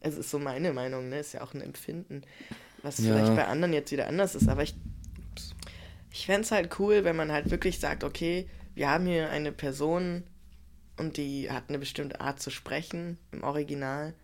es 0.00 0.18
ist 0.18 0.28
so 0.28 0.38
meine 0.38 0.72
Meinung, 0.72 1.08
ne? 1.08 1.20
Ist 1.20 1.32
ja 1.32 1.40
auch 1.40 1.54
ein 1.54 1.60
Empfinden, 1.60 2.22
was 2.82 2.98
ja. 2.98 3.04
vielleicht 3.04 3.36
bei 3.36 3.46
anderen 3.46 3.72
jetzt 3.72 3.92
wieder 3.92 4.08
anders 4.08 4.34
ist. 4.34 4.48
Aber 4.48 4.64
ich, 4.64 4.74
ich 6.12 6.26
fände 6.26 6.42
es 6.42 6.50
halt 6.50 6.78
cool, 6.78 7.04
wenn 7.04 7.16
man 7.16 7.32
halt 7.32 7.50
wirklich 7.50 7.78
sagt, 7.78 8.04
okay, 8.04 8.48
wir 8.74 8.90
haben 8.90 9.06
hier 9.06 9.30
eine 9.30 9.52
Person 9.52 10.24
und 10.96 11.16
die 11.16 11.50
hat 11.50 11.64
eine 11.68 11.78
bestimmte 11.78 12.20
Art 12.20 12.40
zu 12.40 12.50
sprechen 12.50 13.18
im 13.32 13.42
Original. 13.42 14.14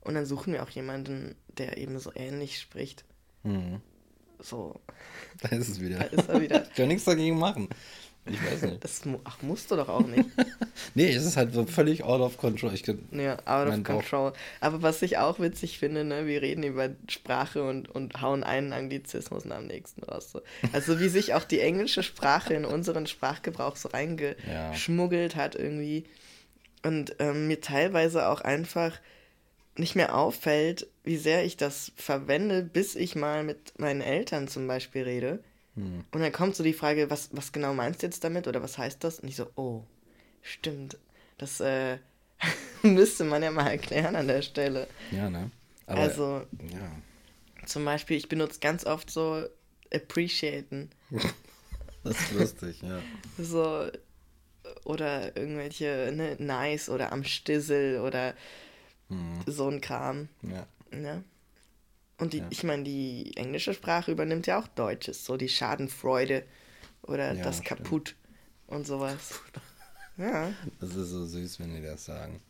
Und 0.00 0.14
dann 0.14 0.26
suchen 0.26 0.52
wir 0.52 0.62
auch 0.62 0.70
jemanden, 0.70 1.34
der 1.58 1.78
eben 1.78 1.98
so 1.98 2.12
ähnlich 2.14 2.60
spricht. 2.60 3.04
Mhm. 3.42 3.80
So. 4.38 4.80
Da 5.42 5.48
ist 5.48 5.68
es 5.68 5.80
wieder. 5.80 5.98
Da 5.98 6.04
ist 6.04 6.28
er 6.28 6.40
wieder. 6.40 6.62
ich 6.68 6.74
kann 6.74 6.88
nichts 6.88 7.04
dagegen 7.04 7.38
machen. 7.38 7.68
Ich 8.28 8.44
weiß 8.44 8.62
nicht. 8.62 8.82
Das 8.82 9.02
ach, 9.24 9.42
musst 9.42 9.70
du 9.70 9.76
doch 9.76 9.88
auch 9.88 10.06
nicht. 10.06 10.28
nee, 10.94 11.12
es 11.12 11.24
ist 11.24 11.36
halt 11.36 11.52
so 11.52 11.64
völlig 11.64 12.02
out 12.02 12.20
of 12.20 12.36
control. 12.38 12.72
Ich 12.74 12.84
ja, 12.86 13.36
out 13.44 13.68
of 13.68 13.82
control. 13.84 14.30
Bauch. 14.30 14.38
Aber 14.60 14.82
was 14.82 15.02
ich 15.02 15.18
auch 15.18 15.38
witzig 15.38 15.78
finde, 15.78 16.04
ne, 16.04 16.26
wir 16.26 16.42
reden 16.42 16.64
über 16.64 16.90
Sprache 17.08 17.62
und, 17.62 17.88
und 17.88 18.20
hauen 18.20 18.42
einen 18.42 18.72
Anglizismus 18.72 19.48
am 19.50 19.66
nächsten 19.66 20.02
raus. 20.02 20.32
So. 20.32 20.42
Also 20.72 20.98
wie 20.98 21.08
sich 21.08 21.34
auch 21.34 21.44
die 21.44 21.60
englische 21.60 22.02
Sprache 22.02 22.54
in 22.54 22.64
unseren 22.64 23.06
Sprachgebrauch 23.06 23.76
so 23.76 23.88
reingeschmuggelt 23.88 25.34
ja. 25.34 25.38
hat 25.38 25.54
irgendwie. 25.54 26.04
Und 26.82 27.16
ähm, 27.18 27.48
mir 27.48 27.60
teilweise 27.60 28.28
auch 28.28 28.40
einfach 28.40 28.98
nicht 29.76 29.94
mehr 29.94 30.16
auffällt, 30.16 30.88
wie 31.04 31.16
sehr 31.16 31.44
ich 31.44 31.56
das 31.56 31.92
verwende, 31.96 32.62
bis 32.62 32.94
ich 32.94 33.14
mal 33.14 33.44
mit 33.44 33.78
meinen 33.78 34.00
Eltern 34.00 34.48
zum 34.48 34.66
Beispiel 34.66 35.02
rede 35.02 35.40
hm. 35.76 36.04
Und 36.10 36.20
dann 36.20 36.32
kommt 36.32 36.56
so 36.56 36.64
die 36.64 36.72
Frage, 36.72 37.10
was, 37.10 37.28
was 37.32 37.52
genau 37.52 37.74
meinst 37.74 38.02
du 38.02 38.06
jetzt 38.06 38.24
damit 38.24 38.48
oder 38.48 38.62
was 38.62 38.78
heißt 38.78 39.04
das? 39.04 39.20
Und 39.20 39.28
ich 39.28 39.36
so, 39.36 39.46
oh, 39.56 39.84
stimmt. 40.42 40.98
Das 41.38 41.60
äh, 41.60 41.98
müsste 42.82 43.24
man 43.24 43.42
ja 43.42 43.50
mal 43.50 43.68
erklären 43.68 44.16
an 44.16 44.26
der 44.26 44.42
Stelle. 44.42 44.88
Ja, 45.10 45.30
ne? 45.30 45.50
Aber, 45.86 46.00
also, 46.00 46.42
ja. 46.72 46.90
zum 47.66 47.84
Beispiel, 47.84 48.16
ich 48.16 48.28
benutze 48.28 48.58
ganz 48.60 48.84
oft 48.84 49.10
so 49.10 49.44
appreciaten. 49.92 50.90
das 52.04 52.20
ist 52.20 52.32
lustig, 52.32 52.82
ja. 52.82 53.00
So, 53.38 53.88
oder 54.84 55.36
irgendwelche, 55.36 56.10
ne, 56.14 56.36
nice 56.38 56.88
oder 56.88 57.12
am 57.12 57.22
Stissel 57.22 58.00
oder 58.00 58.34
hm. 59.08 59.40
so 59.46 59.68
ein 59.68 59.82
Kram. 59.82 60.28
Ja. 60.42 60.66
Ne? 60.90 61.22
Und 62.18 62.32
die, 62.32 62.38
ja. 62.38 62.46
ich 62.50 62.64
meine, 62.64 62.82
die 62.82 63.36
englische 63.36 63.74
Sprache 63.74 64.10
übernimmt 64.10 64.46
ja 64.46 64.58
auch 64.58 64.68
Deutsches, 64.68 65.24
so 65.24 65.36
die 65.36 65.48
Schadenfreude 65.48 66.44
oder 67.02 67.34
ja, 67.34 67.44
das 67.44 67.56
stimmt. 67.56 67.68
Kaputt 67.84 68.14
und 68.66 68.86
sowas. 68.86 69.40
Ja. 70.18 70.50
Das 70.80 70.96
ist 70.96 71.10
so 71.10 71.26
süß, 71.26 71.60
wenn 71.60 71.74
die 71.74 71.82
das 71.82 72.06
sagen. 72.06 72.40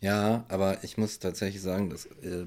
Ja, 0.00 0.44
aber 0.46 0.84
ich 0.84 0.96
muss 0.96 1.18
tatsächlich 1.18 1.60
sagen, 1.60 1.90
dass 1.90 2.06
äh, 2.06 2.46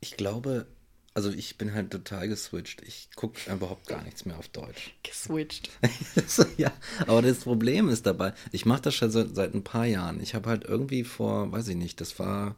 ich 0.00 0.18
glaube, 0.18 0.66
also 1.14 1.30
ich 1.30 1.58
bin 1.58 1.72
halt 1.74 1.90
total 1.90 2.28
geswitcht. 2.28 2.82
Ich 2.82 3.08
gucke 3.16 3.50
überhaupt 3.50 3.88
gar 3.88 4.02
nichts 4.02 4.24
mehr 4.24 4.38
auf 4.38 4.48
Deutsch. 4.48 4.94
Geswitcht. 5.02 5.70
ja, 6.58 6.70
aber 7.06 7.22
das 7.22 7.38
Problem 7.38 7.88
ist 7.88 8.06
dabei, 8.06 8.34
ich 8.52 8.66
mache 8.66 8.82
das 8.82 8.94
schon 8.94 9.10
seit, 9.10 9.34
seit 9.34 9.54
ein 9.54 9.64
paar 9.64 9.86
Jahren. 9.86 10.20
Ich 10.20 10.34
habe 10.34 10.48
halt 10.48 10.64
irgendwie 10.64 11.04
vor, 11.04 11.50
weiß 11.50 11.68
ich 11.68 11.76
nicht, 11.76 12.00
das 12.00 12.18
war 12.18 12.54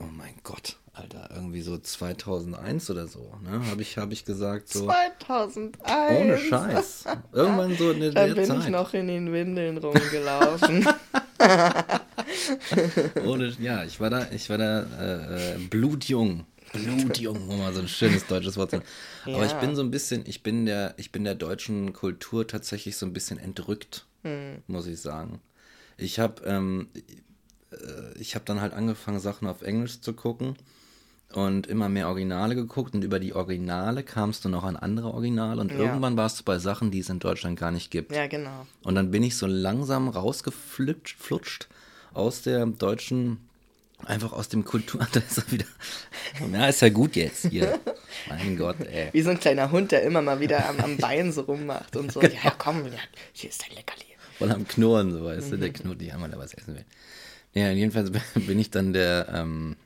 oh 0.00 0.08
mein 0.10 0.34
Gott, 0.42 0.78
Alter, 0.94 1.30
irgendwie 1.34 1.62
so 1.62 1.78
2001 1.78 2.90
oder 2.90 3.06
so, 3.06 3.32
ne? 3.42 3.64
Habe 3.70 3.82
ich, 3.82 3.96
hab 3.98 4.12
ich 4.12 4.24
gesagt 4.24 4.68
so. 4.68 4.84
2001. 4.84 6.20
Ohne 6.20 6.38
Scheiß. 6.38 7.04
Irgendwann 7.32 7.76
so 7.76 7.90
in 7.90 8.00
der, 8.00 8.10
da 8.10 8.26
bin 8.26 8.44
Zeit. 8.44 8.58
ich 8.60 8.68
noch 8.68 8.94
in 8.94 9.08
den 9.08 9.32
Windeln 9.32 9.78
rumgelaufen. 9.78 10.86
Ohne, 13.26 13.54
ja, 13.60 13.84
ich 13.84 14.00
war 14.00 14.10
da, 14.10 14.26
ich 14.30 14.50
war 14.50 14.58
da 14.58 14.82
äh, 15.00 15.54
äh 15.54 15.58
blutjung. 15.58 16.46
Blutjung, 16.72 17.48
um 17.48 17.58
mal 17.58 17.72
so 17.72 17.80
ein 17.80 17.88
schönes 17.88 18.26
deutsches 18.26 18.56
Wort 18.56 18.70
zu 18.70 18.82
ja. 19.26 19.34
Aber 19.34 19.46
ich 19.46 19.52
bin 19.54 19.76
so 19.76 19.82
ein 19.82 19.90
bisschen, 19.90 20.24
ich 20.26 20.42
bin 20.42 20.64
der, 20.66 20.94
ich 20.96 21.12
bin 21.12 21.24
der 21.24 21.34
deutschen 21.34 21.92
Kultur 21.92 22.46
tatsächlich 22.46 22.96
so 22.96 23.04
ein 23.06 23.12
bisschen 23.12 23.38
entrückt, 23.38 24.06
hm. 24.22 24.62
muss 24.66 24.86
ich 24.86 25.00
sagen. 25.00 25.40
Ich 25.96 26.18
habe, 26.18 26.42
ähm, 26.44 26.88
äh, 26.94 27.00
ich 28.18 28.34
habe 28.34 28.44
dann 28.44 28.60
halt 28.60 28.72
angefangen, 28.72 29.20
Sachen 29.20 29.48
auf 29.48 29.62
Englisch 29.62 30.00
zu 30.00 30.12
gucken 30.12 30.56
und 31.32 31.66
immer 31.66 31.88
mehr 31.88 32.08
Originale 32.08 32.54
geguckt 32.54 32.94
und 32.94 33.02
über 33.04 33.18
die 33.18 33.34
Originale 33.34 34.02
kamst 34.02 34.44
du 34.44 34.48
noch 34.48 34.64
an 34.64 34.76
andere 34.76 35.12
Originale 35.12 35.60
und 35.60 35.70
ja. 35.70 35.78
irgendwann 35.78 36.16
warst 36.16 36.40
du 36.40 36.44
bei 36.44 36.58
Sachen, 36.58 36.90
die 36.90 37.00
es 37.00 37.08
in 37.08 37.18
Deutschland 37.18 37.58
gar 37.58 37.70
nicht 37.70 37.90
gibt. 37.90 38.14
Ja, 38.14 38.26
genau. 38.26 38.66
Und 38.82 38.94
dann 38.94 39.10
bin 39.10 39.22
ich 39.22 39.36
so 39.36 39.46
langsam 39.46 40.08
rausgeflutscht 40.08 41.68
aus 42.14 42.42
der 42.42 42.66
deutschen, 42.66 43.38
einfach 44.04 44.32
aus 44.32 44.48
dem 44.48 44.64
Kultur. 44.64 45.06
Da 45.12 45.20
ist 45.20 45.38
er 45.38 45.50
wieder. 45.50 45.66
Ja, 46.52 46.68
ist 46.68 46.82
ja 46.82 46.88
gut 46.90 47.16
jetzt 47.16 47.46
hier. 47.48 47.78
mein 48.28 48.56
Gott, 48.56 48.80
ey. 48.80 49.08
Wie 49.12 49.22
so 49.22 49.30
ein 49.30 49.40
kleiner 49.40 49.70
Hund, 49.70 49.92
der 49.92 50.02
immer 50.02 50.22
mal 50.22 50.40
wieder 50.40 50.68
am, 50.68 50.78
am 50.80 50.96
Bein 50.98 51.32
so 51.32 51.42
rummacht 51.42 51.96
und 51.96 52.12
so. 52.12 52.20
Genau. 52.22 52.34
Ja, 52.44 52.52
komm, 52.56 52.84
hier 53.32 53.50
ist 53.50 53.62
dein 53.62 53.76
Leckerli. 53.76 54.04
Voll 54.38 54.50
am 54.50 54.66
Knurren, 54.66 55.12
so 55.12 55.24
weißt 55.24 55.48
mhm. 55.48 55.50
du, 55.50 55.56
der 55.58 55.72
knurrt 55.72 56.00
die 56.00 56.12
einmal 56.12 56.30
da 56.30 56.38
was 56.38 56.54
essen 56.54 56.74
will. 56.74 56.84
Ja, 57.54 57.70
jedenfalls 57.70 58.10
bin 58.34 58.58
ich 58.58 58.70
dann 58.70 58.92
der, 58.92 59.28
ähm, 59.32 59.76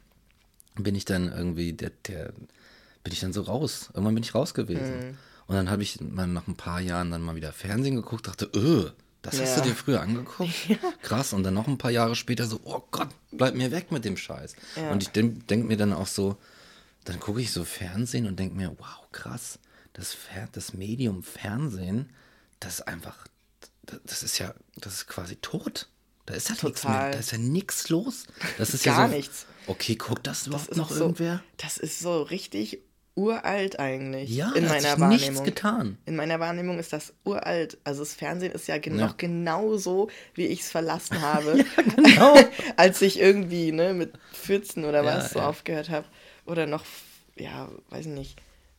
bin 0.77 0.95
ich 0.95 1.05
dann 1.05 1.33
irgendwie 1.33 1.73
der, 1.73 1.91
der, 2.07 2.33
bin 3.03 3.13
ich 3.13 3.21
dann 3.21 3.33
so 3.33 3.43
raus. 3.43 3.91
Irgendwann 3.95 4.15
bin 4.15 4.25
ich 4.25 4.35
raus 4.35 4.55
gewesen. 4.55 4.99
Mhm. 4.99 5.19
Und 5.47 5.55
dann 5.55 5.71
habe 5.71 5.83
ich 5.83 6.01
mal 6.01 6.27
nach 6.27 6.47
ein 6.47 6.57
paar 6.57 6.81
Jahren 6.81 7.11
dann 7.11 7.23
mal 7.23 7.37
wieder 7.37 7.53
Fernsehen 7.53 7.97
geguckt, 7.97 8.27
dachte, 8.27 8.51
öh, 8.55 8.91
das 9.23 9.39
ja. 9.39 9.45
hast 9.45 9.59
du 9.59 9.63
dir 9.63 9.75
früher 9.75 10.01
angeguckt? 10.01 10.51
Ja. 10.69 10.77
Krass. 11.03 11.33
Und 11.33 11.43
dann 11.45 11.55
noch 11.55 11.69
ein 11.69 11.79
paar 11.79 11.91
Jahre 11.91 12.17
später 12.17 12.47
so, 12.47 12.61
oh 12.65 12.83
Gott, 12.91 13.09
bleib 13.31 13.55
mir 13.55 13.71
weg 13.71 13.93
mit 13.93 14.05
dem 14.05 14.17
Scheiß. 14.17 14.55
Ja. 14.77 14.91
Und 14.91 15.03
ich 15.03 15.11
denke 15.11 15.45
denk 15.45 15.67
mir 15.67 15.77
dann 15.77 15.93
auch 15.93 16.07
so, 16.07 16.37
dann 17.05 17.21
gucke 17.21 17.41
ich 17.41 17.53
so 17.53 17.65
Fernsehen 17.65 18.27
und 18.27 18.39
denke 18.39 18.57
mir, 18.57 18.75
wow, 18.79 19.11
krass, 19.13 19.59
das, 19.93 20.17
das 20.53 20.75
Medium 20.75 21.23
Fernsehen, 21.23 22.11
das 22.61 22.75
ist 22.75 22.89
einfach, 22.89 23.27
das 24.05 24.23
ist 24.23 24.39
ja, 24.39 24.55
das 24.77 24.95
ist 24.95 25.07
quasi 25.07 25.37
tot. 25.37 25.89
Da 26.27 26.35
ist 26.35 26.49
ja 26.49 26.57
nichts 26.63 26.85
mehr. 26.85 27.11
Da 27.11 27.19
ist 27.19 27.33
ja 27.33 27.39
nichts 27.39 27.89
los. 27.89 28.25
Das 28.59 28.75
ist 28.75 28.85
Gar 28.85 29.03
ja 29.03 29.09
so, 29.09 29.17
nichts. 29.17 29.47
Okay, 29.67 29.95
guckt 29.97 30.27
das 30.27 30.47
überhaupt 30.47 30.71
das 30.71 30.77
noch 30.77 30.91
so, 30.91 31.05
irgendwer? 31.05 31.43
Das 31.57 31.79
ist 31.79 32.01
so 32.01 32.23
richtig 32.23 32.81
uralt 33.17 33.79
eigentlich. 33.79 34.31
Ja, 34.31 34.53
in 34.53 34.69
meiner 34.69 35.01
Wahrnehmung. 35.01 35.09
nichts 35.09 35.43
getan. 35.43 35.99
In 36.05 36.17
meiner 36.17 36.39
Wahrnehmung 36.39 36.79
ist 36.79 36.93
das 36.93 37.15
uralt. 37.25 37.79
Also 37.83 38.03
das 38.03 38.15
Fernsehen 38.15 38.53
ist 38.53 38.69
ja, 38.69 38.79
gen 38.79 38.99
ja. 38.99 39.07
noch 39.07 39.17
genauso, 39.17 40.11
wie 40.35 40.47
ich 40.47 40.61
es 40.61 40.71
verlassen 40.71 41.21
habe. 41.23 41.59
ja, 41.77 41.83
genau. 41.83 42.39
Als 42.77 43.01
ich 43.03 43.19
irgendwie 43.19 43.73
ne, 43.73 43.95
mit 43.95 44.13
14 44.33 44.85
oder 44.85 45.03
ja, 45.03 45.17
was 45.17 45.33
so 45.33 45.41
aufgehört 45.41 45.89
habe. 45.89 46.07
Oder 46.45 46.67
noch, 46.67 46.85
ja, 47.37 47.71
weiß 47.91 48.07
nicht, 48.07 48.37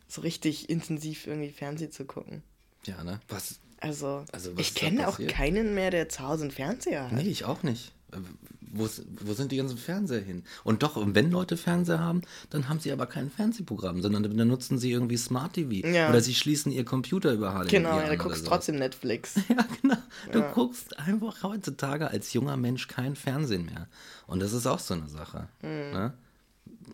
so 0.07 0.21
richtig 0.21 0.69
intensiv 0.69 1.27
irgendwie 1.27 1.51
Fernsehen 1.51 1.91
zu 1.91 2.05
gucken. 2.05 2.43
Ja, 2.85 3.03
ne? 3.03 3.19
Was, 3.27 3.59
also, 3.79 4.25
also 4.31 4.51
ich 4.57 4.73
kenne 4.75 5.07
auch 5.07 5.19
keinen 5.27 5.75
mehr, 5.75 5.91
der 5.91 6.09
zu 6.09 6.23
Hause 6.23 6.43
einen 6.43 6.51
Fernseher 6.51 7.05
hat. 7.05 7.13
Nee, 7.13 7.29
ich 7.29 7.45
auch 7.45 7.63
nicht. 7.63 7.93
Äh, 8.11 8.17
wo, 8.69 8.87
wo 9.21 9.33
sind 9.33 9.51
die 9.51 9.57
ganzen 9.57 9.77
Fernseher 9.77 10.21
hin? 10.21 10.43
Und 10.63 10.83
doch, 10.83 10.97
wenn 11.01 11.31
Leute 11.31 11.57
Fernseher 11.57 11.99
haben, 11.99 12.21
dann 12.49 12.69
haben 12.69 12.79
sie 12.79 12.91
aber 12.91 13.05
kein 13.05 13.29
Fernsehprogramm, 13.29 14.01
sondern 14.01 14.23
dann 14.23 14.47
nutzen 14.47 14.77
sie 14.77 14.91
irgendwie 14.91 15.17
Smart 15.17 15.53
TV. 15.53 15.87
Ja. 15.87 16.09
Oder 16.09 16.21
sie 16.21 16.35
schließen 16.35 16.71
ihr 16.71 16.85
Computer 16.85 17.31
über 17.33 17.51
HDMI 17.51 17.69
Genau, 17.69 17.99
ja, 17.99 18.09
du 18.09 18.17
guckst 18.17 18.45
trotzdem 18.45 18.75
Netflix. 18.75 19.35
ja, 19.49 19.65
genau. 19.81 19.97
Du 20.31 20.39
ja. 20.39 20.51
guckst 20.51 20.99
einfach 20.99 21.43
heutzutage 21.43 22.09
als 22.09 22.33
junger 22.33 22.57
Mensch 22.57 22.87
kein 22.87 23.15
Fernsehen 23.15 23.65
mehr. 23.65 23.87
Und 24.25 24.41
das 24.41 24.53
ist 24.53 24.67
auch 24.67 24.79
so 24.79 24.93
eine 24.93 25.07
Sache. 25.07 25.47
Mhm. 25.61 25.69
Ne? 25.69 26.13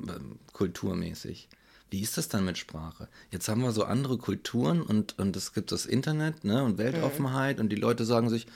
Ähm, 0.08 0.40
kulturmäßig. 0.54 1.50
Wie 1.94 2.02
ist 2.02 2.18
das 2.18 2.28
dann 2.28 2.44
mit 2.44 2.58
Sprache? 2.58 3.08
Jetzt 3.30 3.48
haben 3.48 3.62
wir 3.62 3.72
so 3.72 3.84
andere 3.84 4.18
Kulturen 4.18 4.82
und, 4.82 5.20
und 5.20 5.36
es 5.36 5.54
gibt 5.54 5.72
das 5.72 5.86
Internet 5.86 6.44
ne, 6.44 6.64
und 6.64 6.80
Weltoffenheit 6.80 7.58
mhm. 7.58 7.62
und 7.62 7.70
die 7.70 7.76
Leute 7.76 8.04
sagen 8.04 8.32
sich, 8.32 8.48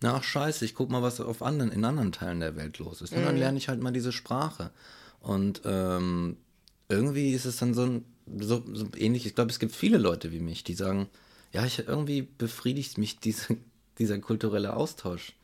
na 0.00 0.16
ach 0.16 0.24
scheiße, 0.24 0.64
ich 0.64 0.74
guck 0.74 0.90
mal, 0.90 1.00
was 1.00 1.20
auf 1.20 1.42
anderen, 1.42 1.70
in 1.70 1.84
anderen 1.84 2.10
Teilen 2.10 2.40
der 2.40 2.56
Welt 2.56 2.80
los 2.80 3.00
ist. 3.00 3.12
Und 3.12 3.20
mhm. 3.20 3.26
dann 3.26 3.36
lerne 3.36 3.56
ich 3.56 3.68
halt 3.68 3.80
mal 3.80 3.92
diese 3.92 4.10
Sprache. 4.10 4.72
Und 5.20 5.62
ähm, 5.64 6.38
irgendwie 6.88 7.30
ist 7.30 7.44
es 7.44 7.58
dann 7.58 7.72
so, 7.72 7.82
ein, 7.82 8.04
so, 8.40 8.64
so 8.72 8.88
ähnlich, 8.96 9.26
ich 9.26 9.36
glaube, 9.36 9.52
es 9.52 9.60
gibt 9.60 9.76
viele 9.76 9.98
Leute 9.98 10.32
wie 10.32 10.40
mich, 10.40 10.64
die 10.64 10.74
sagen, 10.74 11.08
ja, 11.52 11.64
ich 11.64 11.86
irgendwie 11.86 12.22
befriedigt 12.22 12.98
mich 12.98 13.20
diese, 13.20 13.58
dieser 14.00 14.18
kulturelle 14.18 14.74
Austausch 14.74 15.34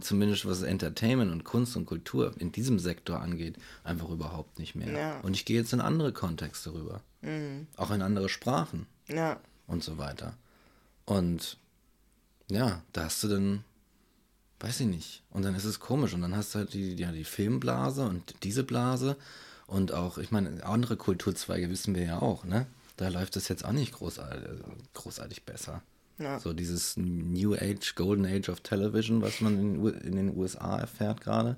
zumindest 0.00 0.46
was 0.46 0.62
Entertainment 0.62 1.30
und 1.30 1.44
Kunst 1.44 1.76
und 1.76 1.86
Kultur 1.86 2.34
in 2.38 2.52
diesem 2.52 2.78
Sektor 2.78 3.20
angeht, 3.20 3.56
einfach 3.84 4.08
überhaupt 4.08 4.58
nicht 4.58 4.74
mehr. 4.74 4.92
Ja. 4.92 5.20
Und 5.20 5.34
ich 5.34 5.44
gehe 5.44 5.58
jetzt 5.58 5.72
in 5.72 5.80
andere 5.80 6.12
Kontexte 6.12 6.72
rüber. 6.72 7.02
Mhm. 7.22 7.66
Auch 7.76 7.90
in 7.90 8.02
andere 8.02 8.28
Sprachen. 8.28 8.86
Ja. 9.08 9.40
Und 9.66 9.84
so 9.84 9.98
weiter. 9.98 10.34
Und 11.04 11.58
ja, 12.48 12.82
da 12.92 13.04
hast 13.04 13.22
du 13.22 13.28
dann, 13.28 13.64
weiß 14.60 14.80
ich 14.80 14.86
nicht. 14.86 15.22
Und 15.30 15.44
dann 15.44 15.54
ist 15.54 15.64
es 15.64 15.80
komisch. 15.80 16.14
Und 16.14 16.22
dann 16.22 16.36
hast 16.36 16.54
du 16.54 16.60
halt 16.60 16.72
die, 16.72 16.94
ja, 16.94 17.12
die 17.12 17.24
Filmblase 17.24 18.04
und 18.04 18.34
diese 18.42 18.64
Blase. 18.64 19.16
Und 19.66 19.92
auch, 19.92 20.18
ich 20.18 20.30
meine, 20.30 20.64
andere 20.64 20.96
Kulturzweige 20.96 21.70
wissen 21.70 21.94
wir 21.94 22.04
ja 22.04 22.22
auch, 22.22 22.44
ne? 22.44 22.66
Da 22.96 23.08
läuft 23.08 23.36
es 23.36 23.48
jetzt 23.48 23.64
auch 23.64 23.72
nicht 23.72 23.92
großartig, 23.92 24.48
großartig 24.94 25.44
besser. 25.44 25.82
Ja. 26.18 26.40
So 26.40 26.52
dieses 26.52 26.96
New 26.96 27.54
Age, 27.54 27.94
Golden 27.94 28.24
Age 28.24 28.48
of 28.48 28.60
Television, 28.60 29.20
was 29.22 29.40
man 29.40 29.58
in, 29.58 29.84
in 30.00 30.16
den 30.16 30.36
USA 30.36 30.78
erfährt 30.78 31.20
gerade. 31.20 31.56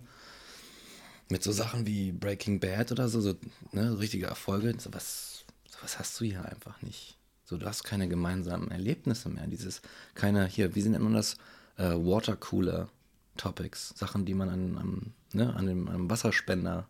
Mit 1.29 1.43
so 1.43 1.53
Sachen 1.53 1.87
wie 1.87 2.11
Breaking 2.11 2.59
Bad 2.59 2.91
oder 2.91 3.09
so, 3.09 3.21
so 3.21 3.35
ne, 3.73 3.99
richtige 3.99 4.27
Erfolge. 4.27 4.75
So 4.79 4.93
was, 4.93 5.45
so 5.69 5.79
was 5.83 5.99
hast 5.99 6.19
du 6.21 6.25
hier 6.25 6.45
einfach 6.45 6.81
nicht. 6.83 7.19
So, 7.45 7.57
du 7.57 7.67
hast 7.67 7.83
keine 7.83 8.09
gemeinsamen 8.09 8.71
Erlebnisse 8.71 9.31
mehr. 9.31 9.47
Dieses, 9.47 9.81
keine, 10.15 10.47
hier, 10.47 10.75
wie 10.75 10.83
nennt 10.83 11.03
man 11.03 11.15
das? 11.15 11.37
Äh, 11.79 11.95
Watercooler 11.95 12.91
Topics. 13.39 13.95
Sachen, 13.97 14.27
die 14.27 14.35
man 14.35 14.51
an, 14.51 14.77
an, 14.77 15.15
ne, 15.33 15.55
an 15.55 15.67
dem, 15.67 15.89
an 15.89 16.11
Wasserspender 16.11 16.87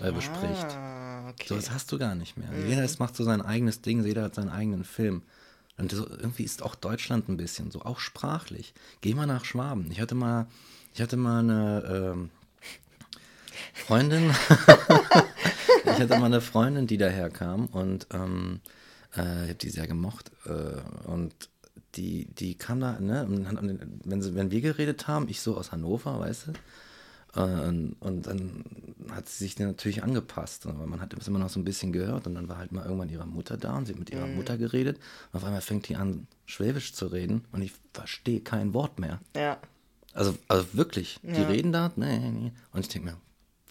äh, 0.00 0.12
bespricht. 0.12 0.66
Ah, 0.76 1.30
okay. 1.30 1.46
So, 1.48 1.56
das 1.56 1.70
hast 1.70 1.90
du 1.90 1.98
gar 1.98 2.14
nicht 2.14 2.36
mehr. 2.36 2.50
Mhm. 2.50 2.68
Jeder 2.68 2.86
macht 2.98 3.16
so 3.16 3.24
sein 3.24 3.40
eigenes 3.40 3.80
Ding, 3.80 4.04
jeder 4.04 4.24
hat 4.24 4.34
seinen 4.34 4.50
eigenen 4.50 4.84
Film. 4.84 5.22
Und 5.78 5.90
so, 5.90 6.06
irgendwie 6.08 6.44
ist 6.44 6.62
auch 6.62 6.74
Deutschland 6.74 7.28
ein 7.28 7.36
bisschen 7.36 7.70
so, 7.70 7.82
auch 7.82 7.98
sprachlich. 7.98 8.74
Geh 9.00 9.14
mal 9.14 9.26
nach 9.26 9.44
Schwaben. 9.44 9.90
Ich 9.90 10.00
hatte 10.00 10.14
mal, 10.14 10.46
ich 10.94 11.00
hatte 11.00 11.16
mal 11.16 11.40
eine 11.40 12.12
ähm, 12.12 12.30
Freundin, 13.74 14.30
ich 15.84 15.98
hatte 15.98 16.18
mal 16.18 16.26
eine 16.26 16.40
Freundin, 16.40 16.86
die 16.86 16.98
daherkam 16.98 17.66
und 17.66 18.06
ähm, 18.12 18.60
äh, 19.16 19.44
ich 19.44 19.48
habe 19.48 19.54
die 19.54 19.70
sehr 19.70 19.86
gemocht. 19.86 20.30
Äh, 20.46 21.08
und 21.08 21.34
die, 21.94 22.26
die 22.26 22.54
kam 22.56 22.80
da, 22.80 22.98
ne, 23.00 23.26
wenn, 24.04 24.22
sie, 24.22 24.34
wenn 24.34 24.50
wir 24.50 24.60
geredet 24.60 25.08
haben, 25.08 25.28
ich 25.28 25.40
so 25.40 25.56
aus 25.56 25.72
Hannover, 25.72 26.20
weißt 26.20 26.48
du, 26.48 26.52
und, 27.34 27.96
und, 28.00 28.26
dann 28.26 28.64
hat 29.10 29.26
sie 29.26 29.44
sich 29.44 29.58
natürlich 29.58 30.02
angepasst. 30.02 30.66
Aber 30.66 30.86
man 30.86 31.00
hat 31.00 31.14
es 31.14 31.28
immer 31.28 31.38
noch 31.38 31.48
so 31.48 31.58
ein 31.58 31.64
bisschen 31.64 31.92
gehört. 31.92 32.26
Und 32.26 32.34
dann 32.34 32.48
war 32.48 32.58
halt 32.58 32.72
mal 32.72 32.84
irgendwann 32.84 33.08
ihre 33.08 33.26
Mutter 33.26 33.56
da 33.56 33.76
und 33.76 33.86
sie 33.86 33.92
hat 33.92 33.98
mit 33.98 34.10
ihrer 34.10 34.26
mhm. 34.26 34.36
Mutter 34.36 34.58
geredet. 34.58 34.98
Und 35.32 35.38
auf 35.38 35.44
einmal 35.44 35.62
fängt 35.62 35.88
die 35.88 35.96
an, 35.96 36.26
Schwäbisch 36.44 36.92
zu 36.92 37.06
reden. 37.06 37.44
Und 37.50 37.62
ich 37.62 37.72
verstehe 37.94 38.40
kein 38.40 38.74
Wort 38.74 38.98
mehr. 38.98 39.18
Ja. 39.34 39.58
Also, 40.12 40.36
also 40.46 40.66
wirklich, 40.74 41.20
die 41.22 41.40
ja. 41.40 41.46
reden 41.46 41.72
da. 41.72 41.90
Nee, 41.96 42.18
nee. 42.18 42.52
Und 42.72 42.80
ich 42.80 42.88
denke 42.88 43.10
mir, 43.10 43.16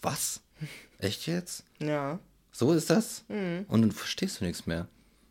was? 0.00 0.40
Echt 0.98 1.28
jetzt? 1.28 1.64
Ja. 1.78 2.18
So 2.50 2.72
ist 2.72 2.90
das? 2.90 3.24
Mhm. 3.28 3.64
Und 3.68 3.82
dann 3.82 3.92
verstehst 3.92 4.40
du 4.40 4.44
nichts 4.44 4.66
mehr. 4.66 4.88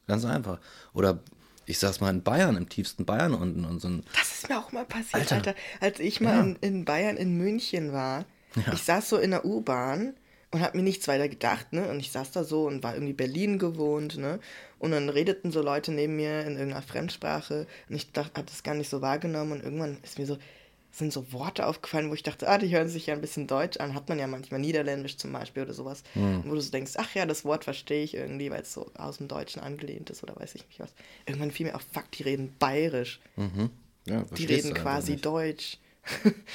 Ganz 0.07 0.23
einfach. 0.23 0.59
Oder 0.93 1.19
ich 1.65 1.79
saß 1.79 2.01
mal 2.01 2.09
in 2.09 2.23
Bayern, 2.23 2.57
im 2.57 2.69
tiefsten 2.69 3.05
Bayern 3.05 3.33
unten 3.33 3.65
und 3.65 3.79
so 3.79 3.87
ein. 3.87 4.03
Das 4.13 4.33
ist 4.35 4.49
mir 4.49 4.59
auch 4.59 4.71
mal 4.71 4.85
passiert, 4.85 5.31
Alter. 5.31 5.35
Alter 5.35 5.55
als 5.79 5.99
ich 5.99 6.21
mal 6.21 6.33
ja. 6.33 6.41
in, 6.41 6.55
in, 6.61 6.85
Bayern 6.85 7.17
in 7.17 7.37
München 7.37 7.93
war. 7.93 8.25
Ja. 8.55 8.73
Ich 8.73 8.83
saß 8.83 9.09
so 9.09 9.17
in 9.17 9.31
der 9.31 9.45
U-Bahn 9.45 10.13
und 10.51 10.61
hab 10.61 10.75
mir 10.75 10.83
nichts 10.83 11.07
weiter 11.07 11.29
gedacht, 11.29 11.71
ne? 11.71 11.87
Und 11.89 11.99
ich 11.99 12.11
saß 12.11 12.31
da 12.31 12.43
so 12.43 12.67
und 12.67 12.83
war 12.83 12.93
irgendwie 12.93 13.13
Berlin 13.13 13.59
gewohnt, 13.59 14.17
ne? 14.17 14.39
Und 14.79 14.91
dann 14.91 15.09
redeten 15.09 15.51
so 15.51 15.61
Leute 15.61 15.91
neben 15.91 16.15
mir 16.15 16.41
in 16.41 16.53
irgendeiner 16.53 16.81
Fremdsprache 16.81 17.67
und 17.87 17.95
ich 17.95 18.11
dachte, 18.11 18.39
hab 18.39 18.47
das 18.47 18.63
gar 18.63 18.75
nicht 18.75 18.89
so 18.89 19.01
wahrgenommen 19.01 19.53
und 19.53 19.63
irgendwann 19.63 19.97
ist 20.03 20.19
mir 20.19 20.25
so, 20.25 20.37
sind 20.91 21.13
so 21.13 21.31
Worte 21.31 21.65
aufgefallen, 21.65 22.09
wo 22.09 22.13
ich 22.13 22.23
dachte, 22.23 22.47
ah, 22.49 22.57
die 22.57 22.69
hören 22.69 22.89
sich 22.89 23.07
ja 23.07 23.13
ein 23.13 23.21
bisschen 23.21 23.47
deutsch 23.47 23.77
an. 23.77 23.93
Hat 23.95 24.09
man 24.09 24.19
ja 24.19 24.27
manchmal 24.27 24.59
Niederländisch 24.59 25.17
zum 25.17 25.31
Beispiel 25.31 25.63
oder 25.63 25.73
sowas. 25.73 26.03
Mhm. 26.15 26.43
Wo 26.45 26.53
du 26.53 26.61
so 26.61 26.69
denkst, 26.69 26.93
ach 26.97 27.15
ja, 27.15 27.25
das 27.25 27.45
Wort 27.45 27.63
verstehe 27.63 28.03
ich 28.03 28.13
irgendwie, 28.13 28.51
weil 28.51 28.61
es 28.61 28.73
so 28.73 28.91
aus 28.97 29.17
dem 29.17 29.29
Deutschen 29.29 29.61
angelehnt 29.61 30.09
ist 30.09 30.21
oder 30.21 30.35
weiß 30.35 30.55
ich 30.55 30.67
nicht 30.67 30.79
was. 30.79 30.93
Irgendwann 31.25 31.51
fiel 31.51 31.67
mir 31.67 31.75
auf, 31.75 31.85
fuck, 31.93 32.11
die 32.11 32.23
reden 32.23 32.53
bayerisch. 32.59 33.21
Mhm. 33.37 33.69
Ja, 34.05 34.25
die 34.37 34.45
reden 34.45 34.73
quasi 34.73 35.15
Deutsch. 35.15 35.77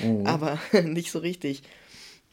Mhm. 0.00 0.26
Aber 0.26 0.58
nicht 0.84 1.10
so 1.10 1.18
richtig. 1.18 1.62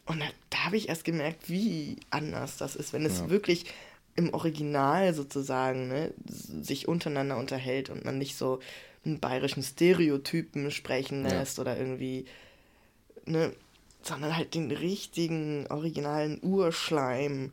Und 0.05 0.19
da, 0.19 0.25
da 0.49 0.65
habe 0.65 0.75
ich 0.75 0.89
erst 0.89 1.05
gemerkt, 1.05 1.49
wie 1.49 1.97
anders 2.09 2.57
das 2.57 2.75
ist, 2.75 2.91
wenn 2.91 3.05
es 3.05 3.19
ja. 3.19 3.29
wirklich 3.29 3.65
im 4.15 4.33
Original 4.33 5.13
sozusagen 5.13 5.87
ne, 5.87 6.13
sich 6.25 6.87
untereinander 6.87 7.37
unterhält 7.37 7.89
und 7.89 8.03
man 8.03 8.17
nicht 8.17 8.37
so 8.37 8.59
einen 9.05 9.19
bayerischen 9.19 9.63
Stereotypen 9.63 10.71
sprechen 10.71 11.23
lässt 11.23 11.57
ja. 11.57 11.61
oder 11.61 11.77
irgendwie, 11.77 12.25
ne, 13.25 13.53
sondern 14.01 14.35
halt 14.35 14.53
den 14.53 14.71
richtigen, 14.71 15.67
originalen 15.67 16.39
Urschleim 16.41 17.51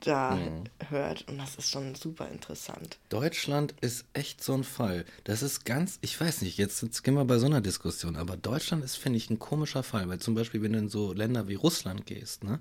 da 0.00 0.36
mhm. 0.36 0.64
hört. 0.90 1.26
Und 1.28 1.38
das 1.38 1.56
ist 1.56 1.70
schon 1.70 1.94
super 1.94 2.28
interessant. 2.28 2.98
Deutschland 3.08 3.74
ist 3.80 4.04
echt 4.12 4.42
so 4.42 4.54
ein 4.54 4.64
Fall. 4.64 5.04
Das 5.24 5.42
ist 5.42 5.64
ganz, 5.64 5.98
ich 6.02 6.20
weiß 6.20 6.42
nicht, 6.42 6.58
jetzt, 6.58 6.82
jetzt 6.82 7.02
gehen 7.02 7.14
wir 7.14 7.24
bei 7.24 7.38
so 7.38 7.46
einer 7.46 7.60
Diskussion, 7.60 8.16
aber 8.16 8.36
Deutschland 8.36 8.84
ist, 8.84 8.96
finde 8.96 9.16
ich, 9.16 9.30
ein 9.30 9.38
komischer 9.38 9.82
Fall, 9.82 10.08
weil 10.08 10.18
zum 10.18 10.34
Beispiel, 10.34 10.62
wenn 10.62 10.72
du 10.72 10.78
in 10.78 10.88
so 10.88 11.12
Länder 11.12 11.48
wie 11.48 11.54
Russland 11.54 12.06
gehst, 12.06 12.44
ne, 12.44 12.60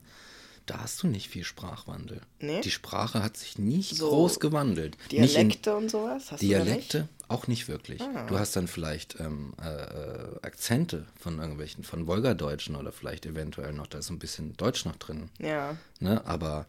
da 0.68 0.82
hast 0.82 1.02
du 1.02 1.08
nicht 1.08 1.30
viel 1.30 1.44
Sprachwandel. 1.44 2.22
Nee? 2.40 2.62
Die 2.62 2.72
Sprache 2.72 3.24
hat 3.24 3.38
sich 3.38 3.58
nicht 3.58 3.96
so 3.96 4.10
groß 4.10 4.40
gewandelt. 4.40 4.98
Dialekte 5.12 5.72
in, 5.72 5.76
und 5.78 5.90
sowas? 5.90 6.32
Hast 6.32 6.42
Dialekte 6.42 7.00
nicht? 7.00 7.10
auch 7.30 7.48
nicht 7.48 7.68
wirklich. 7.68 8.02
Ah. 8.02 8.26
Du 8.28 8.38
hast 8.38 8.56
dann 8.56 8.68
vielleicht 8.68 9.20
ähm, 9.20 9.54
äh, 9.64 9.70
äh, 9.70 10.40
Akzente 10.42 11.06
von 11.20 11.40
irgendwelchen, 11.40 11.84
von 11.84 12.06
Wolgadeutschen 12.06 12.76
oder 12.76 12.92
vielleicht 12.92 13.26
eventuell 13.26 13.74
noch, 13.74 13.88
da 13.88 14.00
ist 14.00 14.10
ein 14.10 14.20
bisschen 14.20 14.56
Deutsch 14.58 14.86
noch 14.86 14.98
drin. 14.98 15.30
Ja. 15.40 15.78
Ne? 16.00 16.26
Aber 16.26 16.68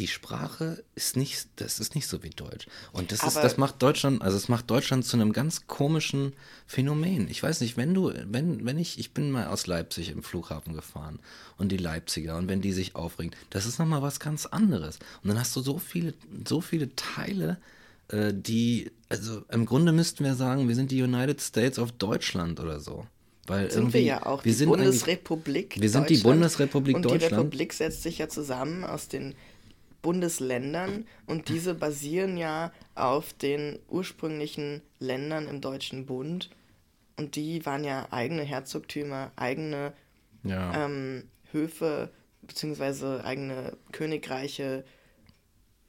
die 0.00 0.06
Sprache 0.06 0.82
ist 0.94 1.14
nicht, 1.14 1.46
das 1.56 1.78
ist 1.78 1.94
nicht 1.94 2.06
so 2.06 2.22
wie 2.22 2.30
Deutsch. 2.30 2.66
Und 2.92 3.12
das 3.12 3.22
ist, 3.22 3.36
das 3.36 3.58
macht 3.58 3.82
Deutschland, 3.82 4.22
also 4.22 4.34
es 4.34 4.48
macht 4.48 4.70
Deutschland 4.70 5.04
zu 5.04 5.14
einem 5.14 5.34
ganz 5.34 5.66
komischen 5.66 6.32
Phänomen. 6.66 7.28
Ich 7.28 7.42
weiß 7.42 7.60
nicht, 7.60 7.76
wenn 7.76 7.92
du, 7.92 8.10
wenn, 8.24 8.64
wenn 8.64 8.78
ich, 8.78 8.98
ich 8.98 9.12
bin 9.12 9.30
mal 9.30 9.48
aus 9.48 9.66
Leipzig 9.66 10.08
im 10.08 10.22
Flughafen 10.22 10.72
gefahren 10.72 11.18
und 11.58 11.70
die 11.70 11.76
Leipziger 11.76 12.38
und 12.38 12.48
wenn 12.48 12.62
die 12.62 12.72
sich 12.72 12.96
aufregen, 12.96 13.36
das 13.50 13.66
ist 13.66 13.78
nochmal 13.78 14.00
was 14.00 14.20
ganz 14.20 14.46
anderes. 14.46 14.98
Und 15.22 15.28
dann 15.28 15.38
hast 15.38 15.54
du 15.54 15.60
so 15.60 15.76
viele, 15.76 16.14
so 16.48 16.62
viele 16.62 16.96
Teile, 16.96 17.58
äh, 18.08 18.32
die, 18.32 18.92
also 19.10 19.42
im 19.50 19.66
Grunde 19.66 19.92
müssten 19.92 20.24
wir 20.24 20.34
sagen, 20.34 20.66
wir 20.66 20.76
sind 20.76 20.90
die 20.92 21.02
United 21.02 21.42
States 21.42 21.78
of 21.78 21.92
Deutschland 21.92 22.58
oder 22.58 22.80
so. 22.80 23.06
Weil 23.46 23.70
sind 23.70 23.92
wir 23.92 24.00
ja 24.00 24.24
auch. 24.24 24.44
Wir 24.44 24.52
die 24.52 24.56
sind 24.56 24.68
Bundesrepublik. 24.68 25.78
Wir 25.78 25.90
sind 25.90 26.08
die 26.08 26.18
Bundesrepublik 26.18 26.96
und 26.96 27.02
Deutschland. 27.02 27.24
Und 27.24 27.30
die 27.30 27.34
Republik 27.34 27.72
setzt 27.74 28.02
sich 28.02 28.18
ja 28.18 28.28
zusammen 28.28 28.84
aus 28.84 29.08
den 29.08 29.34
Bundesländern 30.02 31.06
und 31.26 31.48
diese 31.48 31.74
basieren 31.74 32.36
ja 32.36 32.72
auf 32.94 33.32
den 33.32 33.78
ursprünglichen 33.88 34.82
Ländern 34.98 35.46
im 35.48 35.60
Deutschen 35.60 36.06
Bund 36.06 36.50
und 37.16 37.36
die 37.36 37.66
waren 37.66 37.84
ja 37.84 38.08
eigene 38.10 38.42
Herzogtümer, 38.42 39.30
eigene 39.36 39.92
ja. 40.42 40.86
ähm, 40.86 41.24
Höfe 41.52 42.10
beziehungsweise 42.42 43.22
eigene 43.24 43.76
Königreiche 43.92 44.84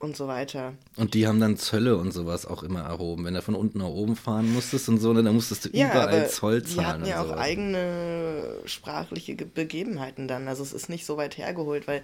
und 0.01 0.17
so 0.17 0.27
weiter. 0.27 0.73
Und 0.97 1.13
die 1.13 1.27
haben 1.27 1.39
dann 1.39 1.57
Zölle 1.57 1.95
und 1.95 2.11
sowas 2.11 2.45
auch 2.45 2.63
immer 2.63 2.81
erhoben. 2.81 3.23
Wenn 3.23 3.33
du 3.33 3.41
von 3.41 3.55
unten 3.55 3.79
nach 3.79 3.87
oben 3.87 4.15
fahren 4.15 4.51
musstest 4.51 4.89
und 4.89 4.97
so, 4.97 5.13
dann 5.13 5.33
musstest 5.33 5.65
du 5.65 5.69
ja, 5.71 5.89
überall 5.89 6.29
Zoll 6.29 6.63
zahlen. 6.63 6.79
Die 6.79 6.85
hatten 6.85 7.05
ja 7.05 7.21
auch 7.21 7.27
sowas. 7.27 7.39
eigene 7.39 8.59
sprachliche 8.65 9.35
Begebenheiten 9.35 10.27
dann. 10.27 10.47
Also 10.47 10.63
es 10.63 10.73
ist 10.73 10.89
nicht 10.89 11.05
so 11.05 11.17
weit 11.17 11.37
hergeholt, 11.37 11.87
weil 11.87 12.03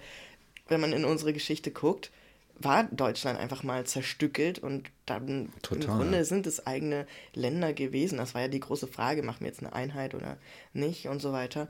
wenn 0.68 0.80
man 0.80 0.92
in 0.92 1.04
unsere 1.04 1.32
Geschichte 1.32 1.70
guckt, 1.70 2.10
war 2.58 2.84
Deutschland 2.84 3.38
einfach 3.38 3.62
mal 3.62 3.84
zerstückelt 3.84 4.58
und 4.58 4.90
dann 5.06 5.52
Total. 5.62 5.84
im 5.84 5.96
Grunde 5.96 6.24
sind 6.24 6.46
es 6.46 6.66
eigene 6.66 7.06
Länder 7.34 7.72
gewesen. 7.72 8.18
Das 8.18 8.34
war 8.34 8.42
ja 8.42 8.48
die 8.48 8.60
große 8.60 8.88
Frage, 8.88 9.22
machen 9.22 9.40
wir 9.40 9.48
jetzt 9.48 9.60
eine 9.60 9.72
Einheit 9.72 10.14
oder 10.14 10.38
nicht 10.72 11.08
und 11.08 11.22
so 11.22 11.32
weiter. 11.32 11.68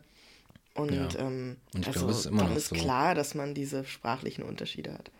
Und, 0.74 1.14
ja. 1.14 1.20
ähm, 1.20 1.56
und 1.74 1.86
also 1.86 2.00
glaube, 2.00 2.12
ist 2.12 2.26
dann 2.26 2.56
ist 2.56 2.68
so. 2.68 2.76
klar, 2.76 3.14
dass 3.14 3.34
man 3.34 3.52
diese 3.52 3.84
sprachlichen 3.84 4.42
Unterschiede 4.42 4.94
hat. 4.94 5.10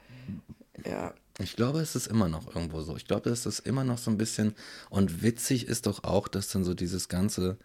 Ja. 0.87 1.13
Ich 1.41 1.55
glaube, 1.57 1.81
es 1.81 1.95
ist 1.95 2.07
immer 2.07 2.29
noch 2.29 2.55
irgendwo 2.55 2.81
so. 2.83 2.97
Ich 2.97 3.07
glaube, 3.07 3.31
es 3.31 3.45
ist 3.45 3.61
immer 3.61 3.85
noch 3.85 3.99
so 3.99 4.11
ein 4.11 4.17
bisschen. 4.17 4.55
Und 4.91 5.23
witzig 5.23 5.67
ist 5.67 5.87
doch 5.87 6.05
auch, 6.05 6.29
dass 6.29 6.49
dann 6.49 6.65
so 6.65 6.75
dieses 6.75 7.09
ganze, 7.09 7.59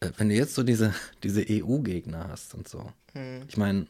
äh, 0.00 0.10
wenn 0.16 0.28
du 0.28 0.34
jetzt 0.34 0.54
so 0.54 0.62
diese, 0.62 0.94
diese 1.22 1.44
EU-Gegner 1.48 2.28
hast 2.28 2.54
und 2.54 2.68
so. 2.68 2.92
Hm. 3.12 3.42
Ich 3.48 3.56
meine, 3.56 3.86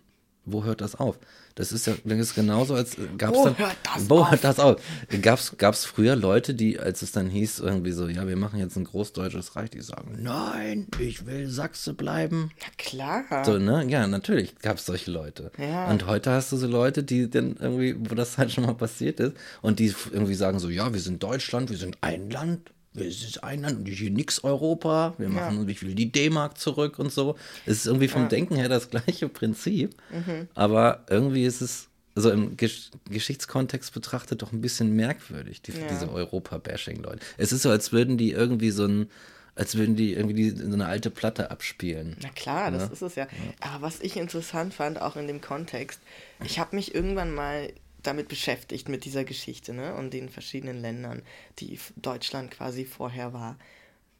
wo 0.53 0.65
hört 0.65 0.81
das 0.81 0.95
auf? 0.95 1.19
Das 1.55 1.73
ist 1.73 1.89
ja 1.89 1.95
das 2.05 2.19
ist 2.19 2.35
genauso, 2.37 2.75
als 2.75 2.97
gab 3.17 3.35
es 3.35 3.43
dann. 3.43 3.59
hört 3.59 3.77
das 3.83 4.09
wo 4.09 4.21
auf? 4.21 4.31
hört 4.31 4.45
das 4.45 4.61
auf? 4.61 4.81
Gab's, 5.23 5.55
gab's 5.59 5.85
früher 5.85 6.15
Leute, 6.15 6.55
die, 6.55 6.79
als 6.79 7.03
es 7.03 7.11
dann 7.11 7.29
hieß, 7.29 7.59
irgendwie 7.59 7.91
so, 7.91 8.07
ja, 8.07 8.29
wir 8.29 8.37
machen 8.37 8.61
jetzt 8.61 8.77
ein 8.77 8.85
großdeutsches 8.85 9.57
Reich, 9.57 9.71
die 9.71 9.81
sagen, 9.81 10.19
nein, 10.23 10.87
ich 11.01 11.27
will 11.27 11.49
Sachse 11.49 11.95
bleiben. 11.95 12.53
Na 12.61 12.67
klar. 12.77 13.45
So, 13.45 13.59
ne? 13.59 13.85
Ja, 13.89 14.07
natürlich 14.07 14.57
gab 14.61 14.77
es 14.77 14.87
solche 14.87 15.11
Leute. 15.11 15.51
Ja. 15.59 15.91
Und 15.91 16.07
heute 16.07 16.31
hast 16.31 16.53
du 16.53 16.57
so 16.57 16.69
Leute, 16.69 17.03
die 17.03 17.29
dann 17.29 17.57
irgendwie, 17.59 17.97
wo 17.99 18.15
das 18.15 18.39
halt 18.39 18.53
schon 18.53 18.65
mal 18.65 18.75
passiert 18.75 19.19
ist, 19.19 19.37
und 19.61 19.81
die 19.81 19.93
irgendwie 20.13 20.35
sagen 20.35 20.61
so, 20.61 20.69
ja, 20.69 20.93
wir 20.93 21.01
sind 21.01 21.23
Deutschland, 21.23 21.71
wir 21.71 21.77
sind 21.77 21.99
ein 22.03 22.31
Land, 22.31 22.71
es 23.05 23.23
ist 23.23 23.45
ein 23.45 23.63
Land 23.63 23.79
und 23.79 23.87
hier 23.89 24.11
nix 24.11 24.43
Europa, 24.45 25.15
wir 25.19 25.29
machen, 25.29 25.69
ich 25.69 25.83
will 25.83 25.95
die 25.95 26.11
D-Mark 26.13 26.59
zurück 26.59 26.99
und 26.99 27.13
so. 27.13 27.37
Es 27.67 27.79
ist 27.79 27.87
irgendwie 27.87 28.09
vom 28.09 28.29
Denken 28.29 28.57
her 28.57 28.69
das 28.69 28.91
gleiche 28.91 29.29
Prinzip, 29.29 29.95
Mhm. 30.13 30.49
aber 30.55 31.05
irgendwie 31.09 31.45
ist 31.45 31.61
es, 31.61 31.89
also 32.15 32.31
im 32.31 32.57
Gesch 32.57 32.91
Geschichtskontext 33.11 33.93
betrachtet, 33.95 34.43
doch 34.43 34.53
ein 34.53 34.61
bisschen 34.61 34.95
merkwürdig, 34.97 35.63
die, 35.63 35.73
Ja. 35.73 35.87
diese 35.89 36.11
Europa-Bashing-Leute. 36.11 37.21
Es 37.37 37.53
ist 37.53 37.63
so, 37.63 37.71
als 37.71 37.93
würden 37.93 38.17
die 38.19 38.33
irgendwie 38.33 38.71
so 38.71 38.87
ein, 38.87 39.09
als 39.55 39.77
würden 39.77 39.97
die 39.97 40.13
irgendwie 40.15 40.35
die, 40.35 40.51
so 40.51 40.73
eine 40.73 40.87
alte 40.87 41.11
Platte 41.11 41.51
abspielen. 41.51 42.17
Na 42.23 42.29
klar, 42.31 42.71
das 42.71 42.91
ist 42.91 43.03
es 43.03 43.15
ja. 43.17 43.27
Aber 43.61 43.83
was 43.83 44.01
ich 44.01 44.17
interessant 44.17 44.73
fand, 44.75 45.01
auch 45.01 45.17
in 45.17 45.27
dem 45.27 45.41
Kontext, 45.41 46.01
ich 46.45 46.59
habe 46.61 46.77
mich 46.77 46.95
irgendwann 46.95 47.35
mal 47.35 47.73
damit 48.09 48.29
beschäftigt, 48.29 48.89
mit 48.89 49.05
dieser 49.05 49.25
Geschichte 49.25 49.73
ne? 49.75 49.95
und 49.95 50.13
den 50.13 50.29
verschiedenen 50.29 50.81
Ländern, 50.81 51.23
die 51.59 51.79
Deutschland 51.97 52.51
quasi 52.51 52.85
vorher 52.85 53.33
war. 53.33 53.59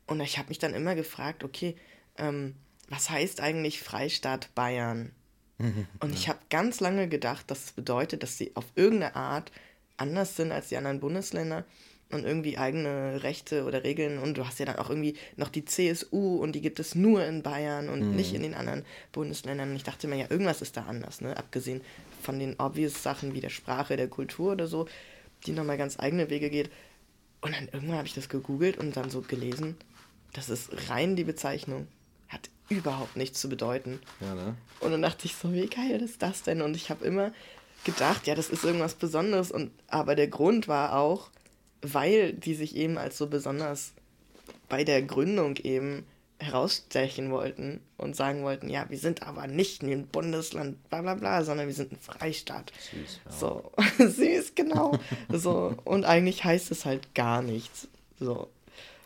Und 0.07 0.21
ich 0.21 0.39
habe 0.39 0.49
mich 0.49 0.59
dann 0.59 0.75
immer 0.75 0.95
gefragt, 0.95 1.43
okay, 1.45 1.77
ähm, 2.17 2.55
was 2.89 3.11
heißt 3.11 3.41
eigentlich 3.41 3.81
Freistaat 3.81 4.55
Bayern? 4.55 5.13
Und 6.01 6.15
ich 6.15 6.29
habe 6.29 6.39
ganz 6.51 6.79
lange 6.79 7.09
gedacht, 7.09 7.51
dass 7.51 7.65
es 7.65 7.73
bedeutet, 7.73 8.23
dass 8.23 8.39
sie 8.39 8.53
auf 8.55 8.65
irgendeine 8.77 9.17
Art 9.17 9.51
anders 9.97 10.37
sind 10.37 10.53
als 10.53 10.69
die 10.69 10.77
anderen 10.77 11.01
Bundesländer 11.01 11.65
und 12.11 12.25
irgendwie 12.25 12.57
eigene 12.57 13.23
Rechte 13.23 13.65
oder 13.65 13.85
Regeln. 13.85 14.19
Und 14.19 14.39
du 14.39 14.47
hast 14.47 14.61
ja 14.61 14.67
dann 14.67 14.77
auch 14.77 14.89
irgendwie 14.89 15.17
noch 15.37 15.49
die 15.49 15.65
CSU 15.65 16.37
und 16.37 16.53
die 16.53 16.61
gibt 16.61 16.81
es 16.81 16.95
nur 16.95 17.25
in 17.25 17.43
Bayern 17.43 17.89
und 17.89 18.15
nicht 18.15 18.35
in 18.35 18.43
den 18.43 18.55
anderen 18.55 18.85
Bundesländern. 19.13 19.71
Und 19.71 19.77
ich 19.77 19.83
dachte 19.83 20.07
mir, 20.07 20.17
ja, 20.17 20.31
irgendwas 20.31 20.63
ist 20.63 20.77
da 20.77 20.85
anders, 20.85 21.21
ne? 21.21 21.37
Abgesehen 21.37 21.83
von 22.29 22.39
den 22.39 22.57
obvious 22.59 23.03
Sachen 23.03 23.33
wie 23.33 23.41
der 23.41 23.49
Sprache, 23.49 23.97
der 23.97 24.07
Kultur 24.07 24.53
oder 24.53 24.67
so, 24.67 24.87
die 25.47 25.53
nochmal 25.53 25.79
ganz 25.79 25.99
eigene 25.99 26.29
Wege 26.29 26.51
geht. 26.51 26.71
Und 27.41 27.55
dann 27.55 27.71
irgendwann 27.73 27.97
habe 27.97 28.07
ich 28.07 28.13
das 28.13 28.29
gegoogelt 28.29 28.77
und 28.77 28.99
dann 28.99 29.09
so 29.09 29.23
gelesen, 29.23 29.79
das 30.35 30.51
ist 30.51 30.91
rein 30.91 31.17
die 31.17 31.25
Bezeichnung. 31.25 31.89
Hat 32.29 32.51
überhaupt 32.69 33.17
nichts 33.17 33.41
zu 33.41 33.49
bedeuten. 33.49 33.99
Ja, 34.21 34.35
ne? 34.35 34.55
Und 34.81 34.91
dann 34.91 35.01
dachte 35.01 35.25
ich 35.25 35.37
so, 35.37 35.55
wie 35.55 35.69
geil 35.69 36.03
ist 36.03 36.21
das 36.21 36.43
denn? 36.43 36.61
Und 36.61 36.77
ich 36.77 36.91
habe 36.91 37.03
immer 37.07 37.33
gedacht, 37.85 38.27
ja, 38.27 38.35
das 38.35 38.51
ist 38.51 38.63
irgendwas 38.63 38.93
Besonderes. 38.93 39.51
Und 39.51 39.71
aber 39.87 40.15
der 40.15 40.29
Grund 40.29 40.69
war 40.69 40.99
auch, 40.99 41.31
weil 41.81 42.35
die 42.35 42.55
sich 42.55 42.77
eben 42.77 42.99
als 42.99 43.17
so 43.17 43.29
besonders 43.29 43.95
bei 44.69 44.85
der 44.85 45.01
Gründung 45.01 45.57
eben 45.57 46.05
herausstechen 46.41 47.31
wollten 47.31 47.81
und 47.97 48.15
sagen 48.17 48.43
wollten, 48.45 48.69
ja, 48.69 48.87
wir 48.89 48.99
sind 48.99 49.23
aber 49.23 49.47
nicht 49.47 49.83
ein 49.83 50.07
Bundesland, 50.07 50.89
bla 50.89 51.03
bla 51.03 51.15
bla, 51.15 51.43
sondern 51.45 51.67
wir 51.67 51.75
sind 51.75 51.93
ein 51.93 51.99
Freistaat. 51.99 52.73
Süß, 52.93 53.21
ja. 53.25 53.31
So, 53.33 53.73
süß, 53.99 54.55
genau. 54.55 54.97
so, 55.31 55.75
und 55.85 56.05
eigentlich 56.05 56.45
heißt 56.45 56.71
es 56.71 56.85
halt 56.85 57.15
gar 57.15 57.43
nichts. 57.43 57.89
So, 58.21 58.49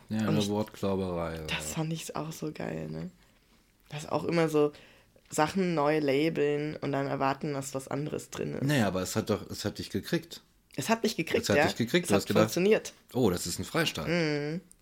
Ja, 0.09 0.20
Und 0.20 0.28
eine 0.28 0.38
ich- 0.40 0.48
Wortklauberei. 0.50 1.40
das 1.48 1.72
fand 1.72 1.92
ich 1.92 2.14
auch 2.16 2.32
so 2.32 2.52
geil, 2.52 2.88
ne? 2.90 3.10
Das 3.88 4.09
auch 4.09 4.24
immer 4.24 4.48
so 4.48 4.72
Sachen 5.30 5.74
neu 5.74 5.98
labeln 5.98 6.76
und 6.76 6.92
dann 6.92 7.06
erwarten, 7.06 7.54
dass 7.54 7.74
was 7.74 7.88
anderes 7.88 8.28
drin 8.30 8.54
ist. 8.54 8.64
Nee, 8.64 8.82
aber 8.82 9.00
es 9.02 9.16
hat 9.16 9.30
doch, 9.30 9.48
es 9.50 9.64
hat 9.64 9.78
dich 9.78 9.88
gekriegt. 9.90 10.42
Es 10.74 10.89
hat 10.89 11.03
mich 11.03 11.16
gekriegt, 11.16 11.43
Es 11.43 11.49
hat 11.51 11.57
ja. 11.59 11.66
dich 11.66 11.77
gekriegt, 11.77 12.05
es 12.07 12.09
du 12.09 12.15
hat 12.15 12.20
hast 12.23 12.27
gedacht- 12.28 12.43
funktioniert. 12.44 12.93
Oh, 13.12 13.28
das 13.31 13.47
ist 13.47 13.59
ein 13.59 13.65
Freistaat. 13.65 14.09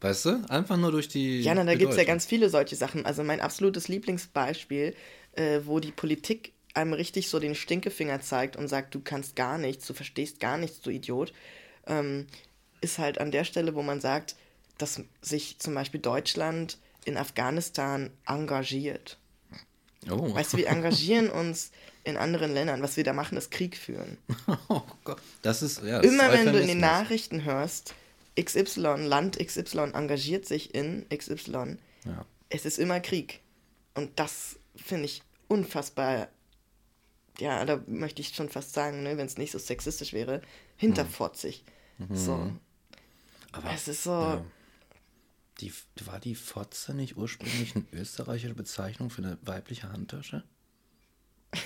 Weißt 0.00 0.24
du? 0.24 0.44
Einfach 0.48 0.76
nur 0.76 0.92
durch 0.92 1.08
die. 1.08 1.38
Mhm. 1.38 1.42
Ja, 1.42 1.54
na, 1.54 1.64
da 1.64 1.74
gibt 1.74 1.90
es 1.90 1.96
ja 1.98 2.04
ganz 2.04 2.26
viele 2.26 2.48
solche 2.48 2.76
Sachen. 2.76 3.04
Also 3.06 3.24
mein 3.24 3.40
absolutes 3.40 3.88
Lieblingsbeispiel, 3.88 4.94
äh, 5.32 5.60
wo 5.64 5.80
die 5.80 5.90
Politik 5.92 6.52
einem 6.74 6.92
richtig 6.92 7.28
so 7.28 7.40
den 7.40 7.56
Stinkefinger 7.56 8.20
zeigt 8.20 8.56
und 8.56 8.68
sagt, 8.68 8.94
du 8.94 9.00
kannst 9.00 9.34
gar 9.34 9.58
nichts, 9.58 9.86
du 9.86 9.92
verstehst 9.94 10.38
gar 10.38 10.56
nichts, 10.58 10.80
du 10.80 10.90
Idiot, 10.90 11.32
ähm, 11.88 12.26
ist 12.80 12.98
halt 12.98 13.18
an 13.18 13.32
der 13.32 13.42
Stelle, 13.44 13.74
wo 13.74 13.82
man 13.82 14.00
sagt, 14.00 14.36
dass 14.78 15.02
sich 15.20 15.58
zum 15.58 15.74
Beispiel 15.74 16.00
Deutschland 16.00 16.78
in 17.04 17.16
Afghanistan 17.16 18.10
engagiert. 18.26 19.18
Oh. 20.08 20.34
Weißt 20.34 20.52
du, 20.54 20.56
wir 20.56 20.68
engagieren 20.68 21.28
uns 21.30 21.72
in 22.04 22.16
anderen 22.16 22.54
Ländern. 22.54 22.82
Was 22.82 22.96
wir 22.96 23.04
da 23.04 23.12
machen, 23.12 23.36
ist 23.36 23.50
Krieg 23.50 23.76
führen. 23.76 24.16
oh 24.68 24.82
Gott. 25.04 25.20
Das 25.42 25.62
ist. 25.62 25.82
Ja, 25.82 26.00
das 26.00 26.10
Immer 26.10 26.32
ist 26.32 26.38
wenn 26.46 26.52
du 26.52 26.60
in 26.60 26.68
den. 26.68 26.78
Nachrichten 26.80 27.44
hörst, 27.44 27.94
XY, 28.40 28.80
Land 29.06 29.38
XY 29.38 29.90
engagiert 29.92 30.46
sich 30.46 30.74
in 30.74 31.06
XY, 31.14 31.76
Ja. 32.06 32.24
es 32.48 32.64
ist 32.64 32.78
immer 32.78 33.00
Krieg. 33.00 33.40
Und 33.94 34.18
das 34.18 34.58
finde 34.76 35.04
ich 35.04 35.22
unfassbar, 35.48 36.28
ja, 37.38 37.64
da 37.64 37.82
möchte 37.86 38.22
ich 38.22 38.28
schon 38.34 38.48
fast 38.48 38.72
sagen, 38.72 39.02
ne, 39.02 39.18
wenn 39.18 39.26
es 39.26 39.36
nicht 39.36 39.50
so 39.50 39.58
sexistisch 39.58 40.12
wäre, 40.12 40.40
hinterfotzig. 40.76 41.64
So. 42.12 42.50
Aber 43.52 43.70
Es 43.74 43.88
ist 43.88 44.04
so, 44.04 44.10
ja. 44.12 44.44
Die, 45.60 45.72
war 46.04 46.20
die 46.20 46.34
Fotze 46.34 46.94
nicht 46.94 47.16
ursprünglich 47.16 47.74
eine 47.76 47.84
österreichische 47.92 48.54
Bezeichnung 48.54 49.10
für 49.10 49.22
eine 49.22 49.38
weibliche 49.42 49.90
Handtasche? 49.92 50.44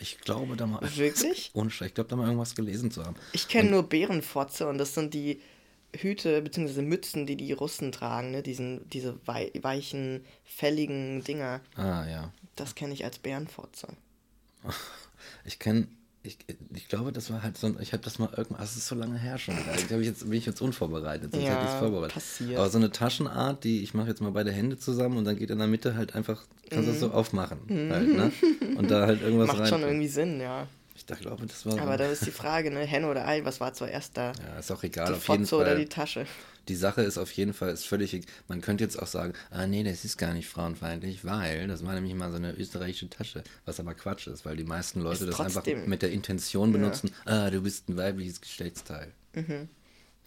Ich 0.00 0.20
glaube 0.20 0.56
da 0.56 0.64
mal. 0.64 0.80
Wirklich? 0.96 1.50
Unschlecht. 1.54 1.90
Ich 1.90 1.94
glaube 1.96 2.08
da 2.08 2.14
mal 2.14 2.26
irgendwas 2.26 2.54
gelesen 2.54 2.92
zu 2.92 3.04
haben. 3.04 3.16
ich 3.32 3.48
kenne 3.48 3.70
nur 3.70 3.82
Bärenfotze 3.82 4.68
und 4.68 4.78
das 4.78 4.94
sind 4.94 5.12
die 5.12 5.40
Hüte 5.92 6.40
bzw. 6.40 6.82
Mützen, 6.82 7.26
die 7.26 7.34
die 7.34 7.52
Russen 7.52 7.90
tragen, 7.90 8.30
ne, 8.30 8.44
diesen, 8.44 8.88
diese 8.90 9.18
wei 9.26 9.50
weichen, 9.60 10.24
fälligen 10.44 11.24
Dinger. 11.24 11.60
Ah, 11.74 12.06
ja. 12.06 12.32
Das 12.54 12.76
kenne 12.76 12.92
ich 12.94 13.04
als 13.04 13.18
Bärenfotze. 13.18 13.88
Ich 15.44 15.58
kenne, 15.58 15.88
ich, 16.28 16.38
ich 16.74 16.88
glaube, 16.88 17.10
das 17.12 17.30
war 17.32 17.42
halt 17.42 17.56
so, 17.58 17.66
ein- 17.66 17.76
ich 17.80 17.92
habe 17.92 18.02
das 18.02 18.18
mal 18.18 18.28
irgendwann, 18.36 18.60
das 18.60 18.76
ist 18.76 18.86
so 18.86 18.94
lange 18.94 19.18
her 19.18 19.38
schon. 19.38 19.54
Ich 19.76 19.90
jetzt, 20.06 20.20
bin 20.24 20.32
ich 20.34 20.46
jetzt 20.46 20.60
unvorbereitet, 20.60 21.32
sonst 21.32 21.44
Ja, 21.44 21.54
hätte 21.54 21.64
ich 21.64 21.70
es 21.72 21.76
vorbereitet. 21.78 22.14
passiert. 22.14 22.58
Aber 22.58 22.68
so 22.70 22.78
eine 22.78 22.90
Taschenart, 22.90 23.64
die, 23.64 23.82
ich 23.82 23.94
mache 23.94 24.08
jetzt 24.08 24.20
mal 24.20 24.30
beide 24.30 24.52
Hände 24.52 24.78
zusammen 24.78 25.16
und 25.16 25.24
dann 25.24 25.36
geht 25.36 25.50
in 25.50 25.58
der 25.58 25.66
Mitte 25.66 25.96
halt 25.96 26.14
einfach, 26.14 26.44
kannst 26.70 26.86
du 26.88 26.92
das 26.92 27.00
so 27.00 27.10
aufmachen. 27.10 27.58
Halt, 27.90 28.08
ne? 28.14 28.32
Und 28.76 28.90
da 28.90 29.06
halt 29.06 29.22
irgendwas 29.22 29.48
Mhm. 29.48 29.52
Macht 29.58 29.60
rein. 29.60 29.68
schon 29.68 29.82
irgendwie 29.82 30.08
Sinn, 30.08 30.40
ja. 30.40 30.66
Ich 30.98 31.06
dachte, 31.06 31.22
glaube, 31.22 31.46
das 31.46 31.64
war. 31.64 31.80
Aber 31.80 31.96
da 31.96 32.06
ist 32.06 32.26
die 32.26 32.32
Frage, 32.32 32.72
ne, 32.72 32.80
Henne 32.80 33.08
oder 33.08 33.26
Ei, 33.26 33.44
was 33.44 33.60
war 33.60 33.72
zuerst 33.72 34.16
da? 34.16 34.32
ja, 34.32 34.58
ist 34.58 34.72
auch 34.72 34.82
egal. 34.82 35.06
die 35.06 35.12
auf 35.12 35.28
jeden 35.28 35.44
Fotze 35.44 35.56
oder 35.56 35.66
Fall. 35.66 35.78
die 35.78 35.86
Tasche? 35.86 36.26
Die 36.66 36.74
Sache 36.74 37.02
ist 37.02 37.16
auf 37.18 37.30
jeden 37.32 37.54
Fall, 37.54 37.70
ist 37.70 37.86
völlig, 37.86 38.20
man 38.48 38.60
könnte 38.60 38.82
jetzt 38.84 39.00
auch 39.00 39.06
sagen, 39.06 39.32
ah 39.50 39.66
nee, 39.68 39.84
das 39.84 40.04
ist 40.04 40.18
gar 40.18 40.34
nicht 40.34 40.48
frauenfeindlich, 40.48 41.24
weil 41.24 41.68
das 41.68 41.86
war 41.86 41.94
nämlich 41.94 42.12
mal 42.14 42.30
so 42.30 42.36
eine 42.36 42.52
österreichische 42.52 43.08
Tasche, 43.08 43.42
was 43.64 43.78
aber 43.80 43.94
Quatsch 43.94 44.26
ist, 44.26 44.44
weil 44.44 44.56
die 44.56 44.64
meisten 44.64 45.00
Leute 45.00 45.24
Ist 45.24 45.30
das 45.32 45.40
einfach 45.40 45.62
trotzdem- 45.62 45.88
mit 45.88 46.02
der 46.02 46.10
Intention 46.10 46.72
benutzen, 46.72 47.10
ah, 47.24 47.48
du 47.48 47.62
bist 47.62 47.88
ein 47.88 47.96
weibliches 47.96 48.40
Geschlechtsteil. 48.40 49.12
Mhm. 49.34 49.68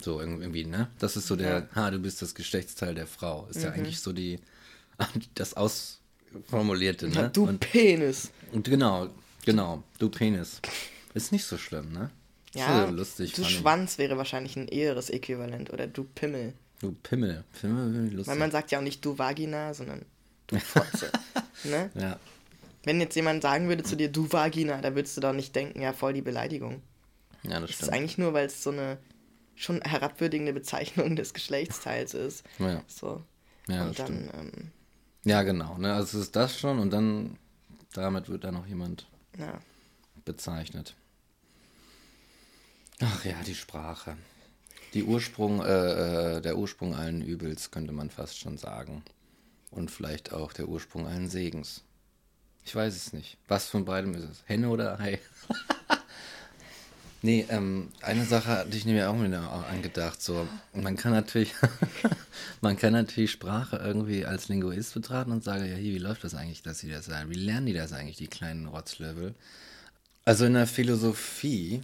So 0.02 0.19
irgendwie, 0.22 0.64
ne? 0.65 0.88
Das 0.98 1.15
ist 1.18 1.27
so 1.27 1.35
der, 1.35 1.68
ah, 1.76 1.91
du 1.91 1.99
bist 1.99 2.22
das 2.23 2.34
Geschlechtsteil 2.34 2.95
der 2.95 3.06
Frau. 3.07 3.45
Ist 3.52 3.57
Mhm. 3.57 3.64
ja 3.64 3.72
eigentlich 3.73 3.99
so 3.99 4.11
die, 4.14 4.39
das 5.35 5.53
Ausformulierte, 5.53 7.10
ne? 7.10 7.30
Du 7.31 7.45
Und, 7.48 7.60
Penis. 7.60 8.31
und 8.52 8.68
genau, 8.68 9.10
genau, 9.45 9.84
du 9.99 10.09
Penis. 10.09 10.61
Ist 11.13 11.31
nicht 11.31 11.45
so 11.45 11.57
schlimm, 11.57 11.91
ne? 11.91 12.09
Ist 12.53 12.59
Ja, 12.61 12.88
so 12.88 12.93
lustig. 12.93 13.34
du. 13.34 13.43
Schwanz 13.43 13.97
wäre 13.97 14.18
wahrscheinlich 14.18 14.55
ein 14.55 14.68
eheres 14.68 15.09
Äquivalent 15.09 15.72
oder 15.72 15.88
du 15.88 16.03
Pimmel. 16.03 16.53
Du 16.80 16.93
Pimmel. 17.03 17.43
Pimmel 17.59 18.07
ich 18.07 18.13
lustig. 18.13 18.31
Weil 18.31 18.39
man 18.39 18.51
sagt 18.51 18.72
ja 18.72 18.80
auch 18.80 18.84
nicht 18.84 19.03
du 19.05 19.18
Vagina, 19.18 19.73
sondern 19.73 20.05
du 20.47 20.59
Fotze. 20.59 21.11
ne? 21.63 21.89
ja. 21.95 22.19
Wenn 22.84 22.99
jetzt 22.99 23.15
jemand 23.15 23.43
sagen 23.43 23.68
würde 23.68 23.84
zu 23.84 23.95
dir 23.95 24.09
du 24.11 24.31
Vagina, 24.31 24.81
da 24.81 24.95
würdest 24.95 25.15
du 25.15 25.22
doch 25.22 25.34
nicht 25.34 25.55
denken, 25.55 25.81
ja, 25.81 25.93
voll 25.93 26.13
die 26.13 26.22
Beleidigung. 26.23 26.81
ja, 27.43 27.51
das 27.51 27.61
Das 27.61 27.69
ist 27.69 27.76
stimmt. 27.77 27.93
eigentlich 27.93 28.18
nur, 28.18 28.34
weil 28.34 28.47
es 28.47 28.63
so 28.63 28.72
eine 28.72 28.97
schon 29.55 29.80
herabwürdigende 29.81 30.53
Bezeichnung 30.53 31.15
des 31.15 31.34
Geschlechtsteils 31.35 32.13
ist. 32.15 32.43
Ja. 32.57 32.81
So. 32.88 33.22
Ja, 33.68 33.84
Und 33.85 33.99
das 33.99 34.07
dann, 34.07 34.30
ähm, 34.39 34.51
Ja, 35.23 35.43
genau. 35.43 35.77
Ne? 35.77 35.93
Also 35.93 36.18
es 36.18 36.26
ist 36.26 36.35
das 36.35 36.57
schon 36.57 36.80
und 36.80 36.89
dann 36.91 37.38
damit 37.93 38.27
wird 38.30 38.43
da 38.43 38.51
noch 38.51 38.65
jemand 38.65 39.05
ja. 39.38 39.60
bezeichnet. 40.26 40.95
Ach 42.99 43.26
ja, 43.26 43.36
die 43.45 43.56
Sprache. 43.56 44.16
Die 44.94 45.03
Ursprung, 45.03 45.64
äh, 45.64 46.38
äh, 46.38 46.41
der 46.41 46.58
Ursprung 46.58 46.94
allen 46.94 47.22
Übels, 47.22 47.72
könnte 47.72 47.94
man 47.94 48.10
fast 48.10 48.38
schon 48.38 48.58
sagen. 48.58 49.03
Und 49.70 49.90
vielleicht 49.90 50.34
auch 50.34 50.53
der 50.53 50.68
Ursprung 50.68 51.08
allen 51.08 51.30
Segens. 51.30 51.84
Ich 52.64 52.76
weiß 52.76 52.95
es 52.95 53.14
nicht. 53.14 53.38
Was 53.48 53.68
von 53.68 53.86
beidem 53.86 54.14
ist 54.14 54.26
es? 54.26 54.44
Henne 54.45 54.70
oder 54.70 54.99
Ei? 54.99 55.20
nee, 57.22 57.45
ähm, 57.49 57.89
eine 58.02 58.26
Sache 58.26 58.49
hatte 58.49 58.76
ich 58.76 58.85
mir 58.85 59.10
auch 59.10 59.22
wieder 59.22 59.65
angedacht. 59.69 60.22
So, 60.22 60.48
man 60.73 60.95
kann 60.95 61.11
natürlich, 61.11 61.53
man 62.61 62.77
kann 62.77 62.93
natürlich 62.93 63.31
Sprache 63.31 63.77
irgendwie 63.77 64.26
als 64.26 64.48
Linguist 64.48 64.93
betrachten 64.93 65.31
und 65.31 65.43
sagen, 65.43 65.65
ja, 65.65 65.76
hier, 65.76 65.93
wie 65.93 65.99
läuft 65.99 66.23
das 66.23 66.35
eigentlich, 66.35 66.64
dass 66.64 66.80
sie 66.80 66.89
das 66.89 67.06
sagen? 67.06 67.30
Wie 67.30 67.35
lernen 67.35 67.68
die 67.68 67.73
das 67.73 67.93
eigentlich, 67.93 68.18
die 68.18 68.27
kleinen 68.27 68.68
Rotzlöffel? 68.68 69.35
Also 70.26 70.45
in 70.45 70.53
der 70.53 70.68
Philosophie, 70.68 71.81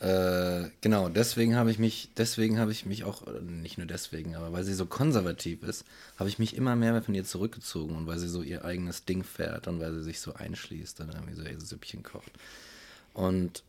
äh, 0.00 0.68
genau, 0.80 1.08
deswegen 1.08 1.56
habe 1.56 1.72
ich 1.72 1.80
mich, 1.80 2.10
deswegen 2.16 2.60
habe 2.60 2.70
ich 2.70 2.86
mich 2.86 3.02
auch, 3.02 3.22
nicht 3.42 3.78
nur 3.78 3.88
deswegen, 3.88 4.36
aber 4.36 4.52
weil 4.52 4.62
sie 4.62 4.74
so 4.74 4.86
konservativ 4.86 5.64
ist, 5.64 5.84
habe 6.16 6.28
ich 6.28 6.38
mich 6.38 6.56
immer 6.56 6.76
mehr 6.76 7.02
von 7.02 7.14
ihr 7.14 7.24
zurückgezogen 7.24 7.96
und 7.96 8.06
weil 8.06 8.18
sie 8.18 8.28
so 8.28 8.42
ihr 8.42 8.64
eigenes 8.64 9.04
Ding 9.04 9.24
fährt 9.24 9.66
und 9.66 9.80
weil 9.80 9.92
sie 9.94 10.04
sich 10.04 10.20
so 10.20 10.34
einschließt 10.34 11.00
und 11.00 11.08
irgendwie 11.08 11.34
so 11.34 11.42
ihr 11.42 11.60
Süppchen 11.60 12.04
kocht. 12.04 12.30
Und 13.12 13.64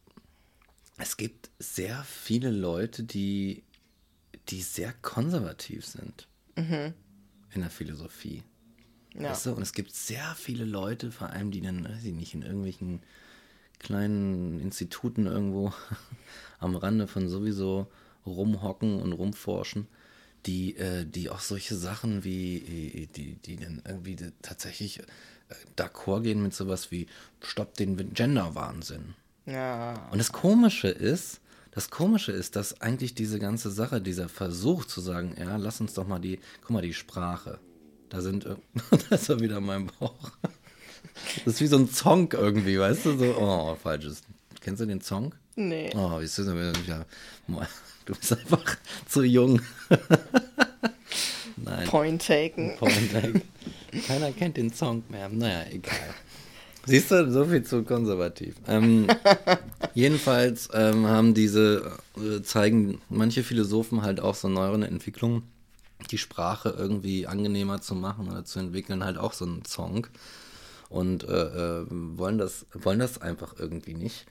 es 0.99 1.17
gibt 1.17 1.49
sehr 1.59 2.03
viele 2.03 2.51
Leute, 2.51 3.03
die, 3.03 3.63
die 4.49 4.61
sehr 4.61 4.93
konservativ 5.01 5.85
sind 5.85 6.27
Mhm. 6.55 6.93
in 7.53 7.61
der 7.61 7.69
Philosophie. 7.69 8.43
Ja. 9.15 9.31
Weißt 9.31 9.47
du? 9.47 9.53
Und 9.53 9.61
es 9.61 9.73
gibt 9.73 9.93
sehr 9.93 10.35
viele 10.35 10.65
Leute, 10.65 11.11
vor 11.11 11.29
allem, 11.29 11.51
die 11.51 11.61
dann, 11.61 11.83
weiß 11.83 12.03
ich 12.03 12.13
nicht, 12.13 12.33
in 12.33 12.41
irgendwelchen 12.43 13.01
kleinen 13.79 14.59
Instituten 14.59 15.25
irgendwo 15.25 15.73
am 16.59 16.75
Rande 16.75 17.07
von 17.07 17.29
sowieso 17.29 17.87
rumhocken 18.25 19.01
und 19.01 19.13
rumforschen, 19.13 19.87
die, 20.45 20.75
äh, 20.75 21.05
die 21.05 21.29
auch 21.29 21.39
solche 21.39 21.75
Sachen 21.75 22.23
wie, 22.23 22.57
äh, 22.57 23.07
die, 23.07 23.35
die 23.35 23.55
dann 23.55 23.81
irgendwie 23.87 24.17
tatsächlich 24.41 24.99
äh, 24.99 25.03
d'accord 25.77 26.21
gehen 26.23 26.43
mit 26.43 26.53
sowas 26.53 26.91
wie 26.91 27.07
Stopp 27.41 27.75
den 27.75 28.13
Gender-Wahnsinn. 28.13 29.15
Ja. 29.49 30.07
Und 30.11 30.17
das 30.17 30.31
Komische 30.31 30.87
ist, 30.89 31.41
das 31.71 31.89
Komische 31.89 32.31
ist, 32.31 32.55
dass 32.55 32.81
eigentlich 32.81 33.13
diese 33.13 33.39
ganze 33.39 33.69
Sache, 33.71 34.01
dieser 34.01 34.27
Versuch 34.27 34.85
zu 34.85 35.01
sagen, 35.01 35.35
ja, 35.39 35.55
lass 35.57 35.81
uns 35.81 35.93
doch 35.93 36.07
mal 36.07 36.19
die, 36.19 36.39
guck 36.61 36.71
mal, 36.71 36.81
die 36.81 36.93
Sprache. 36.93 37.59
Da 38.09 38.21
sind, 38.21 38.45
da 38.45 39.15
ist 39.15 39.29
er 39.29 39.39
wieder 39.39 39.61
mein 39.61 39.87
Bauch. 39.99 40.31
Das 41.45 41.55
ist 41.55 41.61
wie 41.61 41.67
so 41.67 41.77
ein 41.77 41.87
Song 41.87 42.31
irgendwie, 42.31 42.79
weißt 42.79 43.05
du? 43.05 43.17
So, 43.17 43.35
oh, 43.37 43.75
falsches. 43.75 44.21
Kennst 44.61 44.81
du 44.81 44.85
den 44.85 45.01
Song? 45.01 45.33
Nee. 45.55 45.91
Oh, 45.95 46.19
wie 46.19 46.25
ist 46.25 46.37
das 46.37 46.47
denn 46.47 47.05
du 48.05 48.15
bist 48.15 48.33
einfach 48.33 48.77
zu 49.07 49.23
jung. 49.23 49.61
Nein. 51.57 51.87
Point 51.87 52.25
taken. 52.25 52.75
Point 52.77 53.13
Egg. 53.13 53.41
Keiner 54.07 54.31
kennt 54.31 54.57
den 54.57 54.73
Song 54.73 55.03
mehr. 55.09 55.29
Naja, 55.29 55.65
egal. 55.71 56.15
Siehst 56.89 57.11
du, 57.11 57.31
so 57.31 57.45
viel 57.45 57.63
zu 57.63 57.83
konservativ. 57.83 58.55
Ähm, 58.67 59.07
jedenfalls 59.93 60.69
ähm, 60.73 61.05
haben 61.05 61.33
diese, 61.33 61.91
äh, 62.17 62.41
zeigen 62.41 62.99
manche 63.09 63.43
Philosophen 63.43 64.01
halt 64.01 64.19
auch 64.19 64.33
so 64.33 64.49
neuere 64.49 64.87
Entwicklungen, 64.87 65.43
die 66.09 66.17
Sprache 66.17 66.73
irgendwie 66.75 67.27
angenehmer 67.27 67.79
zu 67.81 67.93
machen 67.93 68.27
oder 68.27 68.43
zu 68.43 68.59
entwickeln, 68.59 69.03
halt 69.03 69.17
auch 69.19 69.33
so 69.33 69.45
einen 69.45 69.63
Song. 69.65 70.07
Und 70.89 71.23
äh, 71.25 71.81
äh, 71.81 71.85
wollen, 71.89 72.39
das, 72.39 72.65
wollen 72.73 72.97
das 72.97 73.21
einfach 73.21 73.53
irgendwie 73.59 73.93
nicht. 73.93 74.25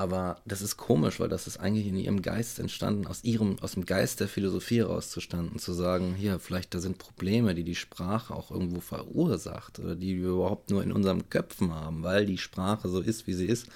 Aber 0.00 0.40
das 0.46 0.62
ist 0.62 0.78
komisch, 0.78 1.20
weil 1.20 1.28
das 1.28 1.46
ist 1.46 1.60
eigentlich 1.60 1.86
in 1.86 1.98
ihrem 1.98 2.22
Geist 2.22 2.58
entstanden, 2.58 3.06
aus 3.06 3.22
ihrem, 3.22 3.58
aus 3.60 3.72
dem 3.72 3.84
Geist 3.84 4.20
der 4.20 4.28
Philosophie 4.28 4.78
herauszustanden, 4.78 5.58
zu 5.58 5.74
sagen, 5.74 6.14
hier, 6.14 6.38
vielleicht 6.38 6.72
da 6.72 6.78
sind 6.78 6.96
Probleme, 6.96 7.54
die 7.54 7.64
die 7.64 7.74
Sprache 7.74 8.34
auch 8.34 8.50
irgendwo 8.50 8.80
verursacht 8.80 9.78
oder 9.78 9.94
die 9.94 10.16
wir 10.16 10.30
überhaupt 10.30 10.70
nur 10.70 10.82
in 10.82 10.90
unseren 10.90 11.28
Köpfen 11.28 11.74
haben, 11.74 12.02
weil 12.02 12.24
die 12.24 12.38
Sprache 12.38 12.88
so 12.88 13.00
ist, 13.00 13.26
wie 13.26 13.34
sie 13.34 13.44
ist, 13.44 13.66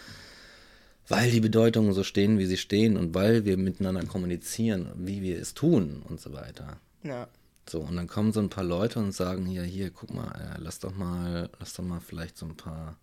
weil 1.08 1.30
die 1.30 1.40
Bedeutungen 1.40 1.92
so 1.92 2.02
stehen, 2.02 2.38
wie 2.38 2.46
sie 2.46 2.56
stehen 2.56 2.96
und 2.96 3.14
weil 3.14 3.44
wir 3.44 3.58
miteinander 3.58 4.06
kommunizieren, 4.06 4.92
wie 4.96 5.20
wir 5.20 5.38
es 5.38 5.52
tun 5.52 6.02
und 6.08 6.22
so 6.22 6.32
weiter. 6.32 6.80
Ja. 7.02 7.28
So, 7.68 7.80
und 7.80 7.96
dann 7.96 8.08
kommen 8.08 8.32
so 8.32 8.40
ein 8.40 8.48
paar 8.48 8.64
Leute 8.64 8.98
und 8.98 9.12
sagen, 9.12 9.44
hier, 9.44 9.64
hier, 9.64 9.90
guck 9.90 10.14
mal, 10.14 10.30
äh, 10.40 10.58
lass 10.58 10.78
doch 10.78 10.96
mal, 10.96 11.50
lass 11.60 11.74
doch 11.74 11.84
mal 11.84 12.00
vielleicht 12.00 12.38
so 12.38 12.46
ein 12.46 12.56
paar, 12.56 12.96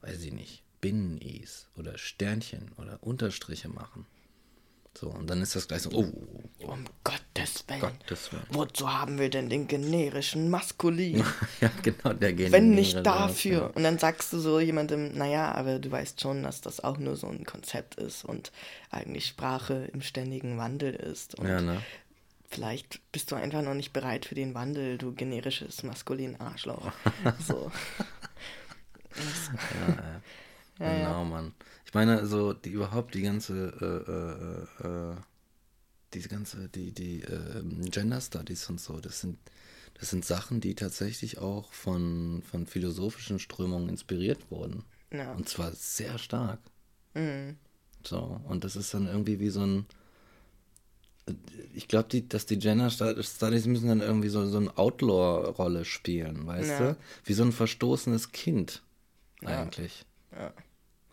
weiß 0.00 0.24
ich 0.24 0.32
nicht, 0.32 0.63
Binnen-Is 0.84 1.66
oder 1.78 1.96
Sternchen 1.96 2.72
oder 2.76 2.98
Unterstriche 3.00 3.70
machen. 3.70 4.04
So, 4.92 5.08
und 5.08 5.30
dann 5.30 5.40
ist 5.40 5.56
das 5.56 5.66
gleich 5.66 5.80
so, 5.80 5.90
oh, 5.92 6.12
Um 6.62 6.84
Gottes 7.02 7.64
Willen. 7.68 7.80
Gottes 7.80 8.30
Willen. 8.30 8.44
Wozu 8.50 8.92
haben 8.92 9.18
wir 9.18 9.30
denn 9.30 9.48
den 9.48 9.66
generischen 9.66 10.50
Maskulin? 10.50 11.24
ja, 11.62 11.70
genau, 11.82 12.12
der 12.12 12.34
Gen 12.34 12.52
Wenn 12.52 12.74
nicht 12.74 13.04
dafür. 13.04 13.72
Und 13.74 13.82
dann 13.82 13.98
sagst 13.98 14.30
du 14.34 14.38
so 14.38 14.60
jemandem, 14.60 15.16
naja, 15.16 15.52
aber 15.52 15.78
du 15.78 15.90
weißt 15.90 16.20
schon, 16.20 16.42
dass 16.42 16.60
das 16.60 16.84
auch 16.84 16.98
nur 16.98 17.16
so 17.16 17.28
ein 17.28 17.46
Konzept 17.46 17.94
ist 17.94 18.26
und 18.26 18.52
eigentlich 18.90 19.24
Sprache 19.26 19.88
im 19.94 20.02
ständigen 20.02 20.58
Wandel 20.58 20.94
ist. 20.94 21.38
Und 21.38 21.48
Ja, 21.48 21.62
ne? 21.62 21.80
vielleicht 22.50 23.00
bist 23.10 23.30
du 23.30 23.36
einfach 23.36 23.62
noch 23.62 23.74
nicht 23.74 23.94
bereit 23.94 24.26
für 24.26 24.34
den 24.34 24.54
Wandel, 24.54 24.98
du 24.98 25.14
generisches 25.14 25.82
maskulin 25.82 26.38
Arschloch. 26.38 26.92
so. 27.48 27.72
Genau, 30.78 31.24
Mann. 31.24 31.54
Ich 31.86 31.94
meine, 31.94 32.26
so 32.26 32.52
die 32.52 32.70
überhaupt 32.70 33.14
die 33.14 33.22
ganze, 33.22 34.66
äh, 34.82 34.86
äh, 34.86 35.12
äh, 35.12 35.16
diese 36.12 36.28
ganze, 36.28 36.68
die, 36.68 36.92
die 36.92 37.22
äh, 37.22 37.62
Gender 37.90 38.20
Studies 38.20 38.68
und 38.68 38.80
so, 38.80 39.00
das 39.00 39.20
sind, 39.20 39.38
das 39.98 40.10
sind 40.10 40.24
Sachen, 40.24 40.60
die 40.60 40.74
tatsächlich 40.74 41.38
auch 41.38 41.72
von, 41.72 42.42
von 42.42 42.66
philosophischen 42.66 43.38
Strömungen 43.38 43.88
inspiriert 43.88 44.50
wurden. 44.50 44.84
Ja. 45.12 45.32
Und 45.32 45.48
zwar 45.48 45.72
sehr 45.72 46.18
stark. 46.18 46.58
Mhm. 47.14 47.56
So, 48.04 48.40
und 48.48 48.64
das 48.64 48.76
ist 48.76 48.92
dann 48.92 49.06
irgendwie 49.06 49.40
wie 49.40 49.50
so 49.50 49.60
ein. 49.64 49.86
Ich 51.72 51.88
glaube, 51.88 52.20
dass 52.22 52.44
die 52.44 52.58
Gender 52.58 52.90
Studies 52.90 53.66
müssen 53.66 53.88
dann 53.88 54.02
irgendwie 54.02 54.28
so, 54.28 54.46
so 54.46 54.58
eine 54.58 54.76
Outlaw-Rolle 54.76 55.86
spielen, 55.86 56.46
weißt 56.46 56.80
Ja. 56.80 56.92
du? 56.92 56.96
Wie 57.24 57.32
so 57.32 57.44
ein 57.44 57.52
verstoßenes 57.52 58.32
Kind, 58.32 58.82
Ja. 59.40 59.62
eigentlich. 59.62 60.04
Ja. 60.36 60.52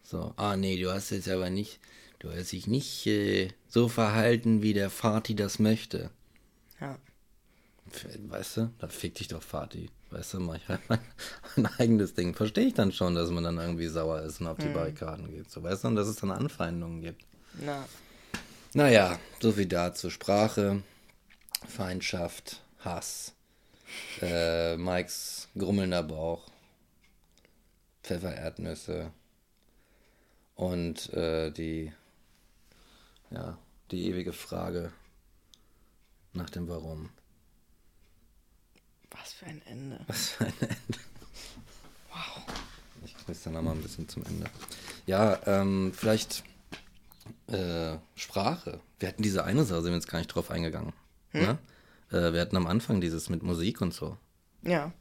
So, 0.04 0.34
ah 0.36 0.56
nee, 0.58 0.82
du 0.82 0.92
hast 0.92 1.12
jetzt 1.12 1.30
aber 1.30 1.50
nicht, 1.50 1.80
du 2.20 2.32
hast 2.32 2.52
dich 2.52 2.68
nicht 2.68 3.08
äh, 3.08 3.50
so 3.68 3.88
verhalten, 3.88 4.62
wie 4.62 4.74
der 4.74 4.90
Vati 4.90 5.36
das 5.36 5.60
möchte. 5.60 6.12
Ja. 6.80 6.98
Weißt 8.28 8.58
du, 8.58 8.74
da 8.80 8.88
fick 8.88 9.16
dich 9.16 9.28
doch 9.28 9.44
Vati. 9.44 9.90
Weißt 10.12 10.34
du, 10.34 10.40
mach 10.40 10.56
ich 10.56 10.68
halt 10.68 10.82
mein, 10.90 11.00
mein 11.56 11.74
eigenes 11.78 12.14
Ding. 12.14 12.36
Verstehe 12.36 12.68
ich 12.68 12.74
dann 12.74 12.92
schon, 12.92 13.16
dass 13.16 13.30
man 13.30 13.44
dann 13.44 13.58
irgendwie 13.58 13.88
sauer 13.88 14.22
ist 14.22 14.42
und 14.42 14.48
auf 14.48 14.58
die 14.58 14.68
Barrikaden 14.68 15.32
geht. 15.32 15.50
So, 15.50 15.64
weißt 15.64 15.84
du, 15.84 15.88
und 15.90 15.96
dass 15.96 16.08
es 16.08 16.18
dann 16.18 16.32
Anfeindungen 16.32 17.02
gibt. 17.02 17.24
Na. 17.60 17.86
Naja, 18.74 19.20
so 19.42 19.52
viel 19.52 19.66
dazu. 19.66 20.10
Sprache, 20.10 20.84
Feindschaft, 21.68 22.62
Hass, 22.80 23.34
äh, 24.22 24.78
Mikes 24.78 25.50
grummelnder 25.58 26.04
Bauch, 26.04 26.51
Pfeffererdnüsse 28.04 29.12
und 30.56 31.12
äh, 31.14 31.52
die, 31.52 31.92
ja, 33.30 33.58
die 33.92 34.08
ewige 34.08 34.34
Frage 34.34 34.92
nach 36.34 36.50
dem 36.50 36.68
Warum. 36.68 37.10
Was 39.12 39.34
für 39.34 39.46
ein 39.46 39.62
Ende. 39.66 40.00
Was 40.08 40.30
für 40.30 40.46
ein 40.46 40.54
Ende. 40.60 41.00
Wow. 42.10 42.44
Ich 43.06 43.28
muss 43.28 43.44
dann 43.44 43.54
nochmal 43.54 43.76
ein 43.76 43.82
bisschen 43.82 44.08
zum 44.08 44.24
Ende. 44.26 44.50
Ja, 45.06 45.40
ähm, 45.46 45.92
vielleicht 45.94 46.44
äh, 47.48 47.98
Sprache. 48.16 48.80
Wir 49.00 49.10
hatten 49.10 49.24
diese 49.24 49.44
eine 49.44 49.64
Sache, 49.64 49.82
sind 49.82 49.92
wir 49.92 49.98
jetzt 49.98 50.08
gar 50.08 50.20
nicht 50.20 50.28
drauf 50.30 50.52
eingegangen. 50.52 50.94
Ne? 51.34 51.58
Äh, 52.12 52.34
wir 52.34 52.42
hatten 52.42 52.58
am 52.58 52.68
Anfang 52.68 53.02
dieses 53.02 53.30
mit 53.30 53.44
Musik 53.44 53.82
und 53.82 53.94
so. 53.94 54.18
Ja. 54.64 54.94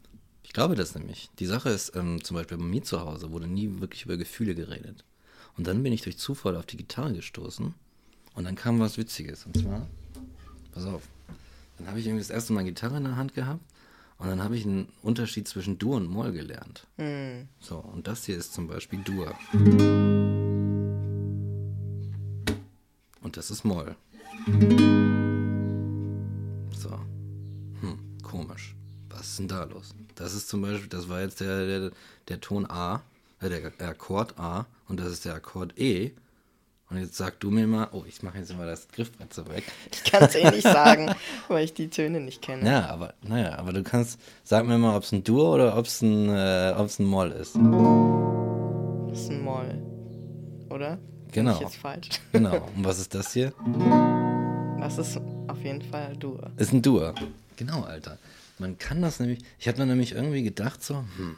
Ich 0.51 0.55
glaube 0.55 0.75
das 0.75 0.97
nämlich. 0.97 1.31
Die 1.39 1.47
Sache 1.47 1.69
ist, 1.69 1.95
ähm, 1.95 2.25
zum 2.25 2.37
Beispiel 2.37 2.59
bei 2.59 2.65
mir 2.65 2.83
zu 2.83 3.01
Hause 3.03 3.31
wurde 3.31 3.47
nie 3.47 3.79
wirklich 3.79 4.05
über 4.05 4.17
Gefühle 4.17 4.57
geredet. 4.57 5.05
Und 5.57 5.69
dann 5.69 5.81
bin 5.85 5.93
ich 5.93 6.03
durch 6.03 6.19
Zufall 6.19 6.57
auf 6.57 6.67
die 6.67 6.77
Gitarre 6.77 7.15
gestoßen 7.15 7.73
und 8.35 8.45
dann 8.45 8.57
kam 8.57 8.81
was 8.81 8.99
Witziges. 8.99 9.47
Und 9.47 9.59
zwar, 9.59 9.87
pass 10.73 10.87
auf, 10.87 11.03
dann 11.79 11.87
habe 11.87 12.01
ich 12.01 12.07
irgendwie 12.07 12.23
das 12.23 12.31
erste 12.31 12.53
Mal 12.53 12.65
Gitarre 12.65 12.97
in 12.97 13.05
der 13.05 13.15
Hand 13.15 13.35
gehabt 13.35 13.61
und 14.19 14.27
dann 14.27 14.43
habe 14.43 14.57
ich 14.57 14.65
einen 14.65 14.89
Unterschied 15.03 15.47
zwischen 15.47 15.79
Dur 15.79 15.99
und 15.99 16.09
Moll 16.09 16.33
gelernt. 16.33 16.85
So, 17.61 17.77
und 17.77 18.09
das 18.09 18.25
hier 18.25 18.37
ist 18.37 18.53
zum 18.53 18.67
Beispiel 18.67 18.99
Dur. 19.05 19.33
Und 23.23 23.37
das 23.37 23.53
ist 23.53 23.63
Moll. 23.63 23.95
So. 26.77 26.99
Hm, 27.83 28.01
komisch. 28.25 28.75
Was 29.11 29.23
ist 29.23 29.39
denn 29.41 29.49
da 29.49 29.65
los? 29.65 29.95
Das 30.15 30.35
ist 30.35 30.49
zum 30.49 30.63
Beispiel, 30.63 30.89
das 30.89 31.09
war 31.09 31.21
jetzt 31.21 31.41
der, 31.41 31.67
der, 31.67 31.91
der 32.29 32.41
Ton 32.41 32.67
A, 32.71 33.03
äh, 33.41 33.49
der 33.49 33.89
Akkord 33.89 34.39
A 34.39 34.67
und 34.89 35.01
das 35.01 35.09
ist 35.09 35.25
der 35.25 35.35
Akkord 35.35 35.79
E. 35.79 36.13
Und 36.91 36.99
jetzt 36.99 37.17
sag 37.17 37.39
du 37.39 37.51
mir 37.53 37.69
mal, 37.69 37.89
oh, 37.93 38.03
ich 38.09 38.25
mache 38.25 38.39
jetzt 38.39 38.57
mal 38.57 38.67
das 38.67 38.89
Griffbrett 38.89 39.33
so 39.33 39.49
weg. 39.49 39.63
Ich 39.93 40.11
kann 40.11 40.25
es 40.25 40.35
eh 40.35 40.51
nicht 40.51 40.63
sagen, 40.63 41.15
weil 41.49 41.65
ich 41.65 41.73
die 41.73 41.89
Töne 41.89 42.21
nicht 42.21 42.43
kenne. 42.43 42.69
Ja, 42.69 42.89
aber, 42.89 43.15
naja, 43.23 43.57
aber 43.59 43.73
du 43.73 43.85
kannst, 43.85 44.19
sag 44.43 44.67
mir 44.67 44.77
mal, 44.77 44.97
ob 44.97 45.05
es 45.05 45.13
ein 45.13 45.23
Dur 45.23 45.55
oder 45.55 45.77
ob 45.77 45.87
es 45.87 46.03
ein, 46.03 46.29
äh, 46.29 46.75
ob's 46.77 46.99
ein 46.99 47.07
Moll 47.07 47.31
ist. 47.31 47.55
Das 47.55 49.21
ist 49.21 49.31
ein 49.31 49.43
Moll. 49.45 49.81
Oder? 50.69 50.97
Bin 50.97 51.33
Genau. 51.33 51.55
Ich 51.55 51.61
jetzt 51.61 51.77
falsch. 51.77 52.09
Genau. 52.33 52.57
Und 52.77 52.85
was 52.85 52.99
ist 52.99 53.15
das 53.15 53.33
hier? 53.33 53.53
Das 54.81 54.99
ist 54.99 55.21
auf 55.47 55.63
jeden 55.63 55.83
Fall 55.83 56.17
Dur. 56.17 56.51
Ist 56.57 56.73
ein 56.73 56.83
Dur. 56.83 57.15
Genau, 57.57 57.83
Alter. 57.83 58.19
Man 58.61 58.79
kann 58.79 59.01
das 59.01 59.19
nämlich, 59.21 59.41
ich 59.59 59.69
habe 59.69 59.79
dann 59.79 59.89
nämlich 59.89 60.13
irgendwie 60.13 60.43
gedacht 60.43 60.85
so, 60.85 61.05
hm, 61.17 61.37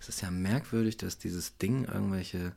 Es 0.00 0.08
ist 0.08 0.22
ja 0.22 0.30
merkwürdig, 0.30 0.96
dass 0.96 1.18
dieses 1.18 1.56
Ding 1.58 1.84
irgendwelche, 1.84 2.52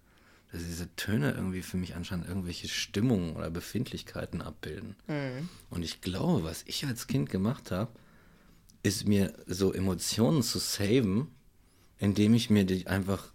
dass 0.51 0.63
diese 0.63 0.93
Töne 0.95 1.31
irgendwie 1.31 1.61
für 1.61 1.77
mich 1.77 1.95
anscheinend 1.95 2.27
irgendwelche 2.27 2.67
Stimmungen 2.67 3.35
oder 3.35 3.49
Befindlichkeiten 3.51 4.41
abbilden. 4.41 4.95
Mhm. 5.07 5.49
Und 5.69 5.83
ich 5.83 6.01
glaube, 6.01 6.43
was 6.43 6.63
ich 6.65 6.85
als 6.85 7.07
Kind 7.07 7.29
gemacht 7.29 7.69
habe, 7.69 7.91
ist 8.81 9.07
mir 9.07 9.33
so 9.45 9.71
Emotionen 9.73 10.41
zu 10.41 10.59
saven, 10.59 11.27
indem 11.99 12.33
ich 12.33 12.49
mir 12.49 12.65
die 12.65 12.87
einfach, 12.87 13.31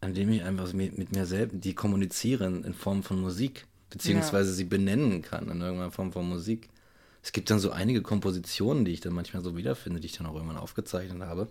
indem 0.00 0.30
ich 0.30 0.42
einfach 0.42 0.72
mit, 0.72 0.98
mit 0.98 1.12
mir 1.12 1.26
selbst 1.26 1.64
die 1.64 1.74
kommunizieren 1.74 2.64
in 2.64 2.74
Form 2.74 3.02
von 3.02 3.20
Musik, 3.20 3.66
beziehungsweise 3.88 4.50
ja. 4.50 4.56
sie 4.56 4.64
benennen 4.64 5.22
kann 5.22 5.48
in 5.48 5.60
irgendeiner 5.60 5.92
Form 5.92 6.12
von 6.12 6.28
Musik. 6.28 6.68
Es 7.22 7.32
gibt 7.32 7.50
dann 7.50 7.60
so 7.60 7.70
einige 7.70 8.02
Kompositionen, 8.02 8.84
die 8.84 8.92
ich 8.92 9.00
dann 9.00 9.12
manchmal 9.12 9.42
so 9.44 9.56
wiederfinde, 9.56 10.00
die 10.00 10.06
ich 10.06 10.16
dann 10.16 10.26
auch 10.26 10.34
irgendwann 10.34 10.56
aufgezeichnet 10.56 11.22
habe, 11.22 11.48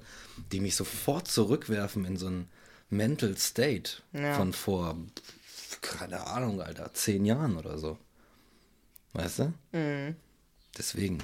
die 0.52 0.60
mich 0.60 0.76
sofort 0.76 1.28
zurückwerfen 1.30 2.04
in 2.06 2.18
so 2.18 2.28
ein 2.28 2.50
Mental 2.90 3.38
State 3.38 4.02
ja. 4.12 4.36
von 4.36 4.52
vor, 4.52 4.98
keine 5.80 6.28
Ahnung, 6.28 6.62
Alter, 6.62 6.94
zehn 6.94 7.24
Jahren 7.24 7.56
oder 7.56 7.78
so. 7.78 7.98
Weißt 9.14 9.40
du? 9.40 9.54
Mhm. 9.72 10.16
Deswegen. 10.78 11.20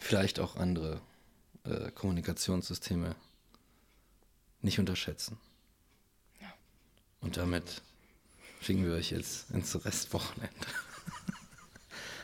Vielleicht 0.00 0.38
auch 0.38 0.56
andere 0.56 1.00
äh, 1.64 1.90
Kommunikationssysteme 1.90 3.16
nicht 4.62 4.78
unterschätzen. 4.78 5.38
Ja. 6.40 6.52
Und 7.20 7.36
damit 7.36 7.82
schicken 8.60 8.84
wir 8.84 8.94
euch 8.94 9.10
jetzt 9.10 9.50
ins 9.50 9.84
Restwochenende. 9.84 10.66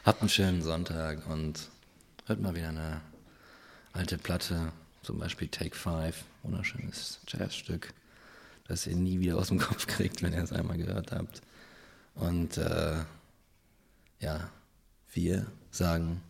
Habt 0.05 0.21
einen 0.21 0.29
schönen 0.29 0.61
Sonntag 0.61 1.27
und 1.31 1.71
hört 2.27 2.39
mal 2.39 2.55
wieder 2.55 2.69
eine 2.69 3.01
alte 3.95 4.19
Platte, 4.19 4.71
zum 5.03 5.19
Beispiel 5.19 5.49
Take 5.49 5.75
Five, 5.75 6.25
wunderschönes 6.43 7.21
Jazzstück, 7.27 7.95
das 8.69 8.87
ihr 8.87 8.97
nie 8.97 9.21
wieder 9.21 9.39
aus 9.39 9.49
dem 9.49 9.59
Kopf 9.59 9.87
kriegt, 9.87 10.23
wenn 10.23 10.35
ihr 10.35 10.43
es 10.43 10.53
einmal 10.53 10.77
gehört 10.77 11.11
habt. 11.11 11.41
Und 12.17 12.59
äh, 12.59 12.97
ja, 14.21 14.51
wir 15.15 15.47
sagen 15.71 16.21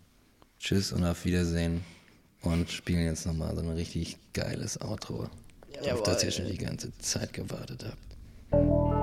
Tschüss 0.60 0.92
und 0.92 1.04
auf 1.04 1.24
Wiedersehen 1.24 1.84
und 2.42 2.70
spielen 2.70 3.04
jetzt 3.04 3.26
nochmal 3.26 3.56
so 3.56 3.62
ein 3.62 3.70
richtig 3.70 4.18
geiles 4.34 4.80
Outro, 4.80 5.28
Jawohl. 5.72 5.90
auf 5.90 6.02
das 6.04 6.22
ihr 6.22 6.30
schon 6.30 6.46
die 6.46 6.58
ganze 6.58 6.96
Zeit 6.98 7.32
gewartet 7.32 7.84
habt. 7.84 8.93